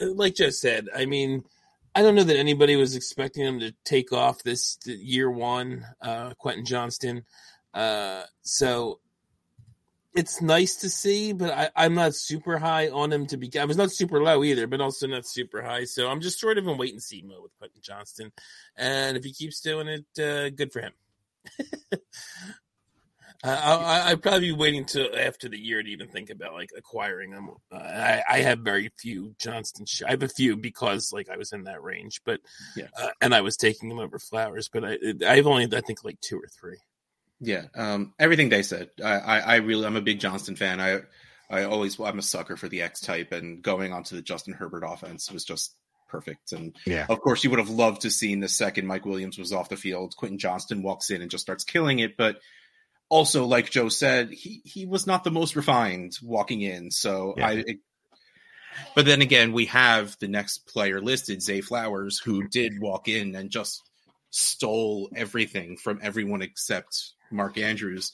like 0.00 0.34
Joe 0.34 0.50
said, 0.50 0.88
I 0.94 1.06
mean, 1.06 1.44
I 1.94 2.02
don't 2.02 2.14
know 2.14 2.24
that 2.24 2.38
anybody 2.38 2.76
was 2.76 2.94
expecting 2.94 3.44
him 3.44 3.60
to 3.60 3.74
take 3.84 4.12
off 4.12 4.42
this 4.42 4.78
year 4.84 5.30
one, 5.30 5.84
uh, 6.00 6.34
Quentin 6.38 6.64
Johnston. 6.64 7.24
Uh, 7.74 8.22
so 8.42 9.00
it's 10.14 10.40
nice 10.40 10.76
to 10.76 10.90
see, 10.90 11.32
but 11.32 11.50
I, 11.50 11.70
I'm 11.76 11.94
not 11.94 12.14
super 12.14 12.58
high 12.58 12.88
on 12.88 13.12
him 13.12 13.26
to 13.26 13.36
be. 13.36 13.50
I 13.58 13.64
was 13.64 13.76
not 13.76 13.90
super 13.90 14.22
low 14.22 14.44
either, 14.44 14.66
but 14.66 14.80
also 14.80 15.06
not 15.06 15.26
super 15.26 15.62
high. 15.62 15.84
So 15.84 16.08
I'm 16.08 16.20
just 16.20 16.40
sort 16.40 16.58
of 16.58 16.66
in 16.66 16.78
wait 16.78 16.92
and 16.92 17.02
see 17.02 17.22
mode 17.22 17.42
with 17.42 17.58
Quentin 17.58 17.80
Johnston. 17.82 18.32
And 18.76 19.16
if 19.16 19.24
he 19.24 19.32
keeps 19.32 19.60
doing 19.60 19.88
it, 19.88 20.22
uh, 20.22 20.50
good 20.50 20.72
for 20.72 20.80
him. 20.80 20.92
I, 23.42 23.50
I, 23.54 24.10
I'd 24.10 24.22
probably 24.22 24.48
be 24.48 24.52
waiting 24.52 24.84
till 24.84 25.08
after 25.16 25.48
the 25.48 25.58
year 25.58 25.82
to 25.82 25.88
even 25.88 26.08
think 26.08 26.28
about 26.28 26.52
like 26.52 26.70
acquiring 26.76 27.30
them. 27.30 27.50
Uh, 27.72 27.76
I, 27.76 28.22
I 28.28 28.40
have 28.40 28.58
very 28.58 28.90
few 28.98 29.34
Johnston. 29.38 29.86
Sh- 29.86 30.02
I 30.06 30.10
have 30.10 30.22
a 30.22 30.28
few 30.28 30.56
because 30.56 31.10
like 31.12 31.30
I 31.30 31.38
was 31.38 31.52
in 31.52 31.64
that 31.64 31.82
range, 31.82 32.20
but 32.26 32.40
Yeah. 32.76 32.88
uh, 32.98 33.08
and 33.22 33.34
I 33.34 33.40
was 33.40 33.56
taking 33.56 33.88
them 33.88 33.98
over 33.98 34.18
flowers. 34.18 34.68
But 34.68 34.84
I, 34.84 34.98
I've 35.26 35.46
only 35.46 35.66
I 35.74 35.80
think 35.80 36.04
like 36.04 36.20
two 36.20 36.36
or 36.36 36.48
three. 36.48 36.76
Yeah, 37.40 37.64
um, 37.74 38.12
everything 38.18 38.50
they 38.50 38.62
said. 38.62 38.90
I, 39.02 39.12
I, 39.12 39.38
I 39.38 39.56
really, 39.56 39.86
I'm 39.86 39.96
a 39.96 40.02
big 40.02 40.20
Johnston 40.20 40.56
fan. 40.56 40.78
I, 40.78 41.00
I 41.48 41.64
always, 41.64 41.98
I'm 41.98 42.18
a 42.18 42.22
sucker 42.22 42.58
for 42.58 42.68
the 42.68 42.82
X 42.82 43.00
type, 43.00 43.32
and 43.32 43.62
going 43.62 43.94
onto 43.94 44.14
the 44.14 44.20
Justin 44.20 44.52
Herbert 44.52 44.84
offense 44.86 45.32
was 45.32 45.44
just 45.46 45.74
perfect. 46.10 46.52
And 46.52 46.76
yeah, 46.84 47.06
of 47.08 47.20
course, 47.20 47.44
you 47.44 47.50
would 47.50 47.58
have 47.58 47.70
loved 47.70 48.02
to 48.02 48.10
seen 48.10 48.40
the 48.40 48.48
second 48.48 48.86
Mike 48.86 49.06
Williams 49.06 49.38
was 49.38 49.52
off 49.52 49.68
the 49.68 49.76
field. 49.76 50.16
Quentin 50.16 50.38
Johnston 50.38 50.82
walks 50.82 51.10
in 51.10 51.22
and 51.22 51.30
just 51.30 51.42
starts 51.42 51.64
killing 51.64 52.00
it, 52.00 52.16
but 52.16 52.40
also, 53.08 53.44
like 53.44 53.70
Joe 53.70 53.88
said, 53.88 54.30
he 54.30 54.62
he 54.64 54.86
was 54.86 55.06
not 55.06 55.24
the 55.24 55.30
most 55.30 55.56
refined 55.56 56.18
walking 56.22 56.62
in. 56.62 56.90
So 56.90 57.34
Yeah. 57.36 57.46
I. 57.46 57.52
It, 57.52 57.76
but 58.94 59.04
then 59.04 59.20
again, 59.20 59.52
we 59.52 59.66
have 59.66 60.16
the 60.20 60.28
next 60.28 60.66
player 60.66 61.00
listed, 61.00 61.42
Zay 61.42 61.60
Flowers, 61.60 62.18
who 62.18 62.46
did 62.48 62.80
walk 62.80 63.08
in 63.08 63.34
and 63.34 63.50
just 63.50 63.82
stole 64.30 65.10
everything 65.14 65.76
from 65.76 65.98
everyone 66.02 66.40
except 66.40 67.12
Mark 67.32 67.58
Andrews. 67.58 68.12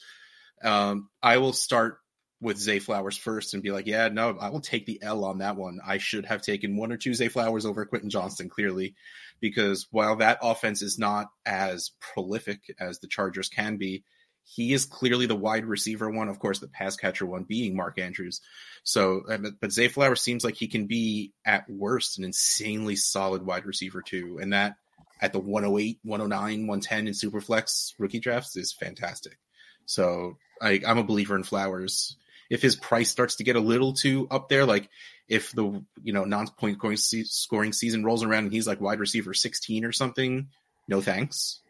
Um, 0.62 1.10
I 1.22 1.38
will 1.38 1.52
start 1.52 1.98
with 2.40 2.58
Zay 2.58 2.78
Flowers 2.78 3.16
first 3.16 3.54
and 3.54 3.62
be 3.62 3.70
like, 3.70 3.86
yeah, 3.86 4.08
no, 4.08 4.36
I 4.38 4.50
will 4.50 4.60
take 4.60 4.84
the 4.86 5.02
L 5.02 5.24
on 5.24 5.38
that 5.38 5.56
one. 5.56 5.80
I 5.84 5.98
should 5.98 6.26
have 6.26 6.42
taken 6.42 6.76
one 6.76 6.92
or 6.92 6.96
two 6.96 7.14
Zay 7.14 7.28
Flowers 7.28 7.64
over 7.64 7.86
Quentin 7.86 8.10
Johnston, 8.10 8.48
clearly, 8.48 8.94
because 9.40 9.86
while 9.90 10.16
that 10.16 10.38
offense 10.42 10.82
is 10.82 10.98
not 10.98 11.28
as 11.46 11.92
prolific 12.00 12.60
as 12.78 12.98
the 12.98 13.08
Chargers 13.08 13.48
can 13.48 13.76
be, 13.78 14.04
he 14.44 14.72
is 14.72 14.84
clearly 14.84 15.26
the 15.26 15.34
wide 15.34 15.64
receiver 15.64 16.08
one. 16.08 16.28
Of 16.28 16.38
course, 16.38 16.60
the 16.60 16.68
pass 16.68 16.96
catcher 16.96 17.26
one 17.26 17.44
being 17.44 17.74
Mark 17.74 17.98
Andrews. 17.98 18.40
So, 18.84 19.22
uh, 19.28 19.38
but- 19.60 19.72
Zay 19.72 19.88
Flowers 19.88 20.20
seems 20.20 20.44
like 20.44 20.54
he 20.54 20.68
can 20.68 20.86
be 20.86 21.32
at 21.44 21.68
worst 21.68 22.18
an 22.18 22.24
insanely 22.24 22.96
solid 22.96 23.44
wide 23.44 23.66
receiver 23.66 24.02
too, 24.02 24.38
and 24.40 24.52
that 24.52 24.76
at 25.20 25.32
the 25.32 25.40
108, 25.40 25.98
109, 26.02 26.66
110 26.66 27.08
in 27.08 27.14
Superflex 27.14 27.94
rookie 27.98 28.20
drafts 28.20 28.56
is 28.56 28.72
fantastic. 28.72 29.38
So 29.86 30.36
I, 30.60 30.80
I'm 30.86 30.98
a 30.98 31.04
believer 31.04 31.36
in 31.36 31.42
Flowers. 31.42 32.16
If 32.50 32.62
his 32.62 32.76
price 32.76 33.10
starts 33.10 33.36
to 33.36 33.44
get 33.44 33.56
a 33.56 33.60
little 33.60 33.92
too 33.92 34.28
up 34.30 34.48
there, 34.48 34.64
like 34.64 34.88
if 35.28 35.52
the 35.52 35.82
you 36.02 36.12
know 36.12 36.24
non-point 36.24 36.78
scoring 37.26 37.72
season 37.72 38.04
rolls 38.04 38.22
around 38.22 38.44
and 38.44 38.52
he's 38.52 38.66
like 38.66 38.80
wide 38.80 39.00
receiver 39.00 39.34
16 39.34 39.84
or 39.84 39.92
something, 39.92 40.48
no 40.88 41.00
thanks. 41.00 41.60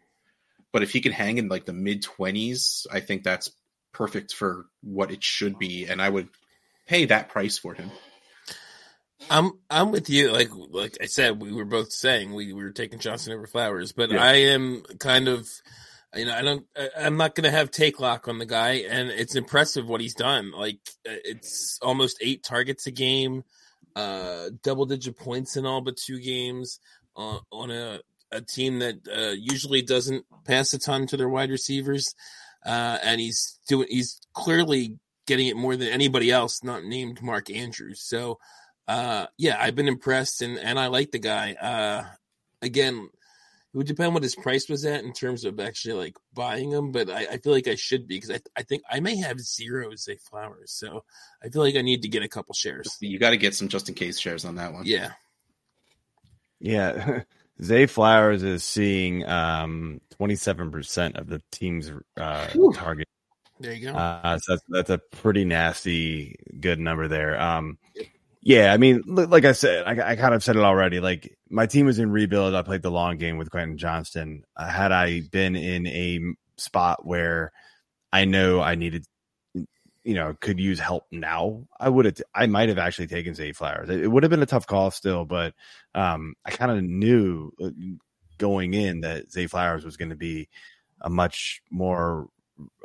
But 0.72 0.82
if 0.82 0.90
he 0.90 1.00
can 1.00 1.12
hang 1.12 1.38
in 1.38 1.48
like 1.48 1.64
the 1.64 1.72
mid 1.72 2.02
20s, 2.02 2.86
I 2.92 3.00
think 3.00 3.22
that's 3.22 3.50
perfect 3.92 4.34
for 4.34 4.66
what 4.82 5.10
it 5.10 5.24
should 5.24 5.58
be, 5.58 5.86
and 5.86 6.02
I 6.02 6.08
would 6.08 6.28
pay 6.86 7.06
that 7.06 7.30
price 7.30 7.56
for 7.56 7.74
him. 7.74 7.90
I'm 9.30 9.52
I'm 9.70 9.90
with 9.90 10.10
you. 10.10 10.30
Like 10.30 10.50
like 10.52 10.98
I 11.00 11.06
said, 11.06 11.40
we 11.40 11.52
were 11.52 11.64
both 11.64 11.92
saying 11.92 12.34
we, 12.34 12.52
we 12.52 12.62
were 12.62 12.70
taking 12.70 12.98
Johnston 12.98 13.32
over 13.32 13.46
Flowers, 13.46 13.92
but 13.92 14.10
Yeah. 14.10 14.22
I 14.22 14.32
am 14.34 14.82
kind 14.98 15.28
of 15.28 15.48
you 16.16 16.24
know 16.24 16.34
I 16.34 16.42
don't 16.42 16.66
I'm 16.98 17.16
not 17.16 17.34
going 17.34 17.44
to 17.44 17.50
have 17.50 17.70
take 17.70 18.00
lock 18.00 18.28
on 18.28 18.38
the 18.38 18.46
guy, 18.46 18.84
and 18.88 19.08
it's 19.10 19.34
impressive 19.34 19.88
what 19.88 20.00
he's 20.00 20.14
done. 20.14 20.52
Like 20.52 20.78
uh, 21.08 21.20
it's 21.24 21.78
almost 21.82 22.18
eight 22.20 22.42
targets 22.42 22.86
a 22.86 22.90
game, 22.90 23.44
uh, 23.94 24.50
double 24.62 24.86
digit 24.86 25.16
points 25.16 25.56
in 25.56 25.66
all 25.66 25.80
but 25.80 25.96
two 25.96 26.20
games 26.20 26.80
uh, 27.16 27.38
on 27.52 27.70
a 27.70 28.00
a 28.32 28.40
team 28.40 28.80
that 28.80 28.96
uh, 29.08 29.34
usually 29.38 29.82
doesn't 29.82 30.24
pass 30.44 30.72
a 30.72 30.78
ton 30.78 31.06
to 31.06 31.16
their 31.16 31.28
wide 31.28 31.50
receivers, 31.50 32.14
uh, 32.64 32.98
and 33.02 33.20
he's 33.20 33.58
doing 33.68 33.88
he's 33.90 34.20
clearly 34.34 34.98
getting 35.26 35.48
it 35.48 35.56
more 35.56 35.76
than 35.76 35.88
anybody 35.88 36.30
else, 36.30 36.62
not 36.62 36.84
named 36.84 37.22
Mark 37.22 37.50
Andrews. 37.50 38.00
So 38.00 38.38
uh 38.88 39.26
yeah 39.36 39.56
i've 39.60 39.74
been 39.74 39.88
impressed 39.88 40.42
and 40.42 40.58
and 40.58 40.78
i 40.78 40.86
like 40.86 41.10
the 41.10 41.18
guy 41.18 41.54
uh 41.54 42.04
again 42.62 43.08
it 43.76 43.78
would 43.78 43.86
depend 43.86 44.14
what 44.14 44.22
his 44.22 44.34
price 44.34 44.70
was 44.70 44.86
at 44.86 45.04
in 45.04 45.12
terms 45.12 45.44
of 45.44 45.60
actually 45.60 45.92
like 45.92 46.16
buying 46.32 46.70
them, 46.70 46.92
but 46.92 47.10
i, 47.10 47.26
I 47.32 47.36
feel 47.36 47.52
like 47.52 47.68
i 47.68 47.74
should 47.74 48.06
be 48.08 48.16
because 48.16 48.30
I, 48.30 48.40
I 48.56 48.62
think 48.62 48.82
i 48.90 49.00
may 49.00 49.16
have 49.18 49.38
zero 49.38 49.94
Zay 49.94 50.16
Flowers 50.16 50.72
so 50.72 51.04
i 51.44 51.50
feel 51.50 51.60
like 51.60 51.76
i 51.76 51.82
need 51.82 52.00
to 52.00 52.08
get 52.08 52.22
a 52.22 52.28
couple 52.28 52.54
shares 52.54 52.96
You 53.00 53.18
got 53.18 53.30
to 53.30 53.36
get 53.36 53.54
some 53.54 53.68
just 53.68 53.90
in 53.90 53.94
case 53.94 54.18
shares 54.18 54.46
on 54.46 54.54
that 54.54 54.72
one. 54.72 54.84
yeah 54.86 55.10
yeah. 56.58 57.20
Zay 57.62 57.84
Flowers 57.86 58.42
is 58.42 58.64
seeing 58.64 59.24
um 59.26 60.00
27% 60.18 61.18
of 61.18 61.26
the 61.28 61.42
team's 61.52 61.92
uh, 62.16 62.46
Whew. 62.54 62.72
target. 62.74 63.06
there 63.60 63.74
you 63.74 63.90
go 63.90 63.94
Uh, 63.98 64.38
so 64.38 64.52
that's, 64.54 64.62
that's 64.68 64.90
a 64.90 64.98
pretty 64.98 65.44
nasty 65.44 66.36
good 66.60 66.78
number 66.78 67.08
there. 67.08 67.38
Um, 67.38 67.76
Yeah, 68.46 68.72
I 68.72 68.76
mean, 68.76 69.02
like 69.06 69.44
I 69.44 69.50
said, 69.50 69.82
I, 69.88 70.10
I 70.10 70.14
kind 70.14 70.32
of 70.32 70.44
said 70.44 70.54
it 70.54 70.62
already. 70.62 71.00
Like 71.00 71.36
my 71.50 71.66
team 71.66 71.86
was 71.86 71.98
in 71.98 72.12
rebuild. 72.12 72.54
I 72.54 72.62
played 72.62 72.80
the 72.80 72.92
long 72.92 73.16
game 73.16 73.38
with 73.38 73.50
Quentin 73.50 73.76
Johnston. 73.76 74.44
Uh, 74.56 74.68
had 74.68 74.92
I 74.92 75.22
been 75.32 75.56
in 75.56 75.84
a 75.88 76.20
spot 76.56 77.04
where 77.04 77.50
I 78.12 78.24
know 78.24 78.60
I 78.60 78.76
needed, 78.76 79.04
you 79.52 80.14
know, 80.14 80.36
could 80.40 80.60
use 80.60 80.78
help 80.78 81.06
now, 81.10 81.66
I 81.80 81.88
would 81.88 82.04
have. 82.04 82.22
I 82.36 82.46
might 82.46 82.68
have 82.68 82.78
actually 82.78 83.08
taken 83.08 83.34
Zay 83.34 83.50
Flowers. 83.50 83.88
It, 83.88 84.04
it 84.04 84.06
would 84.06 84.22
have 84.22 84.30
been 84.30 84.44
a 84.44 84.46
tough 84.46 84.68
call 84.68 84.92
still, 84.92 85.24
but 85.24 85.52
um, 85.96 86.34
I 86.44 86.52
kind 86.52 86.70
of 86.70 86.84
knew 86.84 87.50
uh, 87.60 87.70
going 88.38 88.74
in 88.74 89.00
that 89.00 89.32
Zay 89.32 89.48
Flowers 89.48 89.84
was 89.84 89.96
going 89.96 90.10
to 90.10 90.14
be 90.14 90.48
a 91.00 91.10
much 91.10 91.62
more 91.68 92.28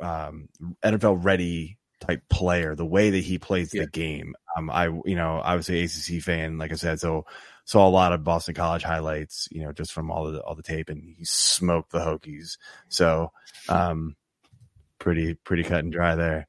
um, 0.00 0.48
NFL 0.84 1.24
ready 1.24 1.78
type 2.02 2.22
player. 2.28 2.74
The 2.74 2.84
way 2.86 3.10
that 3.10 3.24
he 3.24 3.38
plays 3.38 3.72
Yeah. 3.72 3.82
the 3.82 3.90
game, 3.90 4.34
um, 4.56 4.68
I 4.70 4.86
you 4.86 5.16
know 5.16 5.38
I 5.38 5.54
was 5.56 5.68
a 5.70 5.84
ACC 5.84 6.22
fan, 6.22 6.58
like 6.58 6.72
I 6.72 6.76
said, 6.76 7.00
so 7.00 7.24
saw 7.64 7.86
a 7.86 7.90
lot 7.90 8.12
of 8.12 8.24
Boston 8.24 8.54
College 8.54 8.82
highlights, 8.82 9.48
you 9.52 9.62
know, 9.62 9.72
just 9.72 9.92
from 9.92 10.10
all 10.10 10.30
the 10.30 10.40
all 10.42 10.54
the 10.54 10.62
tape, 10.62 10.88
and 10.88 11.02
he 11.16 11.24
smoked 11.24 11.92
the 11.92 12.00
Hokies. 12.00 12.58
So, 12.88 13.32
um, 13.68 14.16
pretty 14.98 15.34
pretty 15.34 15.62
cut 15.62 15.84
and 15.84 15.92
dry 15.92 16.14
there. 16.16 16.46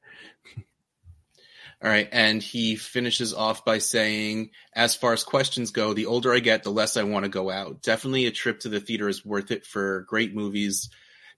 All 1.82 1.90
right, 1.90 2.08
and 2.12 2.42
he 2.42 2.76
finishes 2.76 3.34
off 3.34 3.64
by 3.64 3.76
saying, 3.78 4.50
"As 4.74 4.94
far 4.94 5.12
as 5.12 5.22
questions 5.22 5.70
go, 5.70 5.92
the 5.92 6.06
older 6.06 6.32
I 6.32 6.38
get, 6.38 6.62
the 6.62 6.70
less 6.72 6.96
I 6.96 7.02
want 7.02 7.24
to 7.24 7.28
go 7.28 7.50
out. 7.50 7.82
Definitely, 7.82 8.24
a 8.26 8.30
trip 8.30 8.60
to 8.60 8.70
the 8.70 8.80
theater 8.80 9.06
is 9.08 9.24
worth 9.24 9.50
it 9.50 9.66
for 9.66 10.02
great 10.08 10.34
movies. 10.34 10.88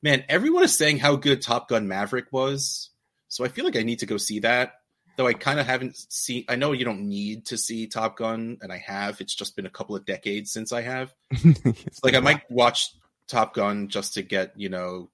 Man, 0.03 0.25
everyone 0.29 0.63
is 0.63 0.77
saying 0.77 0.99
how 0.99 1.17
good 1.17 1.43
Top 1.43 1.69
Gun 1.69 1.89
Maverick 1.89 2.27
was, 2.31 2.91
so 3.29 3.45
I 3.45 3.49
feel 3.49 3.65
like 3.65 3.77
I 3.77 3.83
need 3.83 4.01
to 4.01 4.07
go 4.07 4.17
see 4.17 4.41
that. 4.41 4.75
Though 5.17 5.27
I 5.27 5.33
kind 5.33 5.59
of 5.59 5.67
haven't 5.67 5.97
seen. 5.97 6.45
I 6.49 6.57
know 6.57 6.73
you 6.73 6.85
don't 6.85 7.09
need 7.09 7.47
to 7.47 7.57
see 7.57 7.87
Top 7.87 8.19
Gun, 8.19 8.59
and 8.61 8.71
I 8.71 8.77
have. 8.79 9.21
It's 9.23 9.35
just 9.35 9.57
been 9.57 9.65
a 9.65 9.71
couple 9.71 9.97
of 9.97 10.05
decades 10.05 10.53
since 10.53 10.73
I 10.73 10.83
have. 10.83 11.15
It's 11.31 12.05
Like 12.05 12.15
I 12.15 12.21
might 12.21 12.51
watch 12.51 12.95
Top 13.27 13.55
Gun 13.55 13.89
just 13.89 14.15
to 14.15 14.23
get 14.23 14.53
you 14.57 14.69
know 14.69 15.09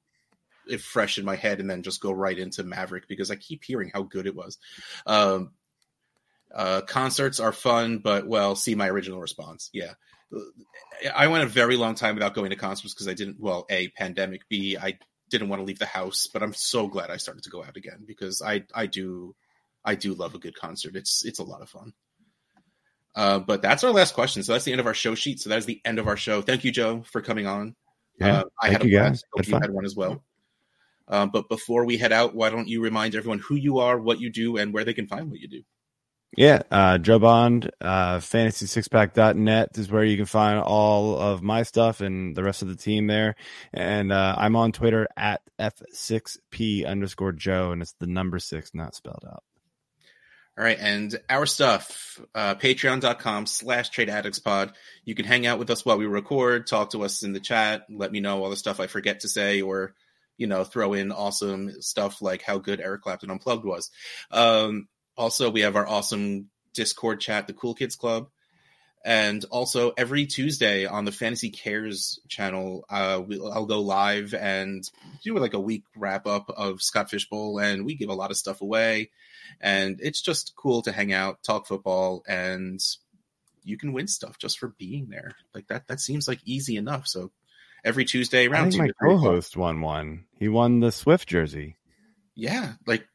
it 0.69 0.81
fresh 0.81 1.19
in 1.19 1.25
my 1.25 1.37
head, 1.37 1.61
and 1.61 1.71
then 1.71 1.83
just 1.83 2.01
go 2.01 2.11
right 2.11 2.37
into 2.37 2.65
Maverick 2.65 3.07
because 3.07 3.31
I 3.31 3.37
keep 3.37 3.63
hearing 3.63 3.93
how 3.95 4.03
good 4.03 4.27
it 4.27 4.35
was. 4.35 4.59
Um, 5.07 5.53
uh, 6.53 6.81
concerts 6.83 7.39
are 7.39 7.53
fun, 7.53 7.99
but 7.99 8.27
well, 8.27 8.57
see 8.57 8.75
my 8.75 8.89
original 8.89 9.21
response. 9.21 9.71
Yeah, 9.73 9.93
I 11.15 11.29
went 11.29 11.45
a 11.45 11.49
very 11.49 11.77
long 11.77 11.95
time 11.95 12.15
without 12.15 12.35
going 12.35 12.51
to 12.51 12.57
concerts 12.57 12.95
because 12.95 13.09
I 13.09 13.15
didn't. 13.15 13.41
Well, 13.41 13.67
a 13.71 13.89
pandemic. 13.89 14.49
B 14.49 14.77
I 14.77 14.99
didn't 15.33 15.49
want 15.49 15.61
to 15.61 15.65
leave 15.65 15.81
the 15.81 15.87
house, 15.87 16.29
but 16.33 16.43
I'm 16.43 16.55
so 16.55 16.87
glad 16.87 17.11
I 17.11 17.17
started 17.17 17.43
to 17.45 17.51
go 17.51 17.65
out 17.65 17.77
again 17.77 18.05
because 18.07 18.41
I 18.41 18.63
I 18.75 18.87
do 18.87 19.35
I 19.85 19.97
do 19.97 20.15
love 20.15 20.35
a 20.37 20.39
good 20.39 20.55
concert. 20.55 20.95
It's 20.95 21.25
it's 21.25 21.41
a 21.41 21.45
lot 21.45 21.63
of 21.63 21.69
fun. 21.69 21.93
Uh, 23.15 23.41
but 23.41 23.61
that's 23.61 23.85
our 23.85 23.91
last 23.91 24.15
question. 24.15 24.43
So 24.43 24.53
that's 24.53 24.65
the 24.65 24.73
end 24.73 24.81
of 24.81 24.87
our 24.87 24.95
show 24.95 25.15
sheet. 25.15 25.41
So 25.41 25.51
that 25.51 25.59
is 25.59 25.67
the 25.67 25.81
end 25.85 25.99
of 25.99 26.07
our 26.09 26.17
show. 26.17 26.41
Thank 26.41 26.65
you, 26.65 26.71
Joe, 26.73 27.03
for 27.03 27.21
coming 27.21 27.47
on. 27.47 27.75
Yeah, 28.19 28.39
Uh, 28.41 28.45
I 28.63 28.71
had 28.71 28.83
a 28.83 28.89
you, 28.89 28.97
blast. 28.99 29.11
guys. 29.11 29.25
Hope 29.35 29.47
you 29.47 29.51
fun. 29.53 29.63
had 29.63 29.71
one 29.71 29.85
as 29.85 29.95
well. 29.97 30.23
Um, 31.09 31.31
but 31.31 31.49
before 31.49 31.85
we 31.85 31.99
head 31.99 32.13
out, 32.13 32.35
why 32.35 32.49
don't 32.49 32.69
you 32.69 32.81
remind 32.81 33.15
everyone 33.15 33.41
who 33.41 33.55
you 33.57 33.79
are, 33.81 33.99
what 33.99 34.21
you 34.21 34.31
do, 34.31 34.57
and 34.57 34.73
where 34.73 34.85
they 34.85 34.95
can 34.95 35.07
find 35.09 35.31
what 35.31 35.41
you 35.41 35.49
do? 35.49 35.63
Yeah, 36.35 36.63
uh, 36.71 36.97
Joe 36.97 37.19
Bond, 37.19 37.71
uh, 37.83 38.17
fantasy6pack.net 38.17 39.77
is 39.77 39.91
where 39.91 40.03
you 40.03 40.17
can 40.17 40.25
find 40.25 40.61
all 40.61 41.19
of 41.19 41.43
my 41.43 41.63
stuff 41.63 42.01
and 42.01 42.35
the 42.35 42.43
rest 42.43 42.63
of 42.63 42.69
the 42.69 42.77
team 42.77 43.07
there. 43.07 43.37
And 43.73 44.11
uh, 44.11 44.35
I'm 44.39 44.57
on 44.57 44.73
Twitter 44.73 45.09
at 45.15 45.43
F6P 45.61 46.87
underscore 46.87 47.33
Joe, 47.33 47.73
and 47.73 47.83
it's 47.83 47.93
the 48.01 48.07
number 48.07 48.39
six, 48.39 48.71
not 48.73 48.95
spelled 48.95 49.25
out. 49.31 49.43
All 50.57 50.65
right, 50.65 50.79
and 50.81 51.19
our 51.29 51.45
stuff, 51.45 52.19
uh, 52.35 52.55
patreon.com 52.55 53.45
slash 53.45 53.91
trade 53.91 54.09
addicts 54.09 54.39
pod. 54.39 54.73
You 55.05 55.15
can 55.15 55.27
hang 55.27 55.47
out 55.47 55.59
with 55.59 55.69
us 55.69 55.85
while 55.85 55.99
we 55.99 56.07
record, 56.07 56.67
talk 56.67 56.91
to 56.91 57.05
us 57.05 57.23
in 57.23 57.35
the 57.35 57.41
chat, 57.41 57.87
let 57.91 58.11
me 58.11 58.21
know 58.21 58.43
all 58.43 58.51
the 58.51 58.57
stuff 58.57 58.81
I 58.81 58.87
forget 58.87 59.21
to 59.21 59.29
say, 59.29 59.61
or, 59.61 59.95
you 60.39 60.47
know, 60.47 60.65
throw 60.65 60.95
in 60.95 61.13
awesome 61.13 61.83
stuff 61.83 62.23
like 62.23 62.41
how 62.41 62.57
good 62.57 62.81
Eric 62.81 63.03
Clapton 63.03 63.31
Unplugged 63.31 63.65
was. 63.65 63.91
Um, 64.31 64.89
also, 65.17 65.51
we 65.51 65.63
have 65.63 65.77
our 65.77 65.87
awesome 65.87 66.49
Discord 66.75 67.21
chat, 67.21 67.47
the 67.47 67.53
Cool 67.53 67.75
Kids 67.75 67.97
Club. 67.97 68.29
And 69.05 69.45
also, 69.51 69.93
every 69.97 70.27
Tuesday 70.27 70.87
on 70.87 71.05
the 71.05 71.13
Fantasy 71.13 71.51
Cares 71.51 72.21
channel, 72.29 72.85
uh, 72.89 73.21
we, 73.27 73.41
I'll 73.41 73.67
go 73.67 73.81
live 73.81 74.33
and 74.33 74.89
do 75.25 75.37
like 75.39 75.55
a 75.55 75.61
week 75.61 75.85
wrap 75.97 76.27
up 76.27 76.49
of 76.51 76.81
Scott 76.81 77.11
Fish 77.11 77.29
Bowl, 77.29 77.59
and 77.59 77.85
we 77.85 77.97
give 77.97 78.11
a 78.11 78.15
lot 78.15 78.31
of 78.31 78.37
stuff 78.37 78.61
away 78.61 79.11
and 79.61 80.01
it's 80.03 80.21
just 80.21 80.55
cool 80.57 80.83
to 80.83 80.93
hang 80.93 81.13
out, 81.13 81.43
talk 81.43 81.67
football, 81.67 82.23
and 82.27 82.81
you 83.65 83.77
can 83.77 83.93
win 83.93 84.09
stuff 84.09 84.39
just 84.39 84.59
for 84.59 84.69
being 84.79 85.09
there. 85.09 85.33
Like 85.55 85.69
that, 85.69 85.89
that 85.89 86.01
seems 86.01 86.27
like 86.27 86.41
easy 86.45 86.77
enough. 86.77 87.07
So 87.07 87.31
every 87.85 88.05
Tuesday 88.05 88.49
think 88.49 88.73
two 88.73 88.79
my 88.79 88.87
to 88.89 88.95
three 88.99 89.15
o'clock. 89.15 89.23
co-host 89.23 89.57
won 89.57 89.81
one. 89.81 90.25
He 90.39 90.49
won 90.49 90.81
the 90.81 90.93
Swift 90.93 91.29
jersey. 91.29 91.77
yeah, 92.35 92.75
like 92.87 93.07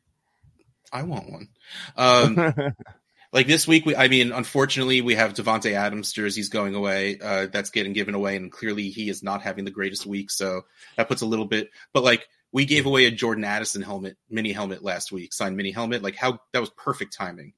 I 0.92 1.04
want 1.04 1.32
one. 1.32 1.50
Um, 1.96 2.54
like 3.34 3.48
this 3.48 3.68
week, 3.68 3.86
we, 3.86 3.96
I 3.96 4.08
mean, 4.08 4.32
unfortunately, 4.32 5.02
we 5.02 5.16
have 5.16 5.34
Davante 5.34 5.74
Adams 5.74 6.12
jerseys 6.12 6.50
going 6.50 6.76
away. 6.76 7.20
Uh, 7.22 7.48
that's 7.52 7.70
getting 7.70 7.94
given 7.94 8.16
away, 8.16 8.36
and 8.36 8.52
clearly 8.52 8.90
he 8.90 9.10
is 9.10 9.24
not 9.24 9.42
having 9.42 9.66
the 9.66 9.72
greatest 9.72 10.06
week. 10.06 10.32
So 10.32 10.64
that 10.96 11.08
puts 11.08 11.22
a 11.22 11.28
little 11.28 11.46
bit. 11.46 11.70
But 11.94 12.04
like 12.04 12.28
we 12.52 12.66
gave 12.66 12.86
away 12.86 13.06
a 13.06 13.12
Jordan 13.12 13.44
Addison 13.44 13.82
helmet, 13.82 14.18
mini 14.30 14.52
helmet 14.52 14.84
last 14.84 15.12
week, 15.12 15.34
signed 15.34 15.58
mini 15.58 15.72
helmet. 15.72 16.02
Like 16.04 16.16
how 16.16 16.40
that 16.54 16.60
was 16.60 16.70
perfect 16.72 17.14
timing. 17.14 17.54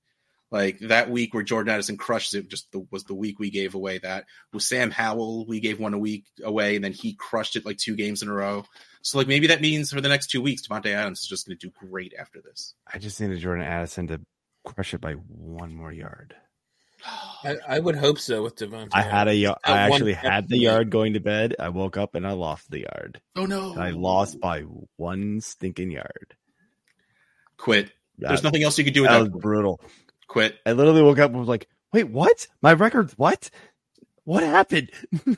Like 0.52 0.80
that 0.80 1.12
week 1.12 1.34
where 1.34 1.44
Jordan 1.44 1.72
Addison 1.72 1.98
crushed 1.98 2.34
it, 2.34 2.50
just 2.50 2.72
the, 2.72 2.86
was 2.92 3.04
the 3.04 3.14
week 3.14 3.38
we 3.40 3.52
gave 3.52 3.76
away 3.76 4.00
that. 4.00 4.26
With 4.52 4.64
Sam 4.64 4.90
Howell, 4.90 5.46
we 5.46 5.60
gave 5.60 5.80
one 5.80 5.94
a 5.94 6.00
week 6.00 6.26
away, 6.44 6.76
and 6.76 6.84
then 6.84 6.92
he 6.92 7.14
crushed 7.14 7.56
it 7.56 7.66
like 7.66 7.78
two 7.78 7.96
games 7.96 8.24
in 8.24 8.30
a 8.30 8.34
row. 8.34 8.66
So 9.04 9.20
like 9.20 9.28
maybe 9.28 9.48
that 9.48 9.62
means 9.62 9.94
for 9.94 10.02
the 10.02 10.10
next 10.10 10.28
two 10.28 10.42
weeks, 10.42 10.68
Davante 10.68 10.88
Adams 10.88 11.20
is 11.20 11.28
just 11.28 11.46
going 11.46 11.58
to 11.58 11.68
do 11.68 11.74
great 11.88 12.14
after 12.20 12.42
this. 12.42 12.74
I 12.92 12.98
just 12.98 13.22
needed 13.22 13.40
Jordan 13.40 13.64
Addison 13.64 14.08
to 14.08 14.22
crush 14.66 14.94
it 14.94 15.02
by 15.02 15.14
one 15.14 15.74
more 15.76 15.92
yard. 15.92 16.36
I, 17.44 17.56
I 17.68 17.80
would 17.80 17.96
hope 17.96 18.20
so 18.20 18.44
with 18.44 18.56
Davante. 18.56 18.90
I 18.92 19.04
had 19.04 19.28
a 19.28 19.48
y- 19.48 19.56
At 19.64 19.74
I 19.74 19.78
actually 19.82 20.14
step 20.14 20.24
had 20.32 20.50
the 20.50 20.58
yard 20.58 20.90
going 20.90 21.14
to 21.14 21.20
bed. 21.20 21.56
I 21.60 21.70
woke 21.70 21.96
up 21.96 22.16
and 22.16 22.28
I 22.28 22.32
lost 22.32 22.70
the 22.70 22.80
yard. 22.80 23.22
Oh 23.36 23.46
no! 23.46 23.72
And 23.72 23.82
I 23.82 23.92
lost 23.92 24.40
by 24.40 24.62
one 24.98 25.42
stinking 25.42 25.92
yard. 25.92 26.36
Quit. 27.58 27.92
There's 28.18 28.44
nothing 28.44 28.64
else 28.64 28.78
you 28.78 28.84
could 28.84 28.94
do 28.94 29.04
with 29.04 29.12
that 29.12 29.24
that. 29.24 29.32
was 29.32 29.42
brutal. 29.42 29.80
Quit. 30.30 30.60
I 30.66 30.74
literally 30.74 31.02
woke 31.02 31.20
up 31.20 31.32
and 31.32 31.40
was 31.40 31.50
like, 31.50 31.68
"Wait, 31.92 32.06
what? 32.06 32.48
My 32.62 32.74
record? 32.74 33.12
What? 33.18 33.50
What 34.24 34.44
happened?" 34.44 34.92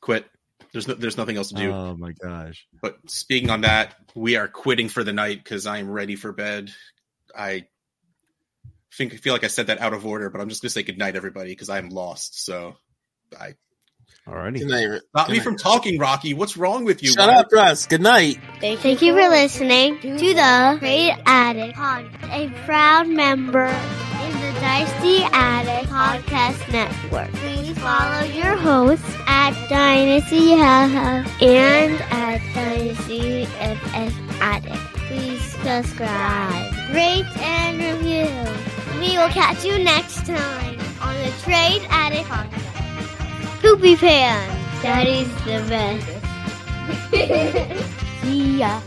Quit. 0.00 0.24
There's 0.72 0.86
no, 0.86 0.94
there's 0.94 1.16
nothing 1.16 1.36
else 1.36 1.48
to 1.48 1.56
do. 1.56 1.72
Oh 1.72 1.96
my 1.96 2.12
gosh! 2.12 2.66
But 2.80 2.98
speaking 3.06 3.50
on 3.50 3.62
that, 3.62 3.96
we 4.14 4.36
are 4.36 4.46
quitting 4.46 4.88
for 4.88 5.02
the 5.02 5.12
night 5.12 5.42
because 5.42 5.66
I 5.66 5.78
am 5.78 5.90
ready 5.90 6.14
for 6.14 6.32
bed. 6.32 6.70
I 7.36 7.66
think 8.94 9.14
I 9.14 9.16
feel 9.16 9.32
like 9.32 9.44
I 9.44 9.48
said 9.48 9.66
that 9.66 9.80
out 9.80 9.94
of 9.94 10.06
order, 10.06 10.30
but 10.30 10.40
I'm 10.40 10.48
just 10.48 10.62
gonna 10.62 10.70
say 10.70 10.84
good 10.84 10.98
night, 10.98 11.16
everybody, 11.16 11.50
because 11.50 11.68
I'm 11.68 11.88
lost. 11.88 12.44
So 12.44 12.76
I 13.38 13.56
Alrighty. 14.28 14.58
Good 14.58 14.68
night. 14.68 15.00
stop 15.10 15.26
Good 15.26 15.32
me 15.32 15.38
night. 15.38 15.44
from 15.44 15.56
talking, 15.56 15.98
Rocky. 15.98 16.34
What's 16.34 16.56
wrong 16.56 16.84
with 16.84 17.00
you? 17.02 17.10
Shut 17.12 17.28
up, 17.28 17.46
Russ. 17.52 17.86
Good 17.86 18.00
night. 18.00 18.38
Thank 18.60 18.84
you 19.02 19.12
for 19.14 19.28
listening 19.28 20.00
to 20.00 20.10
the 20.18 20.76
Trade 20.80 21.16
Addict 21.26 21.76
Podcast, 21.78 22.32
a 22.32 22.50
proud 22.64 23.06
member 23.08 23.66
in 23.66 24.32
the 24.40 24.60
Dynasty 24.60 25.22
Addict 25.32 25.88
Podcast 25.90 26.72
Network. 26.72 27.30
Please 27.34 27.78
follow 27.78 28.24
your 28.26 28.56
hosts 28.56 29.04
at 29.28 29.52
Dynasty 29.68 30.56
Haha 30.56 31.24
and 31.40 32.00
at 32.10 32.40
Dynasty 32.52 33.44
FF 33.44 34.40
Addict. 34.42 34.76
Please 35.06 35.40
subscribe, 35.62 36.72
rate, 36.92 37.24
and 37.38 37.78
review. 37.78 38.26
We 39.00 39.16
will 39.16 39.28
catch 39.28 39.64
you 39.64 39.78
next 39.78 40.26
time 40.26 40.80
on 41.00 41.14
the 41.22 41.32
Trade 41.44 41.86
Addict 41.90 42.28
Podcast. 42.28 42.75
Poopy 43.66 43.96
Pan, 43.96 44.46
that 44.80 45.08
is 45.08 45.26
the 45.42 45.58
best. 45.68 46.06
See 48.22 48.58
ya. 48.60 48.80